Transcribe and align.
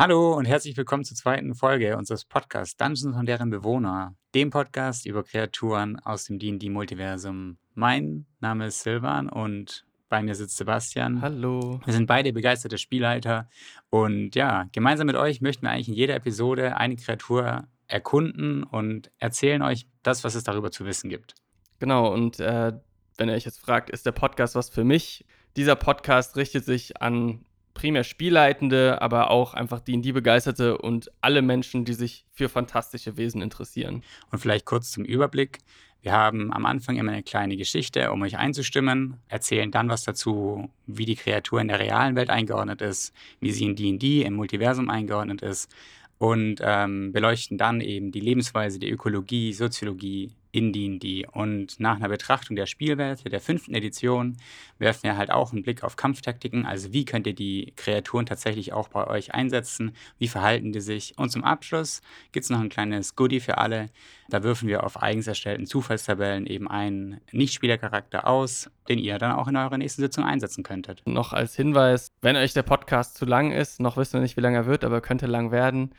Hallo 0.00 0.32
und 0.32 0.46
herzlich 0.46 0.78
willkommen 0.78 1.04
zur 1.04 1.14
zweiten 1.14 1.54
Folge 1.54 1.94
unseres 1.98 2.24
Podcasts 2.24 2.74
Dungeons 2.74 3.14
und 3.14 3.26
deren 3.26 3.50
Bewohner, 3.50 4.14
dem 4.34 4.48
Podcast 4.48 5.04
über 5.04 5.22
Kreaturen 5.22 5.98
aus 5.98 6.24
dem 6.24 6.38
D&D-Multiversum. 6.38 7.58
Mein 7.74 8.24
Name 8.40 8.68
ist 8.68 8.80
Silvan 8.80 9.28
und 9.28 9.84
bei 10.08 10.22
mir 10.22 10.34
sitzt 10.34 10.56
Sebastian. 10.56 11.20
Hallo. 11.20 11.82
Wir 11.84 11.92
sind 11.92 12.06
beide 12.06 12.32
begeisterte 12.32 12.78
Spielleiter 12.78 13.50
und 13.90 14.34
ja, 14.34 14.70
gemeinsam 14.72 15.06
mit 15.06 15.16
euch 15.16 15.42
möchten 15.42 15.64
wir 15.66 15.70
eigentlich 15.70 15.88
in 15.88 15.94
jeder 15.94 16.14
Episode 16.14 16.78
eine 16.78 16.96
Kreatur 16.96 17.68
erkunden 17.86 18.62
und 18.62 19.10
erzählen 19.18 19.60
euch 19.60 19.86
das, 20.02 20.24
was 20.24 20.34
es 20.34 20.44
darüber 20.44 20.70
zu 20.70 20.86
wissen 20.86 21.10
gibt. 21.10 21.34
Genau, 21.78 22.10
und 22.10 22.40
äh, 22.40 22.72
wenn 23.18 23.28
ihr 23.28 23.34
euch 23.34 23.44
jetzt 23.44 23.60
fragt, 23.60 23.90
ist 23.90 24.06
der 24.06 24.12
Podcast 24.12 24.54
was 24.54 24.70
für 24.70 24.82
mich? 24.82 25.26
Dieser 25.58 25.76
Podcast 25.76 26.38
richtet 26.38 26.64
sich 26.64 27.02
an 27.02 27.44
primär 27.80 28.04
Spielleitende, 28.04 29.00
aber 29.00 29.30
auch 29.30 29.54
einfach 29.54 29.80
D&D-Begeisterte 29.80 30.76
und 30.76 31.10
alle 31.22 31.40
Menschen, 31.40 31.86
die 31.86 31.94
sich 31.94 32.26
für 32.30 32.50
fantastische 32.50 33.16
Wesen 33.16 33.40
interessieren. 33.40 34.02
Und 34.30 34.38
vielleicht 34.38 34.66
kurz 34.66 34.90
zum 34.90 35.06
Überblick. 35.06 35.60
Wir 36.02 36.12
haben 36.12 36.52
am 36.52 36.66
Anfang 36.66 36.98
immer 36.98 37.12
eine 37.12 37.22
kleine 37.22 37.56
Geschichte, 37.56 38.12
um 38.12 38.20
euch 38.20 38.36
einzustimmen, 38.36 39.16
erzählen 39.28 39.70
dann 39.70 39.88
was 39.88 40.04
dazu, 40.04 40.68
wie 40.86 41.06
die 41.06 41.16
Kreatur 41.16 41.62
in 41.62 41.68
der 41.68 41.78
realen 41.78 42.16
Welt 42.16 42.28
eingeordnet 42.28 42.82
ist, 42.82 43.14
wie 43.40 43.50
sie 43.50 43.64
in 43.64 43.76
D&D 43.76 44.24
im 44.24 44.34
Multiversum 44.34 44.90
eingeordnet 44.90 45.40
ist 45.40 45.74
und 46.18 46.60
ähm, 46.62 47.12
beleuchten 47.12 47.56
dann 47.56 47.80
eben 47.80 48.12
die 48.12 48.20
Lebensweise, 48.20 48.78
die 48.78 48.90
Ökologie, 48.90 49.54
Soziologie 49.54 50.32
in 50.52 50.72
D&D. 50.72 51.26
Und 51.30 51.78
nach 51.80 51.96
einer 51.96 52.08
Betrachtung 52.08 52.56
der 52.56 52.66
Spielwelt 52.66 53.30
der 53.30 53.40
fünften 53.40 53.74
Edition 53.74 54.36
werfen 54.78 55.04
wir 55.04 55.16
halt 55.16 55.30
auch 55.30 55.52
einen 55.52 55.62
Blick 55.62 55.82
auf 55.82 55.96
Kampftaktiken, 55.96 56.66
also 56.66 56.92
wie 56.92 57.04
könnt 57.04 57.26
ihr 57.26 57.34
die 57.34 57.72
Kreaturen 57.76 58.26
tatsächlich 58.26 58.72
auch 58.72 58.88
bei 58.88 59.06
euch 59.06 59.34
einsetzen, 59.34 59.92
wie 60.18 60.28
verhalten 60.28 60.72
die 60.72 60.80
sich. 60.80 61.16
Und 61.18 61.30
zum 61.30 61.44
Abschluss 61.44 62.00
gibt 62.32 62.44
es 62.44 62.50
noch 62.50 62.60
ein 62.60 62.68
kleines 62.68 63.16
Goodie 63.16 63.40
für 63.40 63.58
alle. 63.58 63.86
Da 64.28 64.42
würfen 64.42 64.68
wir 64.68 64.84
auf 64.84 65.02
eigens 65.02 65.26
erstellten 65.26 65.66
Zufallstabellen 65.66 66.46
eben 66.46 66.68
einen 66.68 67.20
Nichtspielercharakter 67.32 68.26
aus, 68.26 68.70
den 68.88 68.98
ihr 68.98 69.18
dann 69.18 69.32
auch 69.32 69.48
in 69.48 69.56
eurer 69.56 69.78
nächsten 69.78 70.02
Sitzung 70.02 70.24
einsetzen 70.24 70.62
könntet. 70.62 71.02
Noch 71.06 71.32
als 71.32 71.56
Hinweis, 71.56 72.08
wenn 72.22 72.36
euch 72.36 72.52
der 72.52 72.62
Podcast 72.62 73.16
zu 73.16 73.24
lang 73.24 73.52
ist, 73.52 73.80
noch 73.80 73.96
wissen 73.96 74.14
wir 74.14 74.20
nicht, 74.20 74.36
wie 74.36 74.40
lange 74.40 74.58
er 74.58 74.66
wird, 74.66 74.84
aber 74.84 75.00
könnte 75.00 75.26
lang 75.26 75.50
werden, 75.50 75.94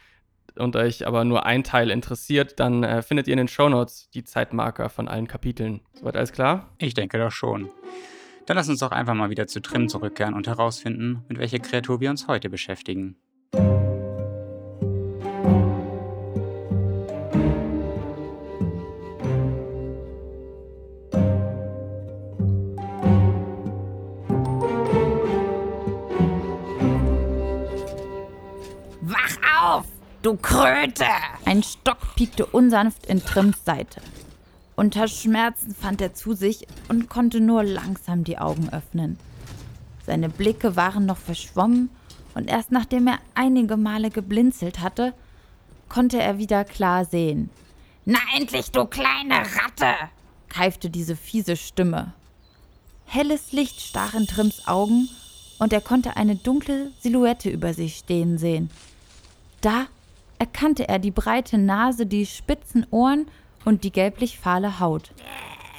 und 0.57 0.75
euch 0.75 1.07
aber 1.07 1.23
nur 1.25 1.45
ein 1.45 1.63
Teil 1.63 1.89
interessiert, 1.89 2.59
dann 2.59 2.83
äh, 2.83 3.02
findet 3.02 3.27
ihr 3.27 3.33
in 3.33 3.38
den 3.38 3.47
Shownotes 3.47 4.09
die 4.11 4.23
Zeitmarker 4.23 4.89
von 4.89 5.07
allen 5.07 5.27
Kapiteln. 5.27 5.81
Soweit 5.94 6.16
alles 6.16 6.31
klar? 6.31 6.69
Ich 6.77 6.94
denke 6.94 7.17
doch 7.17 7.31
schon. 7.31 7.69
Dann 8.45 8.57
lass 8.57 8.69
uns 8.69 8.79
doch 8.79 8.91
einfach 8.91 9.13
mal 9.13 9.29
wieder 9.29 9.47
zu 9.47 9.61
Trim 9.61 9.88
zurückkehren 9.88 10.33
und 10.33 10.47
herausfinden, 10.47 11.23
mit 11.29 11.38
welcher 11.38 11.59
Kreatur 11.59 11.99
wir 11.99 12.09
uns 12.09 12.27
heute 12.27 12.49
beschäftigen. 12.49 13.16
Du 30.22 30.36
Kröte! 30.36 31.05
Ein 31.45 31.64
Stock 31.64 31.97
piekte 32.16 32.45
unsanft 32.45 33.08
in 33.08 33.25
Trims 33.25 33.66
Seite. 33.66 34.02
Unter 34.75 35.08
Schmerzen 35.08 35.73
fand 35.73 36.00
er 36.00 36.13
zu 36.13 36.33
sich 36.33 36.67
und 36.89 37.09
konnte 37.09 37.39
nur 37.39 37.63
langsam 37.63 38.23
die 38.23 38.38
Augen 38.38 38.69
öffnen. 38.69 39.17
Seine 40.05 40.30
Blicke 40.30 40.75
waren 40.75 41.08
noch 41.08 41.17
verschwommen 41.17 41.89
und 42.36 42.52
erst 42.52 42.72
nachdem 42.72 43.08
er 43.08 43.17
einige 43.33 43.78
Male 43.78 44.11
geblinzelt 44.11 44.80
hatte, 44.80 45.16
konnte 45.89 46.22
er 46.22 46.38
wieder 46.38 46.66
klar 46.66 47.03
sehen. 47.06 47.50
Na 48.06 48.19
endlich, 48.38 48.69
du 48.69 48.85
kleine 48.85 49.39
Ratte! 49.39 49.95
keifte 50.50 50.91
diese 50.91 51.16
fiese 51.16 51.56
Stimme. 51.56 52.13
Helles 53.06 53.53
Licht 53.53 53.81
stach 53.81 54.13
in 54.13 54.28
Trims 54.28 54.68
Augen 54.68 55.09
und 55.57 55.74
er 55.74 55.81
konnte 55.81 56.16
eine 56.16 56.35
dunkle 56.35 56.91
Silhouette 57.00 57.50
über 57.50 57.74
sich 57.74 57.95
stehen 57.95 58.38
sehen. 58.38 58.69
Da 59.62 59.88
erkannte 60.41 60.90
er 60.90 60.97
die 60.97 61.12
breite 61.12 61.59
Nase, 61.59 62.07
die 62.07 62.25
spitzen 62.25 62.88
Ohren 62.90 63.28
und 63.63 63.84
die 63.84 63.91
gelblich-fahle 63.91 64.79
Haut. 64.79 65.13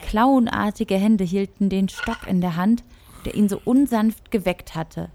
Klauenartige 0.06 0.94
Hände 0.94 1.24
hielten 1.24 1.68
den 1.68 1.88
Stock 1.88 2.28
in 2.28 2.40
der 2.40 2.54
Hand, 2.54 2.84
der 3.24 3.34
ihn 3.34 3.48
so 3.48 3.60
unsanft 3.64 4.30
geweckt 4.30 4.76
hatte. 4.76 5.08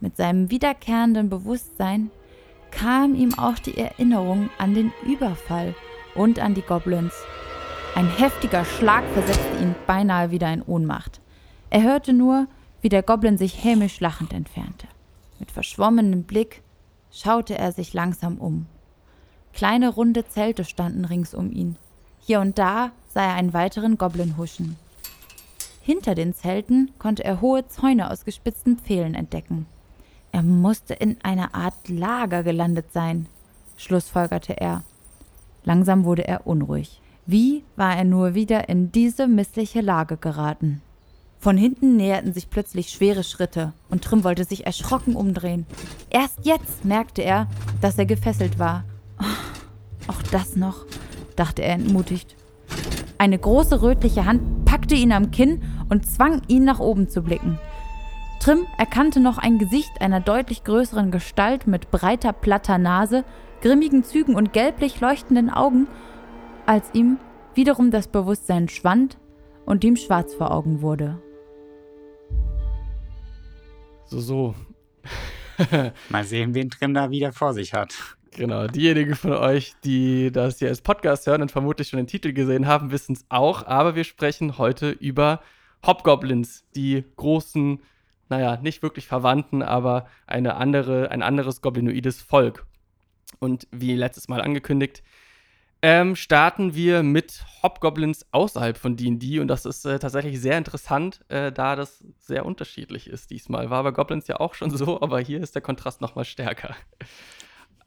Mit 0.00 0.16
seinem 0.16 0.50
wiederkehrenden 0.50 1.28
Bewusstsein 1.28 2.10
kam 2.70 3.14
ihm 3.14 3.38
auch 3.38 3.58
die 3.58 3.76
Erinnerung 3.76 4.48
an 4.56 4.72
den 4.72 4.90
Überfall 5.04 5.74
und 6.14 6.38
an 6.38 6.54
die 6.54 6.62
Goblins. 6.62 7.12
Ein 7.94 8.08
heftiger 8.08 8.64
Schlag 8.64 9.04
versetzte 9.12 9.62
ihn 9.62 9.74
beinahe 9.86 10.30
wieder 10.30 10.50
in 10.50 10.62
Ohnmacht. 10.62 11.20
Er 11.68 11.82
hörte 11.82 12.14
nur, 12.14 12.46
wie 12.80 12.88
der 12.88 13.02
Goblin 13.02 13.36
sich 13.36 13.62
hämisch 13.62 14.00
lachend 14.00 14.32
entfernte. 14.32 14.86
Mit 15.38 15.50
verschwommenem 15.50 16.22
Blick 16.22 16.62
schaute 17.10 17.56
er 17.56 17.72
sich 17.72 17.92
langsam 17.92 18.38
um. 18.38 18.66
Kleine 19.52 19.88
runde 19.88 20.26
Zelte 20.26 20.64
standen 20.64 21.04
rings 21.04 21.34
um 21.34 21.50
ihn. 21.50 21.76
Hier 22.20 22.40
und 22.40 22.58
da 22.58 22.90
sah 23.08 23.22
er 23.22 23.34
einen 23.34 23.54
weiteren 23.54 23.98
Goblin 23.98 24.36
huschen. 24.36 24.76
Hinter 25.80 26.14
den 26.14 26.34
Zelten 26.34 26.90
konnte 26.98 27.24
er 27.24 27.40
hohe 27.40 27.66
Zäune 27.68 28.10
aus 28.10 28.24
gespitzten 28.24 28.76
Pfählen 28.76 29.14
entdecken. 29.14 29.66
Er 30.32 30.42
musste 30.42 30.94
in 30.94 31.16
einer 31.22 31.54
Art 31.54 31.88
Lager 31.88 32.42
gelandet 32.42 32.92
sein, 32.92 33.26
schlussfolgerte 33.76 34.60
er. 34.60 34.82
Langsam 35.64 36.04
wurde 36.04 36.26
er 36.26 36.46
unruhig. 36.46 37.00
Wie 37.24 37.64
war 37.76 37.96
er 37.96 38.04
nur 38.04 38.34
wieder 38.34 38.68
in 38.68 38.92
diese 38.92 39.26
missliche 39.26 39.80
Lage 39.80 40.16
geraten? 40.16 40.82
Von 41.46 41.56
hinten 41.56 41.94
näherten 41.94 42.32
sich 42.32 42.50
plötzlich 42.50 42.88
schwere 42.88 43.22
Schritte 43.22 43.72
und 43.88 44.02
Trim 44.02 44.24
wollte 44.24 44.42
sich 44.42 44.66
erschrocken 44.66 45.14
umdrehen. 45.14 45.64
Erst 46.10 46.40
jetzt 46.42 46.84
merkte 46.84 47.22
er, 47.22 47.46
dass 47.80 47.96
er 47.98 48.04
gefesselt 48.04 48.58
war. 48.58 48.82
Oh, 49.20 50.10
auch 50.10 50.22
das 50.32 50.56
noch, 50.56 50.86
dachte 51.36 51.62
er 51.62 51.74
entmutigt. 51.74 52.34
Eine 53.18 53.38
große 53.38 53.80
rötliche 53.80 54.24
Hand 54.24 54.64
packte 54.64 54.96
ihn 54.96 55.12
am 55.12 55.30
Kinn 55.30 55.62
und 55.88 56.04
zwang 56.04 56.42
ihn 56.48 56.64
nach 56.64 56.80
oben 56.80 57.08
zu 57.08 57.22
blicken. 57.22 57.60
Trim 58.40 58.66
erkannte 58.76 59.20
noch 59.20 59.38
ein 59.38 59.58
Gesicht 59.58 60.00
einer 60.00 60.18
deutlich 60.18 60.64
größeren 60.64 61.12
Gestalt 61.12 61.68
mit 61.68 61.92
breiter, 61.92 62.32
platter 62.32 62.78
Nase, 62.78 63.22
grimmigen 63.60 64.02
Zügen 64.02 64.34
und 64.34 64.52
gelblich 64.52 65.00
leuchtenden 65.00 65.50
Augen, 65.50 65.86
als 66.66 66.92
ihm 66.92 67.18
wiederum 67.54 67.92
das 67.92 68.08
Bewusstsein 68.08 68.68
schwand 68.68 69.16
und 69.64 69.84
ihm 69.84 69.94
schwarz 69.94 70.34
vor 70.34 70.50
Augen 70.50 70.82
wurde. 70.82 71.20
So, 74.06 74.20
so. 74.20 74.54
Mal 76.10 76.24
sehen, 76.24 76.54
wen 76.54 76.70
Trim 76.70 76.94
da 76.94 77.10
wieder 77.10 77.32
vor 77.32 77.54
sich 77.54 77.74
hat. 77.74 77.94
Genau, 78.36 78.68
diejenigen 78.68 79.16
von 79.16 79.32
euch, 79.32 79.72
die 79.84 80.30
das 80.30 80.60
hier 80.60 80.68
als 80.68 80.80
Podcast 80.80 81.26
hören 81.26 81.42
und 81.42 81.50
vermutlich 81.50 81.88
schon 81.88 81.96
den 81.96 82.06
Titel 82.06 82.32
gesehen 82.32 82.66
haben, 82.68 82.92
wissen 82.92 83.14
es 83.14 83.24
auch. 83.30 83.66
Aber 83.66 83.96
wir 83.96 84.04
sprechen 84.04 84.58
heute 84.58 84.90
über 84.90 85.40
Hobgoblins, 85.84 86.64
die 86.76 87.04
großen, 87.16 87.82
naja, 88.28 88.58
nicht 88.62 88.82
wirklich 88.82 89.08
Verwandten, 89.08 89.62
aber 89.62 90.06
eine 90.26 90.54
andere, 90.54 91.10
ein 91.10 91.22
anderes 91.22 91.60
goblinoides 91.60 92.22
Volk. 92.22 92.64
Und 93.40 93.66
wie 93.72 93.94
letztes 93.96 94.28
Mal 94.28 94.40
angekündigt, 94.40 95.02
ähm, 95.88 96.16
starten 96.16 96.74
wir 96.74 97.04
mit 97.04 97.44
Hobgoblins 97.62 98.26
außerhalb 98.32 98.76
von 98.76 98.96
D&D 98.96 99.38
und 99.38 99.46
das 99.46 99.64
ist 99.64 99.84
äh, 99.84 100.00
tatsächlich 100.00 100.40
sehr 100.40 100.58
interessant, 100.58 101.24
äh, 101.28 101.52
da 101.52 101.76
das 101.76 102.02
sehr 102.18 102.44
unterschiedlich 102.44 103.06
ist 103.06 103.30
diesmal. 103.30 103.70
War 103.70 103.84
bei 103.84 103.92
Goblins 103.92 104.26
ja 104.26 104.40
auch 104.40 104.54
schon 104.54 104.76
so, 104.76 105.00
aber 105.00 105.20
hier 105.20 105.40
ist 105.40 105.54
der 105.54 105.62
Kontrast 105.62 106.00
noch 106.00 106.16
mal 106.16 106.24
stärker. 106.24 106.74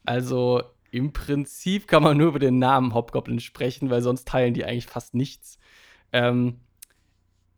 Also 0.06 0.64
im 0.92 1.12
Prinzip 1.12 1.90
kann 1.90 2.02
man 2.02 2.16
nur 2.16 2.30
über 2.30 2.40
den 2.40 2.58
Namen 2.58 2.94
Hobgoblin 2.94 3.42
sprechen, 3.42 3.90
weil 3.90 4.02
sonst 4.02 4.30
teilen 4.30 4.54
die 4.54 4.64
eigentlich 4.64 4.88
fast 4.88 5.14
nichts. 5.14 5.60
Ähm, 6.14 6.62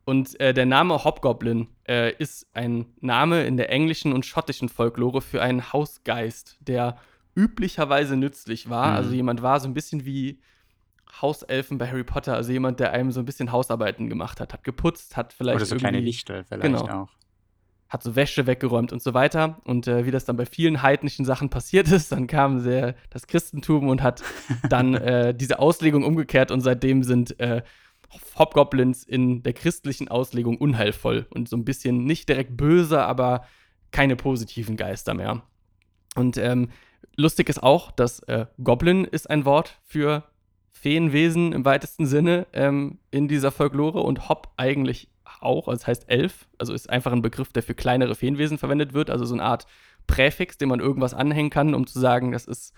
und 0.06 0.40
äh, 0.40 0.56
der 0.56 0.66
Name 0.66 1.04
Hobgoblin 1.04 1.68
äh, 1.88 2.16
ist 2.16 2.48
ein 2.54 2.88
Name 3.00 3.44
in 3.44 3.58
der 3.58 3.70
englischen 3.70 4.12
und 4.12 4.26
schottischen 4.26 4.70
Folklore 4.70 5.22
für 5.22 5.44
einen 5.44 5.72
Hausgeist, 5.72 6.58
der 6.62 6.98
üblicherweise 7.36 8.16
nützlich 8.16 8.70
war. 8.70 8.92
Mhm. 8.92 8.96
Also 8.96 9.14
jemand 9.14 9.42
war 9.42 9.60
so 9.60 9.68
ein 9.68 9.74
bisschen 9.74 10.06
wie 10.06 10.40
Hauselfen 11.22 11.78
bei 11.78 11.88
Harry 11.88 12.04
Potter, 12.04 12.36
also 12.36 12.52
jemand, 12.52 12.80
der 12.80 12.94
einem 12.94 13.12
so 13.12 13.20
ein 13.20 13.26
bisschen 13.26 13.52
Hausarbeiten 13.52 14.10
gemacht 14.10 14.40
hat, 14.40 14.54
hat 14.54 14.64
geputzt, 14.64 15.18
hat 15.18 15.34
vielleicht 15.34 15.58
Oder 15.58 15.66
so 15.66 15.76
kleine 15.76 16.00
Lichter 16.00 16.44
vielleicht 16.46 16.64
genau, 16.64 17.04
auch. 17.04 17.10
Hat 17.90 18.04
so 18.04 18.16
Wäsche 18.16 18.48
weggeräumt 18.48 18.94
und 18.94 19.02
so 19.02 19.14
weiter. 19.14 19.60
Und 19.66 19.88
äh, 19.88 20.06
wie 20.06 20.12
das 20.12 20.24
dann 20.24 20.38
bei 20.38 20.46
vielen 20.46 20.82
heidnischen 20.82 21.26
Sachen 21.26 21.50
passiert 21.50 21.92
ist, 21.92 22.12
dann 22.14 22.28
kam 22.28 22.60
sehr 22.60 22.96
das 23.10 23.28
Christentum 23.28 23.90
und 23.90 24.02
hat 24.02 24.24
dann 24.70 24.94
äh, 24.94 25.36
diese 25.36 25.60
Auslegung 25.60 26.06
umgekehrt 26.06 26.52
und 26.52 26.62
seitdem 26.62 27.04
sind 27.04 27.38
äh, 27.42 27.62
Hobgoblins 28.38 29.04
in 29.04 29.44
der 29.44 29.54
christlichen 29.54 30.08
Auslegung 30.08 30.58
unheilvoll 30.58 31.28
und 31.30 31.50
so 31.50 31.58
ein 31.58 31.66
bisschen 31.66 32.06
nicht 32.06 32.30
direkt 32.30 32.56
böse, 32.58 33.04
aber 33.04 33.46
keine 33.92 34.16
positiven 34.16 34.78
Geister 34.78 35.14
mehr. 35.14 35.44
Und 36.16 36.38
ähm, 36.38 36.70
lustig 37.16 37.50
ist 37.50 37.62
auch, 37.62 37.92
dass 37.92 38.20
äh, 38.22 38.46
Goblin 38.64 39.06
ist 39.06 39.30
ein 39.30 39.46
Wort 39.46 39.80
für 39.84 40.24
Feenwesen 40.72 41.54
im 41.54 41.66
weitesten 41.66 42.06
Sinne 42.06 42.48
ähm, 42.54 43.00
in 43.12 43.28
dieser 43.28 43.52
Folklore 43.52 44.02
und 44.02 44.30
Hop 44.30 44.52
eigentlich 44.58 45.10
auch, 45.40 45.68
also 45.68 45.80
das 45.80 45.88
heißt 45.88 46.10
Elf, 46.10 46.48
also 46.58 46.74
ist 46.74 46.90
einfach 46.90 47.12
ein 47.12 47.22
Begriff, 47.22 47.54
der 47.54 47.64
für 47.64 47.76
kleinere 47.76 48.16
Feenwesen 48.16 48.58
verwendet 48.58 48.94
wird, 48.94 49.10
also 49.10 49.26
so 49.26 49.34
eine 49.34 49.44
Art 49.44 49.68
Präfix, 50.08 50.58
dem 50.58 50.70
man 50.70 50.80
irgendwas 50.80 51.14
anhängen 51.14 51.50
kann, 51.50 51.74
um 51.74 51.88
zu 51.88 52.00
sagen, 52.00 52.32
das 52.32 52.46
ist 52.46 52.74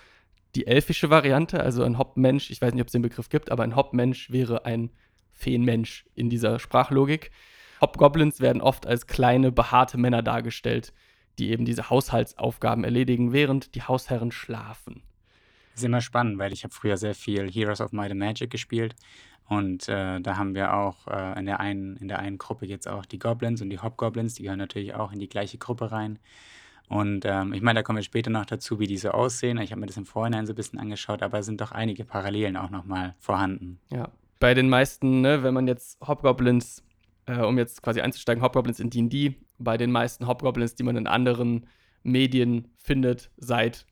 die 0.55 0.67
elfische 0.67 1.09
Variante, 1.09 1.61
also 1.61 1.83
ein 1.83 1.97
Hop-Mensch, 1.97 2.51
ich 2.51 2.61
weiß 2.61 2.73
nicht, 2.73 2.81
ob 2.81 2.87
es 2.87 2.91
den 2.91 3.01
Begriff 3.01 3.29
gibt, 3.29 3.51
aber 3.51 3.63
ein 3.63 3.75
Hop-Mensch 3.75 4.31
wäre 4.31 4.65
ein 4.65 4.91
Feenmensch 5.31 6.05
in 6.13 6.29
dieser 6.29 6.59
Sprachlogik. 6.59 7.31
Hobgoblins 7.81 8.39
werden 8.39 8.61
oft 8.61 8.85
als 8.85 9.07
kleine, 9.07 9.51
behaarte 9.51 9.97
Männer 9.97 10.21
dargestellt, 10.21 10.93
die 11.39 11.51
eben 11.51 11.65
diese 11.65 11.89
Haushaltsaufgaben 11.89 12.83
erledigen, 12.83 13.33
während 13.33 13.75
die 13.75 13.83
Hausherren 13.83 14.31
schlafen. 14.31 15.01
Das 15.71 15.81
ist 15.81 15.85
immer 15.85 16.01
spannend, 16.01 16.37
weil 16.37 16.53
ich 16.53 16.63
habe 16.63 16.73
früher 16.73 16.97
sehr 16.97 17.15
viel 17.15 17.49
Heroes 17.49 17.81
of 17.81 17.91
Might 17.91 18.11
and 18.11 18.19
Magic 18.19 18.49
gespielt 18.51 18.95
und 19.47 19.89
äh, 19.89 20.19
da 20.21 20.37
haben 20.37 20.55
wir 20.55 20.73
auch 20.73 21.07
äh, 21.07 21.37
in, 21.37 21.45
der 21.45 21.59
einen, 21.59 21.97
in 21.97 22.07
der 22.07 22.19
einen 22.19 22.37
Gruppe 22.37 22.65
jetzt 22.65 22.87
auch 22.87 23.05
die 23.05 23.19
Goblins 23.19 23.61
und 23.61 23.69
die 23.69 23.79
Hobgoblins, 23.79 24.35
die 24.35 24.43
gehören 24.43 24.59
natürlich 24.59 24.95
auch 24.95 25.11
in 25.11 25.19
die 25.19 25.29
gleiche 25.29 25.57
Gruppe 25.57 25.91
rein. 25.91 26.19
Und 26.89 27.25
ähm, 27.25 27.53
ich 27.53 27.61
meine, 27.61 27.79
da 27.79 27.83
kommen 27.83 27.97
wir 27.97 28.03
später 28.03 28.29
noch 28.29 28.45
dazu, 28.45 28.79
wie 28.79 28.87
die 28.87 28.97
so 28.97 29.09
aussehen. 29.09 29.57
Ich 29.57 29.71
habe 29.71 29.81
mir 29.81 29.87
das 29.87 29.97
im 29.97 30.05
Vorhinein 30.05 30.45
so 30.45 30.53
ein 30.53 30.55
bisschen 30.55 30.79
angeschaut, 30.79 31.23
aber 31.23 31.39
es 31.39 31.45
sind 31.45 31.59
doch 31.61 31.71
einige 31.71 32.05
Parallelen 32.05 32.57
auch 32.57 32.69
nochmal 32.69 33.15
vorhanden. 33.19 33.79
Ja, 33.89 34.09
bei 34.39 34.53
den 34.53 34.69
meisten, 34.69 35.21
ne, 35.21 35.43
wenn 35.43 35.53
man 35.53 35.67
jetzt 35.67 35.99
Hobgoblins, 36.05 36.83
äh, 37.25 37.39
um 37.39 37.57
jetzt 37.57 37.81
quasi 37.81 38.01
einzusteigen, 38.01 38.43
Hobgoblins 38.43 38.79
in 38.79 38.89
D&D, 38.89 39.35
bei 39.63 39.77
den 39.77 39.91
meisten 39.91 40.27
Hobgoblins, 40.27 40.75
die 40.75 40.83
man 40.83 40.97
in 40.97 41.07
anderen 41.07 41.67
Medien 42.03 42.69
findet, 42.77 43.31
seit 43.37 43.85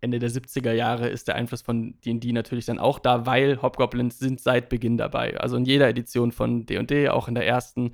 Ende 0.00 0.18
der 0.18 0.30
70er 0.30 0.72
Jahre 0.72 1.08
ist 1.08 1.26
der 1.26 1.34
Einfluss 1.34 1.62
von 1.62 1.94
D&D 2.04 2.32
natürlich 2.32 2.66
dann 2.66 2.78
auch 2.78 2.98
da, 2.98 3.26
weil 3.26 3.60
Hobgoblins 3.62 4.18
sind 4.18 4.40
seit 4.40 4.68
Beginn 4.68 4.96
dabei. 4.96 5.36
Also 5.38 5.56
in 5.56 5.64
jeder 5.64 5.88
Edition 5.88 6.30
von 6.30 6.66
D&D, 6.66 7.08
auch 7.08 7.26
in 7.26 7.34
der 7.34 7.46
ersten, 7.46 7.92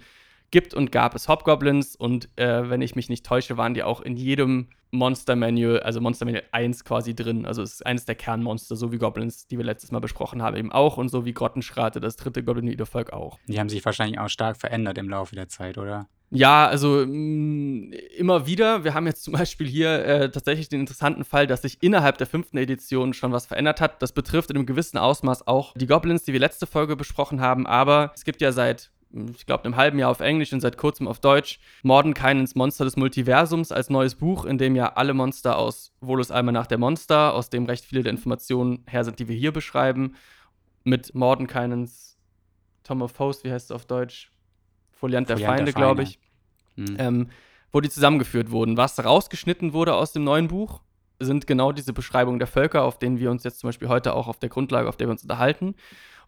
gibt 0.55 0.73
und 0.73 0.93
gab 0.93 1.17
es 1.17 1.27
Hobgoblins 1.27 1.97
und 1.97 2.29
äh, 2.37 2.71
wenn 2.71 2.81
ich 2.81 2.95
mich 2.95 3.09
nicht 3.09 3.27
täusche, 3.27 3.57
waren 3.57 3.75
die 3.75 3.83
auch 3.83 4.01
in 4.01 4.17
jedem 4.17 4.69
Monster 4.93 5.35
Manual, 5.35 5.81
also 5.81 6.01
Monster 6.01 6.27
Manual 6.27 6.45
1 6.53 6.85
quasi 6.85 7.17
drin. 7.17 7.45
Also 7.45 7.61
es 7.61 7.73
ist 7.73 7.87
eines 7.87 8.05
der 8.05 8.15
Kernmonster, 8.15 8.77
so 8.77 8.93
wie 8.93 8.99
Goblins, 8.99 9.49
die 9.49 9.59
wir 9.59 9.65
letztes 9.65 9.91
Mal 9.91 9.99
besprochen 9.99 10.43
haben, 10.43 10.57
eben 10.57 10.71
auch 10.71 10.97
und 10.97 11.09
so 11.09 11.25
wie 11.25 11.33
Grottenschrate, 11.33 11.99
das 11.99 12.15
dritte 12.15 12.45
goblinoide 12.45 12.87
Volk 12.87 13.13
auch. 13.13 13.41
Die 13.49 13.59
haben 13.59 13.69
sich 13.69 13.85
wahrscheinlich 13.85 14.21
auch 14.21 14.29
stark 14.29 14.57
verändert 14.57 14.97
im 14.97 15.09
Laufe 15.09 15.35
der 15.35 15.49
Zeit, 15.49 15.77
oder? 15.77 16.07
Ja, 16.31 16.67
also 16.67 17.05
mh, 17.05 17.07
mm, 17.07 17.93
immer 18.17 18.47
wieder. 18.47 18.85
Wir 18.85 18.95
haben 18.95 19.07
jetzt 19.07 19.25
zum 19.25 19.35
Beispiel 19.35 19.67
hier 19.67 20.05
äh, 20.05 20.31
tatsächlich 20.31 20.69
den 20.69 20.81
interessanten 20.81 21.25
Fall, 21.25 21.49
dass 21.49 21.63
sich 21.63 21.79
innerhalb 21.81 22.19
der 22.19 22.27
fünften 22.27 22.59
Edition 22.59 23.13
schon 23.13 23.33
was 23.33 23.47
verändert 23.47 23.81
hat. 23.81 24.03
Das 24.03 24.13
betrifft 24.13 24.51
in 24.51 24.57
einem 24.57 24.67
gewissen 24.67 24.99
Ausmaß 24.99 25.47
auch 25.47 25.75
die 25.75 25.87
Goblins, 25.87 26.23
die 26.23 26.33
wir 26.33 26.41
letzte 26.41 26.67
Folge 26.67 26.95
besprochen 26.97 27.41
haben. 27.41 27.67
Aber 27.67 28.13
es 28.15 28.25
gibt 28.25 28.41
ja 28.41 28.53
seit 28.53 28.91
ich 29.35 29.47
glaube, 29.47 29.65
einem 29.65 29.77
halben 29.77 29.99
Jahr 29.99 30.11
auf 30.11 30.21
Englisch 30.21 30.53
und 30.53 30.61
seit 30.61 30.77
kurzem 30.77 31.07
auf 31.07 31.21
Deutsch, 31.21 31.61
Mordenkainens 31.83 32.55
Monster 32.55 32.85
des 32.85 32.97
Multiversums 32.97 33.71
als 33.71 33.89
neues 33.89 34.17
Buch, 34.17 34.45
in 34.45 34.59
dem 34.59 34.75
ja 34.75 34.95
alle 34.95 35.15
Monster 35.15 35.57
aus 35.57 35.93
Volus 36.01 36.31
Almanach 36.31 36.67
der 36.67 36.79
Monster, 36.79 37.33
aus 37.35 37.49
dem 37.49 37.67
recht 37.67 37.85
viele 37.85 38.03
der 38.03 38.11
Informationen 38.11 38.85
her 38.89 39.05
sind, 39.05 39.19
die 39.19 39.29
wir 39.29 39.37
hier 39.37 39.53
beschreiben, 39.53 40.15
mit 40.83 41.15
Mordenkainens 41.15 42.19
Tom 42.83 43.03
of 43.03 43.19
Host, 43.19 43.45
wie 43.45 43.53
heißt 43.53 43.67
es 43.67 43.71
auf 43.71 43.87
Deutsch? 43.87 44.31
Foliant 44.91 45.29
der 45.29 45.37
Foliant 45.37 45.59
Feinde, 45.59 45.73
glaube 45.73 46.03
ich, 46.03 46.19
mhm. 46.77 46.97
ähm, 46.99 47.29
wo 47.73 47.81
die 47.81 47.91
zusammengeführt 47.91 48.51
wurden. 48.51 48.77
Was 48.77 49.03
rausgeschnitten 49.03 49.73
wurde 49.73 49.95
aus 49.95 50.13
dem 50.13 50.25
neuen 50.25 50.49
Buch, 50.49 50.81
sind 51.21 51.47
genau 51.47 51.73
diese 51.73 51.93
Beschreibungen 51.93 52.39
der 52.39 52.49
Völker, 52.49 52.83
auf 52.83 52.99
denen 52.99 53.19
wir 53.19 53.31
uns 53.31 53.45
jetzt 53.45 53.61
zum 53.61 53.69
Beispiel 53.69 53.89
heute 53.89 54.15
auch 54.15 54.27
auf 54.27 54.39
der 54.39 54.49
Grundlage, 54.49 54.89
auf 54.89 54.97
der 54.97 55.07
wir 55.07 55.13
uns 55.13 55.23
unterhalten. 55.23 55.77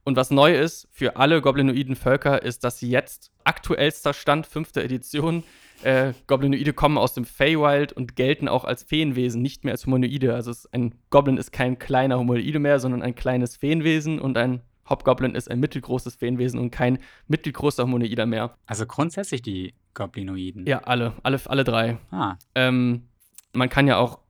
Und 0.06 0.16
was 0.16 0.30
neu 0.30 0.56
ist 0.56 0.86
für 0.92 1.16
alle 1.16 1.40
goblinoiden 1.42 1.96
Völker, 1.96 2.40
ist, 2.40 2.62
dass 2.62 2.78
sie 2.78 2.88
jetzt 2.88 3.32
aktuellster 3.42 4.14
Stand, 4.14 4.46
fünfte 4.46 4.80
Edition, 4.84 5.42
äh, 5.82 6.12
Goblinoide 6.28 6.72
kommen 6.72 6.96
aus 6.96 7.12
dem 7.12 7.24
Feywild 7.24 7.92
und 7.92 8.14
gelten 8.14 8.46
auch 8.46 8.64
als 8.64 8.84
Feenwesen, 8.84 9.42
nicht 9.42 9.64
mehr 9.64 9.72
als 9.72 9.84
Humanoide. 9.84 10.32
Also 10.32 10.52
ein 10.70 10.94
Goblin 11.10 11.38
ist 11.38 11.50
kein 11.50 11.80
kleiner 11.80 12.20
Humanoide 12.20 12.60
mehr, 12.60 12.78
sondern 12.78 13.02
ein 13.02 13.16
kleines 13.16 13.56
Feenwesen 13.56 14.20
und 14.20 14.38
ein 14.38 14.60
Hobgoblin 14.88 15.34
ist 15.34 15.50
ein 15.50 15.58
mittelgroßes 15.58 16.14
Feenwesen 16.14 16.60
und 16.60 16.70
kein 16.70 17.00
mittelgroßer 17.26 17.82
Humanoider 17.82 18.26
mehr. 18.26 18.56
Also 18.64 18.86
grundsätzlich 18.86 19.42
die 19.42 19.74
Goblinoiden? 19.94 20.66
Ja, 20.66 20.84
alle, 20.84 21.14
alle, 21.24 21.40
alle 21.46 21.64
drei. 21.64 21.98
Ah. 22.12 22.36
Ähm, 22.54 23.08
man 23.52 23.68
kann 23.68 23.88
ja 23.88 23.96
auch 23.96 24.20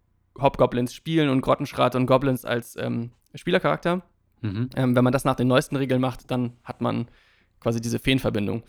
Hobgoblins 0.40 0.94
spielen 0.94 1.28
und 1.28 1.42
Grottenschrate 1.42 1.98
und 1.98 2.06
Goblins 2.06 2.46
als 2.46 2.76
ähm, 2.76 3.10
Spielercharakter. 3.34 4.02
Mhm. 4.46 4.70
Ähm, 4.76 4.96
wenn 4.96 5.04
man 5.04 5.12
das 5.12 5.24
nach 5.24 5.36
den 5.36 5.48
neuesten 5.48 5.76
Regeln 5.76 6.00
macht, 6.00 6.30
dann 6.30 6.52
hat 6.64 6.80
man 6.80 7.08
quasi 7.60 7.80
diese 7.80 7.98
Feenverbindung. 7.98 8.62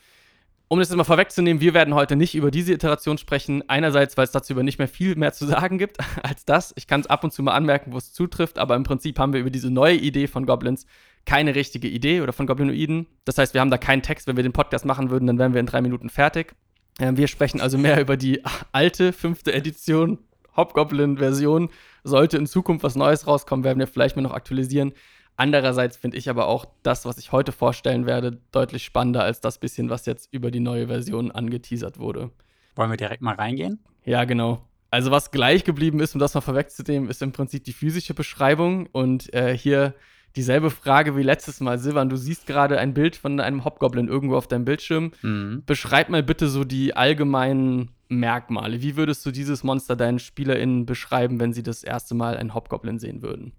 Um 0.70 0.80
das 0.80 0.90
jetzt 0.90 0.98
mal 0.98 1.06
vorwegzunehmen, 1.06 1.62
wir 1.62 1.74
werden 1.74 1.94
heute 1.94 2.18
nicht 2.18 2.36
über 2.36 2.52
diese 2.52 2.74
Iteration 2.74 3.18
sprechen. 3.18 3.64
Einerseits, 3.70 4.18
weil 4.18 4.26
es 4.26 4.32
dazu 4.32 4.52
über 4.52 4.64
nicht 4.64 4.80
mehr 4.80 4.90
viel 4.90 5.16
mehr 5.16 5.32
zu 5.32 5.46
sagen 5.46 5.78
gibt 5.78 5.98
als 6.24 6.44
das. 6.44 6.74
Ich 6.76 6.88
kann 6.88 7.00
es 7.00 7.08
ab 7.08 7.24
und 7.24 7.32
zu 7.32 7.42
mal 7.42 7.54
anmerken, 7.54 7.94
wo 7.94 7.98
es 7.98 8.12
zutrifft, 8.12 8.60
aber 8.60 8.76
im 8.76 8.84
Prinzip 8.84 9.18
haben 9.18 9.32
wir 9.32 9.40
über 9.40 9.50
diese 9.50 9.72
neue 9.72 9.96
Idee 9.96 10.28
von 10.28 10.46
Goblins 10.46 10.86
keine 11.26 11.56
richtige 11.56 11.88
Idee 11.88 12.22
oder 12.22 12.34
von 12.34 12.48
Goblinoiden. 12.48 13.06
Das 13.26 13.38
heißt, 13.38 13.54
wir 13.54 13.62
haben 13.62 13.70
da 13.70 13.78
keinen 13.78 14.02
Text. 14.02 14.28
Wenn 14.28 14.38
wir 14.38 14.44
den 14.44 14.54
Podcast 14.54 14.86
machen 14.86 15.10
würden, 15.10 15.28
dann 15.28 15.38
wären 15.38 15.54
wir 15.54 15.60
in 15.60 15.66
drei 15.66 15.82
Minuten 15.82 16.10
fertig. 16.10 16.54
Ähm, 17.00 17.18
wir 17.18 17.28
sprechen 17.28 17.62
also 17.62 17.78
mehr 17.78 18.02
über 18.02 18.18
die 18.18 18.44
alte 18.72 19.14
fünfte 19.14 19.54
Edition, 19.54 20.20
Hobgoblin-Version. 20.56 21.70
Sollte 22.04 22.38
in 22.38 22.48
Zukunft 22.48 22.84
was 22.84 22.96
Neues 22.96 23.28
rauskommen, 23.28 23.64
werden 23.64 23.80
wir 23.80 23.88
vielleicht 23.88 24.16
mal 24.16 24.22
noch 24.22 24.34
aktualisieren. 24.34 24.94
Andererseits 25.38 25.96
finde 25.96 26.18
ich 26.18 26.30
aber 26.30 26.48
auch 26.48 26.66
das, 26.82 27.06
was 27.06 27.20
ich 27.20 27.32
heute 27.32 27.52
vorstellen 27.52 28.08
werde, 28.08 28.42
deutlich 28.52 28.84
spannender 28.84 29.24
als 29.24 29.40
das 29.40 29.60
bisschen, 29.60 29.90
was 29.90 30.08
jetzt 30.08 30.28
über 30.34 30.50
die 30.52 30.60
neue 30.60 30.88
Version 30.88 31.32
angeteasert 31.32 32.00
wurde. 32.00 32.32
Wollen 32.76 32.90
wir 32.90 32.98
direkt 32.98 33.22
mal 33.22 33.36
reingehen? 33.36 33.80
Ja, 34.04 34.26
genau. 34.26 34.68
Also 34.90 35.12
was 35.12 35.32
gleich 35.32 35.64
geblieben 35.64 36.00
ist, 36.00 36.16
um 36.16 36.20
das 36.20 36.34
mal 36.34 36.42
vorwegzunehmen, 36.42 37.10
ist 37.10 37.22
im 37.22 37.34
Prinzip 37.34 37.64
die 37.64 37.74
physische 37.74 38.16
Beschreibung. 38.16 38.88
Und 38.88 39.32
äh, 39.34 39.56
hier 39.56 39.94
dieselbe 40.36 40.72
Frage 40.72 41.16
wie 41.16 41.24
letztes 41.24 41.60
Mal. 41.60 41.78
Silvan, 41.78 42.10
du 42.10 42.16
siehst 42.16 42.48
gerade 42.48 42.80
ein 42.80 42.94
Bild 42.94 43.16
von 43.16 43.40
einem 43.40 43.64
Hobgoblin 43.64 44.08
irgendwo 44.08 44.38
auf 44.38 44.48
deinem 44.48 44.66
Bildschirm. 44.66 45.12
Mhm. 45.22 45.64
Beschreib 45.66 46.10
mal 46.10 46.24
bitte 46.24 46.48
so 46.48 46.64
die 46.64 46.96
allgemeinen 46.96 47.92
Merkmale. 48.08 48.82
Wie 48.82 48.96
würdest 48.96 49.26
du 49.26 49.32
dieses 49.32 49.64
Monster 49.64 49.96
deinen 49.96 50.20
SpielerInnen 50.20 50.86
beschreiben, 50.86 51.40
wenn 51.40 51.54
sie 51.54 51.64
das 51.64 51.84
erste 51.84 52.16
Mal 52.16 52.38
einen 52.38 52.54
Hobgoblin 52.54 52.98
sehen 52.98 53.22
würden? 53.22 53.52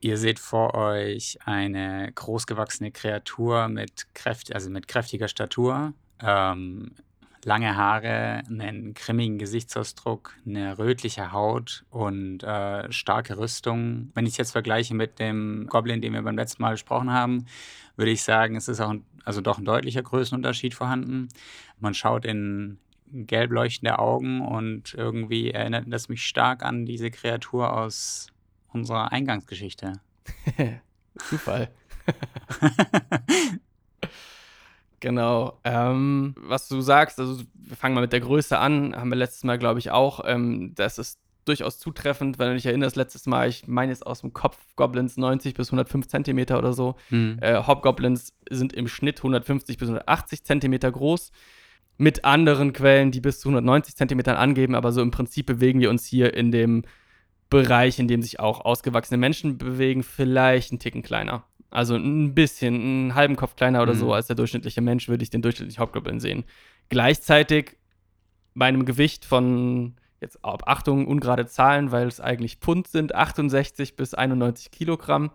Ihr 0.00 0.16
seht 0.16 0.38
vor 0.38 0.74
euch 0.74 1.38
eine 1.44 2.12
großgewachsene 2.12 2.92
Kreatur 2.92 3.68
mit, 3.68 4.06
kräft 4.14 4.54
also 4.54 4.70
mit 4.70 4.86
kräftiger 4.86 5.26
Statur, 5.26 5.92
ähm, 6.20 6.92
lange 7.44 7.76
Haare, 7.76 8.42
einen 8.48 8.94
grimmigen 8.94 9.38
Gesichtsausdruck, 9.38 10.36
eine 10.46 10.78
rötliche 10.78 11.32
Haut 11.32 11.84
und 11.90 12.42
äh, 12.44 12.90
starke 12.92 13.38
Rüstung. 13.38 14.10
Wenn 14.14 14.26
ich 14.26 14.32
es 14.32 14.38
jetzt 14.38 14.52
vergleiche 14.52 14.94
mit 14.94 15.18
dem 15.18 15.66
Goblin, 15.68 16.00
den 16.00 16.12
wir 16.12 16.22
beim 16.22 16.36
letzten 16.36 16.62
Mal 16.62 16.72
besprochen 16.72 17.12
haben, 17.12 17.46
würde 17.96 18.12
ich 18.12 18.22
sagen, 18.22 18.54
es 18.54 18.68
ist 18.68 18.80
auch 18.80 18.90
ein, 18.90 19.04
also 19.24 19.40
doch 19.40 19.58
ein 19.58 19.64
deutlicher 19.64 20.02
Größenunterschied 20.02 20.74
vorhanden. 20.74 21.28
Man 21.80 21.94
schaut 21.94 22.24
in 22.24 22.78
gelb 23.10 23.50
leuchtende 23.50 23.98
Augen 23.98 24.42
und 24.42 24.94
irgendwie 24.94 25.50
erinnert 25.50 25.86
das 25.88 26.08
mich 26.08 26.24
stark 26.24 26.62
an 26.62 26.84
diese 26.84 27.10
Kreatur 27.10 27.72
aus 27.72 28.28
unserer 28.72 29.12
Eingangsgeschichte. 29.12 30.00
Zufall. 31.18 31.68
genau. 35.00 35.58
Ähm, 35.64 36.34
was 36.38 36.68
du 36.68 36.80
sagst, 36.80 37.18
also 37.18 37.42
wir 37.54 37.76
fangen 37.76 37.94
mal 37.94 38.02
mit 38.02 38.12
der 38.12 38.20
Größe 38.20 38.58
an, 38.58 38.94
haben 38.94 39.10
wir 39.10 39.16
letztes 39.16 39.44
Mal, 39.44 39.58
glaube 39.58 39.78
ich, 39.78 39.90
auch. 39.90 40.20
Ähm, 40.24 40.72
das 40.74 40.98
ist 40.98 41.18
durchaus 41.48 41.78
zutreffend, 41.78 42.38
wenn 42.38 42.48
du 42.48 42.54
dich 42.54 42.66
erinnerst, 42.66 42.96
letztes 42.96 43.26
Mal, 43.26 43.48
ich 43.48 43.66
meine 43.66 43.92
es 43.92 44.02
aus 44.02 44.20
dem 44.20 44.32
Kopf, 44.32 44.58
Goblins 44.76 45.16
90 45.16 45.54
bis 45.54 45.68
105 45.68 46.06
Zentimeter 46.06 46.58
oder 46.58 46.72
so. 46.72 46.96
Mhm. 47.10 47.38
Äh, 47.40 47.66
Hobgoblins 47.66 48.34
sind 48.50 48.72
im 48.72 48.86
Schnitt 48.86 49.18
150 49.18 49.78
bis 49.78 49.88
180 49.88 50.44
Zentimeter 50.44 50.92
groß. 50.92 51.32
Mit 51.96 52.24
anderen 52.24 52.72
Quellen, 52.72 53.10
die 53.10 53.20
bis 53.20 53.40
zu 53.40 53.48
190 53.48 53.96
Zentimetern 53.96 54.36
angeben, 54.36 54.74
aber 54.74 54.92
so 54.92 55.02
im 55.02 55.10
Prinzip 55.10 55.46
bewegen 55.46 55.80
wir 55.80 55.90
uns 55.90 56.06
hier 56.06 56.32
in 56.34 56.52
dem 56.52 56.84
Bereich, 57.50 57.98
in 57.98 58.08
dem 58.08 58.22
sich 58.22 58.40
auch 58.40 58.64
ausgewachsene 58.64 59.18
Menschen 59.18 59.58
bewegen, 59.58 60.02
vielleicht 60.02 60.72
ein 60.72 60.78
Ticken 60.78 61.02
kleiner. 61.02 61.44
Also 61.70 61.96
ein 61.96 62.34
bisschen, 62.34 62.74
einen 62.74 63.14
halben 63.14 63.36
Kopf 63.36 63.56
kleiner 63.56 63.82
oder 63.82 63.94
mhm. 63.94 63.98
so 63.98 64.12
als 64.12 64.26
der 64.26 64.36
durchschnittliche 64.36 64.80
Mensch 64.80 65.08
würde 65.08 65.22
ich 65.22 65.30
den 65.30 65.42
durchschnittlichen 65.42 65.80
Hauptgoblin 65.80 66.20
sehen. 66.20 66.44
Gleichzeitig 66.88 67.76
bei 68.54 68.66
einem 68.66 68.84
Gewicht 68.84 69.24
von, 69.24 69.94
jetzt 70.20 70.38
Achtung, 70.42 71.06
ungerade 71.06 71.46
Zahlen, 71.46 71.92
weil 71.92 72.08
es 72.08 72.20
eigentlich 72.20 72.56
Pfund 72.56 72.88
sind, 72.88 73.14
68 73.14 73.96
bis 73.96 74.14
91 74.14 74.70
Kilogramm. 74.70 75.30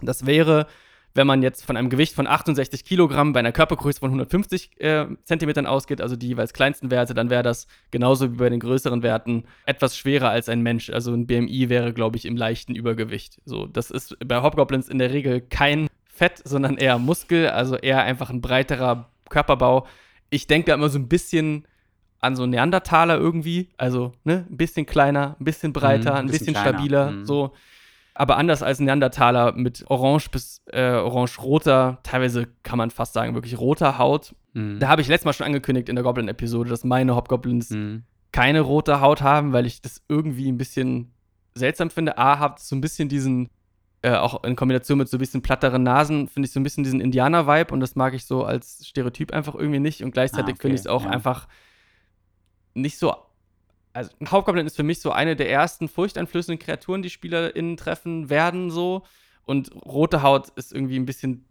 Das 0.00 0.26
wäre, 0.26 0.66
wenn 1.14 1.26
man 1.28 1.42
jetzt 1.42 1.64
von 1.64 1.76
einem 1.76 1.90
Gewicht 1.90 2.14
von 2.14 2.26
68 2.26 2.84
Kilogramm 2.84 3.32
bei 3.32 3.38
einer 3.38 3.52
Körpergröße 3.52 4.00
von 4.00 4.10
150 4.10 4.80
äh, 4.80 5.06
Zentimetern 5.22 5.66
ausgeht, 5.66 6.00
also 6.00 6.16
die 6.16 6.26
jeweils 6.28 6.52
kleinsten 6.52 6.90
Werte, 6.90 7.14
dann 7.14 7.30
wäre 7.30 7.44
das 7.44 7.68
genauso 7.92 8.32
wie 8.32 8.36
bei 8.36 8.50
den 8.50 8.58
größeren 8.58 9.02
Werten 9.02 9.44
etwas 9.64 9.96
schwerer 9.96 10.30
als 10.30 10.48
ein 10.48 10.62
Mensch. 10.62 10.90
Also 10.90 11.12
ein 11.12 11.26
BMI 11.26 11.68
wäre, 11.68 11.92
glaube 11.92 12.16
ich, 12.16 12.24
im 12.24 12.36
leichten 12.36 12.74
Übergewicht. 12.74 13.40
So, 13.44 13.66
das 13.66 13.92
ist 13.92 14.16
bei 14.26 14.42
Hobgoblins 14.42 14.88
in 14.88 14.98
der 14.98 15.12
Regel 15.12 15.40
kein 15.40 15.86
Fett, 16.04 16.42
sondern 16.44 16.76
eher 16.76 16.98
Muskel, 16.98 17.48
also 17.48 17.76
eher 17.76 18.02
einfach 18.02 18.30
ein 18.30 18.40
breiterer 18.40 19.10
Körperbau. 19.28 19.86
Ich 20.30 20.48
denke 20.48 20.66
da 20.66 20.74
immer 20.74 20.88
so 20.88 20.98
ein 20.98 21.08
bisschen 21.08 21.66
an 22.18 22.34
so 22.34 22.46
Neandertaler 22.46 23.18
irgendwie, 23.18 23.68
also 23.76 24.12
ne, 24.24 24.46
ein 24.50 24.56
bisschen 24.56 24.86
kleiner, 24.86 25.36
ein 25.38 25.44
bisschen 25.44 25.72
breiter, 25.72 26.12
mhm, 26.12 26.18
ein 26.18 26.26
bisschen, 26.26 26.54
bisschen 26.54 26.60
stabiler, 26.60 27.10
mhm. 27.10 27.26
so 27.26 27.52
aber 28.14 28.36
anders 28.36 28.62
als 28.62 28.78
Neandertaler 28.78 29.52
mit 29.52 29.84
orange 29.88 30.30
bis 30.30 30.62
äh, 30.66 30.92
orange-roter, 30.92 31.98
teilweise 32.04 32.46
kann 32.62 32.78
man 32.78 32.90
fast 32.90 33.12
sagen, 33.12 33.34
wirklich 33.34 33.58
roter 33.58 33.98
Haut. 33.98 34.34
Mhm. 34.52 34.78
Da 34.78 34.88
habe 34.88 35.02
ich 35.02 35.08
letztes 35.08 35.24
Mal 35.24 35.32
schon 35.32 35.46
angekündigt 35.46 35.88
in 35.88 35.96
der 35.96 36.04
Goblin-Episode, 36.04 36.70
dass 36.70 36.84
meine 36.84 37.16
Hobgoblins 37.16 37.70
mhm. 37.70 38.04
keine 38.30 38.60
rote 38.60 39.00
Haut 39.00 39.22
haben, 39.22 39.52
weil 39.52 39.66
ich 39.66 39.82
das 39.82 40.00
irgendwie 40.08 40.50
ein 40.50 40.58
bisschen 40.58 41.12
seltsam 41.54 41.90
finde. 41.90 42.16
A, 42.16 42.38
habt 42.38 42.60
so 42.60 42.76
ein 42.76 42.80
bisschen 42.80 43.08
diesen, 43.08 43.50
äh, 44.02 44.14
auch 44.14 44.44
in 44.44 44.54
Kombination 44.54 44.98
mit 44.98 45.08
so 45.08 45.16
ein 45.16 45.20
bisschen 45.20 45.42
platteren 45.42 45.82
Nasen, 45.82 46.28
finde 46.28 46.46
ich 46.46 46.52
so 46.52 46.60
ein 46.60 46.62
bisschen 46.62 46.84
diesen 46.84 47.00
Indianer-Vibe 47.00 47.74
und 47.74 47.80
das 47.80 47.96
mag 47.96 48.14
ich 48.14 48.26
so 48.26 48.44
als 48.44 48.86
Stereotyp 48.86 49.32
einfach 49.32 49.56
irgendwie 49.56 49.80
nicht. 49.80 50.04
Und 50.04 50.12
gleichzeitig 50.12 50.46
ah, 50.46 50.50
okay. 50.50 50.62
finde 50.62 50.74
ich 50.76 50.80
es 50.82 50.86
auch 50.86 51.04
ja. 51.04 51.10
einfach 51.10 51.48
nicht 52.74 52.98
so 52.98 53.14
also 53.94 54.10
ein 54.20 54.30
Hauptgoblin 54.30 54.66
ist 54.66 54.76
für 54.76 54.82
mich 54.82 55.00
so 55.00 55.12
eine 55.12 55.36
der 55.36 55.50
ersten 55.50 55.88
furchteinflößenden 55.88 56.58
Kreaturen, 56.58 57.02
die 57.02 57.10
SpielerInnen 57.10 57.76
treffen 57.76 58.28
werden, 58.28 58.70
so. 58.70 59.04
Und 59.46 59.70
rote 59.86 60.22
Haut 60.22 60.48
ist 60.56 60.72
irgendwie 60.72 60.98
ein 60.98 61.06
bisschen 61.06 61.46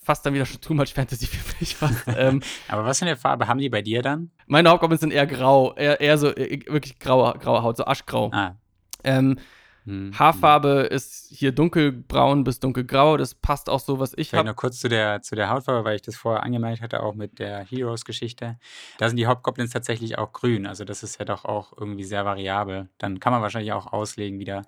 fast 0.00 0.24
dann 0.24 0.34
wieder 0.34 0.46
schon 0.46 0.60
too 0.60 0.74
much 0.74 0.94
Fantasy 0.94 1.26
für 1.26 1.56
mich. 1.58 1.76
Ähm, 2.16 2.42
Aber 2.68 2.84
was 2.84 3.00
für 3.00 3.06
eine 3.06 3.16
Farbe 3.16 3.48
haben 3.48 3.58
die 3.58 3.68
bei 3.68 3.82
dir 3.82 4.02
dann? 4.02 4.30
Meine 4.46 4.68
Hauptgoblins 4.70 5.00
sind 5.00 5.12
eher 5.12 5.26
grau, 5.26 5.74
eher, 5.74 6.00
eher 6.00 6.18
so 6.18 6.28
äh, 6.28 6.60
wirklich 6.66 6.98
graue, 6.98 7.36
graue 7.38 7.62
Haut, 7.62 7.76
so 7.76 7.84
aschgrau. 7.84 8.30
Ah. 8.32 8.56
Ähm, 9.02 9.38
hm, 9.86 10.18
Haarfarbe 10.18 10.88
ist 10.90 11.28
hier 11.30 11.52
dunkelbraun 11.52 12.42
bis 12.42 12.58
dunkelgrau. 12.58 13.16
Das 13.16 13.34
passt 13.34 13.70
auch 13.70 13.78
so, 13.78 14.00
was 14.00 14.14
ich 14.16 14.34
habe. 14.34 14.48
Noch 14.48 14.56
kurz 14.56 14.80
zu 14.80 14.88
der, 14.88 15.22
zu 15.22 15.36
der 15.36 15.48
Hautfarbe, 15.48 15.84
weil 15.84 15.96
ich 15.96 16.02
das 16.02 16.16
vorher 16.16 16.42
angemeldet 16.42 16.82
hatte, 16.82 17.02
auch 17.02 17.14
mit 17.14 17.38
der 17.38 17.64
Heroes-Geschichte. 17.64 18.58
Da 18.98 19.08
sind 19.08 19.16
die 19.16 19.28
Hobgoblins 19.28 19.70
tatsächlich 19.70 20.18
auch 20.18 20.32
grün. 20.32 20.66
Also 20.66 20.84
das 20.84 21.04
ist 21.04 21.20
ja 21.20 21.24
doch 21.24 21.44
auch 21.44 21.72
irgendwie 21.78 22.04
sehr 22.04 22.24
variabel. 22.24 22.88
Dann 22.98 23.20
kann 23.20 23.32
man 23.32 23.42
wahrscheinlich 23.42 23.72
auch 23.72 23.92
auslegen 23.92 24.40
wieder, 24.40 24.62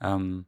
ähm, 0.00 0.46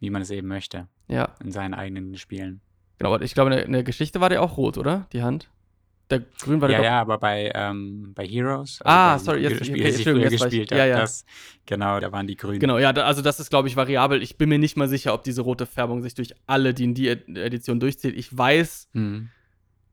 wie 0.00 0.10
man 0.10 0.22
es 0.22 0.30
eben 0.30 0.48
möchte. 0.48 0.88
Ja. 1.06 1.34
In 1.42 1.52
seinen 1.52 1.74
eigenen 1.74 2.16
Spielen. 2.16 2.60
Genau, 2.98 3.16
ich 3.20 3.34
glaube, 3.34 3.50
in 3.50 3.56
der, 3.56 3.66
in 3.66 3.72
der 3.72 3.84
Geschichte 3.84 4.20
war 4.20 4.28
der 4.28 4.42
auch 4.42 4.56
rot, 4.56 4.76
oder? 4.76 5.06
Die 5.12 5.22
Hand? 5.22 5.48
Der 6.10 6.22
Grün 6.42 6.60
war 6.60 6.68
der 6.68 6.78
Ja, 6.78 6.84
ja, 6.84 7.00
aber 7.00 7.18
bei, 7.18 7.52
ähm, 7.54 8.12
bei 8.14 8.26
Heroes. 8.26 8.80
Also 8.82 8.84
ah, 8.84 9.18
sorry, 9.18 9.42
jetzt, 9.42 9.64
Spiel, 9.64 9.80
okay, 9.80 9.92
Spiel, 9.92 10.20
jetzt 10.20 10.30
gespielt 10.32 10.70
ja, 10.72 10.84
ja. 10.84 10.98
Das, 10.98 11.24
genau, 11.66 12.00
da 12.00 12.10
waren 12.10 12.26
die 12.26 12.36
Grünen. 12.36 12.58
Genau, 12.58 12.78
ja, 12.78 12.92
da, 12.92 13.04
also 13.04 13.22
das 13.22 13.38
ist, 13.38 13.50
glaube 13.50 13.68
ich, 13.68 13.76
variabel. 13.76 14.22
Ich 14.22 14.36
bin 14.36 14.48
mir 14.48 14.58
nicht 14.58 14.76
mal 14.76 14.88
sicher, 14.88 15.14
ob 15.14 15.22
diese 15.22 15.42
rote 15.42 15.66
Färbung 15.66 16.02
sich 16.02 16.14
durch 16.14 16.34
alle 16.46 16.74
D&D-Editionen 16.74 17.78
durchzieht. 17.78 18.16
Ich 18.16 18.36
weiß, 18.36 18.88
mhm. 18.92 19.30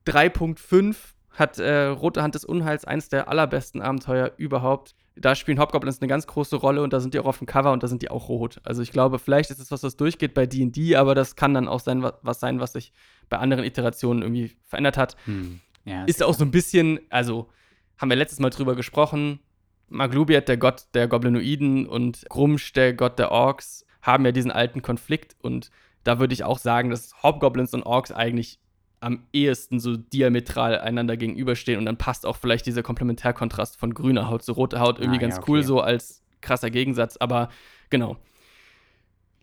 3.5 0.06 0.96
hat 1.30 1.58
äh, 1.58 1.84
Rote 1.86 2.22
Hand 2.22 2.34
des 2.34 2.44
Unheils 2.44 2.84
eines 2.84 3.08
der 3.08 3.28
allerbesten 3.28 3.80
Abenteuer 3.80 4.32
überhaupt. 4.36 4.94
Da 5.14 5.34
spielen 5.34 5.60
Hobgoblins 5.60 6.00
eine 6.00 6.08
ganz 6.08 6.26
große 6.26 6.56
Rolle 6.56 6.82
und 6.82 6.92
da 6.92 7.00
sind 7.00 7.14
die 7.14 7.20
auch 7.20 7.26
auf 7.26 7.38
dem 7.38 7.46
Cover 7.46 7.72
und 7.72 7.82
da 7.82 7.88
sind 7.88 8.02
die 8.02 8.10
auch 8.10 8.28
rot. 8.28 8.60
Also 8.64 8.82
ich 8.82 8.92
glaube, 8.92 9.18
vielleicht 9.18 9.50
ist 9.50 9.58
es 9.58 9.70
was, 9.70 9.82
was 9.82 9.96
durchgeht 9.96 10.34
bei 10.34 10.46
D&D, 10.46 10.96
aber 10.96 11.14
das 11.14 11.36
kann 11.36 11.54
dann 11.54 11.68
auch 11.68 11.80
sein, 11.80 12.02
was 12.22 12.40
sein, 12.40 12.60
was 12.60 12.72
sich 12.72 12.92
bei 13.28 13.38
anderen 13.38 13.64
Iterationen 13.64 14.22
irgendwie 14.22 14.56
verändert 14.64 14.96
hat. 14.96 15.16
Mhm. 15.26 15.60
Ja, 15.84 16.04
ist 16.04 16.22
auch 16.22 16.34
so 16.34 16.44
ein 16.44 16.50
bisschen, 16.50 17.00
also 17.10 17.48
haben 17.96 18.10
wir 18.10 18.16
letztes 18.16 18.40
Mal 18.40 18.50
drüber 18.50 18.74
gesprochen. 18.74 19.40
Maglubiat, 19.88 20.48
der 20.48 20.56
Gott 20.56 20.86
der 20.94 21.08
Goblinoiden, 21.08 21.86
und 21.86 22.26
Grumsch, 22.28 22.72
der 22.72 22.92
Gott 22.94 23.18
der 23.18 23.30
Orks, 23.30 23.86
haben 24.02 24.24
ja 24.24 24.32
diesen 24.32 24.50
alten 24.50 24.82
Konflikt. 24.82 25.36
Und 25.40 25.70
da 26.04 26.18
würde 26.18 26.34
ich 26.34 26.44
auch 26.44 26.58
sagen, 26.58 26.90
dass 26.90 27.22
Hobgoblins 27.22 27.74
und 27.74 27.84
Orks 27.84 28.12
eigentlich 28.12 28.58
am 29.00 29.26
ehesten 29.32 29.78
so 29.80 29.96
diametral 29.96 30.78
einander 30.78 31.16
gegenüberstehen. 31.16 31.78
Und 31.78 31.86
dann 31.86 31.96
passt 31.96 32.26
auch 32.26 32.36
vielleicht 32.36 32.66
dieser 32.66 32.82
Komplementärkontrast 32.82 33.78
von 33.78 33.94
grüner 33.94 34.28
Haut 34.28 34.42
zu 34.42 34.52
roter 34.52 34.80
Haut 34.80 34.98
irgendwie 34.98 35.18
ah, 35.18 35.22
ganz 35.22 35.36
ja, 35.36 35.42
okay. 35.42 35.50
cool, 35.50 35.62
so 35.62 35.80
als 35.80 36.22
krasser 36.40 36.70
Gegensatz. 36.70 37.16
Aber 37.16 37.48
genau. 37.90 38.16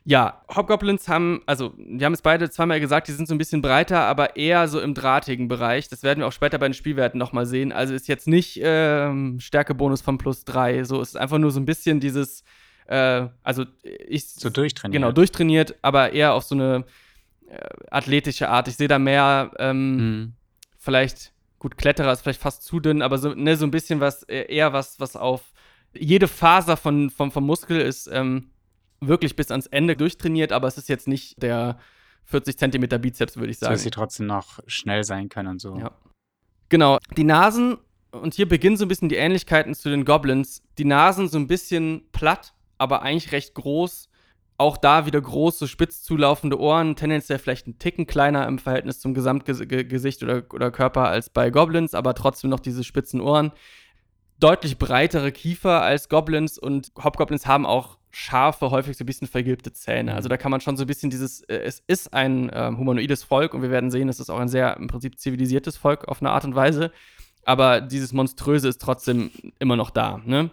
Ja, 0.08 0.44
Hobgoblins 0.56 1.08
haben, 1.08 1.42
also 1.48 1.74
wir 1.78 2.06
haben 2.06 2.14
es 2.14 2.22
beide 2.22 2.52
zweimal 2.52 2.80
gesagt, 2.80 3.08
die 3.08 3.12
sind 3.12 3.28
so 3.28 3.34
ein 3.34 3.40
bisschen 3.40 3.64
breiter, 3.64 4.02
aber 4.02 4.36
eher 4.36 4.68
so 4.68 4.80
im 4.80 4.94
drahtigen 4.94 5.48
Bereich. 5.48 5.90
Das 5.90 6.04
werden 6.04 6.20
wir 6.20 6.28
auch 6.28 6.32
später 6.32 6.60
bei 6.60 6.68
den 6.68 6.76
Spielwerten 6.76 7.18
nochmal 7.18 7.48
sehen. 7.48 7.72
Also 7.72 7.96
ist 7.96 8.08
jetzt 8.08 8.28
nicht 8.28 8.60
ähm, 8.62 9.40
Stärkebonus 9.40 10.02
von 10.02 10.20
plus 10.20 10.46
drei, 10.46 10.84
so 10.84 11.02
ist 11.02 11.18
einfach 11.18 11.40
nur 11.40 11.50
so 11.50 11.60
ein 11.60 11.66
bisschen 11.66 12.00
dieses, 12.00 12.44
äh, 12.86 13.28
also 13.42 13.66
ich. 13.82 14.28
So 14.28 14.52
durchtrainiert. 14.52 14.94
Genau, 15.02 15.12
durchtrainiert, 15.12 15.74
aber 15.82 16.14
eher 16.14 16.36
auf 16.36 16.44
so 16.44 16.54
eine 16.54 16.86
äh, 17.48 17.68
athletische 17.90 18.48
Art. 18.48 18.68
Ich 18.68 18.78
sehe 18.78 18.88
da 18.88 19.00
mehr, 19.00 19.50
ähm, 19.58 19.96
mhm. 19.96 20.34
vielleicht, 20.78 21.34
gut, 21.58 21.80
Kletterer 21.80 22.12
ist 22.12 22.22
vielleicht 22.22 22.42
fast 22.42 22.62
zu 22.62 22.80
dünn, 22.80 23.02
aber 23.02 23.18
so, 23.18 23.34
ne, 23.34 23.56
so 23.56 23.66
ein 23.66 23.72
bisschen 23.72 24.02
was, 24.02 24.22
äh, 24.24 24.54
eher 24.54 24.72
was, 24.72 25.00
was 25.00 25.16
auf 25.16 25.42
jede 25.98 26.28
Faser 26.28 26.78
von, 26.78 27.10
vom, 27.10 27.32
vom 27.32 27.46
Muskel 27.46 27.82
ist, 27.82 28.08
ähm, 28.12 28.52
wirklich 29.08 29.36
bis 29.36 29.52
ans 29.52 29.68
Ende 29.68 29.96
durchtrainiert, 29.96 30.52
aber 30.52 30.68
es 30.68 30.78
ist 30.78 30.90
jetzt 30.90 31.08
nicht 31.08 31.42
der 31.42 31.78
40 32.26 32.58
Zentimeter 32.58 32.98
Bizeps, 32.98 33.38
würde 33.38 33.52
ich 33.52 33.60
sagen. 33.60 33.72
So, 33.72 33.76
dass 33.76 33.84
sie 33.84 33.92
trotzdem 33.92 34.26
noch 34.28 34.60
schnell 34.68 35.04
sein 35.04 35.30
können 35.30 35.50
und 35.50 35.62
so. 35.62 35.78
Ja. 35.78 35.92
Genau. 36.70 36.98
Die 37.16 37.24
Nasen, 37.24 37.78
und 38.12 38.34
hier 38.34 38.48
beginnen 38.48 38.78
so 38.78 38.86
ein 38.86 38.88
bisschen 38.88 39.10
die 39.10 39.16
Ähnlichkeiten 39.16 39.74
zu 39.76 39.90
den 39.90 40.06
Goblins. 40.06 40.64
Die 40.78 40.86
Nasen 40.86 41.28
so 41.28 41.38
ein 41.38 41.48
bisschen 41.48 42.10
platt, 42.12 42.54
aber 42.78 43.02
eigentlich 43.02 43.32
recht 43.32 43.54
groß. 43.54 44.10
Auch 44.58 44.78
da 44.78 45.06
wieder 45.06 45.20
große, 45.20 45.68
spitz 45.68 46.02
zulaufende 46.02 46.58
Ohren, 46.58 46.96
tendenziell 46.96 47.40
vielleicht 47.40 47.68
ein 47.68 47.78
Ticken 47.78 48.08
kleiner 48.08 48.48
im 48.48 48.58
Verhältnis 48.58 49.02
zum 49.02 49.14
Gesamtgesicht 49.14 50.24
oder, 50.24 50.44
oder 50.54 50.72
Körper 50.72 51.10
als 51.10 51.30
bei 51.30 51.50
Goblins, 51.50 51.94
aber 51.94 52.14
trotzdem 52.14 52.50
noch 52.50 52.62
diese 52.62 52.86
spitzen 52.86 53.20
Ohren. 53.20 53.52
Deutlich 54.40 54.78
breitere 54.78 55.34
Kiefer 55.34 55.82
als 55.82 56.08
Goblins 56.08 56.58
und 56.58 56.94
Hobgoblins 56.98 57.46
haben 57.46 57.66
auch 57.66 57.98
scharfe, 58.16 58.72
häufig 58.72 58.96
so 58.96 59.04
ein 59.04 59.08
bisschen 59.08 59.28
vergilbte 59.28 59.74
Zähne. 59.74 60.14
Also 60.14 60.30
da 60.30 60.38
kann 60.38 60.50
man 60.50 60.62
schon 60.62 60.78
so 60.78 60.86
ein 60.86 60.88
bisschen 60.88 61.10
dieses, 61.10 61.42
äh, 61.42 61.58
es 61.58 61.84
ist 61.86 62.14
ein 62.14 62.50
äh, 62.50 62.72
humanoides 62.76 63.24
Volk 63.24 63.54
und 63.54 63.62
wir 63.62 63.72
werden 63.72 63.92
sehen, 63.92 64.08
es 64.08 64.22
ist 64.22 64.30
auch 64.30 64.40
ein 64.40 64.48
sehr 64.48 64.78
im 64.78 64.88
Prinzip 64.88 65.20
zivilisiertes 65.20 65.76
Volk 65.76 66.08
auf 66.08 66.22
eine 66.22 66.32
Art 66.32 66.46
und 66.46 66.56
Weise. 66.56 66.92
Aber 67.44 67.82
dieses 67.82 68.14
Monströse 68.14 68.70
ist 68.70 68.82
trotzdem 68.82 69.32
immer 69.60 69.76
noch 69.76 69.90
da. 69.90 70.22
Ne? 70.26 70.50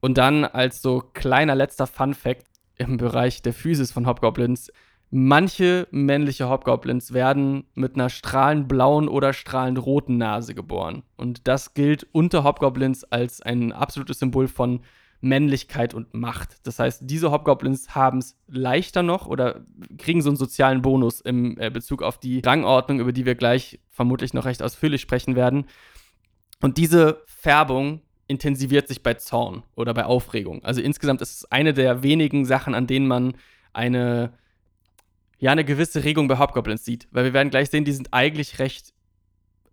Und 0.00 0.18
dann 0.18 0.44
als 0.44 0.82
so 0.82 1.02
kleiner 1.14 1.54
letzter 1.54 1.86
Fun 1.86 2.12
Fact 2.12 2.46
im 2.76 2.98
Bereich 2.98 3.40
der 3.40 3.54
Physis 3.54 3.90
von 3.90 4.06
Hobgoblins. 4.06 4.70
Manche 5.10 5.88
männliche 5.90 6.50
Hobgoblins 6.50 7.14
werden 7.14 7.64
mit 7.74 7.94
einer 7.94 8.10
strahlend 8.10 8.68
blauen 8.68 9.08
oder 9.08 9.32
strahlend 9.32 9.84
roten 9.84 10.18
Nase 10.18 10.54
geboren. 10.54 11.04
Und 11.16 11.48
das 11.48 11.72
gilt 11.72 12.06
unter 12.12 12.44
Hobgoblins 12.44 13.04
als 13.04 13.40
ein 13.40 13.72
absolutes 13.72 14.18
Symbol 14.18 14.46
von 14.46 14.80
Männlichkeit 15.22 15.94
und 15.94 16.12
Macht. 16.14 16.66
Das 16.66 16.78
heißt, 16.78 17.02
diese 17.04 17.30
Hobgoblins 17.30 17.94
haben 17.94 18.18
es 18.18 18.36
leichter 18.48 19.02
noch 19.02 19.26
oder 19.26 19.64
kriegen 19.96 20.20
so 20.20 20.30
einen 20.30 20.36
sozialen 20.36 20.82
Bonus 20.82 21.20
im 21.20 21.58
äh, 21.58 21.70
Bezug 21.70 22.02
auf 22.02 22.18
die 22.18 22.40
Rangordnung, 22.40 23.00
über 23.00 23.12
die 23.12 23.24
wir 23.24 23.36
gleich 23.36 23.80
vermutlich 23.90 24.34
noch 24.34 24.44
recht 24.44 24.62
ausführlich 24.62 25.00
sprechen 25.00 25.36
werden. 25.36 25.66
Und 26.60 26.76
diese 26.76 27.22
Färbung 27.26 28.02
intensiviert 28.26 28.88
sich 28.88 29.02
bei 29.02 29.14
Zorn 29.14 29.62
oder 29.76 29.94
bei 29.94 30.04
Aufregung. 30.04 30.64
Also 30.64 30.80
insgesamt 30.80 31.22
ist 31.22 31.36
es 31.36 31.52
eine 31.52 31.72
der 31.72 32.02
wenigen 32.02 32.44
Sachen, 32.44 32.74
an 32.74 32.88
denen 32.88 33.06
man 33.06 33.34
eine, 33.72 34.32
ja, 35.38 35.52
eine 35.52 35.64
gewisse 35.64 36.02
Regung 36.02 36.26
bei 36.26 36.38
Hobgoblins 36.38 36.84
sieht. 36.84 37.06
Weil 37.12 37.24
wir 37.24 37.32
werden 37.32 37.50
gleich 37.50 37.70
sehen, 37.70 37.84
die 37.84 37.92
sind 37.92 38.12
eigentlich 38.12 38.58
recht 38.58 38.92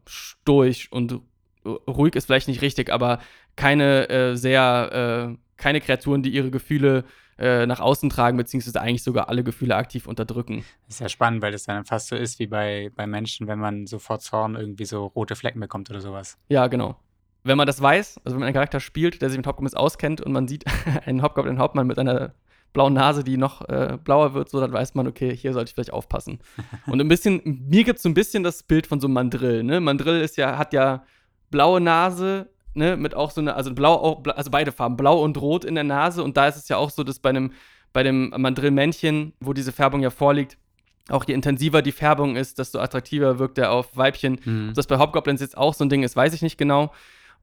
stoisch 0.07 0.91
und 0.91 1.21
ruhig 1.65 2.15
ist 2.15 2.25
vielleicht 2.25 2.47
nicht 2.47 2.61
richtig, 2.61 2.91
aber 2.91 3.19
keine 3.59 4.09
äh, 4.09 4.35
sehr, 4.37 5.33
äh, 5.33 5.37
keine 5.57 5.81
Kreaturen, 5.81 6.23
die 6.23 6.29
ihre 6.29 6.49
Gefühle 6.49 7.03
äh, 7.37 7.65
nach 7.65 7.81
außen 7.81 8.09
tragen, 8.09 8.37
beziehungsweise 8.37 8.79
eigentlich 8.79 9.03
sogar 9.03 9.27
alle 9.27 9.43
Gefühle 9.43 9.75
aktiv 9.75 10.07
unterdrücken. 10.07 10.63
Das 10.87 10.95
ist 10.95 11.01
ja 11.01 11.09
spannend, 11.09 11.41
weil 11.41 11.51
das 11.51 11.63
dann 11.63 11.83
fast 11.83 12.07
so 12.07 12.15
ist 12.15 12.39
wie 12.39 12.47
bei, 12.47 12.89
bei 12.95 13.05
Menschen, 13.05 13.47
wenn 13.47 13.59
man 13.59 13.85
sofort 13.85 14.21
Zorn 14.21 14.55
irgendwie 14.55 14.85
so 14.85 15.07
rote 15.07 15.35
Flecken 15.35 15.59
bekommt 15.59 15.89
oder 15.89 15.99
sowas. 15.99 16.37
Ja, 16.47 16.67
genau. 16.67 16.95
Wenn 17.43 17.57
man 17.57 17.67
das 17.67 17.81
weiß, 17.81 18.21
also 18.23 18.35
wenn 18.35 18.39
man 18.39 18.47
einen 18.47 18.53
Charakter 18.53 18.79
spielt, 18.79 19.21
der 19.21 19.29
sich 19.29 19.37
mit 19.37 19.45
Hobgoblins 19.45 19.73
auskennt 19.73 20.21
und 20.21 20.31
man 20.31 20.47
sieht 20.47 20.63
einen 21.05 21.21
Hobgoblin-Hauptmann 21.21 21.85
mit 21.85 21.99
einer 21.99 22.33
blauen 22.71 22.93
Nase, 22.93 23.25
die 23.25 23.35
noch 23.35 23.67
äh, 23.67 23.97
blauer 24.01 24.33
wird, 24.33 24.47
so 24.49 24.61
dann 24.61 24.71
weiß 24.71 24.95
man, 24.95 25.05
okay, 25.05 25.35
hier 25.35 25.51
sollte 25.51 25.69
ich 25.69 25.73
vielleicht 25.73 25.91
aufpassen. 25.91 26.39
und 26.85 27.01
ein 27.01 27.09
bisschen, 27.09 27.41
mir 27.67 27.83
gibt 27.83 27.97
es 27.97 28.03
so 28.03 28.09
ein 28.09 28.13
bisschen 28.13 28.43
das 28.43 28.63
Bild 28.63 28.87
von 28.87 29.01
so 29.01 29.07
einem 29.07 29.15
Mandrill, 29.15 29.63
ne? 29.63 29.81
Mandrill 29.81 30.21
ist 30.21 30.37
ja, 30.37 30.57
hat 30.57 30.71
ja 30.71 31.03
blaue 31.51 31.81
Nase, 31.81 32.49
ne, 32.73 32.97
mit 32.97 33.15
auch 33.15 33.31
so 33.31 33.41
eine, 33.41 33.55
also 33.55 33.73
blau, 33.73 34.21
also 34.35 34.51
beide 34.51 34.71
Farben, 34.71 34.97
blau 34.97 35.21
und 35.21 35.39
rot 35.39 35.65
in 35.65 35.75
der 35.75 35.83
Nase. 35.83 36.23
Und 36.23 36.37
da 36.37 36.47
ist 36.47 36.57
es 36.57 36.69
ja 36.69 36.77
auch 36.77 36.89
so, 36.89 37.03
dass 37.03 37.19
bei 37.19 37.29
einem, 37.29 37.51
bei 37.93 38.03
dem 38.03 38.33
Mandrillmännchen, 38.35 39.33
wo 39.39 39.53
diese 39.53 39.71
Färbung 39.71 40.01
ja 40.01 40.09
vorliegt, 40.09 40.57
auch 41.09 41.25
je 41.27 41.33
intensiver 41.33 41.81
die 41.81 41.91
Färbung 41.91 42.35
ist, 42.35 42.59
desto 42.59 42.79
attraktiver 42.79 43.39
wirkt 43.39 43.57
er 43.57 43.71
auf 43.71 43.97
Weibchen. 43.97 44.39
Mhm. 44.43 44.69
Ob 44.69 44.75
das 44.75 44.87
bei 44.87 44.99
Hobgoblins 44.99 45.41
jetzt 45.41 45.57
auch 45.57 45.73
so 45.73 45.83
ein 45.83 45.89
Ding 45.89 46.03
ist, 46.03 46.15
weiß 46.15 46.33
ich 46.33 46.41
nicht 46.41 46.57
genau. 46.57 46.91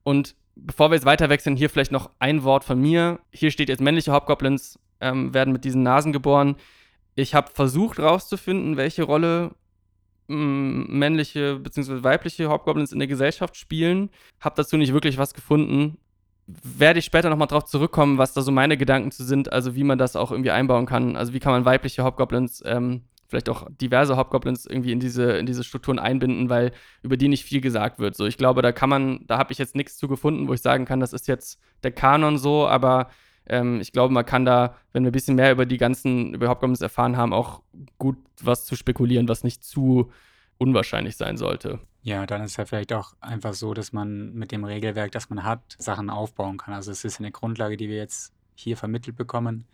Und 0.05 0.37
bevor 0.55 0.91
wir 0.91 0.95
jetzt 0.95 1.05
weiter 1.05 1.29
wechseln, 1.29 1.57
hier 1.57 1.69
vielleicht 1.69 1.93
noch 1.93 2.11
ein 2.19 2.45
Wort 2.45 2.65
von 2.65 2.81
mir. 2.81 3.19
Hier 3.31 3.51
steht 3.51 3.69
jetzt 3.69 3.81
männliche 3.81 4.13
Hobgoblins 4.13 4.79
ähm, 5.01 5.35
werden 5.35 5.53
mit 5.53 5.65
diesen 5.65 5.83
Nasen 5.83 6.13
geboren. 6.13 6.57
Ich 7.15 7.35
habe 7.35 7.51
versucht 7.53 7.99
rauszufinden, 7.99 8.77
welche 8.77 9.03
Rolle 9.03 9.53
männliche 10.29 11.59
bzw. 11.59 12.03
weibliche 12.03 12.49
Hobgoblins 12.49 12.93
in 12.93 12.99
der 12.99 13.09
Gesellschaft 13.09 13.57
spielen. 13.57 14.11
Habe 14.41 14.57
dazu 14.57 14.77
nicht 14.77 14.93
wirklich 14.93 15.19
was 15.19 15.35
gefunden. 15.35 15.99
Werde 16.47 17.01
ich 17.01 17.05
später 17.05 17.31
nochmal 17.31 17.49
drauf 17.49 17.65
zurückkommen, 17.65 18.19
was 18.19 18.33
da 18.33 18.41
so 18.41 18.53
meine 18.53 18.77
Gedanken 18.77 19.11
zu 19.11 19.25
sind, 19.25 19.53
also 19.53 19.75
wie 19.75 19.85
man 19.85 19.99
das 19.99 20.17
auch 20.17 20.31
irgendwie 20.31 20.53
einbauen 20.53 20.87
kann. 20.87 21.17
Also 21.17 21.33
wie 21.33 21.41
kann 21.41 21.53
man 21.53 21.65
weibliche 21.65 22.05
Hobgoblins, 22.05 22.63
ähm, 22.65 23.03
vielleicht 23.29 23.49
auch 23.49 23.67
diverse 23.71 24.17
Hobgoblins 24.17 24.67
irgendwie 24.67 24.93
in 24.93 25.01
diese, 25.01 25.33
in 25.33 25.47
diese 25.47 25.65
Strukturen 25.65 25.99
einbinden, 25.99 26.49
weil 26.49 26.73
über 27.03 27.17
die 27.17 27.29
nicht 27.29 27.45
viel 27.45 27.61
gesagt 27.61 27.99
wird. 27.99 28.17
So, 28.17 28.27
ich 28.27 28.39
glaube, 28.39 28.63
da 28.63 28.71
kann 28.73 28.89
man, 28.89 29.25
da 29.27 29.39
habe 29.39 29.53
ich 29.53 29.59
jetzt 29.59 29.75
nichts 29.75 29.97
zu 29.97 30.07
gefunden, 30.07 30.47
wo 30.47 30.55
ich 30.55 30.63
sagen 30.63 30.85
kann, 30.85 31.01
das 31.01 31.13
ist 31.13 31.27
jetzt 31.27 31.61
der 31.83 31.93
Kanon 31.93 32.39
so, 32.39 32.69
aber 32.69 33.09
ähm, 33.49 33.81
ich 33.81 33.93
glaube, 33.93 34.13
man 34.13 34.27
kann 34.27 34.45
da, 34.45 34.77
wenn 34.93 35.05
wir 35.05 35.11
ein 35.11 35.13
bisschen 35.13 35.37
mehr 35.37 35.53
über 35.53 35.67
die 35.67 35.79
ganzen, 35.79 36.35
über 36.35 36.49
Hobgoblins 36.49 36.81
erfahren 36.81 37.17
haben, 37.17 37.33
auch 37.33 37.63
gut 37.99 38.19
was 38.43 38.67
zu 38.67 38.77
spekulieren, 38.77 39.29
was 39.29 39.45
nicht 39.45 39.65
zu 39.65 40.11
unwahrscheinlich 40.59 41.17
sein 41.17 41.37
sollte. 41.37 41.81
Ja, 42.03 42.25
dann 42.27 42.43
ist 42.43 42.57
ja 42.57 42.65
vielleicht 42.65 42.93
auch 42.93 43.15
einfach 43.21 43.55
so, 43.55 43.75
dass 43.75 43.93
man 43.93 44.33
mit 44.33 44.53
dem 44.53 44.65
Regelwerk, 44.65 45.13
das 45.13 45.29
man 45.29 45.43
hat, 45.43 45.61
Sachen 45.79 46.09
aufbauen 46.09 46.57
kann. 46.57 46.75
Also 46.75 46.91
es 46.91 47.05
ist 47.05 47.19
eine 47.19 47.33
Grundlage, 47.33 47.77
die 47.77 47.89
wir 47.89 47.97
jetzt 47.97 48.33
hier 48.55 48.77
vermittelt 48.77 49.17
bekommen. 49.17 49.67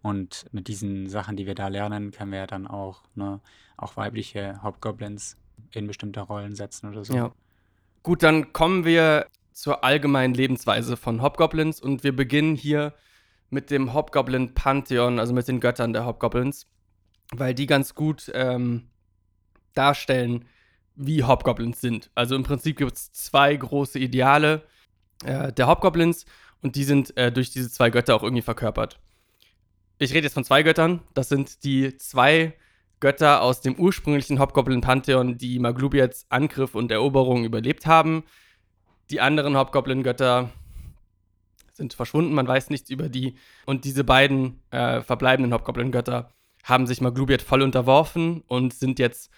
Und 0.00 0.46
mit 0.52 0.68
diesen 0.68 1.08
Sachen, 1.08 1.36
die 1.36 1.46
wir 1.46 1.54
da 1.54 1.68
lernen, 1.68 2.10
können 2.10 2.32
wir 2.32 2.40
ja 2.40 2.46
dann 2.46 2.66
auch, 2.66 3.02
ne, 3.14 3.40
auch 3.76 3.96
weibliche 3.96 4.60
Hobgoblins 4.62 5.36
in 5.70 5.86
bestimmte 5.86 6.20
Rollen 6.20 6.54
setzen 6.54 6.88
oder 6.88 7.04
so. 7.04 7.14
Ja. 7.14 7.32
Gut, 8.02 8.22
dann 8.22 8.52
kommen 8.52 8.84
wir 8.84 9.26
zur 9.52 9.84
allgemeinen 9.84 10.34
Lebensweise 10.34 10.96
von 10.96 11.22
Hobgoblins 11.22 11.80
und 11.80 12.02
wir 12.04 12.14
beginnen 12.14 12.56
hier 12.56 12.94
mit 13.52 13.70
dem 13.70 13.92
Hobgoblin-Pantheon, 13.92 15.18
also 15.18 15.34
mit 15.34 15.46
den 15.46 15.60
Göttern 15.60 15.92
der 15.92 16.06
Hobgoblins, 16.06 16.66
weil 17.32 17.54
die 17.54 17.66
ganz 17.66 17.94
gut 17.94 18.30
ähm, 18.34 18.88
darstellen, 19.74 20.46
wie 20.94 21.22
Hobgoblins 21.22 21.80
sind. 21.80 22.10
Also 22.14 22.34
im 22.34 22.44
Prinzip 22.44 22.78
gibt 22.78 22.92
es 22.92 23.12
zwei 23.12 23.54
große 23.54 23.98
Ideale 23.98 24.62
äh, 25.24 25.52
der 25.52 25.66
Hobgoblins 25.66 26.24
und 26.62 26.76
die 26.76 26.84
sind 26.84 27.14
äh, 27.18 27.30
durch 27.30 27.50
diese 27.50 27.70
zwei 27.70 27.90
Götter 27.90 28.16
auch 28.16 28.22
irgendwie 28.22 28.42
verkörpert. 28.42 28.98
Ich 29.98 30.14
rede 30.14 30.24
jetzt 30.24 30.34
von 30.34 30.44
zwei 30.44 30.62
Göttern. 30.62 31.02
Das 31.12 31.28
sind 31.28 31.62
die 31.62 31.96
zwei 31.98 32.54
Götter 33.00 33.42
aus 33.42 33.60
dem 33.60 33.74
ursprünglichen 33.74 34.38
Hobgoblin-Pantheon, 34.38 35.36
die 35.36 35.58
Maglubiets 35.58 36.24
Angriff 36.30 36.74
und 36.74 36.90
Eroberung 36.90 37.44
überlebt 37.44 37.84
haben. 37.84 38.24
Die 39.10 39.20
anderen 39.20 39.58
Hobgoblin-Götter 39.58 40.50
sind 41.72 41.94
verschwunden, 41.94 42.34
man 42.34 42.46
weiß 42.46 42.70
nichts 42.70 42.90
über 42.90 43.08
die. 43.08 43.36
Und 43.66 43.84
diese 43.84 44.04
beiden 44.04 44.60
äh, 44.70 45.02
verbleibenden 45.02 45.52
Hobgoblin-Götter 45.52 46.32
haben 46.64 46.86
sich 46.86 47.00
Maglubiet 47.00 47.42
voll 47.42 47.62
unterworfen 47.62 48.42
und 48.46 48.74
sind 48.74 48.98
jetzt 48.98 49.30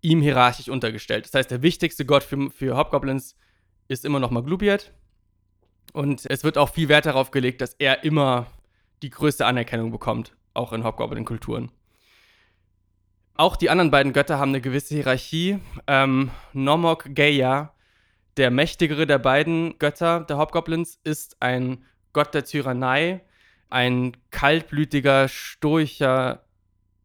ihm 0.00 0.20
hierarchisch 0.20 0.68
untergestellt. 0.68 1.26
Das 1.26 1.34
heißt, 1.34 1.50
der 1.50 1.62
wichtigste 1.62 2.04
Gott 2.04 2.22
für, 2.22 2.50
für 2.50 2.76
Hobgoblins 2.76 3.36
ist 3.88 4.04
immer 4.04 4.20
noch 4.20 4.30
Maglubiet. 4.30 4.92
Und 5.92 6.26
es 6.28 6.44
wird 6.44 6.58
auch 6.58 6.70
viel 6.70 6.88
Wert 6.88 7.06
darauf 7.06 7.30
gelegt, 7.30 7.60
dass 7.60 7.74
er 7.74 8.04
immer 8.04 8.46
die 9.02 9.10
größte 9.10 9.46
Anerkennung 9.46 9.90
bekommt, 9.90 10.36
auch 10.54 10.72
in 10.72 10.84
Hobgoblin-Kulturen. 10.84 11.70
Auch 13.34 13.56
die 13.56 13.70
anderen 13.70 13.90
beiden 13.90 14.12
Götter 14.12 14.38
haben 14.38 14.50
eine 14.50 14.60
gewisse 14.60 14.94
Hierarchie. 14.94 15.60
Ähm, 15.86 16.30
Nomok 16.52 17.14
Geia, 17.14 17.72
der 18.38 18.50
mächtigere 18.50 19.06
der 19.06 19.18
beiden 19.18 19.78
Götter 19.78 20.20
der 20.20 20.38
Hobgoblins, 20.38 20.98
ist 21.04 21.36
ein 21.40 21.84
Gott 22.12 22.32
der 22.34 22.44
Tyrannei, 22.44 23.20
ein 23.68 24.16
kaltblütiger, 24.30 25.28
stoischer 25.28 26.44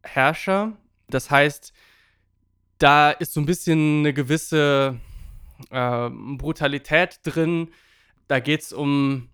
Herrscher. 0.03 0.73
Das 1.09 1.31
heißt, 1.31 1.73
da 2.77 3.11
ist 3.11 3.33
so 3.33 3.41
ein 3.41 3.45
bisschen 3.45 3.99
eine 3.99 4.13
gewisse 4.13 4.99
äh, 5.71 6.09
Brutalität 6.09 7.19
drin. 7.23 7.69
Da 8.27 8.39
geht 8.39 8.61
es 8.61 8.71
um 8.71 9.29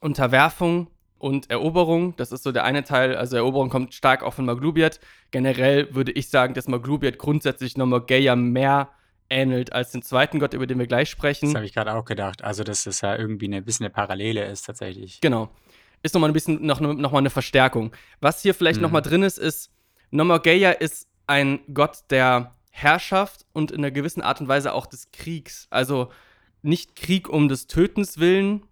Unterwerfung 0.00 0.88
und 1.18 1.50
Eroberung. 1.50 2.16
Das 2.16 2.32
ist 2.32 2.42
so 2.42 2.52
der 2.52 2.64
eine 2.64 2.84
Teil. 2.84 3.16
Also 3.16 3.36
Eroberung 3.36 3.70
kommt 3.70 3.94
stark 3.94 4.22
auch 4.22 4.34
von 4.34 4.44
Maglubiet. 4.44 5.00
Generell 5.30 5.94
würde 5.94 6.12
ich 6.12 6.30
sagen, 6.30 6.54
dass 6.54 6.68
Maglubiet 6.68 7.18
grundsätzlich 7.18 7.76
nochmal 7.76 8.02
Gaia 8.02 8.36
mehr 8.36 8.90
ähnelt 9.30 9.72
als 9.72 9.90
den 9.92 10.02
zweiten 10.02 10.38
Gott, 10.40 10.54
über 10.54 10.66
den 10.66 10.78
wir 10.78 10.86
gleich 10.86 11.10
sprechen. 11.10 11.46
Das 11.46 11.54
habe 11.56 11.66
ich 11.66 11.74
gerade 11.74 11.94
auch 11.94 12.04
gedacht. 12.04 12.42
Also, 12.44 12.64
dass 12.64 12.84
das 12.84 13.00
ja 13.00 13.16
irgendwie 13.16 13.52
ein 13.54 13.64
bisschen 13.64 13.84
eine 13.86 13.92
Parallele 13.92 14.44
ist 14.46 14.62
tatsächlich. 14.66 15.20
Genau. 15.20 15.50
Ist 16.02 16.14
nochmal 16.14 16.30
ein 16.30 16.34
bisschen 16.34 16.64
noch, 16.64 16.80
noch 16.80 17.12
mal 17.12 17.18
eine 17.18 17.30
Verstärkung. 17.30 17.92
Was 18.20 18.42
hier 18.42 18.54
vielleicht 18.54 18.78
Mhm. 18.78 18.82
nochmal 18.84 19.02
drin 19.02 19.22
ist, 19.22 19.38
ist, 19.38 19.70
Nomogeia 20.10 20.70
ist 20.70 21.08
ein 21.26 21.60
Gott 21.74 21.98
der 22.10 22.54
Herrschaft 22.70 23.44
und 23.52 23.70
in 23.72 23.78
einer 23.78 23.90
gewissen 23.90 24.22
Art 24.22 24.40
und 24.40 24.48
Weise 24.48 24.72
auch 24.72 24.86
des 24.86 25.10
Kriegs. 25.10 25.66
Also 25.70 26.10
nicht 26.62 26.96
Krieg 26.96 27.28
um 27.28 27.48
des 27.48 27.66
Tötens 27.66 28.18
willen 28.18 28.62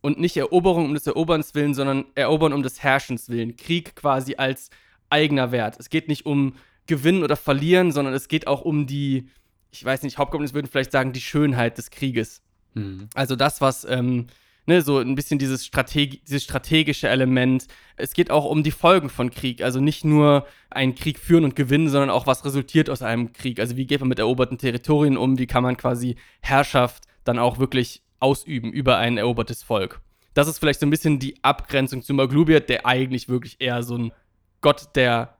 und 0.00 0.18
nicht 0.20 0.36
Eroberung 0.36 0.86
um 0.86 0.94
des 0.94 1.06
Eroberns 1.06 1.54
willen, 1.54 1.74
sondern 1.74 2.04
Erobern 2.14 2.52
um 2.52 2.62
des 2.62 2.82
Herrschens 2.82 3.28
willen. 3.28 3.56
Krieg 3.56 3.96
quasi 3.96 4.36
als 4.36 4.70
eigener 5.10 5.50
Wert. 5.52 5.76
Es 5.78 5.90
geht 5.90 6.08
nicht 6.08 6.24
um 6.24 6.54
Gewinnen 6.86 7.24
oder 7.24 7.36
Verlieren, 7.36 7.90
sondern 7.92 8.14
es 8.14 8.28
geht 8.28 8.46
auch 8.46 8.62
um 8.62 8.86
die, 8.86 9.28
ich 9.70 9.84
weiß 9.84 10.02
nicht, 10.02 10.18
Hauptgoblins 10.18 10.54
würden 10.54 10.66
vielleicht 10.66 10.92
sagen, 10.92 11.12
die 11.12 11.20
Schönheit 11.20 11.78
des 11.78 11.90
Krieges. 11.90 12.42
Mhm. 12.74 13.08
Also 13.14 13.36
das, 13.36 13.60
was, 13.60 13.84
ähm, 13.84 14.26
ne, 14.66 14.82
so 14.82 14.98
ein 14.98 15.14
bisschen 15.14 15.38
dieses, 15.38 15.66
Strateg 15.66 16.24
dieses 16.26 16.44
strategische 16.44 17.08
Element. 17.08 17.66
Es 17.96 18.12
geht 18.12 18.30
auch 18.30 18.44
um 18.44 18.62
die 18.62 18.70
Folgen 18.70 19.08
von 19.08 19.30
Krieg. 19.30 19.62
Also 19.62 19.80
nicht 19.80 20.04
nur 20.04 20.46
einen 20.70 20.94
Krieg 20.94 21.18
führen 21.18 21.44
und 21.44 21.56
gewinnen, 21.56 21.88
sondern 21.88 22.10
auch, 22.10 22.26
was 22.26 22.44
resultiert 22.44 22.90
aus 22.90 23.02
einem 23.02 23.32
Krieg. 23.32 23.58
Also 23.58 23.76
wie 23.76 23.86
geht 23.86 24.00
man 24.00 24.08
mit 24.08 24.18
eroberten 24.18 24.58
Territorien 24.58 25.16
um? 25.16 25.38
Wie 25.38 25.46
kann 25.46 25.62
man 25.62 25.76
quasi 25.76 26.16
Herrschaft 26.40 27.04
dann 27.24 27.38
auch 27.38 27.58
wirklich 27.58 28.02
ausüben 28.20 28.72
über 28.72 28.98
ein 28.98 29.16
erobertes 29.16 29.62
Volk? 29.62 30.00
Das 30.34 30.46
ist 30.46 30.58
vielleicht 30.58 30.80
so 30.80 30.86
ein 30.86 30.90
bisschen 30.90 31.18
die 31.18 31.42
Abgrenzung 31.42 32.02
zu 32.02 32.14
Maglubiet, 32.14 32.68
der 32.68 32.86
eigentlich 32.86 33.28
wirklich 33.28 33.56
eher 33.60 33.82
so 33.82 33.96
ein 33.96 34.12
Gott 34.60 34.90
der, 34.94 35.36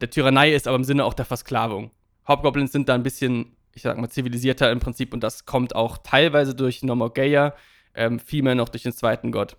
der 0.00 0.10
Tyrannei 0.10 0.52
ist, 0.52 0.66
aber 0.66 0.76
im 0.76 0.84
Sinne 0.84 1.04
auch 1.04 1.14
der 1.14 1.24
Versklavung. 1.24 1.90
Hobgoblins 2.26 2.72
sind 2.72 2.88
da 2.88 2.94
ein 2.94 3.02
bisschen, 3.02 3.56
ich 3.74 3.82
sag 3.82 3.98
mal, 3.98 4.08
zivilisierter 4.08 4.70
im 4.70 4.80
Prinzip 4.80 5.12
und 5.12 5.22
das 5.22 5.46
kommt 5.46 5.74
auch 5.74 5.98
teilweise 5.98 6.54
durch 6.54 6.82
Nomogeia, 6.82 7.54
ähm, 7.94 8.18
vielmehr 8.18 8.54
noch 8.54 8.68
durch 8.68 8.82
den 8.82 8.92
zweiten 8.92 9.32
Gott. 9.32 9.56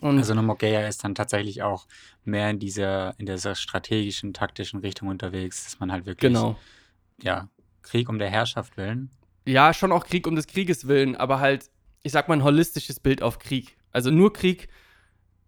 Und 0.00 0.18
Also 0.18 0.34
Nomogeia 0.34 0.88
ist 0.88 1.04
dann 1.04 1.14
tatsächlich 1.14 1.62
auch 1.62 1.86
mehr 2.24 2.50
in 2.50 2.58
dieser, 2.58 3.14
in 3.18 3.26
dieser 3.26 3.54
strategischen, 3.54 4.34
taktischen 4.34 4.80
Richtung 4.80 5.08
unterwegs, 5.08 5.64
dass 5.64 5.78
man 5.78 5.92
halt 5.92 6.06
wirklich, 6.06 6.32
genau. 6.32 6.58
ja, 7.22 7.48
Krieg 7.82 8.08
um 8.08 8.18
der 8.18 8.28
Herrschaft 8.28 8.76
willen. 8.76 9.10
Ja, 9.46 9.72
schon 9.72 9.92
auch 9.92 10.04
Krieg 10.04 10.26
um 10.26 10.34
des 10.34 10.46
Krieges 10.46 10.88
willen, 10.88 11.16
aber 11.16 11.38
halt, 11.38 11.70
ich 12.02 12.12
sag 12.12 12.28
mal, 12.28 12.34
ein 12.34 12.44
holistisches 12.44 12.98
Bild 12.98 13.22
auf 13.22 13.38
Krieg. 13.38 13.76
Also 13.92 14.10
nur 14.10 14.32
Krieg. 14.32 14.68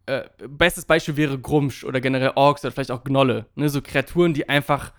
Äh, 0.07 0.29
bestes 0.49 0.85
Beispiel 0.85 1.17
wäre 1.17 1.39
Grumsch 1.39 1.83
oder 1.83 2.01
generell 2.01 2.33
Orks 2.35 2.63
oder 2.63 2.73
vielleicht 2.73 2.91
auch 2.91 3.05
Gnolle. 3.05 3.47
Ne? 3.55 3.71
So 3.71 3.81
Kreaturen, 3.81 4.35
die 4.35 4.49
einfach 4.49 4.93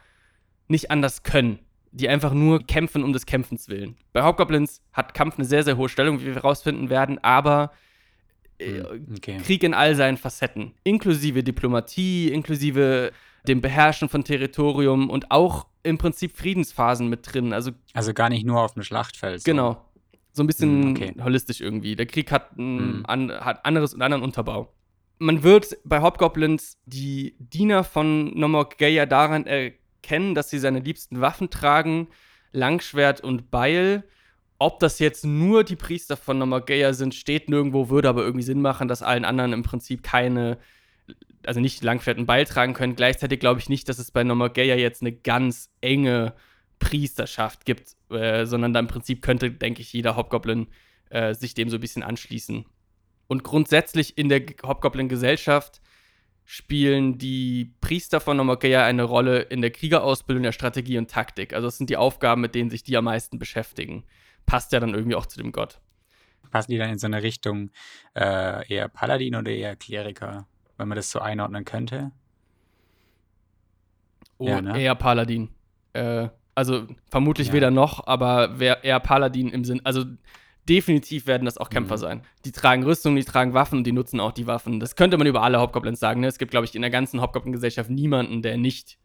nicht 0.68 0.90
anders 0.90 1.24
können. 1.24 1.60
Die 1.98 2.10
einfach 2.10 2.34
nur 2.34 2.60
kämpfen 2.66 3.04
um 3.04 3.14
des 3.14 3.26
Kämpfens 3.26 3.70
willen. 3.70 3.96
Bei 4.12 4.22
Hobgoblins 4.24 4.82
hat 4.92 5.14
Kampf 5.14 5.36
eine 5.38 5.46
sehr, 5.46 5.64
sehr 5.64 5.78
hohe 5.78 5.88
Stellung, 5.88 6.20
wie 6.20 6.26
wir 6.26 6.36
herausfinden 6.36 6.90
werden, 6.90 7.24
aber 7.24 7.72
äh, 8.58 8.80
Hm, 8.82 9.14
Okay. 9.18 9.38
Krieg 9.44 9.64
in 9.64 9.74
all 9.74 9.96
seinen 9.96 10.18
Facetten, 10.18 10.74
inklusive 10.84 11.44
Diplomatie, 11.44 12.30
inklusive 12.30 13.12
dem 13.48 13.62
Beherrschen 13.62 14.10
von 14.10 14.24
Territorium 14.24 15.10
und 15.10 15.32
auch 15.32 15.68
im 15.84 15.98
Prinzip 15.98 16.36
Friedensphasen 16.36 17.08
mit 17.10 17.32
drin. 17.32 17.54
Also 17.54 17.72
Also 17.94 18.14
gar 18.14 18.30
nicht 18.30 18.46
nur 18.46 18.60
auf 18.62 18.74
dem 18.74 18.84
Schlachtfeld. 18.84 19.42
so. 19.42 19.46
Genau. 19.52 19.82
So 20.34 20.44
ein 20.44 20.48
bisschen 20.48 20.82
Mm, 20.82 20.92
okay. 20.92 21.14
holistisch 21.24 21.62
irgendwie. 21.62 21.96
Der 21.96 22.08
Krieg 22.08 22.30
hat, 22.32 22.58
ein, 22.58 23.02
Mm. 23.02 23.06
an, 23.08 23.32
hat 23.32 23.66
anderes 23.66 23.94
und 23.94 24.02
anderen 24.02 24.24
Unterbau. 24.24 24.74
Man 25.20 25.44
wird 25.44 25.78
bei 25.86 26.02
Hobgoblins 26.02 26.78
die 26.86 27.36
Diener 27.40 27.86
von 27.86 28.38
Nomorgeia 28.38 29.06
daran 29.06 29.46
erkennen, 29.46 29.80
dass 30.36 30.50
sie 30.50 30.60
seine 30.60 30.80
liebsten 30.80 31.22
Waffen 31.22 31.50
tragen, 31.50 32.08
Langschwert 32.52 33.22
und 33.22 33.52
Beil. 33.52 34.04
Ob 34.58 34.80
das 34.80 35.00
jetzt 35.00 35.26
nur 35.26 35.64
die 35.64 35.76
Priester 35.76 36.16
von 36.16 36.38
Nomorgeia 36.38 36.94
sind, 36.94 37.14
steht 37.14 37.50
nirgendwo, 37.50 37.90
würde 37.90 38.10
aber 38.10 38.24
irgendwie 38.24 38.46
Sinn 38.46 38.62
machen, 38.62 38.88
dass 38.88 39.04
allen 39.04 39.26
anderen 39.26 39.54
im 39.54 39.64
Prinzip 39.64 40.02
keine, 40.02 40.58
also 41.46 41.60
nicht 41.60 41.84
Langschwert 41.84 42.18
und 42.18 42.26
Beil 42.26 42.46
tragen 42.46 42.74
können. 42.74 42.96
Gleichzeitig 42.96 43.40
glaube 43.40 43.60
ich 43.60 43.68
nicht, 43.68 43.90
dass 43.90 44.00
es 44.00 44.12
bei 44.12 44.24
Nomorgeia 44.24 44.76
jetzt 44.76 45.02
eine 45.02 45.12
ganz 45.12 45.70
enge 45.82 46.34
Priesterschaft 46.80 47.66
gibt, 47.66 47.96
äh, 48.10 48.46
sondern 48.46 48.74
da 48.74 48.80
im 48.80 48.88
Prinzip 48.88 49.22
könnte, 49.22 49.52
denke 49.52 49.82
ich, 49.82 49.92
jeder 49.92 50.16
Hobgoblin 50.16 50.68
äh, 51.10 51.34
sich 51.34 51.54
dem 51.54 51.70
so 51.70 51.78
ein 51.78 51.82
bisschen 51.82 52.04
anschließen. 52.04 52.66
Und 53.28 53.44
grundsätzlich 53.44 54.18
in 54.18 54.30
der 54.30 54.42
Hobgoblin-Gesellschaft 54.64 55.82
spielen 56.46 57.18
die 57.18 57.74
Priester 57.82 58.20
von 58.20 58.38
Nomokea 58.38 58.86
eine 58.86 59.04
Rolle 59.04 59.40
in 59.42 59.62
der 59.62 59.72
Kriegerausbildung, 59.72 60.44
der 60.44 60.52
Strategie 60.52 60.98
und 60.98 61.10
Taktik. 61.10 61.54
Also 61.54 61.68
es 61.68 61.78
sind 61.78 61.90
die 61.90 61.98
Aufgaben, 61.98 62.42
mit 62.42 62.54
denen 62.56 62.70
sich 62.70 62.84
die 62.84 62.96
am 62.96 63.06
meisten 63.06 63.40
beschäftigen. 63.40 64.06
Passt 64.46 64.72
ja 64.72 64.80
dann 64.80 64.94
irgendwie 64.94 65.16
auch 65.16 65.26
zu 65.26 65.42
dem 65.42 65.52
Gott. 65.52 65.82
Passen 66.52 66.72
die 66.72 66.78
dann 66.78 66.92
in 66.92 67.00
so 67.00 67.08
eine 67.08 67.24
Richtung 67.24 67.72
äh, 68.16 68.68
eher 68.72 68.88
Paladin 68.88 69.36
oder 69.36 69.52
eher 69.52 69.76
Kleriker, 69.76 70.48
wenn 70.78 70.88
man 70.88 70.96
das 70.96 71.10
so 71.10 71.20
einordnen 71.20 71.66
könnte? 71.66 72.12
Oh, 74.38 74.48
Ja, 74.48 74.62
ne? 74.62 74.80
eher 74.80 74.96
Paladin. 74.96 75.50
Äh, 75.94 76.30
also 76.54 76.88
vermutlich 77.10 77.48
Ja. 77.48 77.54
weder 77.54 77.72
noch, 77.72 78.06
aber 78.08 78.60
wer 78.60 78.84
eher 78.84 79.00
Paladin 79.00 79.50
im 79.50 79.66
Sinn, 79.66 79.82
also 79.84 80.06
definitiv 80.68 81.28
werden 81.28 81.46
das 81.46 81.58
auch 81.58 81.70
Kämpfer 81.70 81.96
Mhm. 81.96 82.00
sein. 82.00 82.22
Die 82.46 82.52
tragen 82.52 82.84
Rüstung, 82.84 83.16
die 83.16 83.24
tragen 83.24 83.54
Waffen 83.54 83.80
und 83.80 83.84
die 83.86 83.92
nutzen 83.92 84.20
auch 84.20 84.32
die 84.32 84.48
Waffen. 84.48 84.80
Das 84.80 84.96
könnte 84.96 85.18
man 85.18 85.28
über 85.28 85.44
alle 85.44 85.60
Hobgoblins 85.60 86.00
sagen. 86.00 86.22
Ne? 86.22 86.28
Es 86.28 86.38
gibt, 86.38 86.52
glaube 86.52 86.66
ich, 86.66 86.76
in 86.76 86.82
der 86.82 86.92
ganzen 86.92 87.22
Hobgoblin-Gesellschaft 87.22 87.90
niemanden, 87.90 88.42
der 88.42 88.58
nicht 88.58 88.98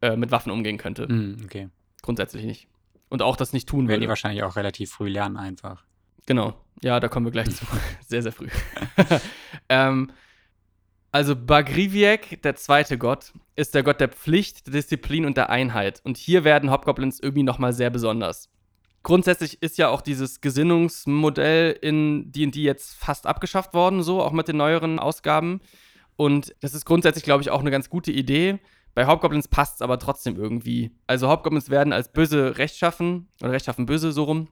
äh, 0.00 0.16
mit 0.16 0.30
Waffen 0.30 0.50
umgehen 0.50 0.78
könnte. 0.78 1.06
Hm, 1.06 1.36
okay. 1.44 1.68
Grundsätzlich 2.02 2.44
nicht. 2.44 2.68
Und 3.08 3.22
auch 3.22 3.36
das 3.36 3.52
nicht 3.52 3.68
tun 3.68 3.88
Werden 3.88 4.00
die 4.00 4.08
wahrscheinlich 4.08 4.42
auch 4.42 4.56
relativ 4.56 4.90
früh 4.90 5.08
lernen 5.08 5.36
einfach. 5.36 5.84
Genau. 6.26 6.54
Ja, 6.82 6.98
da 6.98 7.08
kommen 7.08 7.26
wir 7.26 7.30
gleich 7.32 7.50
zu. 7.54 7.66
Sehr, 8.06 8.22
sehr 8.22 8.32
früh. 8.32 8.48
ähm, 9.68 10.10
also 11.10 11.36
Bagriviek, 11.36 12.40
der 12.42 12.56
zweite 12.56 12.96
Gott, 12.96 13.32
ist 13.54 13.74
der 13.74 13.82
Gott 13.82 14.00
der 14.00 14.08
Pflicht, 14.08 14.66
der 14.66 14.72
Disziplin 14.72 15.26
und 15.26 15.36
der 15.36 15.50
Einheit. 15.50 16.00
Und 16.04 16.16
hier 16.16 16.42
werden 16.44 16.70
Hobgoblins 16.70 17.20
irgendwie 17.20 17.42
nochmal 17.42 17.74
sehr 17.74 17.90
besonders. 17.90 18.48
Grundsätzlich 19.02 19.62
ist 19.62 19.78
ja 19.78 19.88
auch 19.88 20.00
dieses 20.00 20.40
Gesinnungsmodell 20.40 21.76
in 21.80 22.30
D&D 22.30 22.60
jetzt 22.60 22.94
fast 22.94 23.26
abgeschafft 23.26 23.74
worden, 23.74 24.02
so 24.02 24.22
auch 24.22 24.32
mit 24.32 24.48
den 24.48 24.56
neueren 24.56 24.98
Ausgaben. 24.98 25.60
Und 26.16 26.54
das 26.60 26.74
ist 26.74 26.84
grundsätzlich, 26.84 27.24
glaube 27.24 27.42
ich, 27.42 27.50
auch 27.50 27.60
eine 27.60 27.70
ganz 27.70 27.90
gute 27.90 28.12
Idee. 28.12 28.60
Bei 28.94 29.06
Hobgoblins 29.06 29.48
passt 29.48 29.76
es 29.76 29.82
aber 29.82 29.98
trotzdem 29.98 30.36
irgendwie. 30.36 30.92
Also 31.06 31.28
Hobgoblins 31.28 31.70
werden 31.70 31.92
als 31.92 32.12
böse 32.12 32.58
rechtschaffen 32.58 33.28
oder 33.40 33.52
rechtschaffen 33.52 33.86
böse 33.86 34.12
so 34.12 34.24
rum 34.24 34.48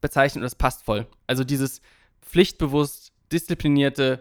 bezeichnet 0.00 0.36
und 0.36 0.44
das 0.44 0.54
passt 0.54 0.84
voll. 0.84 1.06
Also 1.26 1.44
dieses 1.44 1.80
pflichtbewusst, 2.22 3.12
disziplinierte 3.30 4.20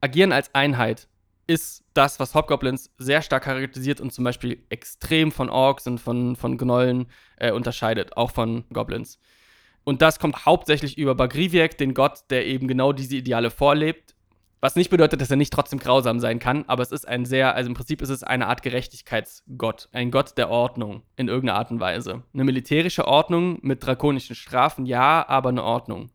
Agieren 0.00 0.32
als 0.32 0.54
Einheit 0.54 1.08
ist 1.46 1.84
das, 1.94 2.18
was 2.18 2.34
Hobgoblins 2.34 2.90
sehr 2.98 3.22
stark 3.22 3.44
charakterisiert 3.44 4.00
und 4.00 4.12
zum 4.12 4.24
Beispiel 4.24 4.64
extrem 4.68 5.30
von 5.30 5.48
Orks 5.48 5.86
und 5.86 5.98
von, 5.98 6.36
von 6.36 6.58
Gnollen 6.58 7.06
äh, 7.36 7.52
unterscheidet, 7.52 8.16
auch 8.16 8.32
von 8.32 8.64
Goblins. 8.72 9.18
Und 9.84 10.02
das 10.02 10.18
kommt 10.18 10.44
hauptsächlich 10.44 10.98
über 10.98 11.14
Bagriviek, 11.14 11.78
den 11.78 11.94
Gott, 11.94 12.24
der 12.30 12.46
eben 12.46 12.66
genau 12.66 12.92
diese 12.92 13.16
Ideale 13.16 13.50
vorlebt. 13.50 14.16
Was 14.60 14.74
nicht 14.74 14.90
bedeutet, 14.90 15.20
dass 15.20 15.30
er 15.30 15.36
nicht 15.36 15.52
trotzdem 15.52 15.78
grausam 15.78 16.18
sein 16.18 16.40
kann, 16.40 16.64
aber 16.66 16.82
es 16.82 16.90
ist 16.90 17.06
ein 17.06 17.24
sehr, 17.24 17.54
also 17.54 17.68
im 17.68 17.74
Prinzip 17.74 18.02
ist 18.02 18.08
es 18.08 18.24
eine 18.24 18.48
Art 18.48 18.62
Gerechtigkeitsgott, 18.62 19.88
ein 19.92 20.10
Gott 20.10 20.36
der 20.38 20.48
Ordnung 20.50 21.02
in 21.14 21.28
irgendeiner 21.28 21.58
Art 21.58 21.70
und 21.70 21.78
Weise. 21.78 22.24
Eine 22.34 22.42
militärische 22.42 23.06
Ordnung 23.06 23.58
mit 23.62 23.86
drakonischen 23.86 24.34
Strafen, 24.34 24.86
ja, 24.86 25.24
aber 25.28 25.50
eine 25.50 25.62
Ordnung. 25.62 26.10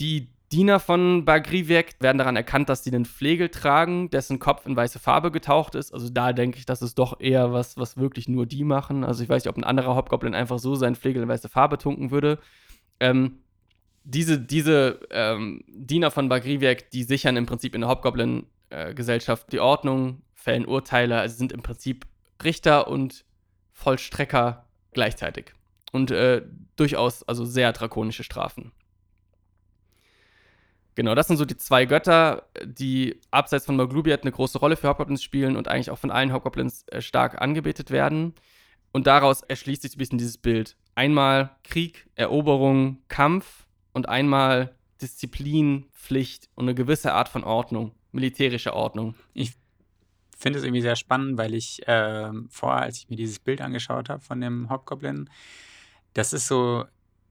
Die 0.00 0.33
Diener 0.52 0.78
von 0.78 1.24
Bagriviek 1.24 1.96
werden 2.00 2.18
daran 2.18 2.36
erkannt, 2.36 2.68
dass 2.68 2.84
sie 2.84 2.92
einen 2.92 3.06
Flegel 3.06 3.48
tragen, 3.48 4.10
dessen 4.10 4.38
Kopf 4.38 4.66
in 4.66 4.76
weiße 4.76 4.98
Farbe 4.98 5.30
getaucht 5.30 5.74
ist. 5.74 5.92
Also 5.92 6.08
da 6.10 6.32
denke 6.32 6.58
ich, 6.58 6.66
das 6.66 6.82
ist 6.82 6.98
doch 6.98 7.18
eher 7.18 7.52
was, 7.52 7.76
was 7.76 7.96
wirklich 7.96 8.28
nur 8.28 8.46
die 8.46 8.62
machen. 8.62 9.04
Also 9.04 9.22
ich 9.22 9.28
weiß 9.28 9.44
nicht, 9.44 9.50
ob 9.50 9.56
ein 9.56 9.64
anderer 9.64 9.96
Hobgoblin 9.96 10.34
einfach 10.34 10.58
so 10.58 10.74
seinen 10.74 10.94
Flegel 10.94 11.22
in 11.22 11.28
weiße 11.28 11.48
Farbe 11.48 11.78
tunken 11.78 12.10
würde. 12.10 12.38
Ähm, 13.00 13.40
diese 14.04 14.38
diese 14.38 15.00
ähm, 15.10 15.64
Diener 15.66 16.10
von 16.10 16.28
Bagriviek, 16.28 16.90
die 16.90 17.02
sichern 17.04 17.36
im 17.36 17.46
Prinzip 17.46 17.74
in 17.74 17.80
der 17.80 17.90
Hobgoblin-Gesellschaft 17.90 19.50
die 19.50 19.60
Ordnung, 19.60 20.22
fällen 20.34 20.66
Urteile, 20.66 21.18
also 21.18 21.36
sind 21.36 21.52
im 21.52 21.62
Prinzip 21.62 22.06
Richter 22.44 22.86
und 22.88 23.24
Vollstrecker 23.72 24.66
gleichzeitig. 24.92 25.54
Und 25.90 26.10
äh, 26.10 26.42
durchaus 26.76 27.22
also 27.22 27.44
sehr 27.44 27.72
drakonische 27.72 28.24
Strafen. 28.24 28.72
Genau, 30.94 31.14
das 31.14 31.26
sind 31.26 31.38
so 31.38 31.44
die 31.44 31.56
zwei 31.56 31.86
Götter, 31.86 32.48
die 32.64 33.20
abseits 33.30 33.66
von 33.66 33.76
Maglubiat 33.76 34.22
eine 34.22 34.32
große 34.32 34.58
Rolle 34.58 34.76
für 34.76 34.88
Hobgoblins 34.88 35.22
spielen 35.22 35.56
und 35.56 35.66
eigentlich 35.66 35.90
auch 35.90 35.98
von 35.98 36.10
allen 36.10 36.32
Hobgoblins 36.32 36.84
äh, 36.88 37.00
stark 37.00 37.40
angebetet 37.40 37.90
werden. 37.90 38.34
Und 38.92 39.08
daraus 39.08 39.42
erschließt 39.42 39.82
sich 39.82 39.96
ein 39.96 39.98
bisschen 39.98 40.18
dieses 40.18 40.38
Bild. 40.38 40.76
Einmal 40.94 41.56
Krieg, 41.64 42.08
Eroberung, 42.14 42.98
Kampf 43.08 43.66
und 43.92 44.08
einmal 44.08 44.76
Disziplin, 45.02 45.86
Pflicht 45.92 46.48
und 46.54 46.66
eine 46.66 46.76
gewisse 46.76 47.12
Art 47.12 47.28
von 47.28 47.42
Ordnung, 47.42 47.92
militärische 48.12 48.72
Ordnung. 48.72 49.16
Ich 49.32 49.54
finde 50.38 50.60
es 50.60 50.64
irgendwie 50.64 50.82
sehr 50.82 50.94
spannend, 50.94 51.38
weil 51.38 51.54
ich 51.54 51.82
ähm, 51.88 52.48
vorher, 52.50 52.82
als 52.82 52.98
ich 52.98 53.08
mir 53.10 53.16
dieses 53.16 53.40
Bild 53.40 53.60
angeschaut 53.60 54.08
habe 54.08 54.22
von 54.22 54.40
dem 54.40 54.70
Hobgoblin, 54.70 55.28
das 56.12 56.32
ist 56.32 56.46
so, 56.46 56.84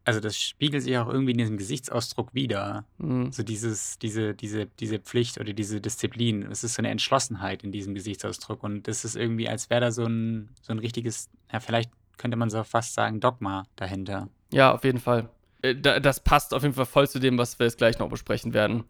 also 0.05 0.19
das 0.19 0.37
spiegelt 0.37 0.83
sich 0.83 0.97
auch 0.97 1.07
irgendwie 1.07 1.31
in 1.31 1.37
diesem 1.37 1.57
Gesichtsausdruck 1.57 2.33
wieder. 2.33 2.85
Mhm. 2.97 3.31
So 3.31 3.43
dieses, 3.43 3.97
diese, 3.99 4.33
diese, 4.33 4.65
diese 4.65 4.99
Pflicht 4.99 5.39
oder 5.39 5.53
diese 5.53 5.79
Disziplin. 5.79 6.43
Es 6.43 6.63
ist 6.63 6.75
so 6.75 6.81
eine 6.81 6.89
Entschlossenheit 6.89 7.63
in 7.63 7.71
diesem 7.71 7.93
Gesichtsausdruck. 7.93 8.63
Und 8.63 8.87
das 8.87 9.05
ist 9.05 9.15
irgendwie, 9.15 9.47
als 9.47 9.69
wäre 9.69 9.81
da 9.81 9.91
so 9.91 10.05
ein, 10.05 10.49
so 10.61 10.73
ein 10.73 10.79
richtiges, 10.79 11.29
ja, 11.51 11.59
vielleicht 11.59 11.89
könnte 12.17 12.37
man 12.37 12.49
so 12.49 12.63
fast 12.63 12.93
sagen, 12.93 13.19
Dogma 13.19 13.65
dahinter. 13.75 14.29
Ja, 14.51 14.73
auf 14.73 14.83
jeden 14.83 14.99
Fall. 14.99 15.29
Äh, 15.61 15.75
da, 15.75 15.99
das 15.99 16.19
passt 16.19 16.53
auf 16.53 16.63
jeden 16.63 16.75
Fall 16.75 16.85
voll 16.85 17.07
zu 17.07 17.19
dem, 17.19 17.37
was 17.37 17.57
wir 17.59 17.65
jetzt 17.65 17.77
gleich 17.77 17.97
noch 17.97 18.09
besprechen 18.09 18.53
werden. 18.53 18.83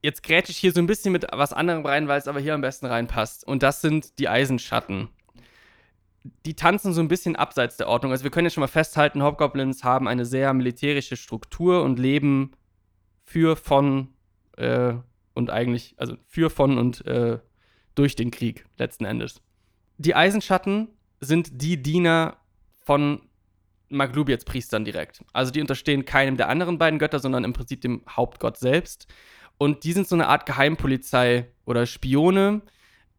Jetzt 0.00 0.22
grätsche 0.22 0.50
ich 0.52 0.58
hier 0.58 0.72
so 0.72 0.80
ein 0.80 0.86
bisschen 0.86 1.12
mit 1.12 1.26
was 1.32 1.52
anderem 1.52 1.84
rein, 1.84 2.08
weil 2.08 2.18
es 2.18 2.28
aber 2.28 2.40
hier 2.40 2.54
am 2.54 2.60
besten 2.60 2.86
reinpasst. 2.86 3.46
Und 3.46 3.62
das 3.62 3.80
sind 3.80 4.18
die 4.18 4.28
Eisenschatten. 4.28 5.08
Die 6.46 6.54
tanzen 6.54 6.92
so 6.92 7.00
ein 7.00 7.08
bisschen 7.08 7.36
abseits 7.36 7.76
der 7.76 7.88
Ordnung. 7.88 8.12
Also 8.12 8.24
wir 8.24 8.30
können 8.30 8.46
jetzt 8.46 8.54
schon 8.54 8.62
mal 8.62 8.68
festhalten, 8.68 9.22
Hobgoblins 9.22 9.82
haben 9.82 10.06
eine 10.06 10.24
sehr 10.24 10.52
militärische 10.54 11.16
Struktur 11.16 11.82
und 11.82 11.98
leben 11.98 12.52
für, 13.24 13.56
von 13.56 14.08
äh, 14.56 14.94
und 15.34 15.50
eigentlich, 15.50 15.94
also 15.98 16.16
für, 16.26 16.50
von 16.50 16.78
und 16.78 17.04
äh, 17.06 17.38
durch 17.94 18.16
den 18.16 18.30
Krieg 18.30 18.66
letzten 18.78 19.04
Endes. 19.04 19.40
Die 19.98 20.14
Eisenschatten 20.14 20.88
sind 21.20 21.62
die 21.62 21.82
Diener 21.82 22.36
von 22.80 23.22
Maglubiets 23.88 24.44
Priestern 24.44 24.84
direkt. 24.84 25.22
Also 25.32 25.52
die 25.52 25.60
unterstehen 25.60 26.04
keinem 26.04 26.36
der 26.36 26.48
anderen 26.48 26.78
beiden 26.78 26.98
Götter, 26.98 27.18
sondern 27.18 27.44
im 27.44 27.52
Prinzip 27.52 27.82
dem 27.82 28.02
Hauptgott 28.08 28.56
selbst. 28.56 29.06
Und 29.58 29.84
die 29.84 29.92
sind 29.92 30.08
so 30.08 30.16
eine 30.16 30.28
Art 30.28 30.46
Geheimpolizei 30.46 31.48
oder 31.66 31.86
Spione 31.86 32.62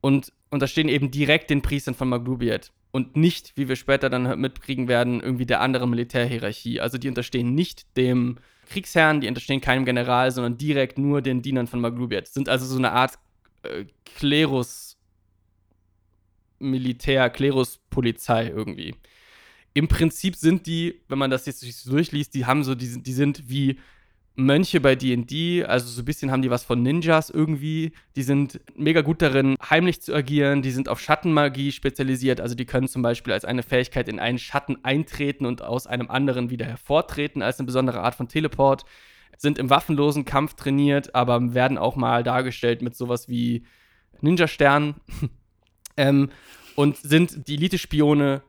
und 0.01 0.33
unterstehen 0.53 0.87
eben 0.87 1.11
direkt 1.11 1.49
den 1.49 1.61
Priestern 1.61 1.95
von 1.95 2.09
Maglubiet. 2.09 2.71
Und 2.91 3.15
nicht, 3.17 3.53
wie 3.55 3.67
wir 3.67 3.75
später 3.75 4.09
dann 4.09 4.39
mitkriegen 4.39 4.87
werden, 4.87 5.19
irgendwie 5.19 5.47
der 5.47 5.61
anderen 5.61 5.89
Militärhierarchie. 5.89 6.79
Also 6.79 6.97
die 6.97 7.09
unterstehen 7.09 7.55
nicht 7.55 7.97
dem 7.97 8.37
Kriegsherrn, 8.69 9.19
die 9.19 9.27
unterstehen 9.27 9.61
keinem 9.61 9.83
General, 9.83 10.31
sondern 10.31 10.57
direkt 10.57 10.97
nur 10.97 11.21
den 11.21 11.41
Dienern 11.41 11.67
von 11.67 11.81
Maglubiet. 11.81 12.27
Sind 12.27 12.49
also 12.49 12.65
so 12.65 12.77
eine 12.77 12.91
Art 12.91 13.17
äh, 13.63 13.85
Klerus 14.05 14.97
Militär, 16.59 17.29
Kleruspolizei 17.29 18.47
irgendwie. 18.47 18.95
Im 19.73 19.87
Prinzip 19.87 20.35
sind 20.35 20.65
die, 20.67 21.01
wenn 21.09 21.17
man 21.17 21.31
das 21.31 21.45
jetzt 21.45 21.63
durchliest, 21.87 22.33
die 22.35 22.45
haben 22.45 22.63
so, 22.63 22.75
die, 22.75 23.01
die 23.01 23.13
sind 23.13 23.49
wie 23.49 23.79
Mönche 24.35 24.81
bei 24.81 24.95
D&D, 24.95 25.63
also 25.63 25.87
so 25.87 26.01
ein 26.01 26.05
bisschen 26.05 26.31
haben 26.31 26.41
die 26.41 26.49
was 26.49 26.63
von 26.63 26.81
Ninjas 26.81 27.29
irgendwie. 27.29 27.91
Die 28.15 28.23
sind 28.23 28.59
mega 28.75 29.01
gut 29.01 29.21
darin, 29.21 29.55
heimlich 29.69 30.01
zu 30.01 30.13
agieren. 30.13 30.63
Die 30.63 30.71
sind 30.71 30.89
auf 30.89 30.99
Schattenmagie 30.99 31.71
spezialisiert. 31.71 32.41
Also 32.41 32.55
die 32.55 32.65
können 32.65 32.87
zum 32.87 33.03
Beispiel 33.03 33.33
als 33.33 33.45
eine 33.45 33.61
Fähigkeit 33.61 34.09
in 34.09 34.19
einen 34.19 34.39
Schatten 34.39 34.77
eintreten 34.83 35.45
und 35.45 35.61
aus 35.61 35.85
einem 35.85 36.09
anderen 36.09 36.49
wieder 36.49 36.65
hervortreten, 36.65 37.43
als 37.43 37.59
eine 37.59 37.67
besondere 37.67 38.01
Art 38.01 38.15
von 38.15 38.27
Teleport. 38.27 38.85
Sind 39.37 39.59
im 39.59 39.69
waffenlosen 39.69 40.25
Kampf 40.25 40.55
trainiert, 40.55 41.13
aber 41.13 41.53
werden 41.53 41.77
auch 41.77 41.95
mal 41.95 42.23
dargestellt 42.23 42.81
mit 42.81 42.95
sowas 42.95 43.29
wie 43.29 43.65
Ninja-Sternen. 44.21 44.95
ähm, 45.97 46.29
und 46.75 46.97
sind 46.97 47.47
die 47.47 47.55
Elite-Spione 47.55 48.41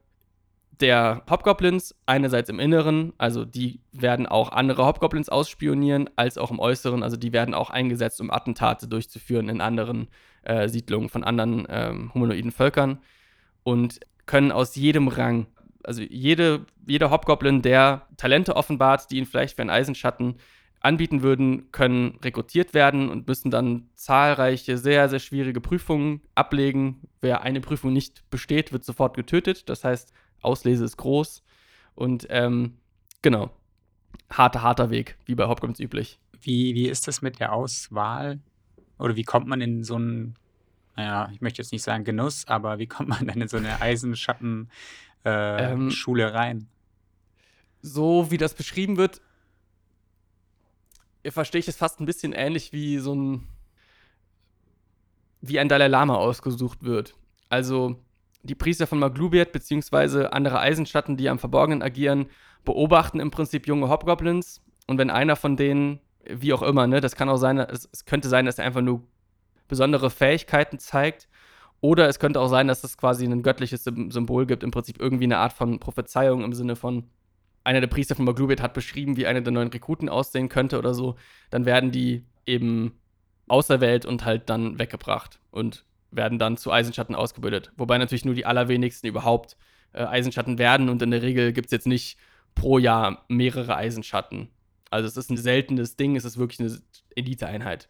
der 0.81 1.23
Hobgoblins, 1.29 1.95
einerseits 2.07 2.49
im 2.49 2.59
Inneren, 2.59 3.13
also 3.19 3.45
die 3.45 3.81
werden 3.93 4.27
auch 4.27 4.51
andere 4.51 4.85
Hobgoblins 4.85 5.29
ausspionieren, 5.29 6.11
als 6.17 6.39
auch 6.39 6.51
im 6.51 6.59
Äußeren, 6.59 7.03
also 7.03 7.17
die 7.17 7.33
werden 7.33 7.55
auch 7.55 7.71
eingesetzt, 7.71 8.21
um 8.21 8.31
Attentate 8.31 8.89
durchzuführen 8.89 9.49
in 9.49 9.61
anderen 9.61 10.09
äh, 10.43 10.69
Siedlungen 10.69 11.09
von 11.09 11.25
anderen 11.25 11.67
ähm, 11.69 12.13
humanoiden 12.15 12.51
Völkern 12.51 12.99
und 13.63 14.01
können 14.27 14.53
aus 14.53 14.75
jedem 14.75 15.09
Rang, 15.09 15.47
also 15.83 16.03
jede, 16.03 16.65
jeder 16.87 17.11
Hobgoblin, 17.11 17.63
der 17.63 18.07
Talente 18.17 18.57
offenbart, 18.57 19.11
die 19.11 19.19
ihn 19.19 19.27
vielleicht 19.27 19.57
für 19.57 19.63
einen 19.63 19.71
Eisenschatten 19.71 20.37
anbieten 20.81 21.23
würden, 21.23 21.71
können 21.73 22.19
rekrutiert 22.23 22.75
werden 22.75 23.09
und 23.09 23.27
müssen 23.27 23.51
dann 23.51 23.89
zahlreiche, 23.95 24.77
sehr, 24.77 25.09
sehr 25.09 25.19
schwierige 25.19 25.61
Prüfungen 25.61 26.21
ablegen. 26.35 27.09
Wer 27.23 27.43
eine 27.43 27.61
Prüfung 27.61 27.93
nicht 27.93 28.29
besteht, 28.29 28.73
wird 28.73 28.85
sofort 28.85 29.17
getötet. 29.17 29.69
Das 29.71 29.83
heißt, 29.83 30.13
Auslese 30.45 30.85
ist 30.85 30.97
groß. 30.97 31.43
Und 31.95 32.27
ähm, 32.31 32.79
genau, 33.23 33.51
harter, 34.31 34.63
harter 34.63 34.91
Weg, 34.91 35.17
wie 35.27 35.35
bei 35.35 35.47
Hopkins 35.47 35.81
üblich. 35.81 36.19
Wie, 36.41 36.75
wie 36.75 36.89
ist 36.89 37.09
das 37.09 37.23
mit 37.23 37.41
der 37.41 37.53
Auswahl 37.53 38.41
oder 38.99 39.17
wie 39.17 39.23
kommt 39.23 39.47
man 39.47 39.61
in 39.61 39.83
so 39.83 39.95
einen, 39.97 40.35
naja, 40.97 41.31
ich 41.33 41.41
möchte 41.41 41.63
jetzt 41.63 41.73
nicht 41.73 41.83
sagen 41.83 42.05
Genuss, 42.05 42.47
aber 42.47 42.79
wie 42.79 42.87
kommt 42.87 43.09
man 43.09 43.27
denn 43.27 43.41
in 43.41 43.49
so 43.49 43.57
eine 43.57 43.81
Eisenschattenschule 43.81 44.63
äh, 45.25 45.73
Ähm, 45.73 46.35
rein? 46.35 46.69
So 47.81 48.31
wie 48.31 48.39
das 48.39 48.55
beschrieben 48.55 48.97
wird, 48.97 49.21
verstehe 51.27 51.59
ich 51.61 51.69
es 51.69 51.77
fast 51.77 52.01
ein 52.01 52.07
bisschen 52.07 52.33
ähnlich 52.33 52.73
wie 52.73 52.99
so 52.99 53.15
ein, 53.15 53.47
wie 55.41 55.59
ein 55.59 55.69
Dalai 55.69 55.89
Lama 55.89 56.17
ausgesucht 56.17 56.83
wird. 56.83 57.15
Also 57.49 58.04
die 58.45 58.55
Priester 58.55 58.87
von 58.87 58.99
Maglubiet 58.99 59.53
beziehungsweise 59.53 60.33
andere 60.33 60.61
Eisenschatten, 60.61 61.17
die 61.17 61.29
am 61.29 61.39
Verborgenen 61.39 61.83
agieren, 61.83 62.27
beobachten 62.65 63.21
im 63.21 63.31
Prinzip 63.31 63.67
junge 63.67 63.89
Hobgoblins. 63.89 64.63
Und 64.87 64.99
wenn 64.99 65.11
einer 65.11 65.37
von 65.37 65.57
denen, 65.57 66.01
wie 66.29 66.53
auch 66.53 66.63
immer, 66.63 66.87
ne, 66.87 67.01
das 67.01 67.17
kann 67.17 67.29
auch 67.29 67.39
sein, 67.39 67.59
es, 67.59 67.89
es 67.93 68.05
könnte 68.05 68.29
sein, 68.29 68.47
dass 68.47 68.59
er 68.59 68.67
einfach 68.67 68.83
nur 68.83 69.03
besondere 69.67 70.11
Fähigkeiten 70.11 70.79
zeigt. 70.79 71.29
Oder 71.81 72.09
es 72.09 72.19
könnte 72.19 72.41
auch 72.41 72.49
sein, 72.49 72.69
dass 72.69 72.85
es 72.85 72.97
quasi 72.97 73.27
ein 73.27 73.43
göttliches 73.43 73.87
Sym- 73.87 74.11
Symbol 74.11 74.47
gibt, 74.47 74.63
im 74.63 74.71
Prinzip 74.71 75.01
irgendwie 75.01 75.25
eine 75.25 75.39
Art 75.39 75.53
von 75.53 75.81
Prophezeiung 75.81 76.43
im 76.45 76.53
Sinne 76.53 76.77
von, 76.77 77.11
einer 77.65 77.81
der 77.81 77.89
Priester 77.89 78.15
von 78.15 78.27
Maglubiet 78.27 78.61
hat 78.61 78.75
beschrieben, 78.75 79.17
wie 79.17 79.27
eine 79.27 79.43
der 79.43 79.53
neuen 79.53 79.69
Rekruten 79.69 80.09
aussehen 80.09 80.49
könnte 80.49 80.79
oder 80.79 80.95
so, 80.95 81.17
dann 81.51 81.65
werden 81.65 81.91
die 81.91 82.25
eben 82.47 83.01
auserwählt 83.49 84.07
und 84.07 84.25
halt 84.25 84.51
dann 84.51 84.79
weggebracht. 84.79 85.41
Und 85.51 85.85
werden 86.17 86.39
dann 86.39 86.57
zu 86.57 86.71
Eisenschatten 86.73 87.15
ausgebildet. 87.15 87.73
Wobei 87.77 87.99
natürlich 87.99 88.25
nur 88.25 88.35
die 88.35 88.47
allerwenigsten 88.47 89.07
überhaupt 89.09 89.57
äh, 89.93 90.05
Eisenschatten 90.05 90.59
werden 90.59 90.89
und 90.89 91.03
in 91.03 91.11
der 91.11 91.23
Regel 91.23 91.53
gibt 91.53 91.67
es 91.67 91.73
jetzt 91.73 91.87
nicht 91.87 92.19
pro 92.55 92.79
Jahr 92.79 93.25
mehrere 93.29 93.77
Eisenschatten. 93.77 94.49
Also 94.91 95.09
es 95.09 95.17
ist 95.17 95.31
ein 95.31 95.37
seltenes 95.37 95.97
Ding, 95.97 96.15
es 96.17 96.25
ist 96.25 96.39
wirklich 96.39 96.61
eine 96.61 96.79
Eliteeinheit. 97.17 97.89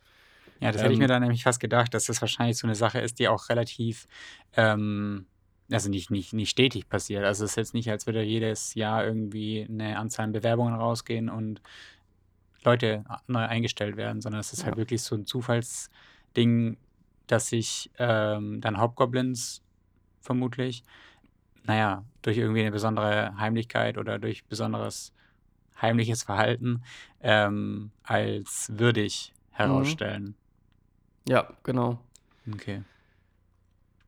Ja, 0.61 0.73
das 0.73 0.81
hätte 0.83 0.93
ich 0.93 0.99
Ähm, 0.99 1.03
mir 1.03 1.09
dann 1.09 1.23
nämlich 1.23 1.43
fast 1.43 1.61
gedacht, 1.61 1.93
dass 1.93 2.07
das 2.07 2.21
wahrscheinlich 2.23 2.57
so 2.57 2.67
eine 2.67 2.75
Sache 2.75 3.01
ist, 3.01 3.19
die 3.19 3.29
auch 3.29 3.49
relativ, 3.51 4.07
ähm, 4.55 5.27
also 5.71 5.91
nicht, 5.91 6.11
nicht, 6.11 6.33
nicht 6.33 6.51
stetig 6.51 6.89
passiert. 6.89 7.25
Also 7.25 7.45
es 7.45 7.53
ist 7.53 7.57
jetzt 7.57 7.75
nicht, 7.75 7.91
als 7.91 8.07
würde 8.07 8.23
jedes 8.23 8.75
Jahr 8.75 9.05
irgendwie 9.05 9.67
eine 9.69 9.99
Anzahl 9.99 10.25
an 10.25 10.33
Bewerbungen 10.33 10.75
rausgehen 10.75 11.29
und 11.29 11.61
Leute 12.63 13.05
neu 13.27 13.41
eingestellt 13.45 13.97
werden, 13.97 14.23
sondern 14.23 14.41
es 14.41 14.53
ist 14.55 14.65
halt 14.65 14.75
Ja. 14.75 14.79
wirklich 14.79 15.03
so 15.03 15.15
ein 15.15 15.27
Zufallsding, 15.27 16.79
dass 17.27 17.49
sich 17.49 17.91
ähm, 17.99 18.61
dann 18.61 18.81
Hobgoblins 18.81 19.63
vermutlich, 20.21 20.85
naja, 21.65 22.05
durch 22.23 22.39
irgendwie 22.39 22.61
eine 22.61 22.73
besondere 22.73 23.37
Heimlichkeit 23.39 23.99
oder 23.99 24.19
durch 24.19 24.45
besonderes 24.47 25.13
heimliches 25.81 26.23
Verhalten 26.23 26.83
ähm, 27.21 27.91
als 28.03 28.71
würdig 28.75 29.33
herausstellen. 29.51 30.35
Ja, 31.29 31.53
genau. 31.63 31.99
Okay. 32.53 32.83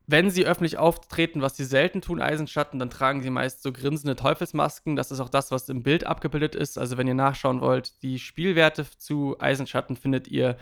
Wenn 0.09 0.29
sie 0.29 0.45
öffentlich 0.45 0.77
auftreten, 0.77 1.41
was 1.41 1.57
sie 1.57 1.65
selten 1.65 2.01
tun, 2.01 2.21
Eisenschatten, 2.21 2.79
dann 2.79 2.89
tragen 2.89 3.21
sie 3.21 3.29
meist 3.29 3.61
so 3.61 3.73
grinsende 3.73 4.15
Teufelsmasken. 4.15 4.95
Das 4.95 5.11
ist 5.11 5.19
auch 5.19 5.27
das, 5.27 5.51
was 5.51 5.67
im 5.67 5.83
Bild 5.83 6.05
abgebildet 6.05 6.55
ist. 6.55 6.77
Also 6.77 6.97
wenn 6.97 7.07
ihr 7.07 7.13
nachschauen 7.13 7.59
wollt, 7.59 8.01
die 8.03 8.17
Spielwerte 8.17 8.85
zu 8.97 9.35
Eisenschatten 9.39 9.97
findet 9.97 10.29
ihr 10.29 10.57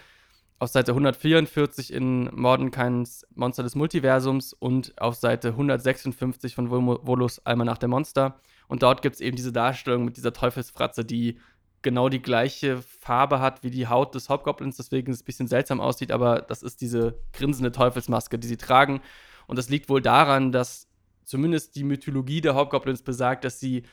auf 0.59 0.69
Seite 0.69 0.91
144 0.91 1.91
in 1.91 2.29
Mordenkains 2.33 3.25
Monster 3.35 3.63
des 3.63 3.75
Multiversums 3.75 4.53
und 4.53 4.99
auf 5.01 5.15
Seite 5.15 5.49
156 5.49 6.55
von 6.55 6.69
Vol 6.69 6.99
Volus 7.03 7.39
Almanach 7.45 7.77
der 7.77 7.89
Monster. 7.89 8.39
Und 8.67 8.81
dort 8.81 9.01
gibt 9.01 9.15
es 9.15 9.21
eben 9.21 9.35
diese 9.35 9.51
Darstellung 9.51 10.05
mit 10.05 10.17
dieser 10.17 10.33
Teufelsfratze, 10.33 11.03
die 11.03 11.39
genau 11.81 12.09
die 12.09 12.21
gleiche 12.21 12.81
Farbe 12.81 13.39
hat 13.39 13.63
wie 13.63 13.69
die 13.69 13.87
Haut 13.87 14.15
des 14.15 14.29
Hobgoblins, 14.29 14.77
deswegen 14.77 15.11
es 15.11 15.21
ein 15.21 15.25
bisschen 15.25 15.47
seltsam 15.47 15.79
aussieht, 15.79 16.11
aber 16.11 16.41
das 16.41 16.63
ist 16.63 16.81
diese 16.81 17.19
grinsende 17.31 17.71
Teufelsmaske, 17.71 18.39
die 18.39 18.47
sie 18.47 18.57
tragen. 18.57 19.01
Und 19.45 19.57
das 19.57 19.69
liegt 19.69 19.87
wohl 19.87 20.01
daran, 20.01 20.51
dass 20.51 20.87
zumindest 21.25 21.75
die 21.75 21.83
Mythologie 21.83 22.41
der 22.41 22.55
Hobgoblins 22.55 23.03
besagt, 23.03 23.43
dass 23.43 23.59
sie 23.59 23.83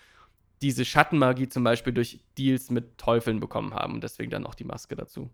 diese 0.63 0.85
Schattenmagie 0.85 1.49
zum 1.49 1.65
Beispiel 1.65 1.93
durch 1.93 2.21
Deals 2.39 2.71
mit 2.71 2.97
Teufeln 2.97 3.41
bekommen 3.41 3.75
haben 3.75 3.95
und 3.95 4.05
deswegen 4.05 4.31
dann 4.31 4.47
auch 4.47 4.55
die 4.55 4.65
Maske 4.65 4.97
dazu. 4.97 5.29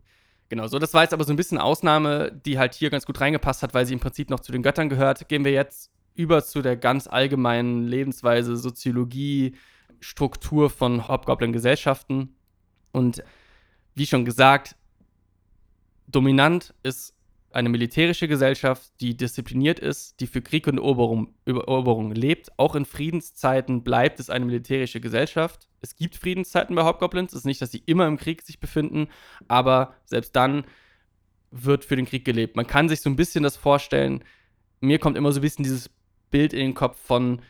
Genau, 0.49 0.67
so 0.67 0.79
das 0.79 0.95
war 0.95 1.03
jetzt 1.03 1.13
aber 1.13 1.25
so 1.25 1.33
ein 1.33 1.37
bisschen 1.37 1.59
Ausnahme, 1.59 2.33
die 2.33 2.59
halt 2.59 2.75
hier 2.75 2.89
ganz 2.89 3.05
gut 3.05 3.21
reingepasst 3.21 3.63
hat, 3.63 3.75
weil 3.75 3.85
sie 3.85 3.93
im 3.93 4.01
Prinzip 4.01 4.31
noch 4.31 4.41
zu 4.41 4.51
den 4.51 4.63
Göttern 4.63 4.89
gehört. 4.89 5.29
Gehen 5.29 5.45
wir 5.45 5.53
jetzt 5.53 5.91
über 6.15 6.43
zu 6.43 6.63
der 6.63 6.77
ganz 6.77 7.07
allgemeinen 7.07 7.87
Lebensweise, 7.87 8.57
Soziologie, 8.57 9.55
Struktur 10.01 10.71
von 10.71 11.07
Hobgoblin-Gesellschaften. 11.07 12.35
Und 12.93 13.23
wie 13.95 14.07
schon 14.07 14.25
gesagt, 14.25 14.75
dominant 16.07 16.75
ist 16.83 17.15
eine 17.51 17.69
militärische 17.69 18.29
Gesellschaft, 18.29 18.93
die 19.01 19.17
diszipliniert 19.17 19.79
ist, 19.79 20.21
die 20.21 20.27
für 20.27 20.43
Krieg 20.43 20.67
und 20.67 20.79
Eroberung, 20.79 21.35
Eroberung 21.47 22.13
lebt. 22.13 22.51
Auch 22.59 22.75
in 22.75 22.85
Friedenszeiten 22.85 23.83
bleibt 23.83 24.21
es 24.21 24.29
eine 24.29 24.45
militärische 24.45 25.01
Gesellschaft. 25.01 25.69
Es 25.81 25.97
gibt 25.97 26.17
Friedenszeiten 26.17 26.77
bei 26.77 26.85
Hobgoblins. 26.85 27.33
Es 27.33 27.41
ist 27.41 27.45
nicht, 27.47 27.63
dass 27.63 27.71
sie 27.71 27.83
immer 27.87 28.07
im 28.07 28.19
Krieg 28.19 28.43
sich 28.43 28.61
befinden, 28.61 29.09
aber 29.49 29.95
selbst 30.05 30.37
dann 30.37 30.65
wird 31.51 31.85
für 31.85 31.97
den 31.97 32.07
Krieg 32.07 32.25
gelebt. 32.25 32.57
Man 32.57 32.67
kann 32.67 32.89
sich 32.89 33.01
so 33.01 33.09
ein 33.09 33.17
bisschen 33.17 33.43
das 33.43 33.57
vorstellen. 33.57 34.23
Mir 34.81 34.99
kommt 34.99 35.17
immer 35.17 35.33
so 35.33 35.41
ein 35.41 35.43
bisschen 35.43 35.65
dieses 35.65 35.91
Bild 36.31 36.53
in 36.53 36.61
den 36.61 36.75
Kopf 36.75 37.01
von 37.01 37.41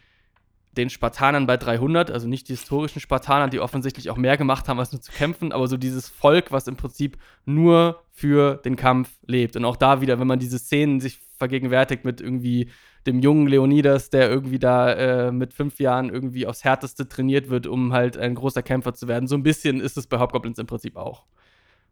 den 0.76 0.90
Spartanern 0.90 1.46
bei 1.46 1.56
300, 1.56 2.10
also 2.10 2.28
nicht 2.28 2.48
die 2.48 2.52
historischen 2.52 3.00
Spartaner, 3.00 3.48
die 3.48 3.60
offensichtlich 3.60 4.10
auch 4.10 4.16
mehr 4.16 4.36
gemacht 4.36 4.68
haben, 4.68 4.78
als 4.78 4.92
nur 4.92 5.00
zu 5.00 5.12
kämpfen, 5.12 5.52
aber 5.52 5.66
so 5.66 5.76
dieses 5.76 6.08
Volk, 6.08 6.52
was 6.52 6.68
im 6.68 6.76
Prinzip 6.76 7.18
nur 7.44 8.02
für 8.12 8.56
den 8.56 8.76
Kampf 8.76 9.10
lebt. 9.26 9.56
Und 9.56 9.64
auch 9.64 9.76
da 9.76 10.00
wieder, 10.00 10.20
wenn 10.20 10.26
man 10.26 10.38
diese 10.38 10.58
Szenen 10.58 11.00
sich 11.00 11.20
vergegenwärtigt 11.38 12.04
mit 12.04 12.20
irgendwie 12.20 12.70
dem 13.06 13.20
jungen 13.20 13.46
Leonidas, 13.46 14.10
der 14.10 14.28
irgendwie 14.28 14.58
da 14.58 14.92
äh, 14.92 15.32
mit 15.32 15.54
fünf 15.54 15.80
Jahren 15.80 16.10
irgendwie 16.10 16.46
aufs 16.46 16.64
Härteste 16.64 17.08
trainiert 17.08 17.48
wird, 17.48 17.66
um 17.66 17.92
halt 17.92 18.18
ein 18.18 18.34
großer 18.34 18.62
Kämpfer 18.62 18.92
zu 18.94 19.08
werden. 19.08 19.26
So 19.26 19.36
ein 19.36 19.42
bisschen 19.42 19.80
ist 19.80 19.96
es 19.96 20.06
bei 20.06 20.18
Hobgoblins 20.18 20.58
im 20.58 20.66
Prinzip 20.66 20.96
auch. 20.96 21.24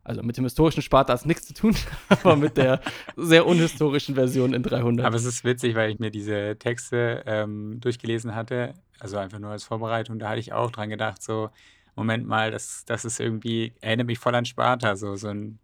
Also 0.07 0.23
mit 0.23 0.37
dem 0.37 0.45
historischen 0.45 0.83
Sparta 0.83 1.13
hat 1.13 1.19
es 1.19 1.27
nichts 1.27 1.47
zu 1.47 1.55
tun, 1.55 1.75
aber 2.09 2.37
mit 2.37 2.57
der 2.57 2.81
sehr 3.17 3.45
unhistorischen 3.45 4.15
Version 4.15 4.55
in 4.55 4.63
300. 4.63 5.05
Aber 5.05 5.17
es 5.17 5.25
ist 5.25 5.43
witzig, 5.45 5.75
weil 5.75 5.91
ich 5.91 5.99
mir 5.99 6.13
diese 6.13 6.57
Texte 6.61 7.25
ähm, 7.27 7.81
durchgelesen 7.81 8.35
hatte, 8.37 8.75
also 9.01 9.17
einfach 9.19 9.41
nur 9.41 9.51
als 9.51 9.65
Vorbereitung, 9.65 10.21
da 10.21 10.29
hatte 10.29 10.39
ich 10.39 10.53
auch 10.53 10.71
dran 10.71 10.91
gedacht, 10.91 11.23
so, 11.23 11.51
Moment 11.97 12.25
mal, 12.25 12.53
das, 12.53 12.85
das 12.85 13.05
ist 13.05 13.19
irgendwie, 13.19 13.75
erinnert 13.81 14.07
mich 14.07 14.21
voll 14.21 14.35
an 14.37 14.45
Sparta, 14.45 14.95
so, 14.95 15.17
so 15.17 15.27
ein, 15.27 15.59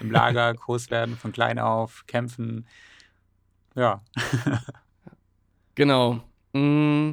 im 0.00 0.10
Lager 0.10 0.54
groß 0.54 0.90
werden, 0.90 1.16
von 1.18 1.32
klein 1.32 1.58
auf, 1.58 2.04
kämpfen. 2.06 2.66
Ja. 3.74 4.02
Genau. 5.74 6.22
Mm, 6.52 7.12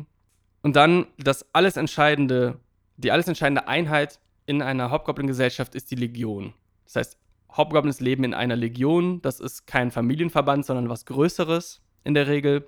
Und 0.61 0.75
dann 0.75 1.07
das 1.17 1.45
alles 1.53 1.77
entscheidende, 1.77 2.59
die 2.97 3.09
alles 3.11 3.27
entscheidende 3.29 3.69
Einheit 3.69 4.19
in 4.45 4.61
einer 4.61 4.91
Hobgoblin-Gesellschaft 4.91 5.75
ist 5.75 5.91
die 5.91 5.95
Legion. 5.95 6.53
Das 6.89 7.07
heißt, 7.07 7.17
Hobgoblins 7.55 7.99
leben 7.99 8.23
in 8.23 8.33
einer 8.33 8.55
Legion. 8.55 9.21
Das 9.21 9.39
ist 9.39 9.67
kein 9.67 9.91
Familienverband, 9.91 10.65
sondern 10.65 10.89
was 10.89 11.05
Größeres 11.05 11.81
in 12.03 12.13
der 12.13 12.27
Regel. 12.27 12.67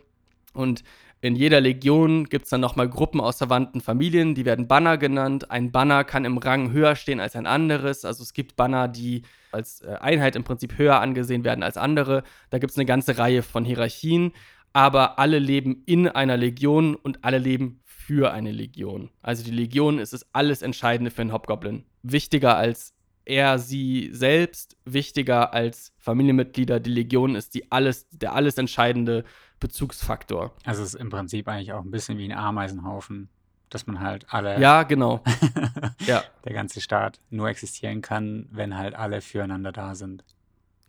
Und 0.54 0.84
in 1.22 1.36
jeder 1.36 1.62
Legion 1.62 2.26
gibt 2.26 2.46
es 2.46 2.50
dann 2.50 2.62
nochmal 2.62 2.90
Gruppen 2.90 3.22
aus 3.22 3.38
verwandten 3.38 3.80
Familien, 3.80 4.34
die 4.34 4.44
werden 4.44 4.68
Banner 4.68 4.98
genannt. 4.98 5.52
Ein 5.52 5.72
Banner 5.72 6.04
kann 6.04 6.26
im 6.26 6.40
Rang 6.40 6.72
höher 6.72 6.96
stehen 6.96 7.20
als 7.20 7.36
ein 7.36 7.46
anderes. 7.46 8.06
Also 8.06 8.24
es 8.24 8.34
gibt 8.34 8.56
Banner, 8.56 8.88
die 8.88 9.22
als 9.52 9.82
äh, 9.82 9.98
Einheit 10.02 10.36
im 10.36 10.44
Prinzip 10.44 10.78
höher 10.78 11.00
angesehen 11.00 11.44
werden 11.44 11.64
als 11.64 11.78
andere. 11.78 12.24
Da 12.50 12.58
gibt 12.58 12.72
es 12.72 12.78
eine 12.78 12.86
ganze 12.86 13.20
Reihe 13.20 13.44
von 13.44 13.66
Hierarchien, 13.66 14.34
aber 14.74 15.20
alle 15.20 15.38
leben 15.38 15.84
in 15.86 16.08
einer 16.08 16.38
Legion 16.38 16.96
und 16.96 17.24
alle 17.24 17.38
leben 17.38 17.82
für 17.86 18.32
eine 18.32 18.52
Legion. 18.52 19.10
Also 19.22 19.44
die 19.44 19.52
Legion 19.52 20.00
ist 20.00 20.14
das 20.14 20.26
alles 20.34 20.64
Entscheidende 20.64 21.12
für 21.12 21.22
einen 21.22 21.34
Hobgoblin. 21.34 21.84
Wichtiger 22.02 22.58
als 22.58 22.96
er, 23.26 23.60
sie 23.60 24.10
selbst, 24.14 24.78
wichtiger 24.86 25.54
als 25.54 25.94
Familienmitglieder. 26.00 26.80
Die 26.80 26.90
Legion 26.90 27.36
ist 27.36 27.54
die 27.54 27.72
alles, 27.72 28.08
der 28.10 28.34
alles 28.34 28.58
entscheidende 28.58 29.24
Bezugsfaktor. 29.60 30.54
Also 30.66 30.84
es 30.84 30.94
ist 30.94 31.00
im 31.00 31.10
Prinzip 31.10 31.48
eigentlich 31.48 31.74
auch 31.74 31.84
ein 31.84 31.92
bisschen 31.92 32.18
wie 32.18 32.26
ein 32.26 32.38
Ameisenhaufen, 32.38 33.30
dass 33.70 33.88
man 33.88 34.00
halt 34.00 34.26
alle, 34.30 34.60
Ja, 34.60 34.84
genau. 34.84 35.24
Ja, 36.06 36.24
der 36.46 36.54
ganze 36.54 36.82
Staat 36.82 37.20
nur 37.30 37.48
existieren 37.48 38.02
kann, 38.02 38.48
wenn 38.52 38.78
halt 38.78 38.96
alle 38.96 39.22
füreinander 39.22 39.72
da 39.72 39.96
sind. 39.96 40.24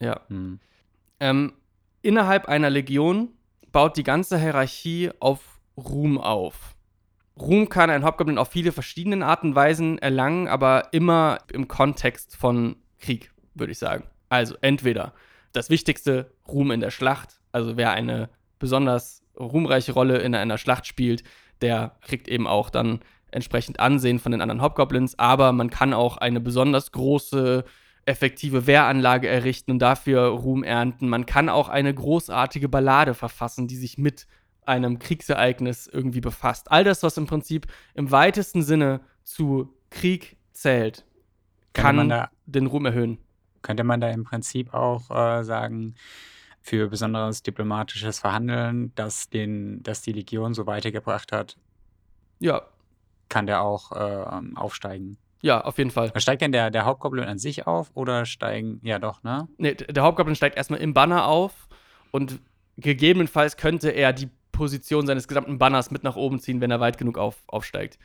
ja. 0.01 0.21
Hm. 0.29 0.59
Ähm, 1.21 1.53
innerhalb 2.01 2.47
einer 2.49 2.69
Legion 2.71 3.29
baut 3.71 3.97
die 3.97 4.03
ganze 4.03 4.39
Hierarchie 4.39 5.11
auf 5.21 5.61
Ruhm 5.77 6.19
auf. 6.19 6.75
Ruhm 7.39 7.69
kann 7.69 7.91
ein 7.91 8.05
Hobgoblin 8.05 8.39
auf 8.39 8.49
viele 8.49 8.73
verschiedene 8.73 9.25
Arten 9.25 9.49
und 9.49 9.55
Weisen 9.55 9.99
erlangen, 9.99 10.49
aber 10.49 10.89
immer 10.93 11.39
im 11.53 11.67
Kontext 11.69 12.37
von 12.37 12.77
Krieg, 12.99 13.31
würde 13.55 13.73
ich 13.73 13.79
sagen. 13.79 14.05
Also 14.29 14.57
entweder 14.61 15.13
das 15.53 15.71
wichtigste 15.71 16.33
Ruhm 16.47 16.71
in 16.71 16.81
der 16.81 16.91
Schlacht, 16.91 17.41
also 17.53 17.77
wer 17.77 17.93
eine 17.93 18.29
besonders 18.59 19.23
ruhmreiche 19.39 19.93
Rolle 19.93 20.19
in 20.19 20.35
einer 20.35 20.59
Schlacht 20.59 20.87
spielt, 20.87 21.25
der 21.63 21.97
kriegt 22.03 22.29
eben 22.29 22.47
auch 22.47 22.71
dann 22.71 23.01
entsprechend 23.31 23.81
Ansehen 23.81 24.19
von 24.19 24.33
den 24.33 24.43
anderen 24.43 24.63
Hobgoblins, 24.63 25.19
aber 25.19 25.53
man 25.53 25.71
kann 25.71 25.95
auch 25.95 26.19
eine 26.19 26.41
besonders 26.41 26.93
große 26.93 27.65
effektive 28.05 28.67
Wehranlage 28.67 29.29
errichten 29.29 29.71
und 29.71 29.79
dafür 29.79 30.27
Ruhm 30.27 30.65
ernten. 30.65 31.09
Man 31.09 31.25
kann 31.25 31.49
auch 31.49 31.69
eine 31.69 31.95
großartige 31.95 32.69
Ballade 32.69 33.15
verfassen, 33.15 33.69
die 33.69 33.77
sich 33.77 33.97
mit 33.97 34.27
einem 34.67 34.99
Kriegsereignis 34.99 35.87
irgendwie 35.87 36.21
befasst. 36.21 36.71
All 36.71 36.85
das, 36.85 37.03
was 37.03 37.17
im 37.17 37.27
Prinzip 37.27 37.67
im 37.95 38.11
weitesten 38.11 38.63
Sinne 38.63 39.01
zu 39.25 39.75
Krieg 39.91 40.37
zählt, 40.53 41.05
kann 41.73 42.09
da, 42.09 42.31
den 42.47 42.67
Ruhm 42.67 42.87
erhöhen. 42.87 43.19
Könnte 43.63 43.85
man 43.85 44.01
da 44.01 44.11
im 44.11 44.25
Prinzip 44.25 44.75
auch 44.75 45.11
äh, 45.11 45.43
sagen, 45.45 45.95
für 46.61 46.89
besonderes 46.89 47.43
diplomatisches 47.43 48.21
Verhandeln, 48.21 48.93
das, 48.95 49.29
den, 49.31 49.83
das 49.83 50.03
die 50.03 50.13
Legion 50.13 50.55
so 50.55 50.67
weitergebracht 50.67 51.33
hat, 51.33 51.57
Ja, 52.39 52.63
kann 53.29 53.47
der 53.47 53.63
auch 53.63 53.91
äh, 53.93 54.41
aufsteigen. 54.55 55.17
ja, 55.41 55.61
auf 55.65 55.79
jeden 55.79 55.91
Fall. 55.91 56.13
Steigt 56.21 56.43
denn 56.43 56.53
der, 56.53 56.71
der 56.71 56.85
Hauptgoblin 56.85 57.25
an 57.25 57.39
sich 57.39 57.67
auf 57.67 57.91
oder 57.95 58.27
steigen, 58.27 58.81
ja 58.85 58.99
doch, 59.01 59.23
ne? 59.25 59.49
Nee, 59.57 59.75
der 59.75 60.03
Hauptgoblin 60.05 60.37
steigt 60.37 60.57
erstmal 60.57 60.81
im 60.81 60.93
Banner 60.95 61.27
auf 61.27 61.69
und 62.13 62.39
gegebenenfalls 62.77 63.57
könnte 63.57 63.91
er 63.91 64.13
die 64.13 64.29
Position 64.53 65.07
seines 65.07 65.29
gesamten 65.29 65.59
Banners 65.59 65.91
mit 65.91 66.05
nach 66.05 66.17
oben 66.17 66.39
ziehen, 66.39 66.61
wenn 66.61 66.71
er 66.71 66.81
weit 66.81 66.99
genug 66.99 67.19
auf, 67.19 67.43
aufsteigt. 67.47 67.99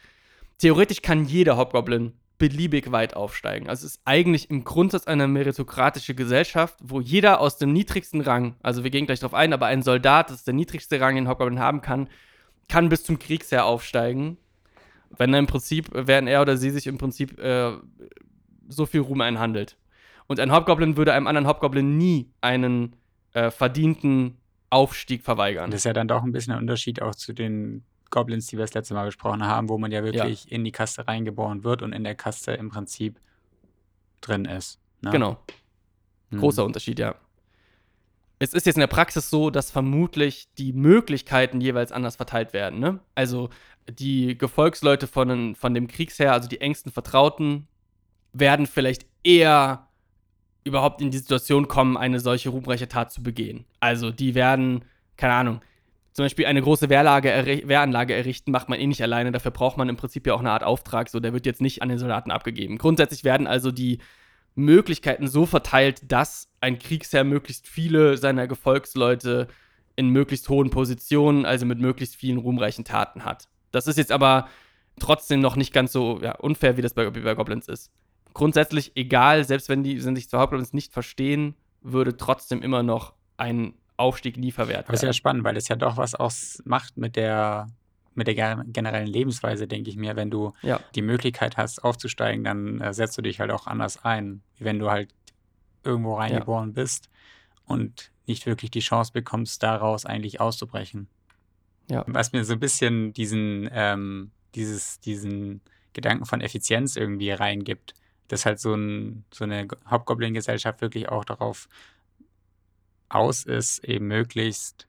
Theoretisch 0.58 1.02
kann 1.02 1.26
jeder 1.26 1.58
Hauptgoblin 1.58 2.14
beliebig 2.38 2.92
weit 2.92 3.16
aufsteigen. 3.16 3.68
Also 3.68 3.86
es 3.86 3.96
ist 3.96 4.02
eigentlich 4.06 4.50
im 4.50 4.64
Grundsatz 4.64 5.08
eine 5.08 5.28
meritokratische 5.28 6.16
Gesellschaft, 6.16 6.78
wo 6.84 7.02
jeder 7.02 7.40
aus 7.40 7.58
dem 7.58 7.74
niedrigsten 7.74 8.22
Rang, 8.22 8.56
also 8.62 8.84
wir 8.84 8.92
gehen 8.92 9.06
gleich 9.06 9.20
darauf 9.20 9.34
ein, 9.34 9.54
aber 9.54 9.68
ein 9.68 9.82
Soldat, 9.82 10.30
das 10.30 10.38
ist 10.38 10.48
der 10.48 10.54
niedrigste 10.54 11.00
Rang, 11.00 11.16
den 11.16 11.26
ein 11.26 11.28
Hauptgoblin 11.28 11.60
haben 11.60 11.82
kann, 11.82 12.10
kann 12.68 12.90
bis 12.90 13.04
zum 13.04 13.18
Kriegsherr 13.18 13.66
aufsteigen. 13.66 14.38
Wenn 15.16 15.34
er 15.34 15.40
im 15.40 15.48
Prinzip, 15.48 15.90
während 15.94 16.28
er 16.28 16.42
oder 16.42 16.58
sie 16.58 16.70
sich 16.70 16.86
im 16.86 16.98
Prinzip 16.98 17.40
äh, 17.40 17.72
so 18.68 18.86
viel 18.86 19.02
Ruhm 19.02 19.22
einhandelt. 19.22 19.78
Und 20.28 20.40
ein 20.40 20.52
Hobgoblin 20.52 20.98
würde 20.98 21.14
einem 21.14 21.28
anderen 21.28 21.48
Hobgoblin 21.48 21.98
nie 21.98 22.30
einen 22.42 22.96
äh, 23.34 23.50
verdienten 23.50 24.38
Aufstieg 24.70 25.24
verweigern. 25.24 25.72
Das 25.72 25.82
ist 25.82 25.86
ja 25.86 25.94
dann 25.94 26.08
doch 26.08 26.24
ein 26.24 26.32
bisschen 26.32 26.54
ein 26.54 26.60
Unterschied 26.60 27.02
auch 27.02 27.16
zu 27.16 27.34
den 27.34 27.84
Goblins, 28.10 28.48
die 28.48 28.58
wir 28.58 28.64
das 28.64 28.74
letzte 28.74 28.94
Mal 28.94 29.06
besprochen 29.06 29.44
haben, 29.46 29.70
wo 29.70 29.78
man 29.78 29.92
ja 29.92 30.04
wirklich 30.04 30.52
in 30.52 30.64
die 30.64 30.72
Kaste 30.72 31.08
reingeboren 31.08 31.64
wird 31.64 31.82
und 31.82 31.94
in 31.94 32.04
der 32.04 32.16
Kaste 32.16 32.54
im 32.54 32.70
Prinzip 32.70 33.20
drin 34.22 34.46
ist. 34.46 34.80
Ne? 35.02 35.12
Genau, 35.12 35.38
Hm. 36.32 36.40
großer 36.40 36.66
Unterschied, 36.66 37.00
ja. 37.00 37.16
Es 38.40 38.54
ist 38.54 38.66
jetzt 38.66 38.76
in 38.76 38.82
der 38.82 38.88
Praxis 38.88 39.30
so, 39.30 39.50
dass 39.50 39.72
vermutlich 39.72 40.48
die 40.58 40.72
Möglichkeiten 40.74 41.60
jeweils 41.60 41.92
anders 41.92 42.18
verteilt 42.18 42.54
werden. 42.54 42.80
Ne? 42.80 43.00
Also 43.16 43.50
die 43.90 44.38
Gefolgsleute 44.38 45.08
von, 45.08 45.56
von 45.56 45.74
dem 45.74 45.88
Kriegsherr, 45.88 46.34
also 46.34 46.48
die 46.48 46.62
engsten 46.62 46.92
Vertrauten, 46.92 47.68
werden 48.34 48.68
vielleicht 48.68 49.08
eher 49.24 49.87
überhaupt 50.68 51.02
in 51.02 51.12
die 51.12 51.18
Situation 51.18 51.68
kommen, 51.68 51.98
eine 51.98 52.20
solche 52.20 52.50
ruhmreiche 52.50 52.88
Tat 52.88 53.12
zu 53.12 53.24
begehen. 53.24 53.66
Also 53.80 54.12
die 54.12 54.36
werden, 54.36 54.86
keine 55.18 55.34
Ahnung, 55.34 55.62
zum 56.14 56.26
Beispiel 56.26 56.48
eine 56.48 56.62
große 56.62 56.90
Wehrlage 56.90 57.30
Wehranlage 57.66 58.16
errichten, 58.16 58.52
macht 58.52 58.70
man 58.70 58.80
eh 58.80 58.88
nicht 58.88 59.04
alleine. 59.04 59.32
Dafür 59.32 59.52
braucht 59.52 59.78
man 59.78 59.88
im 59.88 59.98
Prinzip 59.98 60.26
ja 60.26 60.34
auch 60.34 60.40
eine 60.40 60.52
Art 60.52 60.64
Auftrag. 60.64 61.10
So, 61.10 61.20
der 61.20 61.32
wird 61.34 61.46
jetzt 61.46 61.62
nicht 61.62 61.84
an 61.84 61.90
den 61.90 62.00
Soldaten 62.00 62.32
abgegeben. 62.32 62.80
Grundsätzlich 62.80 63.24
werden 63.24 63.46
also 63.46 63.72
die 63.72 64.00
Möglichkeiten 64.56 65.28
so 65.28 65.46
verteilt, 65.46 66.12
dass 66.12 66.50
ein 66.60 66.80
Kriegsherr 66.80 67.24
möglichst 67.24 67.68
viele 67.68 68.18
seiner 68.18 68.48
Gefolgsleute 68.48 69.48
in 69.96 70.10
möglichst 70.10 70.50
hohen 70.50 70.72
Positionen, 70.72 71.46
also 71.46 71.68
mit 71.68 71.80
möglichst 71.80 72.16
vielen 72.16 72.40
ruhmreichen 72.40 72.84
Taten 72.84 73.24
hat. 73.24 73.48
Das 73.72 73.86
ist 73.86 73.98
jetzt 73.98 74.12
aber 74.12 74.48
trotzdem 75.00 75.40
noch 75.40 75.56
nicht 75.56 75.74
ganz 75.74 75.92
so 75.92 76.20
ja, 76.22 76.36
unfair, 76.36 76.78
wie 76.78 76.82
das 76.82 76.96
bei, 76.96 77.08
bei 77.10 77.36
Goblins 77.36 77.68
ist. 77.68 77.92
Grundsätzlich 78.38 78.92
egal, 78.96 79.44
selbst 79.44 79.68
wenn 79.68 79.82
die 79.84 80.04
wenn 80.06 80.16
sich 80.16 80.30
zwei 80.30 80.38
Hauptgoblins 80.38 80.72
nicht 80.72 80.94
verstehen, 80.94 81.56
würde 81.82 82.16
trotzdem 82.18 82.62
immer 82.62 82.84
noch 82.84 83.14
ein 83.38 83.74
Aufstieg 83.98 84.38
nie 84.38 84.52
verwehrt 84.52 84.86
Aber 84.86 84.94
es 84.94 85.00
ist 85.00 85.02
ja 85.02 85.08
werden. 85.08 85.14
spannend, 85.16 85.44
weil 85.44 85.58
es 85.58 85.68
ja 85.70 85.76
doch 85.76 85.98
was 85.98 86.14
aus 86.14 86.62
macht 86.66 86.98
mit 86.98 87.16
der, 87.16 87.68
mit 88.14 88.28
der 88.28 88.64
generellen 88.68 89.08
Lebensweise, 89.08 89.68
denke 89.68 89.90
ich 89.90 89.96
mir. 89.98 90.16
Wenn 90.16 90.30
du 90.30 90.54
Ja. 90.62 90.80
die 90.94 91.02
Möglichkeit 91.02 91.58
hast, 91.58 91.84
aufzusteigen, 91.84 92.44
dann 92.44 92.80
äh, 92.80 92.94
setzt 92.94 93.18
du 93.18 93.24
dich 93.24 93.40
halt 93.40 93.50
auch 93.50 93.66
anders 93.66 94.04
ein. 94.06 94.44
Wie 94.58 94.66
wenn 94.66 94.78
du 94.78 94.92
halt 94.92 95.10
irgendwo 95.84 96.14
reingeboren 96.16 96.74
bist 96.74 97.10
und 97.66 98.12
nicht 98.28 98.46
wirklich 98.46 98.70
die 98.70 98.82
Chance 98.82 99.12
bekommst, 99.14 99.64
daraus 99.64 100.06
eigentlich 100.06 100.40
auszubrechen. 100.40 101.08
Ja. 101.90 102.04
Was 102.08 102.34
mir 102.34 102.44
so 102.46 102.54
ein 102.54 102.60
bisschen 102.60 103.14
diesen, 103.14 103.68
ähm, 103.72 104.30
dieses, 104.54 105.00
diesen 105.00 105.62
Gedanken 105.94 106.26
von 106.26 106.42
Effizienz 106.42 106.96
irgendwie 106.98 107.32
reingibt. 107.32 107.96
Dass 108.28 108.46
halt 108.46 108.60
so, 108.60 108.74
ein, 108.74 109.26
so 109.34 109.44
eine 109.46 109.68
Hauptgoblin-Gesellschaft 109.90 110.82
wirklich 110.82 111.10
auch 111.10 111.26
darauf 111.26 111.68
aus 113.10 113.46
ist, 113.46 113.84
eben 113.84 114.08
möglichst 114.08 114.88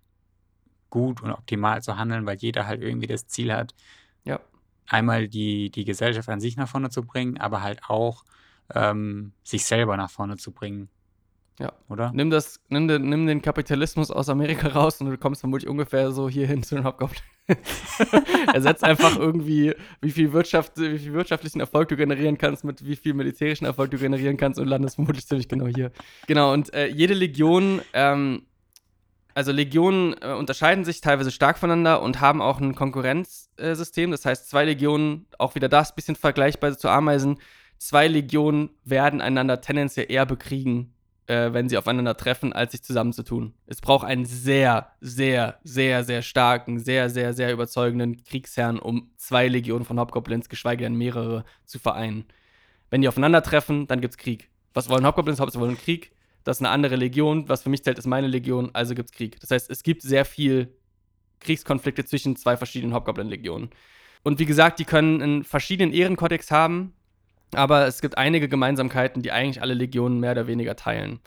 gut 0.90 1.22
und 1.22 1.30
optimal 1.32 1.82
zu 1.82 1.96
handeln, 1.96 2.26
weil 2.26 2.38
jeder 2.38 2.66
halt 2.66 2.82
irgendwie 2.82 3.06
das 3.06 3.26
Ziel 3.28 3.52
hat, 3.52 3.74
Ja. 4.24 4.40
einmal 4.86 5.28
die, 5.28 5.70
die 5.70 5.84
Gesellschaft 5.84 6.28
an 6.28 6.40
sich 6.40 6.56
nach 6.56 6.68
vorne 6.68 6.90
zu 6.90 7.04
bringen, 7.04 7.38
aber 7.38 7.62
halt 7.62 7.82
auch 7.88 8.24
ähm, 8.74 9.32
sich 9.44 9.64
selber 9.66 9.96
nach 9.96 10.10
vorne 10.10 10.36
zu 10.36 10.52
bringen. 10.52 10.88
Ja. 11.58 11.72
Oder? 11.88 12.12
Nimm, 12.14 12.30
das, 12.30 12.60
nimm, 12.68 12.86
den, 12.86 13.08
nimm 13.08 13.26
den 13.26 13.42
Kapitalismus 13.42 14.10
aus 14.10 14.28
Amerika 14.28 14.68
raus 14.74 15.00
und 15.00 15.10
du 15.10 15.18
kommst 15.18 15.40
vermutlich 15.40 15.68
ungefähr 15.68 16.12
so 16.12 16.28
hier 16.28 16.46
hin 16.46 16.62
zu 16.62 16.76
den 16.76 16.84
Hauptgoblin. 16.84 17.20
Ersetzt 18.52 18.84
einfach 18.84 19.16
irgendwie, 19.16 19.74
wie 20.00 20.10
viel, 20.10 20.32
Wirtschaft, 20.32 20.72
wie 20.76 20.98
viel 20.98 21.14
wirtschaftlichen 21.14 21.60
Erfolg 21.60 21.88
du 21.88 21.96
generieren 21.96 22.38
kannst, 22.38 22.62
mit 22.62 22.84
wie 22.84 22.96
viel 22.96 23.14
militärischen 23.14 23.64
Erfolg 23.64 23.90
du 23.90 23.98
generieren 23.98 24.36
kannst 24.36 24.60
und 24.60 24.68
landest 24.68 24.96
vermutlich 24.96 25.26
ziemlich 25.26 25.48
genau 25.48 25.66
hier. 25.66 25.90
Genau, 26.26 26.52
und 26.52 26.72
äh, 26.74 26.86
jede 26.88 27.14
Legion, 27.14 27.80
ähm, 27.94 28.42
also 29.34 29.50
Legionen 29.50 30.14
äh, 30.20 30.34
unterscheiden 30.34 30.84
sich 30.84 31.00
teilweise 31.00 31.30
stark 31.30 31.58
voneinander 31.58 32.02
und 32.02 32.20
haben 32.20 32.42
auch 32.42 32.60
ein 32.60 32.74
Konkurrenzsystem. 32.74 34.10
das 34.10 34.24
heißt, 34.24 34.50
zwei 34.50 34.64
Legionen, 34.64 35.26
auch 35.38 35.54
wieder 35.54 35.68
das, 35.68 35.94
bisschen 35.94 36.16
vergleichbar 36.16 36.76
zu 36.76 36.88
Ameisen, 36.88 37.38
zwei 37.78 38.08
Legionen 38.08 38.70
werden 38.84 39.20
einander 39.20 39.60
tendenziell 39.60 40.06
eher 40.10 40.26
bekriegen, 40.26 40.92
äh, 41.28 41.52
wenn 41.52 41.68
sie 41.68 41.76
aufeinander 41.76 42.16
treffen, 42.16 42.52
als 42.52 42.72
sich 42.72 42.82
zusammenzutun. 42.82 43.54
Es 43.66 43.80
braucht 43.80 44.06
einen 44.06 44.24
sehr, 44.24 44.92
sehr, 45.00 45.58
sehr, 45.62 46.02
sehr 46.02 46.22
starken, 46.22 46.80
sehr, 46.80 47.10
sehr, 47.10 47.34
sehr 47.34 47.52
überzeugenden 47.52 48.24
Kriegsherrn, 48.24 48.78
um 48.78 49.10
zwei 49.16 49.46
Legionen 49.46 49.84
von 49.84 50.00
Hobgoblins, 50.00 50.48
geschweige 50.48 50.84
denn 50.84 50.94
mehrere, 50.94 51.44
zu 51.64 51.78
vereinen. 51.78 52.24
Wenn 52.90 53.02
die 53.02 53.08
aufeinandertreffen, 53.08 53.86
dann 53.86 54.00
gibt's 54.00 54.16
Krieg. 54.16 54.48
Was 54.72 54.88
wollen 54.88 55.06
Hobgoblins? 55.06 55.38
Hobgoblins 55.38 55.60
wollen 55.60 55.76
Krieg. 55.76 56.12
Das 56.44 56.56
ist 56.56 56.62
eine 56.62 56.70
andere 56.70 56.96
Legion. 56.96 57.46
Was 57.48 57.62
für 57.62 57.68
mich 57.68 57.84
zählt, 57.84 57.98
ist 57.98 58.06
meine 58.06 58.26
Legion, 58.26 58.70
also 58.72 58.94
gibt's 58.94 59.12
Krieg. 59.12 59.38
Das 59.40 59.50
heißt, 59.50 59.70
es 59.70 59.82
gibt 59.82 60.00
sehr 60.00 60.24
viel 60.24 60.74
Kriegskonflikte 61.40 62.06
zwischen 62.06 62.36
zwei 62.36 62.56
verschiedenen 62.56 62.94
Hobgoblin-Legionen. 62.94 63.68
Und 64.24 64.38
wie 64.38 64.46
gesagt, 64.46 64.78
die 64.78 64.84
können 64.86 65.22
einen 65.22 65.44
verschiedenen 65.44 65.92
Ehrenkodex 65.92 66.50
haben, 66.50 66.94
aber 67.54 67.86
es 67.86 68.00
gibt 68.00 68.18
einige 68.18 68.48
Gemeinsamkeiten, 68.48 69.22
die 69.22 69.32
eigentlich 69.32 69.62
alle 69.62 69.74
Legionen 69.74 70.20
mehr 70.20 70.32
oder 70.32 70.46
weniger 70.46 70.76
teilen. 70.76 71.20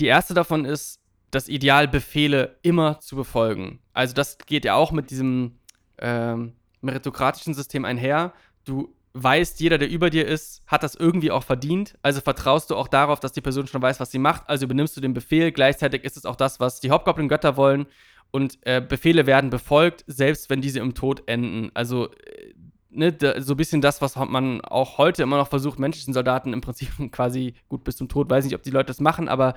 Die 0.00 0.06
erste 0.06 0.34
davon 0.34 0.64
ist, 0.64 1.00
das 1.30 1.48
Ideal, 1.48 1.88
Befehle 1.88 2.58
immer 2.62 3.00
zu 3.00 3.16
befolgen. 3.16 3.80
Also 3.92 4.14
das 4.14 4.38
geht 4.38 4.64
ja 4.64 4.74
auch 4.74 4.92
mit 4.92 5.10
diesem 5.10 5.58
ähm, 5.98 6.52
meritokratischen 6.82 7.54
System 7.54 7.84
einher. 7.84 8.34
Du 8.64 8.94
weißt, 9.14 9.60
jeder, 9.60 9.78
der 9.78 9.90
über 9.90 10.10
dir 10.10 10.26
ist, 10.26 10.62
hat 10.66 10.82
das 10.82 10.94
irgendwie 10.94 11.30
auch 11.30 11.42
verdient. 11.42 11.96
Also 12.02 12.20
vertraust 12.20 12.70
du 12.70 12.76
auch 12.76 12.88
darauf, 12.88 13.20
dass 13.20 13.32
die 13.32 13.40
Person 13.40 13.66
schon 13.66 13.82
weiß, 13.82 13.98
was 13.98 14.10
sie 14.10 14.18
macht. 14.18 14.48
Also 14.48 14.64
übernimmst 14.64 14.96
du 14.96 15.00
den 15.00 15.14
Befehl. 15.14 15.52
Gleichzeitig 15.52 16.04
ist 16.04 16.16
es 16.16 16.26
auch 16.26 16.36
das, 16.36 16.60
was 16.60 16.80
die 16.80 16.90
Hobgoblin-Götter 16.90 17.56
wollen. 17.56 17.86
Und 18.30 18.58
äh, 18.62 18.80
Befehle 18.80 19.26
werden 19.26 19.50
befolgt, 19.50 20.04
selbst 20.06 20.48
wenn 20.48 20.60
diese 20.62 20.80
im 20.80 20.94
Tod 20.94 21.22
enden. 21.26 21.70
Also 21.74 22.10
äh, 22.12 22.54
ne, 22.92 23.16
so 23.38 23.54
ein 23.54 23.56
bisschen 23.56 23.80
das, 23.80 24.00
was 24.00 24.16
man 24.16 24.60
auch 24.62 24.98
heute 24.98 25.22
immer 25.22 25.36
noch 25.38 25.48
versucht, 25.48 25.78
menschlichen 25.78 26.14
Soldaten 26.14 26.52
im 26.52 26.60
Prinzip 26.60 26.90
quasi 27.12 27.54
gut 27.68 27.84
bis 27.84 27.96
zum 27.96 28.08
Tod, 28.08 28.30
weiß 28.30 28.44
nicht, 28.44 28.54
ob 28.54 28.62
die 28.62 28.70
Leute 28.70 28.88
das 28.88 29.00
machen, 29.00 29.28
aber 29.28 29.54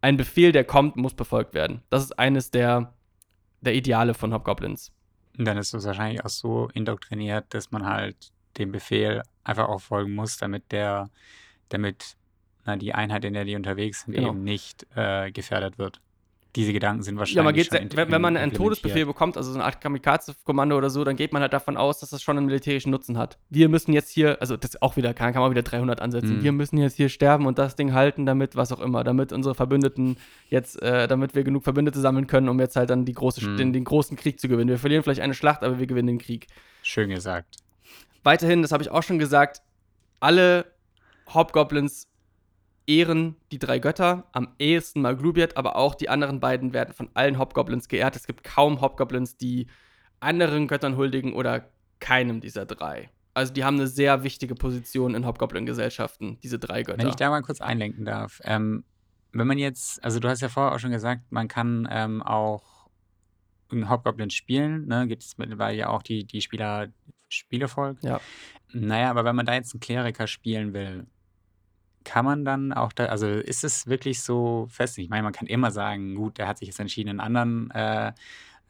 ein 0.00 0.16
Befehl, 0.16 0.52
der 0.52 0.64
kommt, 0.64 0.96
muss 0.96 1.14
befolgt 1.14 1.54
werden. 1.54 1.82
Das 1.90 2.02
ist 2.02 2.18
eines 2.18 2.50
der, 2.50 2.92
der 3.60 3.74
Ideale 3.74 4.12
von 4.14 4.34
Hobgoblins. 4.34 4.92
Und 5.38 5.46
dann 5.46 5.56
ist 5.56 5.72
es 5.74 5.84
wahrscheinlich 5.84 6.24
auch 6.24 6.28
so 6.30 6.68
indoktriniert, 6.74 7.46
dass 7.54 7.70
man 7.70 7.86
halt 7.86 8.32
dem 8.58 8.70
Befehl 8.70 9.22
einfach 9.42 9.68
auch 9.68 9.80
folgen 9.80 10.14
muss, 10.14 10.36
damit 10.36 10.70
der, 10.72 11.10
damit 11.70 12.16
na, 12.66 12.76
die 12.76 12.94
Einheit, 12.94 13.24
in 13.24 13.34
der 13.34 13.44
die 13.44 13.56
unterwegs 13.56 14.02
sind, 14.02 14.14
Genau. 14.14 14.28
eben 14.28 14.44
nicht 14.44 14.86
äh, 14.94 15.32
gefährdet 15.32 15.78
wird. 15.78 16.00
Diese 16.56 16.72
Gedanken 16.72 17.02
sind 17.02 17.16
wahrscheinlich 17.18 17.36
Ja, 17.36 17.42
man 17.42 17.54
geht, 17.54 17.66
schon 17.66 17.96
wenn, 17.96 18.10
wenn 18.12 18.22
man 18.22 18.36
einen. 18.36 18.52
Todesbefehl 18.52 19.06
bekommt, 19.06 19.36
also 19.36 19.50
so 19.50 19.56
eine 19.58 19.64
Art 19.64 19.80
Kamikaze-Kommando 19.80 20.76
oder 20.78 20.88
so, 20.88 21.02
dann 21.02 21.16
geht 21.16 21.32
man 21.32 21.42
halt 21.42 21.52
davon 21.52 21.76
aus, 21.76 21.98
dass 21.98 22.10
das 22.10 22.22
schon 22.22 22.36
einen 22.36 22.46
militärischen 22.46 22.90
Nutzen 22.90 23.18
hat. 23.18 23.38
Wir 23.50 23.68
müssen 23.68 23.92
jetzt 23.92 24.10
hier, 24.10 24.40
also 24.40 24.56
das 24.56 24.80
auch 24.80 24.96
wieder, 24.96 25.14
kann, 25.14 25.32
kann 25.32 25.42
man 25.42 25.50
wieder 25.50 25.62
300 25.62 26.00
ansetzen, 26.00 26.38
Mhm. 26.38 26.42
wir 26.44 26.52
müssen 26.52 26.78
jetzt 26.78 26.96
hier 26.96 27.08
sterben 27.08 27.46
und 27.46 27.58
das 27.58 27.74
Ding 27.74 27.92
halten, 27.92 28.24
damit, 28.24 28.54
was 28.54 28.70
auch 28.70 28.80
immer, 28.80 29.02
damit 29.02 29.32
unsere 29.32 29.54
Verbündeten 29.56 30.16
jetzt, 30.48 30.80
äh, 30.80 31.08
damit 31.08 31.34
wir 31.34 31.42
genug 31.42 31.64
Verbündete 31.64 31.98
sammeln 31.98 32.26
können, 32.28 32.48
um 32.48 32.60
jetzt 32.60 32.76
halt 32.76 32.88
dann 32.90 33.04
die 33.04 33.14
große, 33.14 33.44
Mhm. 33.44 33.56
den, 33.56 33.72
den 33.72 33.84
großen 33.84 34.16
Krieg 34.16 34.38
zu 34.38 34.46
gewinnen. 34.48 34.70
Wir 34.70 34.78
verlieren 34.78 35.02
vielleicht 35.02 35.22
eine 35.22 35.34
Schlacht, 35.34 35.64
aber 35.64 35.80
wir 35.80 35.86
gewinnen 35.88 36.06
den 36.06 36.18
Krieg. 36.18 36.46
Schön 36.82 37.10
gesagt. 37.10 37.56
Weiterhin, 38.22 38.62
das 38.62 38.70
habe 38.70 38.82
ich 38.82 38.90
auch 38.90 39.02
schon 39.02 39.18
gesagt, 39.18 39.60
alle 40.20 40.66
Hobgoblins 41.32 42.06
ehren 42.86 43.36
die 43.50 43.58
drei 43.58 43.78
Götter, 43.78 44.24
am 44.32 44.48
ehesten 44.58 45.00
Maglubiet, 45.02 45.56
aber 45.56 45.76
auch 45.76 45.94
die 45.94 46.08
anderen 46.08 46.40
beiden 46.40 46.72
werden 46.72 46.94
von 46.94 47.08
allen 47.14 47.38
Hobgoblins 47.38 47.88
geehrt. 47.88 48.16
Es 48.16 48.26
gibt 48.26 48.44
kaum 48.44 48.80
Hobgoblins, 48.80 49.36
die 49.36 49.66
anderen 50.20 50.68
Göttern 50.68 50.96
huldigen 50.96 51.32
oder 51.32 51.70
keinem 52.00 52.40
dieser 52.40 52.66
drei. 52.66 53.10
Also 53.32 53.52
die 53.52 53.64
haben 53.64 53.76
eine 53.76 53.88
sehr 53.88 54.22
wichtige 54.22 54.54
Position 54.54 55.14
in 55.14 55.26
Hobgoblin-Gesellschaften, 55.26 56.38
diese 56.42 56.58
drei 56.58 56.82
Götter. 56.82 56.98
Wenn 56.98 57.08
ich 57.08 57.16
da 57.16 57.30
mal 57.30 57.42
kurz 57.42 57.60
einlenken 57.60 58.04
darf. 58.04 58.40
Ähm, 58.44 58.84
wenn 59.32 59.46
man 59.46 59.58
jetzt, 59.58 60.02
also 60.04 60.20
du 60.20 60.28
hast 60.28 60.40
ja 60.40 60.48
vorher 60.48 60.74
auch 60.74 60.78
schon 60.78 60.92
gesagt, 60.92 61.22
man 61.30 61.48
kann 61.48 61.88
ähm, 61.90 62.22
auch 62.22 62.88
einen 63.72 63.90
Hobgoblin 63.90 64.30
spielen, 64.30 64.86
ne? 64.86 65.08
Gibt 65.08 65.24
es 65.24 65.36
mittlerweile 65.36 65.76
ja 65.76 65.88
auch 65.88 66.02
die, 66.02 66.24
die 66.24 66.40
Spieler 66.40 66.88
Spielefolg. 67.28 67.98
Ja. 68.02 68.20
Naja, 68.72 69.10
aber 69.10 69.24
wenn 69.24 69.34
man 69.34 69.46
da 69.46 69.54
jetzt 69.54 69.74
einen 69.74 69.80
Kleriker 69.80 70.26
spielen 70.26 70.72
will, 70.72 71.06
kann 72.04 72.24
man 72.24 72.44
dann 72.44 72.72
auch 72.72 72.92
da, 72.92 73.06
also 73.06 73.26
ist 73.26 73.64
es 73.64 73.86
wirklich 73.86 74.22
so 74.22 74.66
fest? 74.70 74.98
Ich 74.98 75.08
meine, 75.08 75.22
man 75.22 75.32
kann 75.32 75.46
immer 75.46 75.70
sagen, 75.70 76.14
gut, 76.14 76.38
der 76.38 76.48
hat 76.48 76.58
sich 76.58 76.68
jetzt 76.68 76.80
entschieden, 76.80 77.08
einen 77.10 77.20
anderen, 77.20 77.70
äh, 77.70 78.12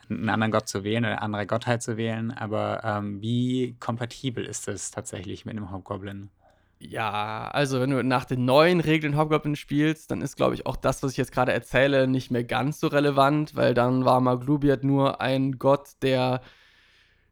einen 0.09 0.29
anderen 0.29 0.53
Gott 0.53 0.69
zu 0.69 0.85
wählen 0.85 1.05
oder 1.05 1.13
eine 1.13 1.23
andere 1.23 1.47
Gottheit 1.47 1.83
zu 1.83 1.97
wählen, 1.97 2.31
aber 2.31 2.83
ähm, 2.85 3.21
wie 3.21 3.77
kompatibel 3.81 4.45
ist 4.45 4.69
das 4.69 4.91
tatsächlich 4.91 5.45
mit 5.45 5.57
einem 5.57 5.71
Hobgoblin? 5.71 6.31
Ja, 6.79 7.49
also 7.49 7.81
wenn 7.81 7.91
du 7.91 8.03
nach 8.03 8.25
den 8.25 8.45
neuen 8.45 8.81
Regeln 8.81 9.17
Hobgoblin 9.17 9.57
spielst, 9.57 10.11
dann 10.11 10.21
ist, 10.21 10.37
glaube 10.37 10.55
ich, 10.55 10.67
auch 10.67 10.77
das, 10.77 11.03
was 11.03 11.13
ich 11.13 11.17
jetzt 11.17 11.33
gerade 11.33 11.53
erzähle, 11.53 12.07
nicht 12.07 12.31
mehr 12.31 12.45
ganz 12.45 12.81
so 12.81 12.89
relevant, 12.89 13.57
weil 13.57 13.75
dann 13.75 14.05
war 14.05 14.21
Maglubiat 14.21 14.85
nur 14.85 15.21
ein 15.21 15.59
Gott, 15.59 15.91
der 16.03 16.43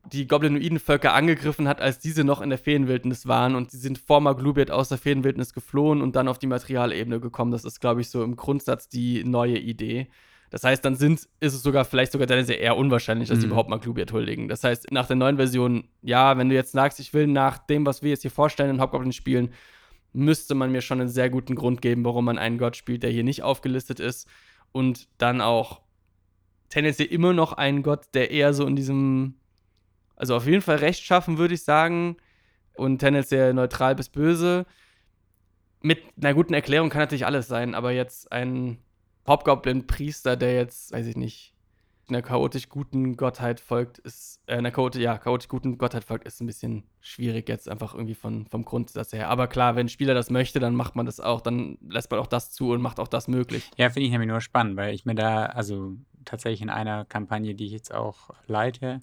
die 0.05 0.27
Goblinoiden-Völker 0.27 1.15
angegriffen 1.15 1.69
hat, 1.69 1.81
als 1.81 1.99
diese 1.99 2.25
noch 2.25 2.41
in 2.41 2.51
der 2.51 2.59
Feenwildnis 2.59 3.27
waren 3.29 3.55
und 3.55 3.71
sie 3.71 3.79
sind 3.79 3.99
vor 3.99 4.21
Maglubiat 4.21 4.71
aus 4.71 4.89
der 4.89 4.99
Feenwildnis 4.99 5.55
geflohen 5.55 6.03
und 6.03 6.17
dann 6.17 6.29
auf 6.29 6.39
die 6.39 6.49
Materialebene 6.49 7.21
gekommen. 7.21 7.53
Das 7.53 7.65
ist, 7.65 7.81
glaube 7.81 8.01
ich, 8.01 8.11
so 8.11 8.23
im 8.25 8.37
Grundsatz 8.37 8.89
die 8.89 9.23
neue 9.25 9.59
Idee. 9.59 10.09
Das 10.51 10.65
heißt, 10.65 10.85
dann 10.85 10.97
sind, 10.97 11.21
ist 11.41 11.55
es 11.55 11.63
sogar 11.63 11.85
vielleicht 11.85 12.13
sogar 12.13 12.27
tendenziell 12.27 12.61
eher 12.61 12.77
unwahrscheinlich, 12.77 13.29
dass 13.29 13.39
mhm. 13.39 13.43
die 13.43 13.47
überhaupt 13.47 13.71
Maglubiat 13.71 14.13
huldigen. 14.13 14.49
Das 14.49 14.65
heißt, 14.65 14.91
nach 14.91 15.07
der 15.07 15.17
neuen 15.17 15.37
Version, 15.37 15.85
ja, 16.03 16.37
wenn 16.37 16.49
du 16.49 16.55
jetzt 16.55 16.73
sagst, 16.73 17.01
ich 17.01 17.15
will 17.15 17.27
nach 17.27 17.59
dem, 17.59 17.87
was 17.87 18.03
wir 18.03 18.11
jetzt 18.11 18.23
hier 18.23 18.31
vorstellen, 18.31 18.71
in 18.71 18.81
Hobgoblin 18.81 19.13
spielen, 19.13 19.55
müsste 20.13 20.55
man 20.55 20.71
mir 20.71 20.83
schon 20.83 21.01
einen 21.01 21.09
sehr 21.09 21.31
guten 21.31 21.55
Grund 21.55 21.81
geben, 21.81 22.05
warum 22.05 22.27
man 22.27 22.39
einen 22.39 22.59
Gott 22.59 22.77
spielt, 22.77 23.03
der 23.03 23.11
hier 23.11 23.25
nicht 23.25 23.43
aufgelistet 23.43 23.99
ist. 23.99 24.29
Und 24.73 25.09
dann 25.17 25.41
auch 25.41 25.81
tendenziell 26.69 27.09
immer 27.09 27.33
noch 27.33 27.55
einen 27.55 27.83
Gott, 27.83 28.07
der 28.13 28.31
eher 28.31 28.53
so 28.53 28.67
in 28.67 28.77
diesem 28.77 29.37
also 30.23 30.37
auf 30.37 30.47
jeden 30.47 30.63
Fall 30.63 30.77
rechtschaffen, 30.77 31.37
würde 31.37 31.55
ich 31.55 31.65
sagen. 31.65 32.17
Und 32.75 33.01
tendenziell 33.01 33.53
neutral 33.55 33.97
bis 33.97 34.09
böse. 34.09 34.67
Mit 35.81 35.99
einer 36.17 36.33
guten 36.33 36.55
Erklärung 36.55 36.91
kann 36.91 37.01
natürlich 37.01 37.27
alles 37.27 37.49
sein, 37.49 37.75
aber 37.75 37.91
jetzt 37.91 38.31
ein 38.31 38.79
Hobgoblin-Priester, 39.27 40.37
der 40.37 40.55
jetzt, 40.55 40.93
weiß 40.93 41.09
ich 41.09 41.17
nicht, 41.17 41.55
einer 42.09 42.23
chaotisch 42.23 42.69
guten 42.69 43.17
Gottheit 43.17 43.59
folgt, 43.59 43.99
ist, 43.99 44.41
äh, 44.47 44.55
einer 44.55 44.71
chaotisch, 44.71 45.03
ja, 45.03 45.19
chaotisch 45.19 45.49
guten 45.49 45.77
Gottheit 45.77 46.05
folgt, 46.05 46.25
ist 46.25 46.41
ein 46.41 46.47
bisschen 46.47 46.85
schwierig 47.01 47.49
jetzt 47.49 47.69
einfach 47.69 47.93
irgendwie 47.93 48.15
von, 48.15 48.47
vom 48.47 48.65
Grundsatz 48.65 49.13
her. 49.13 49.29
Aber 49.29 49.49
klar, 49.49 49.75
wenn 49.75 49.87
ein 49.87 49.89
Spieler 49.89 50.15
das 50.15 50.31
möchte, 50.31 50.61
dann 50.61 50.77
macht 50.77 50.95
man 50.95 51.05
das 51.05 51.19
auch, 51.19 51.41
dann 51.41 51.79
lässt 51.89 52.13
man 52.13 52.21
auch 52.21 52.29
das 52.29 52.53
zu 52.53 52.71
und 52.71 52.81
macht 52.81 53.01
auch 53.01 53.09
das 53.09 53.27
möglich. 53.27 53.69
Ja, 53.77 53.91
finde 53.91 54.07
ich 54.07 54.13
nämlich 54.13 54.29
nur 54.29 54.41
spannend, 54.41 54.77
weil 54.77 54.95
ich 54.95 55.05
mir 55.05 55.17
da, 55.17 55.47
also 55.47 55.97
tatsächlich 56.25 56.63
in 56.63 56.71
einer 56.71 57.07
Kampagne, 57.07 57.57
die 57.57 57.67
ich 57.67 57.73
jetzt 57.73 57.93
auch 57.93 58.31
leite, 58.47 59.01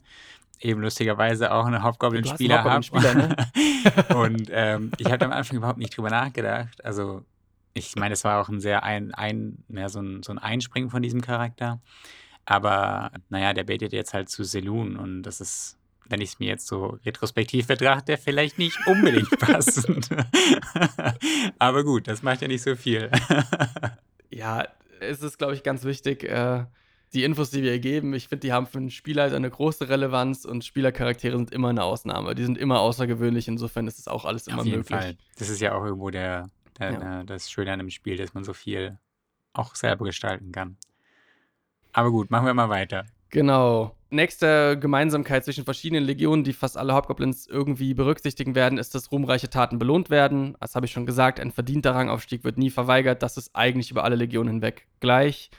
eben 0.59 0.81
lustigerweise 0.81 1.51
auch 1.51 1.65
einen 1.65 1.83
Hobgoblin-Spieler 1.83 2.63
habe. 2.63 2.85
Ne? 3.17 3.35
und 4.15 4.49
ähm, 4.51 4.91
ich 4.97 5.11
habe 5.11 5.25
am 5.25 5.31
Anfang 5.31 5.57
überhaupt 5.57 5.79
nicht 5.79 5.95
drüber 5.95 6.09
nachgedacht. 6.09 6.83
Also, 6.83 7.23
ich 7.73 7.95
meine, 7.95 8.13
es 8.13 8.23
war 8.23 8.41
auch 8.41 8.49
ein 8.49 8.59
sehr 8.59 8.83
ein, 8.83 9.13
ein, 9.13 9.63
ja, 9.69 9.89
so, 9.89 10.01
ein, 10.01 10.23
so 10.23 10.31
ein 10.31 10.39
Einspringen 10.39 10.89
von 10.89 11.01
diesem 11.01 11.21
Charakter. 11.21 11.79
Aber 12.45 13.11
naja, 13.29 13.53
der 13.53 13.63
betet 13.63 13.93
jetzt 13.93 14.13
halt 14.13 14.29
zu 14.29 14.43
Selun 14.43 14.95
und 14.95 15.23
das 15.23 15.39
ist, 15.39 15.77
wenn 16.07 16.19
ich 16.19 16.29
es 16.29 16.39
mir 16.39 16.47
jetzt 16.47 16.65
so 16.65 16.97
retrospektiv 17.05 17.67
betrachte, 17.67 18.17
vielleicht 18.17 18.57
nicht 18.57 18.79
unbedingt 18.87 19.29
passend. 19.39 20.09
Aber 21.59 21.83
gut, 21.83 22.07
das 22.07 22.23
macht 22.23 22.41
ja 22.41 22.47
nicht 22.47 22.63
so 22.63 22.75
viel. 22.75 23.11
ja, 24.31 24.67
es 24.99 25.21
ist, 25.21 25.37
glaube 25.37 25.53
ich, 25.53 25.61
ganz 25.61 25.83
wichtig, 25.83 26.23
äh, 26.23 26.65
die 27.13 27.23
Infos, 27.23 27.49
die 27.49 27.63
wir 27.63 27.79
geben, 27.79 28.13
ich 28.13 28.27
finde, 28.27 28.41
die 28.47 28.53
haben 28.53 28.67
für 28.67 28.77
einen 28.77 28.91
Spieler 28.91 29.23
halt 29.23 29.33
eine 29.33 29.49
große 29.49 29.89
Relevanz 29.89 30.45
und 30.45 30.63
Spielercharaktere 30.63 31.35
sind 31.37 31.51
immer 31.51 31.69
eine 31.69 31.83
Ausnahme. 31.83 32.35
Die 32.35 32.43
sind 32.43 32.57
immer 32.57 32.79
außergewöhnlich, 32.79 33.47
insofern 33.47 33.87
ist 33.87 33.99
es 33.99 34.07
auch 34.07 34.25
alles 34.25 34.47
immer 34.47 34.59
Auf 34.59 34.65
jeden 34.65 34.79
möglich. 34.79 34.99
Fall. 34.99 35.17
Das 35.37 35.49
ist 35.49 35.59
ja 35.59 35.73
auch 35.73 35.83
irgendwo 35.83 36.11
der, 36.11 36.49
der, 36.77 36.91
ja. 36.91 37.23
das 37.23 37.49
Schöne 37.49 37.71
an 37.71 37.79
einem 37.79 37.89
Spiel, 37.89 38.17
dass 38.17 38.33
man 38.33 38.43
so 38.43 38.53
viel 38.53 38.99
auch 39.53 39.75
selber 39.75 40.05
gestalten 40.05 40.51
kann. 40.51 40.77
Aber 41.93 42.11
gut, 42.11 42.29
machen 42.29 42.45
wir 42.45 42.53
mal 42.53 42.69
weiter. 42.69 43.05
Genau. 43.29 43.95
Nächste 44.11 44.77
Gemeinsamkeit 44.79 45.45
zwischen 45.45 45.65
verschiedenen 45.65 46.03
Legionen, 46.03 46.43
die 46.43 46.53
fast 46.53 46.77
alle 46.77 46.93
Hauptgoblins 46.93 47.45
irgendwie 47.45 47.93
berücksichtigen 47.93 48.55
werden, 48.55 48.79
ist, 48.79 48.95
dass 48.95 49.11
ruhmreiche 49.11 49.49
Taten 49.49 49.77
belohnt 49.77 50.09
werden. 50.09 50.55
Das 50.59 50.75
habe 50.75 50.87
ich 50.87 50.91
schon 50.91 51.05
gesagt, 51.05 51.39
ein 51.39 51.51
verdienter 51.51 51.93
Rangaufstieg 51.93 52.43
wird 52.43 52.57
nie 52.57 52.71
verweigert. 52.71 53.21
Das 53.21 53.37
ist 53.37 53.55
eigentlich 53.55 53.91
über 53.91 54.03
alle 54.03 54.15
Legionen 54.15 54.53
hinweg 54.53 54.87
gleich. 54.99 55.51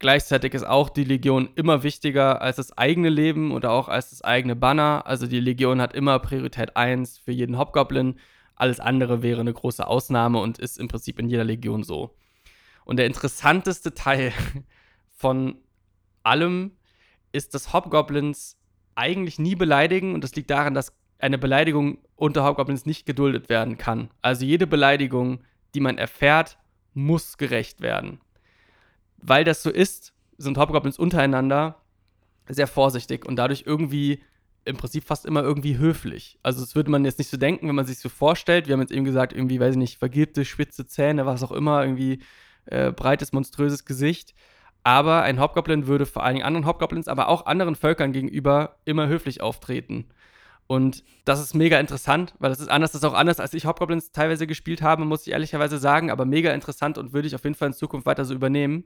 Gleichzeitig 0.00 0.54
ist 0.54 0.66
auch 0.66 0.88
die 0.88 1.04
Legion 1.04 1.50
immer 1.56 1.82
wichtiger 1.82 2.40
als 2.40 2.56
das 2.56 2.76
eigene 2.76 3.10
Leben 3.10 3.52
oder 3.52 3.70
auch 3.70 3.86
als 3.86 4.08
das 4.08 4.22
eigene 4.22 4.56
Banner. 4.56 5.02
Also 5.04 5.26
die 5.26 5.40
Legion 5.40 5.78
hat 5.82 5.94
immer 5.94 6.18
Priorität 6.20 6.74
1 6.74 7.18
für 7.18 7.32
jeden 7.32 7.58
Hobgoblin. 7.58 8.18
Alles 8.56 8.80
andere 8.80 9.22
wäre 9.22 9.42
eine 9.42 9.52
große 9.52 9.86
Ausnahme 9.86 10.38
und 10.40 10.58
ist 10.58 10.78
im 10.78 10.88
Prinzip 10.88 11.18
in 11.18 11.28
jeder 11.28 11.44
Legion 11.44 11.82
so. 11.82 12.16
Und 12.86 12.96
der 12.96 13.04
interessanteste 13.04 13.92
Teil 13.92 14.32
von 15.16 15.58
allem 16.22 16.72
ist, 17.32 17.52
dass 17.52 17.74
Hobgoblins 17.74 18.58
eigentlich 18.94 19.38
nie 19.38 19.54
beleidigen 19.54 20.14
und 20.14 20.24
das 20.24 20.34
liegt 20.34 20.48
daran, 20.48 20.72
dass 20.72 20.96
eine 21.18 21.36
Beleidigung 21.36 21.98
unter 22.16 22.44
Hobgoblins 22.44 22.86
nicht 22.86 23.04
geduldet 23.04 23.50
werden 23.50 23.76
kann. 23.76 24.08
Also 24.22 24.46
jede 24.46 24.66
Beleidigung, 24.66 25.42
die 25.74 25.80
man 25.80 25.98
erfährt, 25.98 26.56
muss 26.94 27.36
gerecht 27.36 27.82
werden 27.82 28.18
weil 29.22 29.44
das 29.44 29.62
so 29.62 29.70
ist, 29.70 30.12
sind 30.38 30.58
Hobgoblins 30.58 30.98
untereinander 30.98 31.76
sehr 32.48 32.66
vorsichtig 32.66 33.26
und 33.26 33.36
dadurch 33.36 33.64
irgendwie 33.66 34.22
im 34.64 34.76
Prinzip 34.76 35.04
fast 35.04 35.24
immer 35.26 35.42
irgendwie 35.42 35.78
höflich. 35.78 36.38
Also 36.42 36.60
das 36.60 36.74
würde 36.74 36.90
man 36.90 37.04
jetzt 37.04 37.18
nicht 37.18 37.30
so 37.30 37.36
denken, 37.36 37.68
wenn 37.68 37.74
man 37.74 37.86
sich 37.86 37.98
so 37.98 38.08
vorstellt. 38.08 38.66
Wir 38.66 38.74
haben 38.74 38.80
jetzt 38.80 38.92
eben 38.92 39.04
gesagt, 39.04 39.32
irgendwie, 39.32 39.60
weiß 39.60 39.72
ich 39.72 39.78
nicht, 39.78 39.98
vergilbte, 39.98 40.44
spitze 40.44 40.86
Zähne, 40.86 41.26
was 41.26 41.42
auch 41.42 41.52
immer, 41.52 41.82
irgendwie 41.82 42.20
äh, 42.66 42.92
breites, 42.92 43.32
monströses 43.32 43.84
Gesicht. 43.84 44.34
Aber 44.82 45.22
ein 45.22 45.40
Hobgoblin 45.40 45.86
würde 45.86 46.06
vor 46.06 46.24
allen 46.24 46.34
Dingen 46.34 46.46
anderen 46.46 46.66
Hobgoblins, 46.66 47.08
aber 47.08 47.28
auch 47.28 47.46
anderen 47.46 47.74
Völkern 47.74 48.12
gegenüber 48.12 48.76
immer 48.84 49.08
höflich 49.08 49.40
auftreten. 49.40 50.06
Und 50.70 51.02
das 51.24 51.40
ist 51.40 51.52
mega 51.52 51.80
interessant, 51.80 52.32
weil 52.38 52.50
das 52.50 52.60
ist 52.60 52.68
anders, 52.68 52.92
das 52.92 53.02
ist 53.02 53.04
auch 53.04 53.14
anders, 53.14 53.40
als 53.40 53.54
ich 53.54 53.66
Hobgoblins 53.66 54.12
teilweise 54.12 54.46
gespielt 54.46 54.82
habe, 54.82 55.04
muss 55.04 55.26
ich 55.26 55.32
ehrlicherweise 55.32 55.78
sagen, 55.78 56.12
aber 56.12 56.24
mega 56.24 56.52
interessant 56.52 56.96
und 56.96 57.12
würde 57.12 57.26
ich 57.26 57.34
auf 57.34 57.42
jeden 57.42 57.56
Fall 57.56 57.66
in 57.66 57.74
Zukunft 57.74 58.06
weiter 58.06 58.24
so 58.24 58.34
übernehmen. 58.34 58.84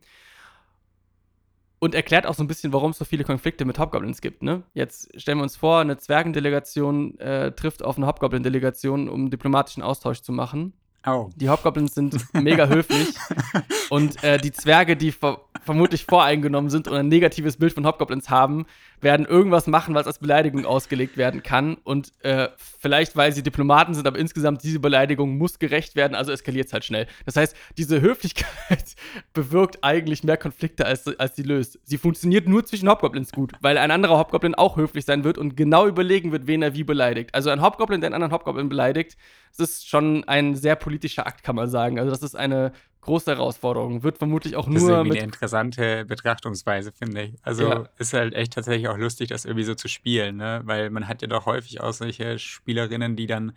Und 1.81 1.95
erklärt 1.95 2.27
auch 2.27 2.33
so 2.33 2.43
ein 2.43 2.47
bisschen, 2.47 2.73
warum 2.73 2.93
es 2.93 2.97
so 2.97 3.05
viele 3.05 3.23
Konflikte 3.23 3.67
mit 3.67 3.79
Hobgoblins 3.79 4.23
gibt. 4.23 4.43
Ne? 4.43 4.63
Jetzt 4.73 5.21
stellen 5.21 5.37
wir 5.37 5.43
uns 5.43 5.57
vor, 5.57 5.81
eine 5.81 5.99
Zwergendelegation 5.99 7.19
äh, 7.19 7.53
trifft 7.53 7.83
auf 7.83 7.99
eine 7.99 8.07
Hobgoblin-Delegation, 8.07 9.11
um 9.11 9.29
diplomatischen 9.29 9.83
Austausch 9.83 10.23
zu 10.23 10.33
machen. 10.33 10.73
Oh. 11.07 11.31
Die 11.37 11.49
Hobgoblins 11.49 11.95
sind 11.95 12.17
mega 12.33 12.67
höflich. 12.67 13.15
und 13.91 14.23
äh, 14.25 14.39
die 14.39 14.53
Zwerge, 14.53 14.97
die 14.97 15.13
ver 15.13 15.41
vermutlich 15.65 16.05
voreingenommen 16.05 16.69
sind 16.69 16.89
und 16.89 16.95
ein 16.95 17.09
negatives 17.09 17.57
Bild 17.57 17.73
von 17.73 17.87
Hobgoblins 17.87 18.29
haben, 18.29 18.67
werden 19.01 19.25
irgendwas 19.25 19.67
machen, 19.67 19.95
was 19.95 20.07
als 20.07 20.19
Beleidigung 20.19 20.67
ausgelegt 20.67 21.17
werden 21.17 21.43
kann. 21.43 21.77
Und 21.85 22.13
äh, 22.23 22.49
vielleicht, 22.57 23.17
weil 23.17 23.33
sie 23.33 23.43
Diplomaten 23.43 23.95
sind, 23.95 24.07
aber 24.07 24.19
insgesamt 24.19 24.63
diese 24.63 24.81
Beleidigung 24.81 25.39
muss 25.39 25.59
gerecht 25.59 25.97
werden, 25.97 26.15
also 26.15 26.33
eskaliert 26.33 26.67
es 26.67 26.73
halt 26.73 26.85
schnell. 26.85 27.07
Das 27.25 27.37
heißt, 27.37 27.57
diese 27.79 28.01
Höflichkeit 28.01 28.95
bewirkt 29.33 29.79
eigentlich 29.83 30.25
mehr 30.25 30.37
Konflikte, 30.37 30.85
als, 30.87 31.07
als 31.19 31.37
sie 31.37 31.43
löst. 31.43 31.79
Sie 31.85 31.99
funktioniert 31.99 32.47
nur 32.49 32.65
zwischen 32.65 32.89
Hobgoblins 32.89 33.33
gut, 33.33 33.53
weil 33.61 33.79
ein 33.79 33.91
anderer 33.91 34.19
Hobgoblin 34.19 34.55
auch 34.55 34.77
höflich 34.77 35.05
sein 35.05 35.25
wird 35.25 35.39
und 35.39 35.57
genau 35.57 35.87
überlegen 35.87 36.33
wird, 36.33 36.47
wen 36.47 36.63
er 36.63 36.75
wie 36.75 36.85
beleidigt. 36.85 37.35
Also 37.35 37.51
ein 37.51 37.63
Hobgoblin, 37.63 38.01
der 38.01 38.09
einen 38.09 38.15
anderen 38.15 38.33
Hobgoblin 38.33 38.69
beleidigt, 38.69 39.17
das 39.57 39.71
ist 39.71 39.89
schon 39.89 40.25
ein 40.25 40.57
sehr 40.57 40.75
politischer 40.95 41.27
Akt, 41.27 41.43
kann 41.43 41.57
man 41.57 41.69
sagen. 41.69 41.99
Also 41.99 42.11
das 42.11 42.23
ist 42.23 42.37
eine 42.37 42.73
große 43.01 43.33
Herausforderung. 43.33 44.03
Wird 44.05 44.19
vermutlich 44.19 44.55
auch 44.55 44.67
nur. 44.67 44.75
Das 44.75 44.83
ist 44.85 44.89
irgendwie 44.89 45.19
eine 45.19 45.25
interessante 45.25 46.05
Betrachtungsweise, 46.05 46.93
finde 46.93 47.23
ich. 47.23 47.35
Also 47.43 47.69
ja. 47.69 47.89
ist 47.99 48.13
halt 48.13 48.33
echt 48.35 48.53
tatsächlich 48.53 48.89
auch 48.89 48.97
lustig, 48.97 49.29
das 49.29 49.45
irgendwie 49.45 49.65
so 49.65 49.75
zu 49.75 49.89
spielen, 49.89 50.37
ne? 50.37 50.63
Weil 50.65 50.91
man 50.91 51.09
hat 51.09 51.21
ja 51.23 51.29
doch 51.29 51.47
häufig 51.47 51.81
auch 51.81 51.93
solche 51.93 52.39
Spielerinnen, 52.39 53.17
die 53.17 53.27
dann 53.27 53.53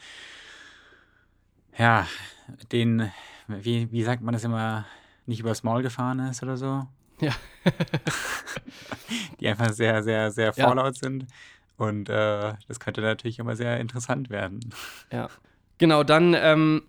ja, 1.77 2.07
den, 2.71 3.11
wie, 3.47 3.91
wie 3.91 4.03
sagt 4.03 4.23
man 4.23 4.33
das 4.33 4.43
immer, 4.43 4.85
nicht 5.27 5.39
übers 5.39 5.61
Maul 5.61 5.83
gefahren 5.83 6.19
ist 6.19 6.41
oder 6.41 6.57
so. 6.57 6.87
Ja. 7.19 7.33
die 9.39 9.47
einfach 9.47 9.71
sehr, 9.73 10.01
sehr, 10.01 10.31
sehr 10.31 10.53
vorlaut 10.53 10.95
ja. 10.95 11.09
sind. 11.09 11.27
Und 11.77 12.09
äh, 12.09 12.53
das 12.67 12.79
könnte 12.79 13.01
natürlich 13.01 13.37
immer 13.37 13.55
sehr 13.55 13.79
interessant 13.79 14.31
werden. 14.31 14.59
Ja. 15.11 15.29
Genau, 15.77 16.03
dann 16.03 16.33
ähm, 16.33 16.81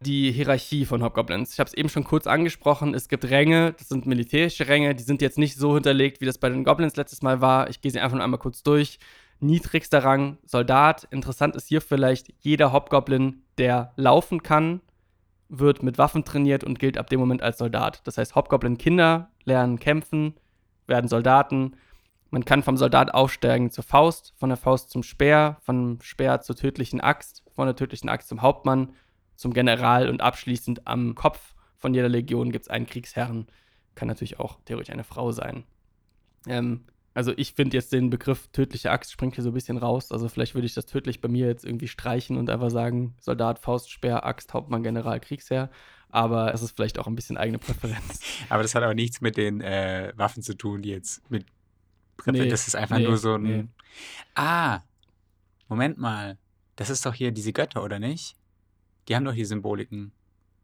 die 0.00 0.30
Hierarchie 0.32 0.84
von 0.84 1.02
Hobgoblins. 1.02 1.52
Ich 1.52 1.60
habe 1.60 1.68
es 1.68 1.74
eben 1.74 1.88
schon 1.88 2.04
kurz 2.04 2.26
angesprochen. 2.26 2.94
Es 2.94 3.08
gibt 3.08 3.24
Ränge, 3.24 3.72
das 3.78 3.88
sind 3.88 4.06
militärische 4.06 4.68
Ränge, 4.68 4.94
die 4.94 5.02
sind 5.02 5.22
jetzt 5.22 5.38
nicht 5.38 5.56
so 5.56 5.74
hinterlegt, 5.74 6.20
wie 6.20 6.26
das 6.26 6.38
bei 6.38 6.48
den 6.48 6.64
Goblins 6.64 6.96
letztes 6.96 7.22
Mal 7.22 7.40
war. 7.40 7.70
Ich 7.70 7.80
gehe 7.80 7.90
sie 7.90 8.00
einfach 8.00 8.16
nur 8.16 8.24
einmal 8.24 8.40
kurz 8.40 8.62
durch. 8.62 8.98
Niedrigster 9.40 10.04
Rang 10.04 10.38
Soldat. 10.44 11.06
Interessant 11.10 11.56
ist 11.56 11.68
hier 11.68 11.80
vielleicht, 11.80 12.32
jeder 12.40 12.72
Hobgoblin, 12.72 13.42
der 13.58 13.92
laufen 13.96 14.42
kann, 14.42 14.80
wird 15.48 15.82
mit 15.82 15.98
Waffen 15.98 16.24
trainiert 16.24 16.64
und 16.64 16.78
gilt 16.78 16.98
ab 16.98 17.08
dem 17.08 17.20
Moment 17.20 17.42
als 17.42 17.58
Soldat. 17.58 18.06
Das 18.06 18.18
heißt, 18.18 18.34
Hobgoblin-Kinder 18.34 19.30
lernen 19.44 19.78
kämpfen, 19.78 20.34
werden 20.86 21.08
Soldaten. 21.08 21.76
Man 22.30 22.44
kann 22.44 22.62
vom 22.62 22.76
Soldat 22.76 23.14
aufsteigen 23.14 23.70
zur 23.70 23.84
Faust, 23.84 24.34
von 24.36 24.48
der 24.48 24.56
Faust 24.56 24.90
zum 24.90 25.02
Speer, 25.02 25.58
vom 25.62 25.98
Speer 26.00 26.40
zur 26.40 26.56
tödlichen 26.56 27.00
Axt, 27.00 27.44
von 27.54 27.66
der 27.66 27.76
tödlichen 27.76 28.08
Axt 28.08 28.28
zum 28.28 28.42
Hauptmann 28.42 28.92
zum 29.36 29.52
General 29.52 30.08
und 30.08 30.20
abschließend 30.20 30.86
am 30.86 31.14
Kopf 31.14 31.54
von 31.76 31.94
jeder 31.94 32.08
Legion 32.08 32.52
gibt 32.52 32.64
es 32.64 32.70
einen 32.70 32.86
Kriegsherrn. 32.86 33.46
Kann 33.94 34.08
natürlich 34.08 34.40
auch 34.40 34.58
theoretisch 34.64 34.92
eine 34.92 35.04
Frau 35.04 35.32
sein. 35.32 35.64
Ähm, 36.46 36.84
also 37.14 37.32
ich 37.36 37.54
finde 37.54 37.76
jetzt 37.76 37.92
den 37.92 38.10
Begriff 38.10 38.48
tödliche 38.48 38.90
Axt 38.90 39.10
springt 39.10 39.36
hier 39.36 39.44
so 39.44 39.50
ein 39.50 39.54
bisschen 39.54 39.78
raus. 39.78 40.12
Also 40.12 40.28
vielleicht 40.28 40.54
würde 40.54 40.66
ich 40.66 40.74
das 40.74 40.84
tödlich 40.84 41.20
bei 41.20 41.28
mir 41.28 41.46
jetzt 41.46 41.64
irgendwie 41.64 41.88
streichen 41.88 42.36
und 42.36 42.50
einfach 42.50 42.70
sagen, 42.70 43.14
Soldat, 43.20 43.58
Faust, 43.58 43.90
Speer, 43.90 44.26
Axt, 44.26 44.52
Hauptmann, 44.52 44.82
General, 44.82 45.18
Kriegsherr. 45.20 45.70
Aber 46.10 46.52
es 46.52 46.62
ist 46.62 46.76
vielleicht 46.76 46.98
auch 46.98 47.06
ein 47.06 47.14
bisschen 47.14 47.36
eigene 47.36 47.58
Präferenz. 47.58 48.20
Aber 48.48 48.62
das 48.62 48.74
hat 48.74 48.82
auch 48.82 48.94
nichts 48.94 49.20
mit 49.20 49.36
den 49.36 49.60
äh, 49.60 50.12
Waffen 50.16 50.42
zu 50.42 50.54
tun, 50.56 50.82
die 50.82 50.90
jetzt 50.90 51.28
mit 51.30 51.46
nee, 52.26 52.48
Das 52.48 52.68
ist 52.68 52.76
einfach 52.76 52.98
nee, 52.98 53.04
nur 53.04 53.16
so 53.16 53.34
ein. 53.34 53.42
Nee. 53.42 53.64
Ah, 54.34 54.80
Moment 55.68 55.98
mal. 55.98 56.38
Das 56.76 56.90
ist 56.90 57.06
doch 57.06 57.14
hier 57.14 57.32
diese 57.32 57.52
Götter, 57.52 57.82
oder 57.82 57.98
nicht? 57.98 58.36
Die 59.08 59.16
haben 59.16 59.24
doch 59.24 59.34
die 59.34 59.44
Symboliken. 59.44 60.12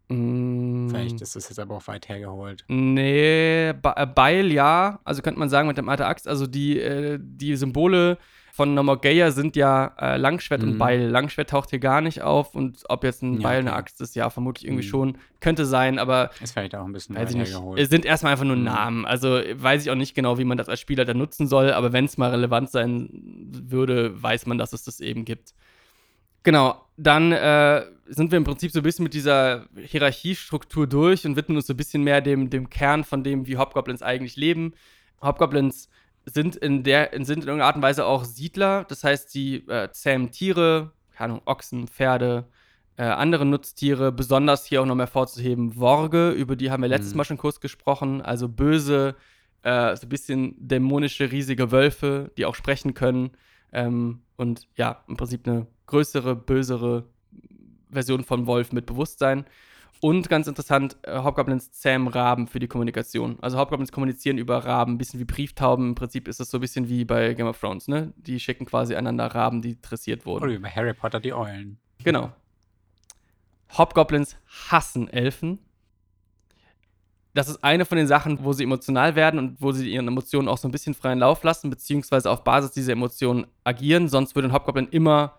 Mm. 0.09 0.89
Vielleicht 0.89 1.21
ist 1.21 1.37
das 1.37 1.49
jetzt 1.49 1.59
aber 1.59 1.77
auch 1.77 1.87
weit 1.87 2.09
hergeholt. 2.09 2.65
Nee, 2.69 3.69
äh, 3.71 4.07
Beil 4.15 4.53
ja. 4.53 5.01
Also 5.05 5.23
könnte 5.23 5.39
man 5.39 5.49
sagen 5.49 5.69
mit 5.69 5.79
dem 5.79 5.89
alten 5.89 6.03
Axt. 6.03 6.29
Also 6.29 6.47
die, 6.47 6.79
äh, 6.79 7.19
die 7.21 7.57
Symbole 7.57 8.19
von 8.55 8.75
Nomogeia 8.75 9.31
sind 9.31 9.57
ja 9.57 9.95
äh, 9.99 10.19
Langschwert 10.19 10.63
mhm. 10.63 10.73
und 10.73 10.79
Beil. 10.79 11.09
Langschwert 11.09 11.49
taucht 11.49 11.71
hier 11.71 11.79
gar 11.79 12.03
nicht 12.03 12.21
auf 12.21 12.55
und 12.55 12.83
ob 12.89 13.03
jetzt 13.03 13.23
ein 13.23 13.41
ja, 13.41 13.49
Beil 13.49 13.61
eine 13.61 13.73
Axt 13.73 14.01
ist, 14.03 14.15
ja, 14.15 14.29
vermutlich 14.29 14.67
irgendwie 14.67 14.85
mhm. 14.85 14.91
schon. 14.91 15.19
Könnte 15.41 15.65
sein, 15.65 15.99
aber. 15.99 16.31
Ist 16.43 16.53
vielleicht 16.53 16.75
auch 16.75 16.85
ein 16.85 16.93
bisschen 16.93 17.17
weiß 17.17 17.31
ich 17.31 17.37
nicht. 17.37 17.59
Es 17.77 17.89
sind 17.89 18.05
erstmal 18.05 18.33
einfach 18.33 18.45
nur 18.45 18.57
mhm. 18.57 18.65
Namen. 18.65 19.07
Also 19.07 19.29
weiß 19.29 19.83
ich 19.83 19.91
auch 19.91 19.97
nicht 19.97 20.15
genau, 20.15 20.37
wie 20.37 20.45
man 20.45 20.59
das 20.59 20.69
als 20.69 20.81
Spieler 20.81 21.07
dann 21.07 21.17
nutzen 21.17 21.47
soll, 21.47 21.73
aber 21.73 21.95
wenn 21.95 22.05
es 22.05 22.19
mal 22.19 22.31
relevant 22.31 22.71
sein 22.71 23.09
würde, 23.69 24.23
weiß 24.23 24.45
man, 24.45 24.59
dass 24.59 24.75
es 24.75 24.85
das 24.85 25.01
eben 25.01 25.25
gibt. 25.25 25.55
Genau, 26.43 26.85
dann 26.97 27.33
äh, 27.33 27.85
sind 28.07 28.31
wir 28.31 28.39
im 28.39 28.45
Prinzip 28.45 28.73
so 28.73 28.81
ein 28.81 28.83
bisschen 28.83 29.05
mit 29.05 29.15
dieser 29.15 29.67
Hierarchiestruktur 29.77 30.87
durch 30.87 31.25
und 31.25 31.37
widmen 31.37 31.57
uns 31.57 31.67
so 31.67 31.73
ein 31.73 31.77
bisschen 31.77 32.03
mehr 32.03 32.21
dem, 32.21 32.51
dem 32.51 32.69
Kern 32.69 33.05
von 33.05 33.25
dem, 33.25 33.47
wie 33.47 33.57
Hobgoblins 33.57 34.03
eigentlich 34.03 34.37
leben. 34.37 34.75
Hobgoblins 35.23 35.89
sind 36.25 36.57
in, 36.57 36.83
der, 36.83 37.11
sind 37.13 37.43
in 37.43 37.49
irgendeiner 37.49 37.65
Art 37.65 37.77
und 37.77 37.83
Weise 37.83 38.07
auch 38.07 38.25
Siedler, 38.25 38.85
das 38.85 39.05
heißt, 39.05 39.31
sie 39.31 39.57
äh, 39.69 39.91
zähmen 39.91 40.31
Tiere, 40.31 40.93
keine 41.13 41.35
Ahnung, 41.35 41.43
Ochsen, 41.47 41.89
Pferde, 41.89 42.47
äh, 42.97 43.05
andere 43.05 43.47
Nutztiere, 43.47 44.13
besonders 44.13 44.65
hier 44.65 44.83
auch 44.83 44.87
noch 44.87 44.95
mehr 44.95 45.07
vorzuheben, 45.07 45.77
Worge, 45.77 46.31
über 46.31 46.57
die 46.57 46.71
haben 46.71 46.83
wir 46.83 46.89
letztes 46.89 47.13
mhm. 47.13 47.19
Mal 47.19 47.25
schon 47.25 47.39
kurz 47.39 47.61
gesprochen, 47.61 48.21
also 48.21 48.49
böse, 48.49 49.17
äh, 49.63 49.97
so 49.97 50.07
ein 50.07 50.09
bisschen 50.09 50.55
dämonische, 50.59 51.33
riesige 51.33 51.73
Wölfe, 51.73 52.31
die 52.37 52.45
auch 52.45 52.55
sprechen 52.55 52.95
können 52.95 53.31
ähm, 53.73 54.23
und 54.37 54.69
ja, 54.77 55.03
im 55.09 55.17
Prinzip 55.17 55.47
eine 55.47 55.67
größere, 55.93 56.35
bösere 56.35 57.05
Version 57.91 58.25
von 58.25 58.47
Wolf 58.47 58.73
mit 58.73 58.87
Bewusstsein. 58.87 59.45
Und 60.01 60.29
ganz 60.29 60.49
interessant, 60.49 60.97
äh, 61.03 61.23
Hobgoblins 61.23 61.71
zähmen 61.71 62.09
Raben 62.09 62.49
für 62.49 62.59
die 62.59 62.67
Kommunikation. 62.67 63.39
Also 63.41 63.59
Hobgoblins 63.59 63.93
kommunizieren 63.93 64.39
über 64.39 64.65
Raben, 64.65 64.95
ein 64.95 64.99
bisschen 64.99 65.21
wie 65.21 65.25
Brieftauben. 65.25 65.91
Im 65.91 65.95
Prinzip 65.95 66.27
ist 66.27 66.41
das 66.41 66.51
so 66.51 66.59
ein 66.59 66.61
bisschen 66.63 66.89
wie 66.89 67.05
bei 67.05 67.35
Game 67.35 67.47
of 67.47 67.61
Thrones, 67.61 67.89
ne? 67.89 68.13
Die 68.17 68.41
schicken 68.41 68.65
quasi 68.65 68.97
einander 68.97 69.27
Raben, 69.27 69.63
die 69.63 69.81
dressiert 69.81 70.27
wurden. 70.27 70.45
Oder 70.45 70.53
wie 70.55 70.59
bei 70.59 70.71
Harry 70.71 70.95
Potter 70.95 71.21
die 71.21 71.33
Eulen. 71.33 71.79
Genau. 72.03 72.33
Hobgoblins 73.77 74.37
hassen 74.71 75.09
Elfen. 75.09 75.59
Das 77.35 77.49
ist 77.49 77.63
eine 77.63 77.85
von 77.85 77.97
den 77.97 78.07
Sachen, 78.07 78.43
wo 78.43 78.53
sie 78.55 78.65
emotional 78.65 79.15
werden 79.15 79.39
und 79.39 79.61
wo 79.61 79.73
sie 79.73 79.93
ihren 79.93 80.09
Emotionen 80.09 80.49
auch 80.49 80.59
so 80.59 80.67
ein 80.67 80.73
bisschen 80.73 80.95
freien 80.95 81.19
Lauf 81.19 81.45
lassen, 81.45 81.71
beziehungsweise 81.71 82.31
auf 82.31 82.45
Basis 82.45 82.73
dieser 82.73 82.93
Emotionen 82.93 83.47
agieren. 83.63 84.09
Sonst 84.09 84.35
würde 84.35 84.49
ein 84.49 84.53
Hobgoblin 84.53 84.89
immer 84.89 85.39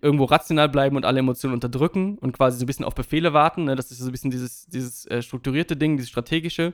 irgendwo 0.00 0.24
rational 0.24 0.68
bleiben 0.68 0.96
und 0.96 1.04
alle 1.04 1.18
Emotionen 1.18 1.54
unterdrücken 1.54 2.18
und 2.18 2.32
quasi 2.32 2.58
so 2.58 2.64
ein 2.64 2.66
bisschen 2.66 2.84
auf 2.84 2.94
Befehle 2.94 3.32
warten. 3.32 3.64
Ne? 3.64 3.74
Das 3.74 3.90
ist 3.90 3.98
so 3.98 4.06
ein 4.06 4.12
bisschen 4.12 4.30
dieses, 4.30 4.66
dieses 4.66 5.06
äh, 5.06 5.22
strukturierte 5.22 5.76
Ding, 5.76 5.96
dieses 5.96 6.10
strategische. 6.10 6.72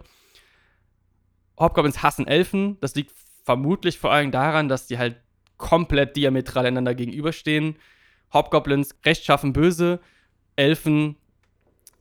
Hobgoblins 1.59 2.03
hassen 2.03 2.27
Elfen. 2.27 2.79
Das 2.81 2.95
liegt 2.95 3.13
vermutlich 3.45 3.99
vor 3.99 4.13
allem 4.13 4.31
daran, 4.31 4.69
dass 4.69 4.87
die 4.87 4.99
halt 4.99 5.17
komplett 5.57 6.17
diametral 6.17 6.67
einander 6.67 6.95
gegenüberstehen. 6.95 7.77
Hobgoblins 8.33 8.97
rechtschaffen 9.05 9.53
böse, 9.53 10.01
Elfen 10.57 11.17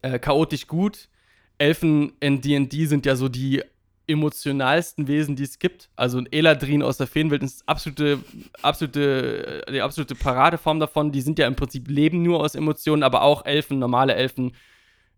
äh, 0.01 0.19
chaotisch 0.19 0.67
gut. 0.67 1.09
Elfen 1.57 2.13
in 2.19 2.41
D&D 2.41 2.85
sind 2.87 3.05
ja 3.05 3.15
so 3.15 3.29
die 3.29 3.63
emotionalsten 4.07 5.07
Wesen, 5.07 5.35
die 5.35 5.43
es 5.43 5.59
gibt. 5.59 5.89
Also 5.95 6.17
ein 6.17 6.31
Eladrin 6.31 6.83
aus 6.83 6.97
der 6.97 7.07
Feenwelt 7.07 7.43
ist 7.43 7.67
absolute, 7.67 8.19
absolute, 8.61 9.63
die 9.71 9.81
absolute 9.81 10.15
Paradeform 10.15 10.79
davon. 10.79 11.11
Die 11.11 11.21
sind 11.21 11.39
ja 11.39 11.47
im 11.47 11.55
Prinzip 11.55 11.87
leben 11.87 12.21
nur 12.21 12.41
aus 12.41 12.55
Emotionen, 12.55 13.03
aber 13.03 13.21
auch 13.21 13.45
Elfen, 13.45 13.79
normale 13.79 14.15
Elfen 14.15 14.53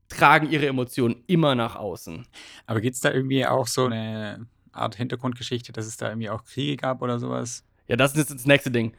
tragen 0.10 0.50
ihre 0.52 0.68
Emotionen 0.68 1.24
immer 1.28 1.56
nach 1.56 1.76
außen. 1.76 2.26
Aber 2.68 2.82
gibt 2.82 2.96
es 2.96 3.02
da 3.02 3.12
irgendwie 3.12 3.46
auch 3.46 3.68
so 3.68 3.86
eine 3.86 4.46
Art 4.72 4.96
Hintergrundgeschichte, 4.96 5.72
dass 5.74 5.88
es 5.88 5.98
da 5.98 6.10
irgendwie 6.10 6.30
auch 6.30 6.44
Kriege 6.44 6.78
gab 6.78 7.02
oder 7.02 7.20
sowas? 7.20 7.64
Ja, 7.88 7.96
das 7.96 8.12
ist 8.12 8.18
jetzt 8.18 8.34
das 8.34 8.46
nächste 8.46 8.72
Ding. 8.72 8.94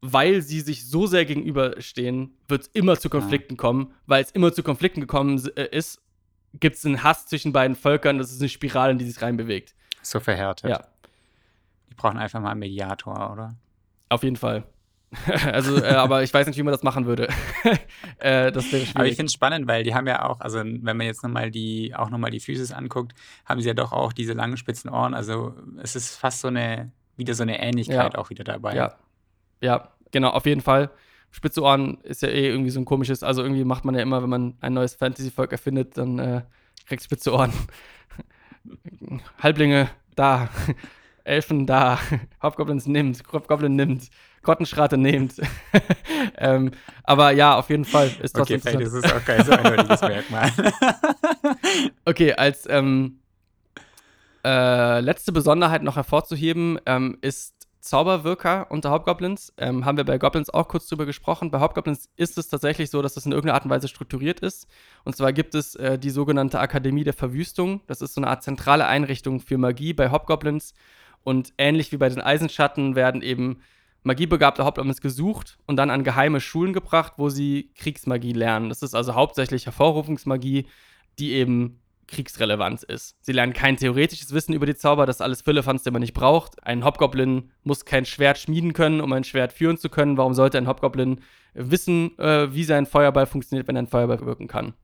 Weil 0.00 0.42
sie 0.42 0.60
sich 0.60 0.86
so 0.86 1.06
sehr 1.06 1.24
gegenüberstehen, 1.24 2.36
wird 2.48 2.62
es 2.62 2.68
immer 2.68 2.98
zu 2.98 3.08
Konflikten 3.08 3.54
ja. 3.54 3.58
kommen, 3.58 3.94
weil 4.06 4.22
es 4.22 4.32
immer 4.32 4.52
zu 4.52 4.62
Konflikten 4.62 5.00
gekommen 5.00 5.40
äh, 5.56 5.68
ist 5.70 6.02
gibt 6.60 6.76
es 6.76 6.84
einen 6.84 7.02
Hass 7.02 7.26
zwischen 7.26 7.52
beiden 7.52 7.76
Völkern. 7.76 8.18
Das 8.18 8.30
ist 8.30 8.40
eine 8.40 8.48
Spirale, 8.48 8.92
in 8.92 8.98
die 8.98 9.04
sich 9.04 9.20
reinbewegt. 9.20 9.74
So 10.02 10.20
verhärtet. 10.20 10.70
Ja. 10.70 10.84
Die 11.90 11.94
brauchen 11.94 12.18
einfach 12.18 12.40
mal 12.40 12.50
einen 12.50 12.60
Mediator, 12.60 13.32
oder? 13.32 13.54
Auf 14.08 14.22
jeden 14.22 14.36
Fall. 14.36 14.64
also, 15.52 15.82
äh, 15.82 15.88
aber 15.88 16.22
ich 16.22 16.32
weiß 16.32 16.46
nicht, 16.46 16.56
wie 16.56 16.62
man 16.62 16.72
das 16.72 16.82
machen 16.82 17.04
würde. 17.04 17.28
äh, 18.18 18.50
das 18.50 18.72
wäre 18.72 18.84
schwierig. 18.84 18.96
Aber 18.96 19.06
ich 19.06 19.16
finde 19.16 19.26
es 19.26 19.34
spannend, 19.34 19.68
weil 19.68 19.84
die 19.84 19.94
haben 19.94 20.06
ja 20.06 20.24
auch, 20.24 20.40
also 20.40 20.58
wenn 20.60 20.96
man 20.96 21.02
jetzt 21.02 21.22
nochmal 21.22 21.50
die, 21.50 21.94
auch 21.94 22.08
nochmal 22.08 22.30
die 22.30 22.40
Physis 22.40 22.72
anguckt, 22.72 23.12
haben 23.44 23.60
sie 23.60 23.68
ja 23.68 23.74
doch 23.74 23.92
auch 23.92 24.12
diese 24.12 24.32
langen 24.32 24.56
spitzen 24.56 24.90
Ohren. 24.90 25.14
Also 25.14 25.54
es 25.82 25.96
ist 25.96 26.16
fast 26.16 26.40
so 26.40 26.48
eine, 26.48 26.90
wieder 27.16 27.34
so 27.34 27.42
eine 27.42 27.60
Ähnlichkeit 27.60 28.14
ja. 28.14 28.18
auch 28.18 28.30
wieder 28.30 28.44
dabei. 28.44 28.74
Ja. 28.74 28.94
Ja, 29.60 29.92
genau, 30.10 30.30
auf 30.30 30.46
jeden 30.46 30.62
Fall. 30.62 30.90
Spitze 31.32 31.62
Ohren 31.62 31.98
ist 32.02 32.22
ja 32.22 32.28
eh 32.28 32.48
irgendwie 32.48 32.70
so 32.70 32.78
ein 32.78 32.84
komisches, 32.84 33.22
also 33.22 33.42
irgendwie 33.42 33.64
macht 33.64 33.84
man 33.84 33.94
ja 33.94 34.02
immer, 34.02 34.22
wenn 34.22 34.28
man 34.28 34.54
ein 34.60 34.74
neues 34.74 34.94
Fantasy-Volk 34.94 35.50
erfindet, 35.50 35.96
dann 35.96 36.18
äh, 36.18 36.42
kriegt 36.86 37.02
spitze 37.02 37.32
Ohren. 37.32 37.52
Halblinge 39.42 39.90
da, 40.14 40.50
Elfen 41.24 41.66
da, 41.66 41.98
Hobgoblins 42.42 42.86
nimmt, 42.86 43.22
Hobgoblin 43.32 43.74
nimmt, 43.74 44.10
Grottenschrate 44.42 44.98
nimmt. 44.98 45.34
ähm, 46.36 46.72
aber 47.04 47.30
ja, 47.30 47.56
auf 47.56 47.70
jeden 47.70 47.86
Fall 47.86 48.10
ist 48.20 48.36
trotzdem. 48.36 48.60
Okay, 48.60 48.70
vielleicht 48.70 48.92
ist 48.92 49.14
auch 49.14 49.24
kein 49.24 49.44
so 49.44 49.52
eindeutiges 49.52 50.00
Merkmal. 50.02 50.52
okay, 52.04 52.34
als 52.34 52.68
ähm, 52.68 53.20
äh, 54.44 55.00
letzte 55.00 55.32
Besonderheit 55.32 55.82
noch 55.82 55.96
hervorzuheben 55.96 56.78
ähm, 56.86 57.18
ist 57.20 57.61
Zauberwirker 57.82 58.70
unter 58.70 58.90
Hauptgoblins. 58.90 59.52
Ähm, 59.58 59.84
haben 59.84 59.96
wir 59.96 60.04
bei 60.04 60.16
Goblins 60.16 60.48
auch 60.50 60.68
kurz 60.68 60.86
drüber 60.86 61.04
gesprochen. 61.04 61.50
Bei 61.50 61.58
Hauptgoblins 61.58 62.08
ist 62.16 62.38
es 62.38 62.48
tatsächlich 62.48 62.90
so, 62.90 63.02
dass 63.02 63.14
das 63.14 63.26
in 63.26 63.32
irgendeiner 63.32 63.54
Art 63.54 63.64
und 63.64 63.70
Weise 63.70 63.88
strukturiert 63.88 64.40
ist. 64.40 64.68
Und 65.04 65.16
zwar 65.16 65.32
gibt 65.32 65.56
es 65.56 65.74
äh, 65.74 65.98
die 65.98 66.10
sogenannte 66.10 66.60
Akademie 66.60 67.02
der 67.02 67.12
Verwüstung. 67.12 67.80
Das 67.88 68.00
ist 68.00 68.14
so 68.14 68.20
eine 68.20 68.28
Art 68.28 68.44
zentrale 68.44 68.86
Einrichtung 68.86 69.40
für 69.40 69.58
Magie 69.58 69.92
bei 69.92 70.10
Hauptgoblins. 70.10 70.74
Und 71.24 71.52
ähnlich 71.58 71.90
wie 71.90 71.96
bei 71.96 72.08
den 72.08 72.20
Eisenschatten 72.20 72.94
werden 72.94 73.20
eben 73.20 73.60
magiebegabte 74.04 74.64
Hauptgoblins 74.64 75.00
gesucht 75.00 75.58
und 75.66 75.76
dann 75.76 75.90
an 75.90 76.04
geheime 76.04 76.40
Schulen 76.40 76.72
gebracht, 76.72 77.14
wo 77.16 77.28
sie 77.30 77.72
Kriegsmagie 77.74 78.32
lernen. 78.32 78.68
Das 78.68 78.82
ist 78.82 78.94
also 78.94 79.14
hauptsächlich 79.14 79.66
Hervorrufungsmagie, 79.66 80.66
die 81.18 81.32
eben 81.32 81.81
kriegsrelevant 82.12 82.84
ist. 82.84 83.16
Sie 83.20 83.32
lernen 83.32 83.52
kein 83.52 83.76
theoretisches 83.76 84.32
Wissen 84.32 84.52
über 84.52 84.66
die 84.66 84.76
Zauber, 84.76 85.06
das 85.06 85.20
alles 85.20 85.42
Philippans, 85.42 85.82
den 85.82 85.92
man 85.92 86.00
nicht 86.00 86.14
braucht. 86.14 86.64
Ein 86.64 86.84
Hobgoblin 86.84 87.50
muss 87.64 87.84
kein 87.84 88.04
Schwert 88.04 88.38
schmieden 88.38 88.72
können, 88.72 89.00
um 89.00 89.12
ein 89.12 89.24
Schwert 89.24 89.52
führen 89.52 89.78
zu 89.78 89.88
können. 89.88 90.16
Warum 90.16 90.34
sollte 90.34 90.58
ein 90.58 90.68
Hobgoblin 90.68 91.20
wissen, 91.54 92.16
äh, 92.18 92.54
wie 92.54 92.64
sein 92.64 92.86
Feuerball 92.86 93.26
funktioniert, 93.26 93.66
wenn 93.66 93.76
er 93.76 93.82
ein 93.82 93.88
Feuerball 93.88 94.20
wirken 94.20 94.46
kann? 94.46 94.74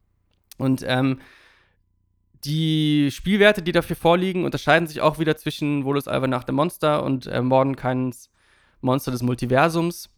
Und 0.56 0.84
ähm, 0.86 1.20
die 2.44 3.10
Spielwerte, 3.10 3.62
die 3.62 3.72
dafür 3.72 3.96
vorliegen, 3.96 4.44
unterscheiden 4.44 4.88
sich 4.88 5.00
auch 5.00 5.18
wieder 5.18 5.36
zwischen 5.36 5.84
Volus 5.84 6.08
Alva 6.08 6.26
nach 6.26 6.44
dem 6.44 6.56
Monster 6.56 7.02
und 7.02 7.26
äh, 7.26 7.42
Mordenkains 7.42 8.30
Monster 8.80 9.10
des 9.10 9.22
Multiversums. 9.22 10.10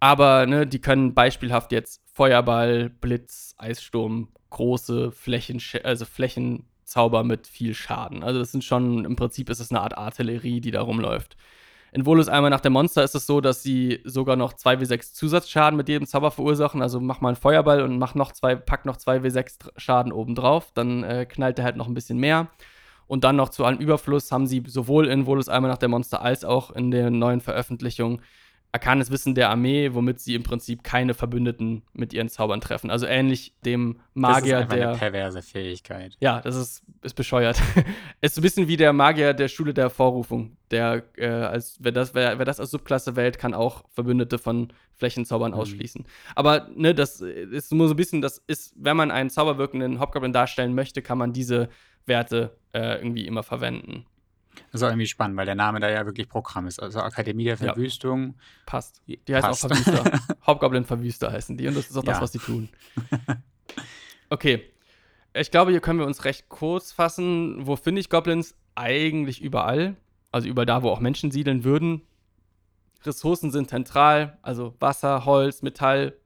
Aber 0.00 0.46
ne, 0.46 0.66
die 0.66 0.80
können 0.80 1.14
beispielhaft 1.14 1.72
jetzt 1.72 2.02
Feuerball, 2.12 2.88
Blitz, 2.88 3.54
Eissturm, 3.58 4.28
große 4.48 5.12
Flächen, 5.12 5.62
also 5.84 6.04
Flächenzauber 6.06 7.22
mit 7.22 7.46
viel 7.46 7.74
Schaden. 7.74 8.22
Also 8.22 8.40
das 8.40 8.50
sind 8.50 8.64
schon, 8.64 9.04
im 9.04 9.16
Prinzip 9.16 9.50
ist 9.50 9.60
es 9.60 9.70
eine 9.70 9.82
Art 9.82 9.96
Artillerie, 9.96 10.60
die 10.60 10.70
da 10.70 10.80
rumläuft. 10.82 11.36
In 11.92 12.06
Volus 12.06 12.28
einmal 12.28 12.50
nach 12.50 12.60
der 12.60 12.70
Monster 12.70 13.02
ist 13.02 13.14
es 13.14 13.26
so, 13.26 13.40
dass 13.40 13.62
sie 13.62 14.00
sogar 14.04 14.36
noch 14.36 14.54
2w6 14.54 15.12
Zusatzschaden 15.12 15.76
mit 15.76 15.88
jedem 15.88 16.06
Zauber 16.06 16.30
verursachen. 16.30 16.82
Also 16.82 17.00
mach 17.00 17.20
mal 17.20 17.30
einen 17.30 17.36
Feuerball 17.36 17.82
und 17.82 17.98
mach 17.98 18.14
noch 18.14 18.32
zwei, 18.32 18.54
pack 18.54 18.86
noch 18.86 18.96
2w6 18.96 19.70
Schaden 19.76 20.12
obendrauf. 20.12 20.72
Dann 20.72 21.02
äh, 21.02 21.26
knallt 21.26 21.58
er 21.58 21.64
halt 21.64 21.76
noch 21.76 21.88
ein 21.88 21.94
bisschen 21.94 22.18
mehr. 22.18 22.48
Und 23.08 23.24
dann 23.24 23.34
noch 23.34 23.48
zu 23.48 23.64
allem 23.64 23.78
Überfluss 23.78 24.30
haben 24.30 24.46
sie 24.46 24.62
sowohl 24.66 25.08
in 25.08 25.26
Volus 25.26 25.48
einmal 25.48 25.70
nach 25.70 25.78
der 25.78 25.88
Monster 25.88 26.22
als 26.22 26.44
auch 26.44 26.70
in 26.70 26.92
der 26.92 27.10
neuen 27.10 27.40
Veröffentlichung 27.40 28.20
arkanes 28.72 29.10
Wissen 29.10 29.34
der 29.34 29.50
Armee, 29.50 29.90
womit 29.94 30.20
sie 30.20 30.34
im 30.34 30.42
Prinzip 30.42 30.84
keine 30.84 31.14
Verbündeten 31.14 31.82
mit 31.92 32.12
ihren 32.12 32.28
Zaubern 32.28 32.60
treffen. 32.60 32.90
Also 32.90 33.06
ähnlich 33.06 33.54
dem 33.64 34.00
Magier, 34.14 34.60
das 34.60 34.62
ist 34.64 34.72
der. 34.72 34.88
Eine 34.90 34.98
perverse 34.98 35.42
Fähigkeit. 35.42 36.16
Ja, 36.20 36.40
das 36.40 36.54
ist, 36.54 36.82
ist 37.02 37.14
bescheuert. 37.14 37.60
ist 38.20 38.36
so 38.36 38.40
ein 38.40 38.42
bisschen 38.42 38.68
wie 38.68 38.76
der 38.76 38.92
Magier 38.92 39.34
der 39.34 39.48
Schule 39.48 39.74
der 39.74 39.90
Vorrufung. 39.90 40.56
Der, 40.70 41.02
äh, 41.16 41.26
als, 41.26 41.78
wer, 41.80 41.90
das, 41.90 42.14
wer, 42.14 42.38
wer 42.38 42.44
das 42.44 42.60
als 42.60 42.70
Subklasse 42.70 43.16
wählt, 43.16 43.38
kann 43.38 43.54
auch 43.54 43.84
Verbündete 43.90 44.38
von 44.38 44.72
Flächenzaubern 44.94 45.50
mhm. 45.50 45.58
ausschließen. 45.58 46.04
Aber 46.36 46.68
ne, 46.74 46.94
das 46.94 47.20
ist 47.20 47.72
nur 47.72 47.88
so 47.88 47.94
ein 47.94 47.96
bisschen, 47.96 48.22
das 48.22 48.38
ist, 48.46 48.72
wenn 48.76 48.96
man 48.96 49.10
einen 49.10 49.30
zauberwirkenden 49.30 49.98
Hobgoblin 49.98 50.32
darstellen 50.32 50.74
möchte, 50.74 51.02
kann 51.02 51.18
man 51.18 51.32
diese 51.32 51.68
Werte 52.06 52.56
äh, 52.72 52.98
irgendwie 52.98 53.26
immer 53.26 53.42
verwenden. 53.42 54.06
Das 54.72 54.80
ist 54.80 54.82
auch 54.82 54.88
irgendwie 54.88 55.06
spannend, 55.06 55.36
weil 55.36 55.46
der 55.46 55.54
Name 55.54 55.80
da 55.80 55.88
ja 55.88 56.06
wirklich 56.06 56.28
Programm 56.28 56.66
ist. 56.66 56.80
Also 56.82 57.00
Akademie 57.00 57.44
der 57.44 57.56
Verwüstung. 57.56 58.26
Ja, 58.26 58.34
passt. 58.66 59.02
Die 59.06 59.18
heißt 59.34 59.46
passt. 59.46 59.64
auch 59.64 59.68
Verwüster. 59.68 60.20
Hobgoblin-Verwüster 60.46 61.32
heißen 61.32 61.56
die 61.56 61.68
und 61.68 61.76
das 61.76 61.90
ist 61.90 61.96
auch 61.96 62.04
ja. 62.04 62.12
das, 62.12 62.20
was 62.20 62.32
sie 62.32 62.38
tun. 62.38 62.68
Okay. 64.32 64.62
Ich 65.34 65.50
glaube, 65.50 65.72
hier 65.72 65.80
können 65.80 65.98
wir 65.98 66.06
uns 66.06 66.24
recht 66.24 66.48
kurz 66.48 66.92
fassen. 66.92 67.66
Wo 67.66 67.76
finde 67.76 68.00
ich 68.00 68.08
Goblins? 68.08 68.54
Eigentlich 68.76 69.42
überall. 69.42 69.96
Also 70.32 70.48
überall 70.48 70.66
da, 70.66 70.82
wo 70.82 70.88
auch 70.90 71.00
Menschen 71.00 71.32
siedeln 71.32 71.64
würden. 71.64 72.02
Ressourcen 73.04 73.50
sind 73.50 73.68
zentral, 73.70 74.38
also 74.42 74.74
Wasser, 74.78 75.24
Holz, 75.24 75.62
Metall, 75.62 76.16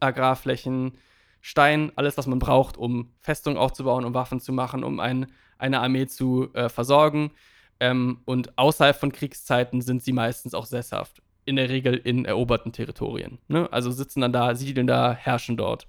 Agrarflächen, 0.00 0.98
Stein, 1.42 1.90
alles, 1.96 2.16
was 2.16 2.28
man 2.28 2.38
braucht, 2.38 2.78
um 2.78 3.10
Festungen 3.20 3.58
aufzubauen, 3.58 4.04
um 4.04 4.14
Waffen 4.14 4.40
zu 4.40 4.52
machen, 4.52 4.84
um 4.84 5.00
ein, 5.00 5.26
eine 5.58 5.80
Armee 5.80 6.06
zu 6.06 6.48
äh, 6.54 6.68
versorgen. 6.68 7.32
Ähm, 7.80 8.20
und 8.24 8.56
außerhalb 8.56 8.96
von 8.96 9.10
Kriegszeiten 9.10 9.82
sind 9.82 10.02
sie 10.02 10.12
meistens 10.12 10.54
auch 10.54 10.66
sesshaft. 10.66 11.20
In 11.44 11.56
der 11.56 11.68
Regel 11.68 11.96
in 11.96 12.24
eroberten 12.24 12.72
Territorien. 12.72 13.38
Ne? 13.48 13.68
Also 13.72 13.90
sitzen 13.90 14.20
dann 14.20 14.32
da, 14.32 14.54
siedeln 14.54 14.86
da, 14.86 15.12
herrschen 15.12 15.56
dort. 15.56 15.88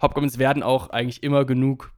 Hobgoblins 0.00 0.38
werden 0.38 0.62
auch 0.62 0.90
eigentlich 0.90 1.24
immer 1.24 1.44
genug 1.44 1.90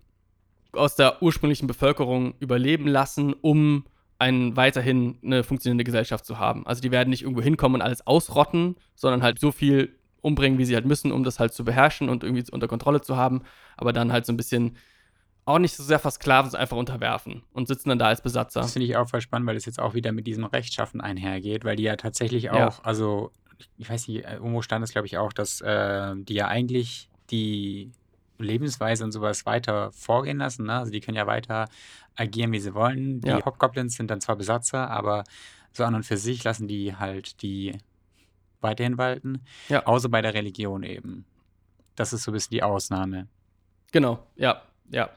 aus 0.72 0.97
der 0.97 1.22
ursprünglichen 1.22 1.66
Bevölkerung 1.66 2.34
überleben 2.41 2.86
lassen, 2.86 3.34
um 3.34 3.84
einen, 4.18 4.57
weiterhin 4.57 5.18
eine 5.22 5.45
funktionierende 5.45 5.84
Gesellschaft 5.84 6.24
zu 6.24 6.39
haben. 6.39 6.66
Also 6.66 6.80
die 6.80 6.91
werden 6.91 7.11
nicht 7.11 7.22
irgendwo 7.22 7.43
hinkommen 7.43 7.82
und 7.82 7.82
alles 7.82 8.07
ausrotten, 8.07 8.76
sondern 8.95 9.22
halt 9.22 9.39
so 9.39 9.53
viel 9.53 9.97
umbringen, 10.20 10.58
wie 10.58 10.64
sie 10.64 10.74
halt 10.74 10.86
müssen, 10.86 11.12
um 11.12 11.24
das 11.24 11.38
halt 11.38 11.52
zu 11.52 11.64
beherrschen 11.64 12.08
und 12.08 12.24
irgendwie 12.24 12.44
unter 12.50 12.68
Kontrolle 12.68 13.00
zu 13.00 13.16
haben, 13.16 13.42
aber 13.76 13.92
dann 13.92 14.12
halt 14.12 14.26
so 14.26 14.32
ein 14.32 14.36
bisschen 14.36 14.76
auch 15.44 15.58
nicht 15.58 15.74
so 15.74 15.82
sehr 15.82 15.98
versklaven, 15.98 16.50
sondern 16.50 16.62
einfach 16.62 16.76
unterwerfen 16.76 17.42
und 17.52 17.68
sitzen 17.68 17.88
dann 17.88 17.98
da 17.98 18.06
als 18.06 18.20
Besatzer. 18.20 18.60
Das 18.60 18.72
finde 18.72 18.86
ich 18.86 18.96
auch 18.96 19.08
voll 19.08 19.22
spannend, 19.22 19.48
weil 19.48 19.56
es 19.56 19.64
jetzt 19.64 19.80
auch 19.80 19.94
wieder 19.94 20.12
mit 20.12 20.26
diesem 20.26 20.44
Rechtschaffen 20.44 21.00
einhergeht, 21.00 21.64
weil 21.64 21.76
die 21.76 21.84
ja 21.84 21.96
tatsächlich 21.96 22.50
auch, 22.50 22.56
ja. 22.56 22.74
also 22.82 23.32
ich 23.78 23.88
weiß 23.88 24.08
nicht, 24.08 24.24
irgendwo 24.24 24.62
stand 24.62 24.84
es 24.84 24.92
glaube 24.92 25.06
ich 25.06 25.16
auch, 25.16 25.32
dass 25.32 25.60
äh, 25.60 26.14
die 26.16 26.34
ja 26.34 26.48
eigentlich 26.48 27.08
die 27.30 27.90
Lebensweise 28.38 29.04
und 29.04 29.12
sowas 29.12 29.46
weiter 29.46 29.90
vorgehen 29.92 30.38
lassen. 30.38 30.66
Ne? 30.66 30.74
Also 30.74 30.92
die 30.92 31.00
können 31.00 31.16
ja 31.16 31.26
weiter 31.26 31.68
agieren, 32.14 32.52
wie 32.52 32.60
sie 32.60 32.74
wollen. 32.74 33.20
Die 33.20 33.28
ja. 33.28 33.44
Hobgoblins 33.44 33.94
sind 33.94 34.10
dann 34.10 34.20
zwar 34.20 34.36
Besatzer, 34.36 34.90
aber 34.90 35.24
so 35.72 35.84
an 35.84 35.94
und 35.94 36.04
für 36.04 36.16
sich 36.16 36.44
lassen 36.44 36.68
die 36.68 36.94
halt 36.96 37.42
die 37.42 37.78
weiterhin 38.61 38.98
walten. 38.98 39.42
Ja. 39.68 39.86
Außer 39.86 40.09
bei 40.09 40.22
der 40.22 40.34
Religion 40.34 40.82
eben. 40.82 41.24
Das 41.96 42.12
ist 42.12 42.24
so 42.24 42.30
ein 42.30 42.34
bisschen 42.34 42.50
die 42.52 42.62
Ausnahme. 42.62 43.28
Genau, 43.92 44.18
ja, 44.36 44.62
ja. 44.90 45.11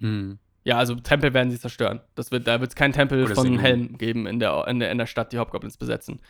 Hm. 0.00 0.38
Ja, 0.64 0.76
also 0.76 0.94
Tempel 0.96 1.32
werden 1.32 1.50
sie 1.50 1.58
zerstören. 1.58 2.00
Das 2.14 2.30
wird, 2.30 2.46
da 2.46 2.60
wird 2.60 2.70
es 2.70 2.76
keinen 2.76 2.92
Tempel 2.92 3.24
Oder 3.24 3.34
von 3.34 3.58
Helm 3.58 3.96
geben 3.96 4.26
in 4.26 4.38
der, 4.38 4.66
in, 4.66 4.80
der, 4.80 4.90
in 4.90 4.98
der 4.98 5.06
Stadt, 5.06 5.32
die 5.32 5.38
Hobgoblins 5.38 5.76
besetzen. 5.76 6.20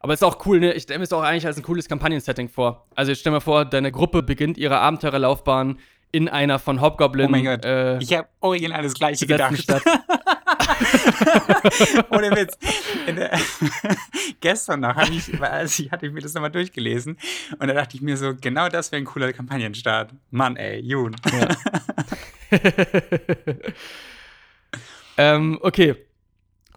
Aber 0.00 0.12
es 0.12 0.20
ist 0.20 0.24
auch 0.24 0.44
cool, 0.46 0.60
ne? 0.60 0.72
Ich 0.74 0.84
stelle 0.84 0.98
mir 0.98 1.04
es 1.04 1.12
auch 1.12 1.22
eigentlich 1.22 1.46
als 1.46 1.56
ein 1.56 1.62
cooles 1.62 1.88
Kampagnen-Setting 1.88 2.48
vor. 2.48 2.86
Also 2.94 3.10
jetzt 3.10 3.20
stell 3.20 3.32
mir 3.32 3.40
vor, 3.40 3.64
deine 3.64 3.90
Gruppe 3.90 4.22
beginnt 4.22 4.58
ihre 4.58 4.78
Abenteurerlaufbahn 4.78 5.78
in 6.12 6.28
einer 6.28 6.58
von 6.58 6.80
Hobgoblin. 6.80 7.26
Oh 7.26 7.30
mein 7.30 7.44
Gott. 7.44 7.64
Äh, 7.64 7.98
ich 7.98 8.12
habe 8.16 8.28
original 8.40 8.82
das 8.82 8.94
gleiche 8.94 9.26
gedacht. 9.26 9.58
Stadt. 9.58 9.82
Ohne 12.10 12.30
Witz. 12.36 12.58
Der, 13.06 13.38
gestern 14.40 14.80
noch 14.80 14.94
hatte 14.94 15.12
ich, 15.12 15.40
also 15.40 15.90
hatte 15.90 16.06
ich 16.06 16.12
mir 16.12 16.20
das 16.20 16.34
nochmal 16.34 16.50
durchgelesen 16.50 17.18
und 17.58 17.68
da 17.68 17.74
dachte 17.74 17.96
ich 17.96 18.02
mir 18.02 18.16
so, 18.16 18.34
genau 18.40 18.68
das 18.68 18.92
wäre 18.92 19.02
ein 19.02 19.06
cooler 19.06 19.32
Kampagnenstart. 19.32 20.12
Mann, 20.30 20.56
ey, 20.56 20.80
Jun. 20.80 21.16
Ja. 21.32 21.48
ähm, 25.16 25.58
okay. 25.60 25.96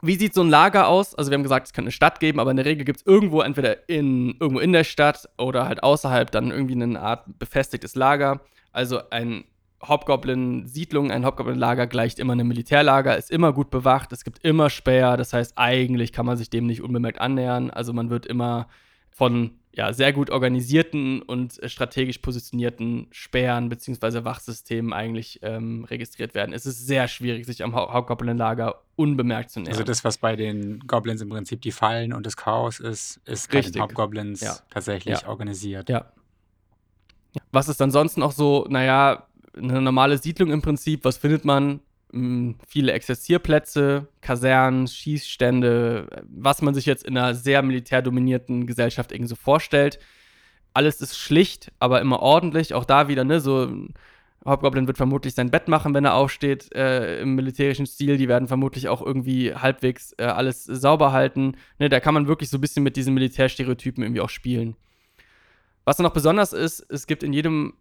Wie 0.01 0.15
sieht 0.15 0.35
so 0.35 0.41
ein 0.41 0.49
Lager 0.49 0.87
aus? 0.87 1.15
Also, 1.15 1.31
wir 1.31 1.35
haben 1.35 1.43
gesagt, 1.43 1.67
es 1.67 1.73
könnte 1.73 1.87
eine 1.87 1.91
Stadt 1.91 2.19
geben, 2.19 2.39
aber 2.39 2.51
in 2.51 2.57
der 2.57 2.67
Regel 2.67 2.85
gibt 2.85 2.99
es 2.99 3.05
irgendwo, 3.05 3.41
entweder 3.41 3.89
in, 3.89 4.35
irgendwo 4.39 4.59
in 4.59 4.71
der 4.71 4.83
Stadt 4.83 5.27
oder 5.39 5.67
halt 5.67 5.81
außerhalb, 5.81 6.29
dann 6.29 6.51
irgendwie 6.51 6.73
eine 6.73 7.01
Art 7.01 7.25
befestigtes 7.39 7.95
Lager. 7.95 8.41
Also, 8.71 9.09
ein 9.09 9.45
Hobgoblin-Siedlung, 9.81 11.11
ein 11.11 11.25
Hobgoblin-Lager 11.25 11.87
gleicht 11.87 12.19
immer 12.19 12.33
einem 12.33 12.47
Militärlager, 12.47 13.17
ist 13.17 13.29
immer 13.29 13.53
gut 13.53 13.69
bewacht, 13.69 14.11
es 14.11 14.23
gibt 14.23 14.43
immer 14.43 14.69
Späher, 14.69 15.17
das 15.17 15.33
heißt, 15.33 15.53
eigentlich 15.55 16.11
kann 16.11 16.25
man 16.25 16.37
sich 16.37 16.49
dem 16.49 16.65
nicht 16.65 16.81
unbemerkt 16.81 17.21
annähern. 17.21 17.69
Also, 17.69 17.93
man 17.93 18.09
wird 18.09 18.25
immer 18.25 18.67
von 19.11 19.51
ja, 19.77 19.93
sehr 19.93 20.11
gut 20.11 20.31
organisierten 20.31 21.21
und 21.21 21.61
äh, 21.61 21.69
strategisch 21.69 22.17
positionierten 22.17 23.07
Sperren 23.11 23.69
bzw. 23.69 24.23
Wachsystemen 24.23 24.91
eigentlich 24.91 25.39
ähm, 25.43 25.85
registriert 25.85 26.33
werden. 26.33 26.51
Es 26.51 26.65
ist 26.65 26.87
sehr 26.87 27.07
schwierig, 27.07 27.45
sich 27.45 27.63
am 27.63 27.75
Hauptgoblin-Lager 27.75 28.81
unbemerkt 28.95 29.51
zu 29.51 29.59
nähern. 29.59 29.73
Also 29.73 29.83
das, 29.83 30.03
was 30.03 30.17
bei 30.17 30.35
den 30.35 30.79
Goblins 30.87 31.21
im 31.21 31.29
Prinzip 31.29 31.61
die 31.61 31.71
Fallen 31.71 32.11
und 32.11 32.25
das 32.25 32.35
Chaos 32.35 32.79
ist, 32.79 33.21
ist 33.25 33.51
bei 33.51 33.61
den 33.61 33.79
Hauptgoblins 33.79 34.41
ja. 34.41 34.57
tatsächlich 34.71 35.21
ja. 35.21 35.27
organisiert. 35.27 35.89
Ja. 35.89 36.11
Was 37.51 37.69
ist 37.69 37.79
ansonsten 37.79 38.23
auch 38.23 38.31
so, 38.31 38.65
naja, 38.69 39.26
eine 39.57 39.81
normale 39.81 40.17
Siedlung 40.17 40.51
im 40.51 40.61
Prinzip, 40.61 41.03
was 41.03 41.17
findet 41.17 41.45
man? 41.45 41.81
Hm, 42.11 42.55
viele 42.67 42.93
Exerzierplätze, 42.93 44.07
Kasernen, 44.21 44.87
Schießstände, 44.87 46.07
was 46.29 46.61
man 46.61 46.73
sich 46.73 46.85
jetzt 46.85 47.05
in 47.05 47.17
einer 47.17 47.35
sehr 47.35 47.61
militärdominierten 47.61 48.65
Gesellschaft 48.65 49.11
irgendwie 49.11 49.29
so 49.29 49.35
vorstellt. 49.35 49.99
Alles 50.73 51.01
ist 51.01 51.17
schlicht, 51.17 51.71
aber 51.79 52.01
immer 52.01 52.19
ordentlich. 52.21 52.73
Auch 52.73 52.85
da 52.85 53.07
wieder, 53.07 53.23
ne, 53.23 53.39
so 53.39 53.69
Hobgoblin 54.45 54.87
wird 54.87 54.97
vermutlich 54.97 55.33
sein 55.33 55.51
Bett 55.51 55.67
machen, 55.67 55.93
wenn 55.93 56.05
er 56.05 56.13
aufsteht, 56.13 56.73
äh, 56.73 57.21
im 57.21 57.35
militärischen 57.35 57.85
Stil. 57.85 58.17
Die 58.17 58.29
werden 58.29 58.47
vermutlich 58.47 58.87
auch 58.87 59.01
irgendwie 59.05 59.53
halbwegs 59.53 60.13
äh, 60.17 60.23
alles 60.23 60.63
sauber 60.63 61.11
halten. 61.11 61.57
Ne, 61.79 61.89
da 61.89 61.99
kann 61.99 62.13
man 62.13 62.27
wirklich 62.27 62.49
so 62.49 62.57
ein 62.57 62.61
bisschen 62.61 62.83
mit 62.83 62.95
diesen 62.95 63.13
Militärstereotypen 63.13 64.03
irgendwie 64.03 64.21
auch 64.21 64.29
spielen. 64.29 64.75
Was 65.83 65.99
noch 65.99 66.13
besonders 66.13 66.53
ist, 66.53 66.85
es 66.89 67.07
gibt 67.07 67.23
in 67.23 67.33
jedem 67.33 67.73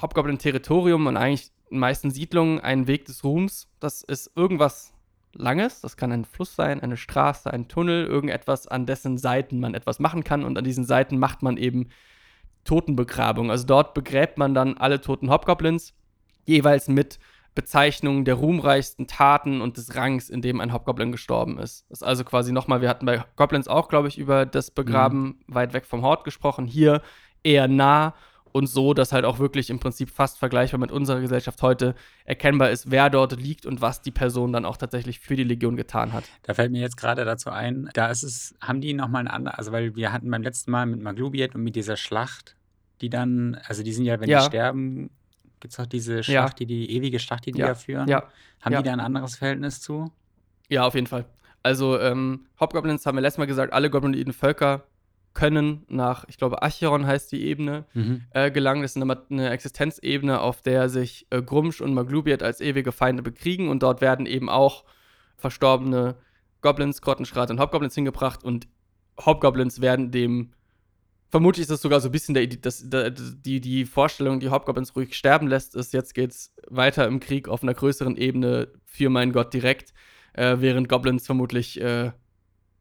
Hobgoblin-Territorium 0.00 1.06
und 1.06 1.16
eigentlich 1.16 1.50
in 1.70 1.78
meisten 1.78 2.10
Siedlungen 2.10 2.60
einen 2.60 2.86
Weg 2.86 3.04
des 3.04 3.24
Ruhms. 3.24 3.68
Das 3.80 4.02
ist 4.02 4.32
irgendwas 4.36 4.92
Langes. 5.32 5.80
Das 5.80 5.96
kann 5.96 6.12
ein 6.12 6.24
Fluss 6.24 6.56
sein, 6.56 6.80
eine 6.80 6.96
Straße, 6.96 7.52
ein 7.52 7.68
Tunnel, 7.68 8.06
irgendetwas, 8.06 8.66
an 8.66 8.86
dessen 8.86 9.18
Seiten 9.18 9.60
man 9.60 9.74
etwas 9.74 10.00
machen 10.00 10.24
kann. 10.24 10.44
Und 10.44 10.58
an 10.58 10.64
diesen 10.64 10.84
Seiten 10.84 11.18
macht 11.18 11.42
man 11.42 11.56
eben 11.56 11.88
Totenbegrabung. 12.64 13.50
Also 13.50 13.66
dort 13.66 13.94
begräbt 13.94 14.38
man 14.38 14.54
dann 14.54 14.76
alle 14.76 15.00
toten 15.00 15.30
Hobgoblins, 15.30 15.94
jeweils 16.46 16.88
mit 16.88 17.18
Bezeichnungen 17.54 18.24
der 18.24 18.34
ruhmreichsten 18.34 19.06
Taten 19.06 19.60
und 19.60 19.76
des 19.76 19.94
Rangs, 19.96 20.30
in 20.30 20.40
dem 20.40 20.60
ein 20.60 20.72
Hobgoblin 20.72 21.12
gestorben 21.12 21.58
ist. 21.58 21.84
Das 21.88 22.00
ist 22.00 22.06
also 22.06 22.24
quasi 22.24 22.52
nochmal, 22.52 22.80
wir 22.80 22.88
hatten 22.88 23.06
bei 23.06 23.24
Goblins 23.36 23.66
auch, 23.66 23.88
glaube 23.88 24.08
ich, 24.08 24.18
über 24.18 24.46
das 24.46 24.70
Begraben 24.70 25.22
mhm. 25.46 25.54
weit 25.54 25.72
weg 25.72 25.84
vom 25.84 26.02
Hort 26.02 26.24
gesprochen. 26.24 26.66
Hier 26.66 27.02
eher 27.42 27.66
nah 27.66 28.14
und 28.52 28.66
so, 28.66 28.94
dass 28.94 29.12
halt 29.12 29.24
auch 29.24 29.38
wirklich 29.38 29.70
im 29.70 29.78
Prinzip 29.78 30.10
fast 30.10 30.38
vergleichbar 30.38 30.80
mit 30.80 30.92
unserer 30.92 31.20
Gesellschaft 31.20 31.62
heute 31.62 31.94
erkennbar 32.24 32.70
ist, 32.70 32.90
wer 32.90 33.10
dort 33.10 33.40
liegt 33.40 33.66
und 33.66 33.80
was 33.80 34.02
die 34.02 34.10
Person 34.10 34.52
dann 34.52 34.64
auch 34.64 34.76
tatsächlich 34.76 35.20
für 35.20 35.36
die 35.36 35.44
Legion 35.44 35.76
getan 35.76 36.12
hat. 36.12 36.24
Da 36.42 36.54
fällt 36.54 36.72
mir 36.72 36.80
jetzt 36.80 36.96
gerade 36.96 37.24
dazu 37.24 37.50
ein, 37.50 37.88
da 37.94 38.08
ist 38.08 38.22
es, 38.22 38.54
haben 38.60 38.80
die 38.80 38.94
nochmal 38.94 39.20
eine 39.20 39.32
andere, 39.32 39.58
also 39.58 39.72
weil 39.72 39.96
wir 39.96 40.12
hatten 40.12 40.30
beim 40.30 40.42
letzten 40.42 40.70
Mal 40.70 40.86
mit 40.86 41.00
Maglubiet 41.00 41.54
und 41.54 41.62
mit 41.62 41.76
dieser 41.76 41.96
Schlacht, 41.96 42.56
die 43.00 43.10
dann, 43.10 43.60
also 43.66 43.82
die 43.82 43.92
sind 43.92 44.04
ja, 44.04 44.20
wenn 44.20 44.28
ja. 44.28 44.40
die 44.40 44.46
sterben, 44.46 45.10
gibt 45.60 45.74
es 45.74 45.80
auch 45.80 45.86
diese 45.86 46.22
Schlacht, 46.22 46.60
ja. 46.60 46.66
die 46.66 46.66
die 46.66 46.90
ewige 46.92 47.18
Schlacht, 47.18 47.46
die 47.46 47.52
die 47.52 47.60
ja. 47.60 47.68
da 47.68 47.74
führen. 47.74 48.08
Ja. 48.08 48.28
Haben 48.60 48.76
die 48.76 48.82
da 48.82 48.92
ein 48.92 49.00
anderes 49.00 49.36
Verhältnis 49.36 49.80
zu? 49.80 50.10
Ja, 50.68 50.84
auf 50.84 50.94
jeden 50.94 51.06
Fall. 51.06 51.26
Also 51.62 51.98
ähm, 51.98 52.46
Hobgoblins 52.58 53.04
haben 53.04 53.16
wir 53.16 53.22
letztes 53.22 53.38
Mal 53.38 53.46
gesagt, 53.46 53.72
alle 53.72 53.90
goblinoiden 53.90 54.32
Völker 54.32 54.84
können 55.32 55.84
nach, 55.88 56.24
ich 56.28 56.38
glaube, 56.38 56.62
Acheron 56.62 57.06
heißt 57.06 57.30
die 57.32 57.44
Ebene, 57.44 57.84
Mhm. 57.94 58.22
äh, 58.30 58.50
gelangen. 58.50 58.82
Das 58.82 58.96
ist 58.96 59.02
eine, 59.02 59.22
eine 59.30 59.50
Existenzebene, 59.50 60.40
auf 60.40 60.60
der 60.62 60.88
sich 60.88 61.26
äh, 61.30 61.40
Grumsch 61.40 61.80
und 61.80 61.94
Maglubiet 61.94 62.42
als 62.42 62.60
ewige 62.60 62.92
Feinde 62.92 63.22
bekriegen 63.22 63.68
und 63.68 63.82
dort 63.82 64.00
werden 64.00 64.26
eben 64.26 64.48
auch 64.48 64.84
verstorbene 65.36 66.16
Goblins, 66.60 67.00
Grottenschrat 67.00 67.50
und 67.50 67.60
Hobgoblins 67.60 67.94
hingebracht 67.94 68.44
und 68.44 68.68
Hobgoblins 69.24 69.80
werden 69.80 70.10
dem 70.10 70.52
vermutlich 71.30 71.62
ist 71.62 71.70
das 71.70 71.80
sogar 71.80 72.00
so 72.00 72.08
ein 72.08 72.12
bisschen 72.12 72.34
der, 72.34 72.46
das, 72.48 72.88
der, 72.90 73.10
die, 73.10 73.60
die 73.60 73.84
Vorstellung, 73.84 74.40
die 74.40 74.50
Hobgoblins 74.50 74.96
ruhig 74.96 75.14
sterben 75.14 75.46
lässt, 75.46 75.76
ist, 75.76 75.92
jetzt 75.92 76.14
geht's 76.14 76.52
weiter 76.68 77.06
im 77.06 77.20
Krieg 77.20 77.48
auf 77.48 77.62
einer 77.62 77.74
größeren 77.74 78.16
Ebene 78.16 78.68
für 78.84 79.10
meinen 79.10 79.32
Gott 79.32 79.54
direkt, 79.54 79.94
äh, 80.32 80.56
während 80.58 80.88
Goblins 80.88 81.26
vermutlich 81.26 81.80
äh, 81.80 82.10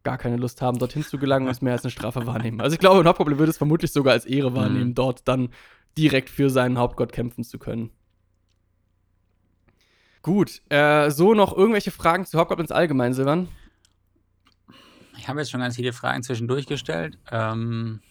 gar 0.03 0.17
keine 0.17 0.37
Lust 0.37 0.61
haben, 0.61 0.79
dorthin 0.79 1.03
zu 1.03 1.17
gelangen 1.17 1.45
und 1.47 1.51
es 1.55 1.61
mehr 1.61 1.73
als 1.73 1.83
eine 1.83 1.91
Strafe 1.91 2.25
wahrnehmen. 2.25 2.61
Also 2.61 2.73
ich 2.73 2.79
glaube, 2.79 2.99
ein 3.01 3.07
Hobgoblin 3.07 3.37
würde 3.39 3.49
es 3.51 3.57
vermutlich 3.57 3.91
sogar 3.91 4.13
als 4.13 4.25
Ehre 4.25 4.55
wahrnehmen, 4.55 4.89
Mhm. 4.89 4.95
dort 4.95 5.27
dann 5.27 5.49
direkt 5.97 6.29
für 6.29 6.49
seinen 6.49 6.77
Hauptgott 6.77 7.11
kämpfen 7.11 7.43
zu 7.43 7.59
können. 7.59 7.91
Gut, 10.21 10.61
äh, 10.69 11.09
so 11.11 11.33
noch 11.33 11.55
irgendwelche 11.55 11.91
Fragen 11.91 12.25
zu 12.25 12.37
Hobgoblins 12.39 12.71
allgemein, 12.71 13.13
Silvan? 13.13 13.47
Ich 15.17 15.27
habe 15.27 15.39
jetzt 15.39 15.51
schon 15.51 15.61
ganz 15.61 15.75
viele 15.75 15.93
Fragen 15.93 16.23
zwischendurch 16.23 16.65
gestellt. 16.65 17.17
Ähm, 17.31 18.01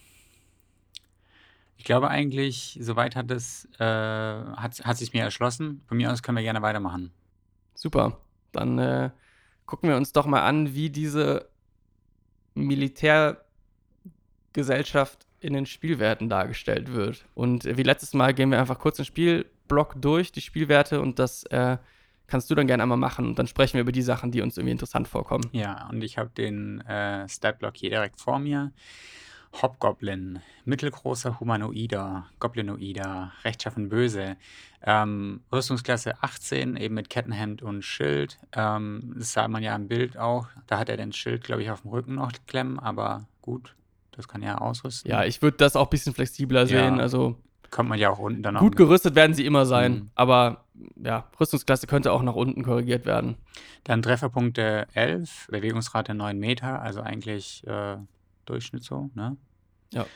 ich 1.77 1.85
glaube 1.85 2.09
eigentlich, 2.09 2.79
soweit 2.83 3.15
hat 3.15 3.31
es, 3.31 3.67
äh, 3.79 3.85
hat, 3.85 4.81
hat 4.85 4.97
sich 4.97 5.13
mir 5.13 5.23
erschlossen. 5.23 5.83
Von 5.87 5.97
mir 5.97 6.13
aus 6.13 6.23
können 6.23 6.37
wir 6.37 6.43
gerne 6.43 6.63
weitermachen. 6.63 7.13
Super. 7.75 8.21
Dann 8.53 8.79
äh, 8.79 9.11
gucken 9.67 9.89
wir 9.89 9.97
uns 9.97 10.13
doch 10.13 10.27
mal 10.27 10.43
an, 10.43 10.75
wie 10.75 10.91
diese 10.91 11.48
Militärgesellschaft 12.67 15.29
in 15.41 15.53
den 15.53 15.67
Spielwerten 15.67 16.29
dargestellt 16.29 16.93
wird. 16.93 17.25
Und 17.35 17.65
äh, 17.65 17.77
wie 17.77 17.83
letztes 17.83 18.15
Mal 18.15 18.35
gehen 18.35 18.51
wir 18.51 18.59
einfach 18.59 18.79
kurz 18.79 18.97
den 18.97 19.05
Spielblock 19.05 19.95
durch, 20.01 20.33
die 20.33 20.41
Spielwerte, 20.41 21.01
und 21.01 21.19
das 21.19 21.45
äh, 21.45 21.79
kannst 22.27 22.51
du 22.51 22.55
dann 22.55 22.67
gerne 22.67 22.83
einmal 22.83 22.99
machen. 22.99 23.27
Und 23.27 23.39
dann 23.39 23.47
sprechen 23.47 23.75
wir 23.75 23.83
über 23.83 23.93
die 23.93 24.03
Sachen, 24.03 24.31
die 24.31 24.43
uns 24.43 24.57
irgendwie 24.57 24.73
interessant 24.73 25.09
vorkommen. 25.09 25.49
Ja, 25.53 25.89
und 25.91 26.03
ich 26.03 26.19
habe 26.19 26.31
den 26.31 26.81
äh, 26.83 27.29
Statblock 27.29 27.77
hier 27.77 27.91
direkt 27.91 28.21
vor 28.21 28.39
mir. 28.39 28.73
Hobgoblin, 29.53 30.41
mittelgroßer 30.65 31.41
Humanoider, 31.41 32.27
Goblinoider, 32.39 33.33
rechtschaffen 33.45 33.89
böse. 33.89 34.37
Ähm, 34.83 35.41
Rüstungsklasse 35.53 36.23
18, 36.23 36.77
eben 36.77 36.95
mit 36.95 37.11
Kettenhemd 37.11 37.63
und 37.63 37.83
Schild. 37.83 38.39
Ähm, 38.53 39.15
das 39.19 39.33
sah 39.33 39.49
man 39.49 39.63
ja 39.63 39.75
im 39.75 39.89
Bild 39.89 40.17
auch. 40.17 40.47
Da 40.67 40.79
hat 40.79 40.89
er 40.89 40.97
den 40.97 41.13
Schild, 41.13 41.43
glaube 41.45 41.63
ich, 41.63 41.71
auf 41.71 41.83
dem 41.83 41.91
Rücken 41.91 42.15
noch 42.15 42.31
klemmen, 42.47 42.79
aber 42.79 43.27
gut, 43.43 43.75
das 44.13 44.29
kann 44.29 44.43
er 44.43 44.63
ausrüsten. 44.63 45.11
Ja, 45.11 45.25
ich 45.25 45.43
würde 45.43 45.57
das 45.57 45.75
auch 45.77 45.87
ein 45.87 45.91
bisschen 45.91 46.15
flexibler 46.15 46.67
sehen. 46.67 46.97
Ja. 46.97 47.03
Also 47.03 47.37
Kommt 47.71 47.89
man 47.91 47.99
ja 47.99 48.09
auch 48.11 48.19
unten 48.19 48.43
dann 48.43 48.55
noch. 48.55 48.61
gut 48.61 48.77
gerüstet 48.77 49.15
werden 49.15 49.35
sie 49.35 49.45
immer 49.45 49.67
sein, 49.67 49.93
Mhm. 49.93 50.11
aber 50.15 50.65
ja, 51.03 51.25
Rüstungsklasse 51.39 51.87
könnte 51.87 52.13
auch 52.13 52.23
nach 52.23 52.35
unten 52.35 52.63
korrigiert 52.63 53.05
werden. 53.05 53.37
Dann 53.85 54.01
Trefferpunkte 54.01 54.87
11, 54.95 55.49
Bewegungsrate 55.51 56.15
9 56.15 56.39
Meter, 56.39 56.81
also 56.81 57.01
eigentlich 57.03 57.67
äh, 57.67 57.97
Durchschnitt 58.49 58.85
so, 58.85 59.11
ne? 59.15 59.37
Ja. 59.93 60.07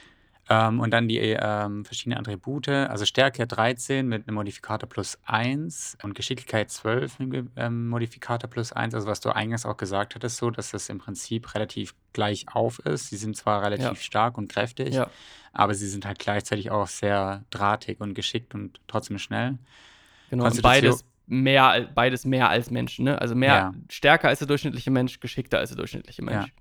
Ähm, 0.51 0.81
und 0.81 0.91
dann 0.91 1.07
die 1.07 1.19
ähm, 1.19 1.85
verschiedenen 1.85 2.19
Attribute, 2.19 2.69
also 2.69 3.05
Stärke 3.07 3.47
13 3.47 4.09
mit 4.09 4.27
einem 4.27 4.35
Modifikator 4.35 4.89
plus 4.89 5.17
1 5.25 5.97
und 6.03 6.15
Geschicklichkeit 6.17 6.69
12 6.71 7.21
mit 7.21 7.33
einem 7.33 7.51
ähm, 7.55 7.89
Modifikator 7.89 8.51
plus 8.51 8.73
1, 8.73 8.93
also 8.95 9.07
was 9.07 9.21
du 9.21 9.31
eingangs 9.31 9.65
auch 9.65 9.77
gesagt 9.77 10.17
hattest, 10.17 10.39
so, 10.39 10.51
dass 10.51 10.73
das 10.73 10.89
im 10.89 10.99
Prinzip 10.99 11.55
relativ 11.55 11.95
gleich 12.13 12.47
auf 12.53 12.81
ist. 12.81 13.11
Sie 13.11 13.17
sind 13.17 13.37
zwar 13.37 13.63
relativ 13.63 13.85
Ja. 13.85 13.95
stark 13.95 14.37
und 14.37 14.49
kräftig, 14.53 14.95
Ja. 14.95 15.07
aber 15.53 15.75
sie 15.75 15.87
sind 15.89 16.05
halt 16.07 16.19
gleichzeitig 16.19 16.73
auch 16.73 16.89
sehr 16.89 17.45
drahtig 17.51 18.01
und 18.01 18.15
geschickt 18.15 18.53
und 18.55 18.81
trotzdem 18.89 19.19
schnell. 19.19 19.59
Genau, 20.29 20.47
und 20.47 20.61
beides 20.61 21.05
mehr, 21.29 21.89
beides 21.95 22.25
mehr 22.25 22.49
als 22.49 22.69
Menschen, 22.71 23.05
ne? 23.05 23.21
Also 23.21 23.37
mehr 23.37 23.55
Ja. 23.55 23.73
stärker 23.89 24.27
als 24.29 24.41
der 24.41 24.49
durchschnittliche 24.49 24.91
Mensch, 24.91 25.21
geschickter 25.21 25.59
als 25.59 25.71
der 25.71 25.77
durchschnittliche 25.77 26.23
Mensch. 26.23 26.53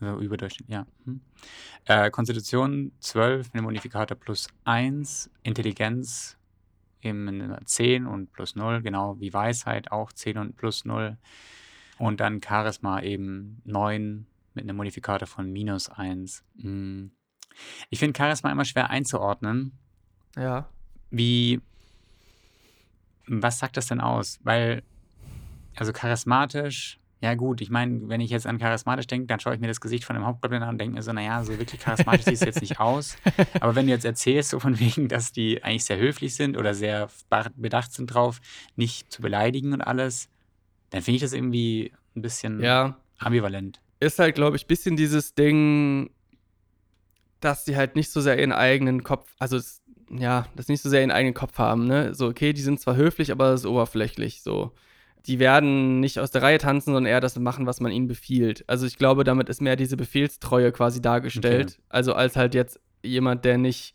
Also 0.00 0.20
Überdurchschnitt, 0.20 0.68
ja. 0.68 0.86
Hm. 1.04 1.20
Äh, 1.84 2.10
Konstitution 2.10 2.92
12 3.00 3.48
mit 3.48 3.60
dem 3.60 3.64
Modifikator 3.64 4.16
plus 4.16 4.48
1, 4.64 5.30
Intelligenz 5.42 6.38
eben 7.04 7.28
eine 7.28 7.58
10 7.64 8.06
und 8.06 8.32
plus 8.32 8.56
0, 8.56 8.82
genau 8.82 9.20
wie 9.20 9.32
Weisheit 9.32 9.92
auch 9.92 10.12
10 10.12 10.38
und 10.38 10.56
plus 10.56 10.84
0. 10.84 11.16
Und 11.98 12.20
dann 12.20 12.40
Charisma 12.42 13.02
eben 13.02 13.60
9 13.64 14.26
mit 14.54 14.64
einem 14.64 14.76
Modifikator 14.76 15.28
von 15.28 15.52
minus 15.52 15.88
1. 15.88 16.44
Hm. 16.60 17.12
Ich 17.90 17.98
finde 17.98 18.18
Charisma 18.18 18.50
immer 18.50 18.64
schwer 18.64 18.90
einzuordnen. 18.90 19.78
Ja. 20.36 20.68
Wie, 21.10 21.60
was 23.26 23.58
sagt 23.58 23.76
das 23.76 23.86
denn 23.86 24.00
aus? 24.00 24.40
Weil, 24.42 24.82
also 25.76 25.92
charismatisch, 25.92 26.98
ja 27.24 27.34
gut, 27.34 27.60
ich 27.62 27.70
meine, 27.70 28.08
wenn 28.08 28.20
ich 28.20 28.30
jetzt 28.30 28.46
an 28.46 28.58
charismatisch 28.58 29.06
denke, 29.06 29.26
dann 29.26 29.40
schaue 29.40 29.54
ich 29.54 29.60
mir 29.60 29.66
das 29.66 29.80
Gesicht 29.80 30.04
von 30.04 30.14
dem 30.14 30.26
Hauptgoblin 30.26 30.62
an 30.62 30.68
und 30.70 30.78
denke 30.78 30.94
mir 30.94 31.02
so, 31.02 31.12
naja, 31.12 31.42
so 31.42 31.58
wirklich 31.58 31.80
charismatisch 31.80 32.26
sieht 32.26 32.34
es 32.34 32.40
jetzt 32.40 32.60
nicht 32.60 32.78
aus. 32.80 33.16
Aber 33.60 33.74
wenn 33.74 33.86
du 33.86 33.92
jetzt 33.92 34.04
erzählst, 34.04 34.50
so 34.50 34.60
von 34.60 34.78
wegen, 34.78 35.08
dass 35.08 35.32
die 35.32 35.64
eigentlich 35.64 35.84
sehr 35.84 35.98
höflich 35.98 36.34
sind 36.36 36.56
oder 36.56 36.74
sehr 36.74 37.08
bedacht 37.56 37.92
sind 37.92 38.08
drauf, 38.08 38.40
nicht 38.76 39.10
zu 39.10 39.22
beleidigen 39.22 39.72
und 39.72 39.80
alles, 39.80 40.28
dann 40.90 41.02
finde 41.02 41.16
ich 41.16 41.22
das 41.22 41.32
irgendwie 41.32 41.92
ein 42.14 42.22
bisschen 42.22 42.60
Ja. 42.60 43.00
ambivalent. 43.18 43.80
Ist 44.00 44.18
halt, 44.18 44.34
glaube 44.34 44.56
ich, 44.56 44.64
ein 44.64 44.68
bisschen 44.68 44.96
dieses 44.96 45.34
Ding, 45.34 46.10
dass 47.40 47.64
die 47.64 47.76
halt 47.76 47.96
nicht 47.96 48.10
so 48.10 48.20
sehr 48.20 48.38
ihren 48.38 48.52
eigenen 48.52 49.02
Kopf, 49.02 49.34
also 49.38 49.58
ja, 50.10 50.46
sie 50.56 50.72
nicht 50.72 50.82
so 50.82 50.90
sehr 50.90 51.00
ihren 51.00 51.10
eigenen 51.10 51.34
Kopf 51.34 51.58
haben, 51.58 51.86
ne? 51.86 52.14
So, 52.14 52.28
okay, 52.28 52.52
die 52.52 52.60
sind 52.62 52.80
zwar 52.80 52.96
höflich, 52.96 53.32
aber 53.32 53.50
das 53.52 53.60
ist 53.62 53.66
oberflächlich, 53.66 54.42
so. 54.42 54.72
Die 55.26 55.38
werden 55.38 56.00
nicht 56.00 56.18
aus 56.20 56.30
der 56.30 56.42
Reihe 56.42 56.58
tanzen, 56.58 56.92
sondern 56.92 57.06
eher 57.06 57.20
das 57.20 57.38
machen, 57.38 57.66
was 57.66 57.80
man 57.80 57.90
ihnen 57.90 58.08
befiehlt. 58.08 58.64
Also 58.66 58.86
ich 58.86 58.98
glaube, 58.98 59.24
damit 59.24 59.48
ist 59.48 59.62
mehr 59.62 59.76
diese 59.76 59.96
Befehlstreue 59.96 60.70
quasi 60.70 61.00
dargestellt. 61.00 61.72
Okay. 61.72 61.82
Also 61.88 62.14
als 62.14 62.36
halt 62.36 62.54
jetzt 62.54 62.78
jemand, 63.02 63.44
der 63.44 63.58
nicht. 63.58 63.94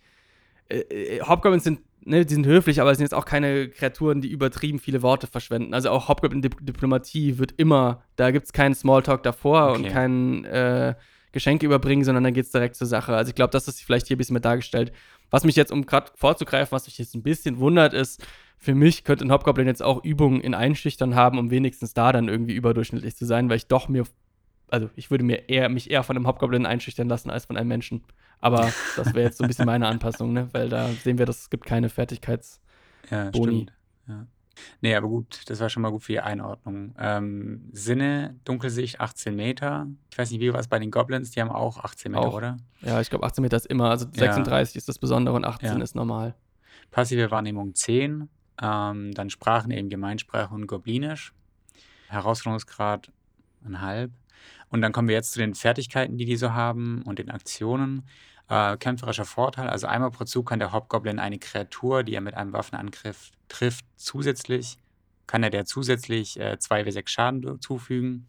Äh, 0.70 0.80
äh, 0.80 1.22
Hobgoblins 1.22 1.64
sind, 1.64 1.82
ne, 2.04 2.26
die 2.26 2.34
sind 2.34 2.46
höflich, 2.46 2.82
aber 2.82 2.92
es 2.92 2.98
sind 2.98 3.06
jetzt 3.06 3.14
auch 3.14 3.26
keine 3.26 3.70
Kreaturen, 3.70 4.22
die 4.22 4.30
übertrieben 4.30 4.80
viele 4.80 5.02
Worte 5.02 5.28
verschwenden. 5.28 5.74
Also 5.74 5.90
auch 5.92 6.08
Hobgoblin-Diplomatie 6.08 7.38
wird 7.38 7.54
immer, 7.58 8.04
da 8.16 8.32
gibt 8.32 8.46
es 8.46 8.54
keinen 8.54 8.74
Smalltalk 8.76 9.24
davor 9.24 9.74
und 9.74 9.82
Okay. 9.82 9.92
kein 9.92 10.46
äh, 10.46 10.96
Geschenke 11.32 11.66
überbringen, 11.66 12.04
sondern 12.04 12.24
dann 12.24 12.34
geht 12.34 12.46
es 12.46 12.52
direkt 12.52 12.76
zur 12.76 12.88
Sache. 12.88 13.16
Also 13.16 13.30
ich 13.30 13.36
glaube, 13.36 13.52
das 13.52 13.68
ist 13.68 13.82
vielleicht 13.82 14.08
hier 14.08 14.16
ein 14.16 14.20
bisschen 14.20 14.34
mit 14.34 14.46
dargestellt. 14.46 14.92
Was 15.30 15.44
mich 15.44 15.56
jetzt, 15.56 15.72
um 15.72 15.86
gerade 15.86 16.12
vorzugreifen, 16.16 16.72
was 16.72 16.86
mich 16.86 16.98
jetzt 16.98 17.16
ein 17.16 17.24
bisschen 17.24 17.60
wundert, 17.60 17.94
ist, 17.94 18.26
für 18.58 18.76
mich 18.76 19.04
könnte 19.04 19.26
ein 19.26 19.32
Hobgoblin 19.32 19.68
jetzt 19.68 19.82
auch 19.82 20.04
Übungen 20.04 20.42
in 20.42 20.54
Einschüchtern 20.54 21.16
haben, 21.16 21.38
um 21.38 21.50
wenigstens 21.50 21.94
da 21.94 22.12
dann 22.12 22.28
irgendwie 22.28 22.54
überdurchschnittlich 22.54 23.16
zu 23.16 23.26
sein, 23.26 23.50
weil 23.50 23.58
ich 23.58 23.68
doch 23.68 23.88
mir, 23.88 24.04
also 24.68 24.90
ich 24.96 25.12
würde 25.12 25.24
mir 25.24 25.48
eher, 25.48 25.70
mich 25.70 25.90
eher 25.90 26.04
von 26.04 26.16
einem 26.16 26.28
Hobgoblin 26.28 26.66
einschüchtern 26.66 27.08
lassen 27.08 27.30
als 27.30 27.46
von 27.46 27.58
einem 27.58 27.70
Menschen. 27.70 28.04
Aber 28.42 28.72
das 28.96 29.14
wäre 29.14 29.26
jetzt 29.28 29.38
so 29.38 29.44
ein 29.44 29.48
bisschen 29.48 29.66
meine 29.66 29.88
Anpassung, 29.88 30.34
ne? 30.34 30.50
Weil 30.52 30.70
da 30.70 30.90
sehen 30.90 31.18
wir, 31.18 31.26
dass 31.26 31.42
es 31.42 31.50
gibt 31.50 31.66
keine 31.66 31.90
Fertigkeits. 31.90 32.60
Ja, 33.10 33.30
stimmt. 33.30 33.74
Ja. 34.08 34.28
Nee, 34.82 34.95
aber 34.95 35.07
gut, 35.07 35.41
das 35.47 35.60
war 35.60 35.70
schon 35.70 35.82
mal 35.84 35.91
gut 35.91 36.03
für 36.03 36.14
die 36.14 36.20
Einordnung. 36.20 36.93
Ähm, 36.97 37.70
Sinne, 37.72 38.39
Dunkelsicht 38.45 38.99
18 38.99 39.36
Meter. 39.36 39.88
Ich 40.12 40.18
weiß 40.18 40.32
nicht, 40.32 40.39
wie 40.41 40.51
war 40.53 40.60
es 40.60 40.68
bei 40.68 40.80
den 40.80 40.91
Goblins? 40.91 41.32
Die 41.32 41.41
haben 41.41 41.51
auch 41.51 41.78
18 41.84 42.12
Meter, 42.12 42.24
Auch. 42.24 42.34
oder? 42.34 42.57
Ja, 42.82 42.99
ich 43.01 43.10
glaube 43.10 43.26
18 43.26 43.41
Meter 43.41 43.57
ist 43.57 43.66
immer, 43.68 43.89
also 43.89 44.05
Ja. 44.05 44.12
36 44.34 44.76
ist 44.76 44.88
das 44.89 44.99
Besondere 44.99 45.36
und 45.36 45.45
18 45.45 45.78
Ja. 45.78 45.84
ist 45.84 45.95
normal. 45.95 46.36
Passive 46.91 47.30
Wahrnehmung 47.32 47.76
10. 47.76 48.30
Ähm, 48.62 49.12
dann 49.14 49.30
Sprachen 49.30 49.72
eben 49.72 49.89
Gemeinsprache 49.89 50.53
und 50.53 50.68
Goblinisch. 50.68 51.34
Herausforderungsgrad 52.07 53.12
ein 53.66 53.82
halb. 53.82 54.12
Und 54.70 54.82
dann 54.82 54.91
kommen 54.91 55.07
wir 55.07 55.16
jetzt 55.16 55.32
zu 55.34 55.39
den 55.39 55.55
Fertigkeiten, 55.55 56.18
die 56.18 56.26
die 56.26 56.36
so 56.36 56.53
haben 56.53 57.01
und 57.03 57.20
den 57.20 57.30
Aktionen. 57.30 58.03
Äh, 58.50 58.78
kämpferischer 58.78 59.26
Vorteil, 59.26 59.70
also 59.70 59.86
einmal 59.86 60.10
pro 60.10 60.24
Zug 60.26 60.50
kann 60.50 60.58
der 60.60 60.74
Hobgoblin 60.74 61.20
eine 61.20 61.38
Kreatur, 61.38 62.04
die 62.04 62.16
er 62.16 62.22
mit 62.22 62.34
einem 62.34 62.52
Waffenangriff 62.52 63.30
trifft, 63.47 63.86
zusätzlich, 63.95 64.78
kann 65.28 65.43
er 65.43 65.52
der 65.52 65.66
zusätzlich 65.66 66.39
äh, 66.39 66.58
2w6 66.60 67.08
Schaden 67.08 67.62
zufügen, 67.62 68.28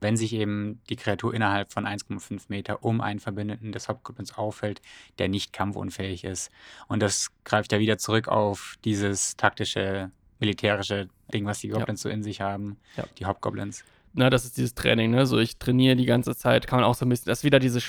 wenn 0.00 0.16
sich 0.16 0.32
eben 0.32 0.80
die 0.88 0.96
Kreatur 0.96 1.34
innerhalb 1.34 1.70
von 1.70 1.86
1,5 1.86 2.44
Meter 2.48 2.82
um 2.82 3.02
einen 3.02 3.20
Verbündeten 3.20 3.72
des 3.72 3.88
Hobgoblins 3.88 4.36
aufhält, 4.38 4.80
der 5.18 5.28
nicht 5.28 5.52
kampfunfähig 5.52 6.24
ist. 6.24 6.50
Und 6.88 7.00
das 7.02 7.28
greift 7.44 7.72
ja 7.72 7.78
wieder 7.78 7.98
zurück 7.98 8.28
auf 8.28 8.76
dieses 8.86 9.36
taktische, 9.36 10.10
militärische 10.40 11.08
Ding, 11.32 11.44
was 11.44 11.58
die 11.60 11.68
Ja. 11.68 11.76
Goblins 11.76 12.00
so 12.00 12.08
in 12.08 12.22
sich 12.22 12.40
haben, 12.40 12.78
Ja. 12.96 13.04
die 13.18 13.26
Hobgoblins. 13.26 13.84
Na, 14.14 14.30
das 14.30 14.44
ist 14.46 14.56
dieses 14.56 14.74
Training, 14.74 15.10
ne? 15.10 15.26
So, 15.26 15.38
ich 15.38 15.58
trainiere 15.58 15.94
die 15.96 16.06
ganze 16.06 16.34
Zeit, 16.34 16.66
kann 16.66 16.80
man 16.80 16.88
auch 16.88 16.94
so 16.94 17.04
ein 17.04 17.08
bisschen, 17.10 17.26
das 17.26 17.40
ist 17.40 17.44
wieder 17.44 17.58
diese 17.60 17.80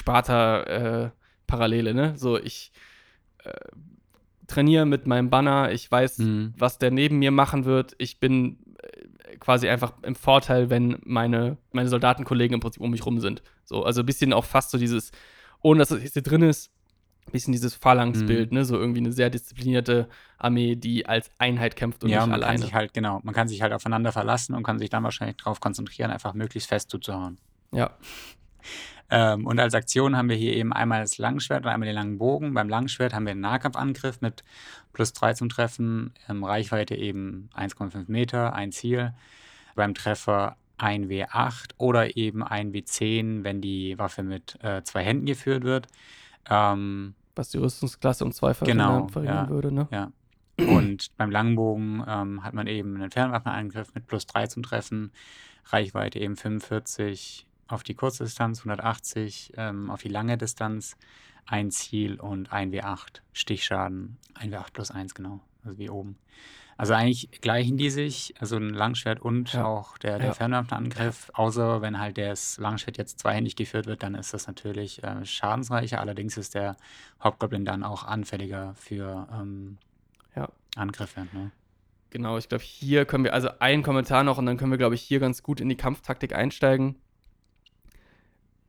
Sparta-Parallele, 1.47 1.93
ne? 1.93 2.13
So, 2.17 2.37
ich 2.39 2.71
äh, 3.43 3.51
trainiere 4.47 4.85
mit 4.85 5.07
meinem 5.07 5.29
Banner, 5.29 5.71
ich 5.71 5.89
weiß, 5.89 6.19
Mhm. 6.19 6.53
was 6.57 6.77
der 6.77 6.91
neben 6.91 7.19
mir 7.19 7.31
machen 7.31 7.65
wird. 7.65 7.93
Ich 7.97 8.19
bin 8.19 8.57
äh, 8.81 9.37
quasi 9.37 9.67
einfach 9.69 9.93
im 10.03 10.15
Vorteil, 10.15 10.69
wenn 10.69 10.97
meine, 11.03 11.57
meine 11.71 11.89
Soldatenkollegen 11.89 12.55
im 12.55 12.59
Prinzip 12.59 12.81
um 12.81 12.91
mich 12.91 13.05
rum 13.05 13.19
sind. 13.19 13.41
So, 13.65 13.83
also 13.83 14.01
ein 14.01 14.05
bisschen 14.05 14.33
auch 14.33 14.45
fast 14.45 14.71
so 14.71 14.77
dieses 14.77 15.11
ohne 15.61 15.79
dass 15.79 15.89
das 15.89 16.03
jetzt 16.03 16.11
hier 16.13 16.21
drin 16.21 16.41
ist, 16.41 16.71
ein 17.25 17.31
bisschen 17.31 17.53
dieses 17.53 17.73
Phalanx-Bild, 17.75 18.51
ne? 18.51 18.65
So 18.65 18.77
irgendwie 18.77 18.99
eine 18.99 19.13
sehr 19.13 19.29
disziplinierte 19.29 20.09
Armee, 20.37 20.75
die 20.75 21.05
als 21.05 21.31
Einheit 21.37 21.77
kämpft 21.77 22.03
und 22.03 22.09
ja, 22.09 22.19
nicht 22.19 22.27
man 22.27 22.33
alleine. 22.33 22.57
kann 22.59 22.61
sich 22.63 22.73
halt, 22.73 22.93
genau, 22.93 23.21
man 23.23 23.33
kann 23.33 23.47
sich 23.47 23.61
halt 23.61 23.71
aufeinander 23.71 24.11
verlassen 24.11 24.55
und 24.55 24.63
kann 24.63 24.77
sich 24.77 24.89
dann 24.89 25.03
wahrscheinlich 25.05 25.37
darauf 25.37 25.61
konzentrieren, 25.61 26.11
einfach 26.11 26.33
möglichst 26.33 26.67
fest 26.67 26.89
zuzuhauen. 26.89 27.37
ja. 27.71 27.91
Ähm, 29.09 29.45
und 29.45 29.59
als 29.59 29.75
Aktion 29.75 30.17
haben 30.17 30.29
wir 30.29 30.35
hier 30.35 30.53
eben 30.53 30.73
einmal 30.73 31.01
das 31.01 31.17
Langschwert 31.17 31.65
und 31.65 31.71
einmal 31.71 31.85
den 31.85 31.95
langen 31.95 32.17
Bogen. 32.17 32.53
Beim 32.53 32.69
Langschwert 32.69 33.13
haben 33.13 33.25
wir 33.25 33.31
einen 33.31 33.41
Nahkampfangriff 33.41 34.21
mit 34.21 34.43
plus 34.91 35.13
3 35.13 35.33
zum 35.33 35.49
Treffen, 35.49 36.13
ähm, 36.29 36.43
Reichweite 36.43 36.95
eben 36.95 37.49
1,5 37.55 38.05
Meter, 38.07 38.53
ein 38.53 38.71
Ziel. 38.71 39.13
Beim 39.75 39.93
Treffer 39.93 40.57
ein 40.77 41.09
W8 41.09 41.71
oder 41.77 42.17
eben 42.17 42.43
ein 42.43 42.73
W10, 42.73 43.43
wenn 43.43 43.61
die 43.61 43.97
Waffe 43.97 44.23
mit 44.23 44.57
äh, 44.63 44.83
zwei 44.83 45.03
Händen 45.03 45.25
geführt 45.25 45.63
wird. 45.63 45.87
Ähm, 46.49 47.13
Was 47.35 47.49
die 47.49 47.57
Rüstungsklasse 47.57 48.25
um 48.25 48.31
zwei 48.31 48.53
Genau, 48.53 49.07
verringern, 49.07 49.09
verringern 49.09 49.45
ja. 49.45 49.49
würde, 49.49 49.71
ne? 49.71 49.87
ja. 49.91 50.11
Und 50.57 51.11
beim 51.17 51.31
Langbogen 51.31 52.03
ähm, 52.07 52.43
hat 52.43 52.53
man 52.53 52.67
eben 52.67 52.95
einen 52.95 53.11
Fernwaffenangriff 53.11 53.93
mit 53.93 54.07
plus 54.07 54.25
3 54.25 54.47
zum 54.47 54.63
Treffen, 54.63 55.11
Reichweite 55.65 56.19
eben 56.19 56.35
45 56.35 57.47
auf 57.67 57.83
die 57.83 57.95
kurze 57.95 58.23
Distanz, 58.23 58.59
180 58.59 59.53
ähm, 59.57 59.89
auf 59.89 60.01
die 60.01 60.09
lange 60.09 60.37
Distanz, 60.37 60.97
ein 61.45 61.71
Ziel 61.71 62.19
und 62.19 62.51
ein 62.51 62.71
W8 62.71 63.21
Stichschaden, 63.33 64.17
ein 64.35 64.53
W8 64.53 64.71
plus 64.73 64.91
1, 64.91 65.13
genau, 65.13 65.41
also 65.63 65.77
wie 65.77 65.89
oben. 65.89 66.17
Also 66.75 66.93
eigentlich 66.95 67.29
gleichen 67.41 67.77
die 67.77 67.89
sich, 67.91 68.33
also 68.39 68.55
ein 68.57 68.69
Langschwert 68.73 69.21
und 69.21 69.53
Ja. 69.53 69.65
auch 69.65 69.97
der, 69.99 70.17
der 70.17 70.27
Ja. 70.29 70.33
Fernwaffenangriff, 70.33 71.29
außer 71.33 71.81
wenn 71.81 71.99
halt 71.99 72.17
das 72.17 72.57
Langschwert 72.57 72.97
jetzt 72.97 73.19
zweihändig 73.19 73.55
geführt 73.55 73.85
wird, 73.85 74.01
dann 74.01 74.15
ist 74.15 74.33
das 74.33 74.47
natürlich 74.47 75.03
äh, 75.03 75.23
schadensreicher. 75.25 75.99
Allerdings 75.99 76.35
ist 76.35 76.55
der 76.55 76.75
Hobgoblin 77.23 77.63
dann 77.63 77.83
auch 77.83 78.03
anfälliger 78.03 78.73
für 78.75 79.27
ähm, 79.31 79.77
Ja. 80.35 80.49
Angriffe. 80.75 81.27
Ne? 81.31 81.51
Genau, 82.09 82.37
ich 82.37 82.49
glaube, 82.49 82.63
hier 82.63 83.05
können 83.05 83.23
wir, 83.23 83.33
also 83.33 83.49
einen 83.59 83.83
Kommentar 83.83 84.23
noch 84.23 84.37
und 84.39 84.45
dann 84.47 84.57
können 84.57 84.71
wir, 84.71 84.77
glaube 84.77 84.95
ich, 84.95 85.01
hier 85.01 85.19
ganz 85.19 85.43
gut 85.43 85.61
in 85.61 85.69
die 85.69 85.77
Kampftaktik 85.77 86.33
einsteigen. 86.33 86.95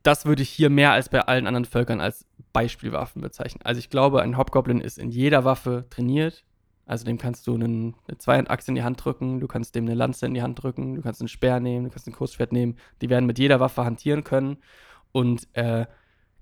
Das 0.05 0.27
würde 0.27 0.43
ich 0.43 0.51
hier 0.51 0.69
mehr 0.69 0.91
als 0.91 1.09
bei 1.09 1.21
allen 1.21 1.47
anderen 1.47 1.65
Völkern 1.65 1.99
als 1.99 2.27
Beispielwaffen 2.53 3.23
bezeichnen. 3.23 3.63
Also 3.63 3.79
ich 3.79 3.89
glaube, 3.89 4.21
ein 4.21 4.37
Hobgoblin 4.37 4.79
ist 4.79 4.99
in 4.99 5.09
jeder 5.09 5.45
Waffe 5.45 5.87
trainiert. 5.89 6.45
Also 6.85 7.05
dem 7.05 7.17
kannst 7.17 7.47
du 7.47 7.55
einen, 7.55 7.95
eine 8.07 8.19
Zweihandachse 8.19 8.69
in 8.69 8.75
die 8.75 8.83
Hand 8.83 9.03
drücken, 9.03 9.39
du 9.39 9.47
kannst 9.47 9.73
dem 9.73 9.85
eine 9.85 9.95
Lanze 9.95 10.27
in 10.27 10.35
die 10.35 10.43
Hand 10.43 10.61
drücken, 10.61 10.93
du 10.93 11.01
kannst 11.01 11.21
einen 11.21 11.27
Speer 11.27 11.59
nehmen, 11.59 11.85
du 11.85 11.89
kannst 11.89 12.05
ein 12.07 12.13
Kurzschwert 12.13 12.51
nehmen. 12.51 12.77
Die 13.01 13.09
werden 13.09 13.25
mit 13.25 13.39
jeder 13.39 13.59
Waffe 13.59 13.83
hantieren 13.83 14.23
können 14.23 14.57
und 15.11 15.47
äh, 15.53 15.87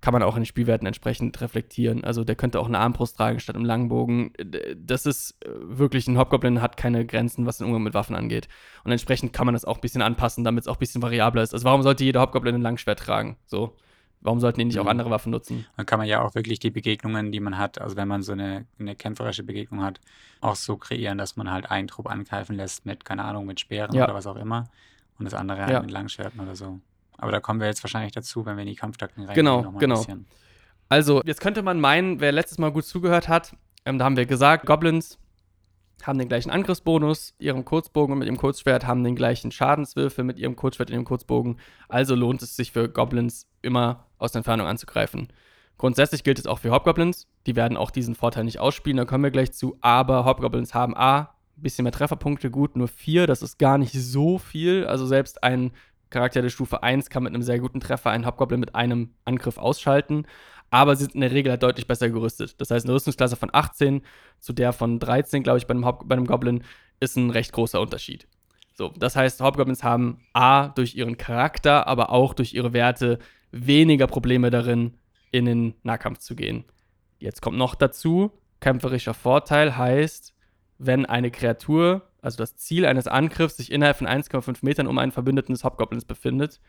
kann 0.04 0.12
man 0.12 0.22
auch 0.22 0.36
in 0.36 0.42
den 0.42 0.46
Spielwerten 0.46 0.86
entsprechend 0.86 1.40
reflektieren. 1.40 2.04
Also 2.04 2.26
der 2.26 2.36
könnte 2.36 2.60
auch 2.60 2.68
eine 2.68 2.78
Armbrust 2.78 3.16
tragen 3.16 3.40
statt 3.40 3.56
einem 3.56 3.64
Langbogen. 3.64 4.34
Das 4.76 5.06
ist 5.06 5.42
äh, 5.46 5.50
wirklich, 5.54 6.10
ein 6.10 6.18
Hobgoblin 6.18 6.62
hat 6.62 6.76
keine 6.76 7.06
Grenzen, 7.06 7.46
was 7.46 7.60
den 7.60 7.68
Umgang 7.68 7.84
mit 7.84 7.94
Waffen 7.94 8.14
angeht. 8.14 8.50
Und 8.84 8.92
entsprechend 8.92 9.32
kann 9.32 9.46
man 9.46 9.54
das 9.54 9.64
auch 9.64 9.76
ein 9.78 9.82
bisschen 9.82 10.02
anpassen, 10.02 10.44
damit 10.44 10.66
es 10.66 10.68
auch 10.68 10.76
ein 10.76 10.80
bisschen 10.80 11.02
variabler 11.02 11.42
ist. 11.42 11.54
Also 11.54 11.64
warum 11.64 11.84
sollte 11.84 12.04
jeder 12.04 12.20
Hobgoblin 12.20 12.56
ein 12.56 12.62
Langschwert 12.62 13.00
tragen? 13.00 13.38
So. 13.46 13.78
Warum 14.20 14.42
sollten 14.42 14.60
die 14.60 14.66
nicht 14.66 14.80
auch 14.80 14.84
Mhm. 14.84 14.90
andere 14.90 15.10
Waffen 15.10 15.32
nutzen? 15.32 15.66
Dann 15.78 15.86
kann 15.86 16.00
man 16.00 16.08
ja 16.10 16.22
auch 16.22 16.36
wirklich 16.36 16.60
die 16.60 16.70
Begegnungen, 16.72 17.32
die 17.32 17.40
man 17.40 17.58
hat, 17.58 17.80
also 17.80 17.96
wenn 17.96 18.10
man 18.10 18.24
so 18.24 18.34
eine, 18.34 18.66
eine 18.80 18.96
kämpferische 18.98 19.44
Begegnung 19.44 19.84
hat, 19.84 20.02
auch 20.42 20.56
so 20.56 20.76
kreieren, 20.76 21.18
dass 21.18 21.38
man 21.38 21.50
halt 21.50 21.72
einen 21.72 21.88
Trupp 21.88 22.10
angreifen 22.10 22.56
lässt 22.58 22.86
mit, 22.86 23.06
keine 23.06 23.24
Ahnung, 23.24 23.46
mit 23.46 23.62
Speeren 23.62 23.96
Ja. 23.96 24.04
oder 24.04 24.14
was 24.14 24.28
auch 24.28 24.36
immer 24.36 24.66
und 25.18 25.24
das 25.26 25.34
andere 25.34 25.60
Ja. 25.60 25.66
halt 25.68 25.82
mit 25.82 25.92
Langschwerten 25.92 26.42
oder 26.42 26.56
so. 26.58 26.80
Aber 27.18 27.32
da 27.32 27.40
kommen 27.40 27.60
wir 27.60 27.68
jetzt 27.68 27.84
wahrscheinlich 27.84 28.12
dazu, 28.12 28.46
wenn 28.46 28.56
wir 28.58 28.64
in 28.64 28.70
die 28.70 28.76
Kampftakten 28.76 29.24
reingehen. 29.26 29.46
Genau, 29.46 29.72
genau. 29.74 30.06
Also, 30.90 31.22
jetzt 31.26 31.42
könnte 31.42 31.62
man 31.64 31.80
meinen, 31.80 32.20
wer 32.20 32.32
letztes 32.32 32.58
Mal 32.58 32.72
gut 32.72 32.86
zugehört 32.86 33.28
hat, 33.28 33.56
ähm, 33.86 33.98
da 33.98 34.06
haben 34.06 34.18
wir 34.18 34.26
gesagt, 34.26 34.66
Goblins 34.66 35.18
haben 36.04 36.20
den 36.20 36.28
gleichen 36.28 36.50
Angriffsbonus, 36.50 37.34
ihrem 37.40 37.66
Kurzbogen 37.66 38.14
und 38.14 38.20
mit 38.20 38.28
ihrem 38.28 38.38
Kurzschwert 38.38 38.86
haben 38.86 39.04
den 39.04 39.16
gleichen 39.16 39.52
Schadenswürfel 39.52 40.24
mit 40.24 40.38
ihrem 40.38 40.56
Kurzschwert 40.56 40.90
und 40.90 40.96
ihrem 40.96 41.06
Kurzbogen. 41.06 41.58
Also 41.88 42.16
lohnt 42.16 42.42
es 42.42 42.56
sich 42.56 42.72
für 42.72 42.90
Goblins 42.90 43.48
immer 43.62 44.08
aus 44.18 44.34
der 44.34 44.40
Entfernung 44.40 44.68
anzugreifen. 44.68 45.30
Grundsätzlich 45.78 46.24
gilt 46.24 46.40
es 46.40 46.46
auch 46.46 46.60
für 46.60 46.72
Hobgoblins. 46.72 47.28
Die 47.46 47.56
werden 47.56 47.78
auch 47.78 47.92
diesen 47.92 48.16
Vorteil 48.16 48.44
nicht 48.44 48.60
ausspielen, 48.60 48.98
da 48.98 49.06
kommen 49.06 49.24
wir 49.24 49.32
gleich 49.32 49.54
zu. 49.54 49.78
Aber 49.82 50.26
Hobgoblins 50.26 50.74
haben 50.74 50.96
A, 50.96 51.34
ein 51.58 51.62
bisschen 51.62 51.84
mehr 51.84 51.92
Trefferpunkte, 51.92 52.52
gut, 52.52 52.76
nur 52.76 52.88
vier. 52.88 53.28
Das 53.28 53.42
ist 53.42 53.58
gar 53.58 53.78
nicht 53.78 53.94
so 53.94 54.38
viel. 54.38 54.86
Also 54.86 55.06
selbst 55.06 55.44
ein 55.44 55.72
Charakter 56.14 56.42
der 56.42 56.50
Stufe 56.50 56.84
1 56.84 57.10
kann 57.10 57.24
mit 57.24 57.34
einem 57.34 57.44
sehr 57.44 57.60
guten 57.60 57.80
Treffer 57.80 58.12
einen 58.12 58.26
Hobgoblin 58.26 58.60
mit 58.60 58.76
einem 58.76 59.16
Angriff 59.26 59.58
ausschalten. 59.58 60.26
Aber 60.70 60.96
sie 60.96 61.04
sind 61.04 61.16
in 61.16 61.22
der 61.22 61.32
Regel 61.32 61.52
halt 61.52 61.62
deutlich 61.62 61.88
besser 61.88 62.10
gerüstet. 62.10 62.60
Das 62.60 62.72
heißt, 62.72 62.86
eine 62.86 62.96
Rüstungsklasse 62.96 63.36
von 63.36 63.50
18 63.52 64.02
zu 64.40 64.54
der 64.54 64.74
von 64.74 65.00
13, 65.00 65.44
glaube 65.44 65.58
ich, 65.60 65.68
bei 65.68 65.74
einem, 65.74 65.86
Hob 65.86 66.08
bei 66.08 66.16
einem 66.16 66.26
Goblin 66.26 66.64
ist 67.00 67.18
ein 67.18 67.30
recht 67.30 67.52
großer 67.52 67.80
Unterschied. 67.80 68.28
So, 68.74 68.92
das 68.98 69.16
heißt, 69.16 69.42
Hobgoblins 69.42 69.84
haben 69.84 70.26
A, 70.34 70.70
durch 70.70 70.96
ihren 70.96 71.18
Charakter, 71.18 71.86
aber 71.88 72.10
auch 72.10 72.34
durch 72.34 72.54
ihre 72.54 72.74
Werte 72.74 73.20
weniger 73.52 74.08
Probleme 74.08 74.50
darin, 74.50 74.96
in 75.32 75.46
den 75.46 75.76
Nahkampf 75.84 76.20
zu 76.20 76.36
gehen. 76.36 76.66
Jetzt 77.20 77.42
kommt 77.42 77.58
noch 77.58 77.76
dazu, 77.76 78.32
kämpferischer 78.60 79.14
Vorteil 79.14 79.78
heißt, 79.78 80.34
wenn 80.78 81.06
eine 81.06 81.32
Kreatur, 81.32 82.10
also 82.24 82.38
das 82.38 82.56
Ziel 82.56 82.86
eines 82.86 83.08
Angriffs, 83.08 83.58
sich 83.58 83.72
innerhalb 83.72 83.98
von 83.98 84.08
1,5 84.08 84.60
Metern 84.62 84.88
um 84.88 84.98
einen 84.98 85.12
Verbündeten 85.12 85.54
des 85.54 85.64
Hobgoblins 85.64 86.06
befindet, 86.06 86.62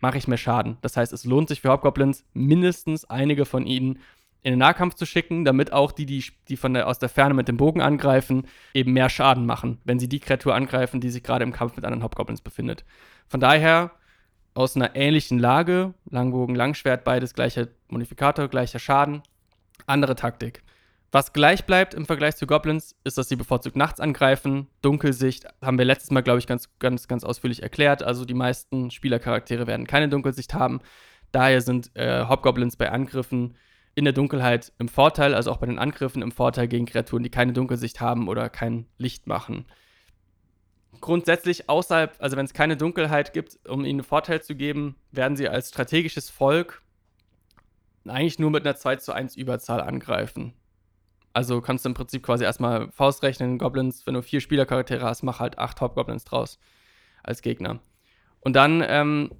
mache 0.00 0.18
ich 0.18 0.28
mehr 0.28 0.38
Schaden. 0.38 0.76
Das 0.82 0.96
heißt, 0.96 1.12
es 1.12 1.24
lohnt 1.24 1.48
sich 1.48 1.62
für 1.62 1.70
Hobgoblins, 1.70 2.24
mindestens 2.34 3.04
einige 3.06 3.46
von 3.46 3.66
ihnen 3.66 4.00
in 4.42 4.52
den 4.52 4.58
Nahkampf 4.58 4.94
zu 4.94 5.06
schicken, 5.06 5.44
damit 5.44 5.72
auch 5.72 5.92
die, 5.92 6.06
die, 6.06 6.24
die 6.48 6.56
von 6.56 6.74
der, 6.74 6.86
aus 6.86 6.98
der 6.98 7.08
Ferne 7.08 7.34
mit 7.34 7.48
dem 7.48 7.56
Bogen 7.56 7.80
angreifen, 7.80 8.46
eben 8.74 8.92
mehr 8.92 9.08
Schaden 9.08 9.46
machen, 9.46 9.78
wenn 9.84 9.98
sie 9.98 10.08
die 10.08 10.20
Kreatur 10.20 10.54
angreifen, 10.54 11.00
die 11.00 11.10
sich 11.10 11.22
gerade 11.22 11.42
im 11.42 11.52
Kampf 11.52 11.74
mit 11.74 11.84
anderen 11.84 12.04
Hobgoblins 12.04 12.42
befindet. 12.42 12.84
Von 13.26 13.40
daher 13.40 13.90
aus 14.54 14.76
einer 14.76 14.94
ähnlichen 14.94 15.38
Lage, 15.38 15.94
Langbogen, 16.10 16.54
Langschwert, 16.54 17.04
beides 17.04 17.34
gleicher 17.34 17.68
Modifikator, 17.88 18.48
gleicher 18.48 18.78
Schaden, 18.78 19.22
andere 19.86 20.14
Taktik. 20.14 20.62
Was 21.10 21.32
gleich 21.32 21.64
bleibt 21.64 21.94
im 21.94 22.04
Vergleich 22.04 22.36
zu 22.36 22.46
Goblins, 22.46 22.94
ist, 23.02 23.16
dass 23.16 23.30
sie 23.30 23.36
bevorzugt 23.36 23.76
nachts 23.76 23.98
angreifen. 23.98 24.68
Dunkelsicht 24.82 25.46
haben 25.62 25.78
wir 25.78 25.86
letztes 25.86 26.10
Mal, 26.10 26.22
glaube 26.22 26.38
ich, 26.38 26.46
ganz, 26.46 26.68
ganz, 26.78 27.08
ganz 27.08 27.24
ausführlich 27.24 27.62
erklärt. 27.62 28.02
Also 28.02 28.26
die 28.26 28.34
meisten 28.34 28.90
Spielercharaktere 28.90 29.66
werden 29.66 29.86
keine 29.86 30.10
Dunkelsicht 30.10 30.52
haben. 30.52 30.80
Daher 31.32 31.62
sind 31.62 31.90
äh, 31.96 32.26
Hobgoblins 32.28 32.76
bei 32.76 32.90
Angriffen 32.90 33.56
in 33.94 34.04
der 34.04 34.12
Dunkelheit 34.12 34.72
im 34.78 34.88
Vorteil, 34.88 35.34
also 35.34 35.50
auch 35.50 35.56
bei 35.56 35.66
den 35.66 35.78
Angriffen 35.78 36.20
im 36.20 36.30
Vorteil 36.30 36.68
gegen 36.68 36.86
Kreaturen, 36.86 37.22
die 37.22 37.30
keine 37.30 37.54
Dunkelsicht 37.54 38.00
haben 38.00 38.28
oder 38.28 38.50
kein 38.50 38.86
Licht 38.98 39.26
machen. 39.26 39.64
Grundsätzlich 41.00 41.70
außerhalb, 41.70 42.16
also 42.18 42.36
wenn 42.36 42.44
es 42.44 42.52
keine 42.52 42.76
Dunkelheit 42.76 43.32
gibt, 43.32 43.58
um 43.66 43.80
ihnen 43.80 44.00
einen 44.00 44.04
Vorteil 44.04 44.42
zu 44.42 44.54
geben, 44.54 44.96
werden 45.10 45.36
sie 45.36 45.48
als 45.48 45.70
strategisches 45.70 46.28
Volk 46.28 46.82
eigentlich 48.06 48.38
nur 48.38 48.50
mit 48.50 48.66
einer 48.66 48.76
2 48.76 48.96
zu 48.96 49.12
1 49.12 49.36
Überzahl 49.36 49.80
angreifen. 49.80 50.54
Also 51.38 51.60
kannst 51.60 51.84
du 51.84 51.90
im 51.90 51.94
Prinzip 51.94 52.24
quasi 52.24 52.42
erstmal 52.42 52.90
Faust 52.90 53.22
rechnen, 53.22 53.58
Goblins, 53.58 54.04
wenn 54.08 54.14
du 54.14 54.22
vier 54.22 54.40
Spielercharaktere 54.40 55.04
hast, 55.04 55.22
mach 55.22 55.38
halt 55.38 55.56
acht 55.56 55.80
Hobgoblins 55.80 56.24
draus 56.24 56.58
als 57.22 57.42
Gegner. 57.42 57.78
Und 58.40 58.54
dann 58.56 58.84
ähm, 58.84 59.30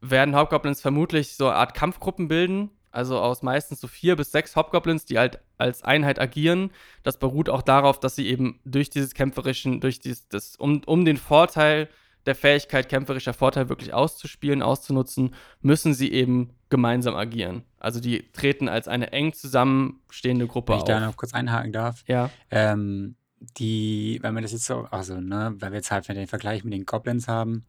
werden 0.00 0.34
Hobgoblins 0.34 0.80
vermutlich 0.80 1.36
so 1.36 1.48
eine 1.48 1.56
Art 1.56 1.74
Kampfgruppen 1.74 2.28
bilden, 2.28 2.70
also 2.92 3.18
aus 3.18 3.42
meistens 3.42 3.78
so 3.78 3.88
vier 3.88 4.16
bis 4.16 4.32
sechs 4.32 4.56
Hobgoblins, 4.56 5.04
die 5.04 5.18
halt 5.18 5.40
als 5.58 5.82
Einheit 5.82 6.18
agieren. 6.18 6.70
Das 7.02 7.18
beruht 7.18 7.50
auch 7.50 7.60
darauf, 7.60 8.00
dass 8.00 8.16
sie 8.16 8.26
eben 8.26 8.58
durch 8.64 8.88
dieses 8.88 9.12
kämpferischen, 9.12 9.80
durch 9.82 10.00
dieses, 10.00 10.28
das, 10.28 10.56
um, 10.56 10.80
um 10.86 11.04
den 11.04 11.18
Vorteil 11.18 11.90
der 12.28 12.36
Fähigkeit, 12.36 12.88
kämpferischer 12.88 13.32
Vorteil 13.34 13.68
wirklich 13.68 13.92
auszuspielen, 13.92 14.62
auszunutzen, 14.62 15.34
müssen 15.60 15.94
sie 15.94 16.12
eben 16.12 16.50
gemeinsam 16.68 17.16
agieren. 17.16 17.64
Also 17.80 18.00
die 18.00 18.30
treten 18.32 18.68
als 18.68 18.86
eine 18.86 19.12
eng 19.12 19.32
zusammenstehende 19.32 20.46
Gruppe 20.46 20.72
Wenn 20.72 20.76
ich 20.78 20.82
auf. 20.82 20.88
da 20.88 21.00
noch 21.00 21.16
kurz 21.16 21.34
einhaken 21.34 21.72
darf. 21.72 22.04
ja, 22.06 22.30
Ähm, 22.50 23.16
die, 23.56 24.18
wenn 24.22 24.34
wir 24.34 24.42
das 24.42 24.52
jetzt 24.52 24.64
so, 24.64 24.86
also, 24.90 25.20
ne, 25.20 25.54
weil 25.58 25.70
wir 25.70 25.76
jetzt 25.78 25.90
halt 25.90 26.08
den 26.08 26.26
Vergleich 26.26 26.64
mit 26.64 26.72
den 26.72 26.86
Goblins 26.86 27.28
haben, 27.28 27.64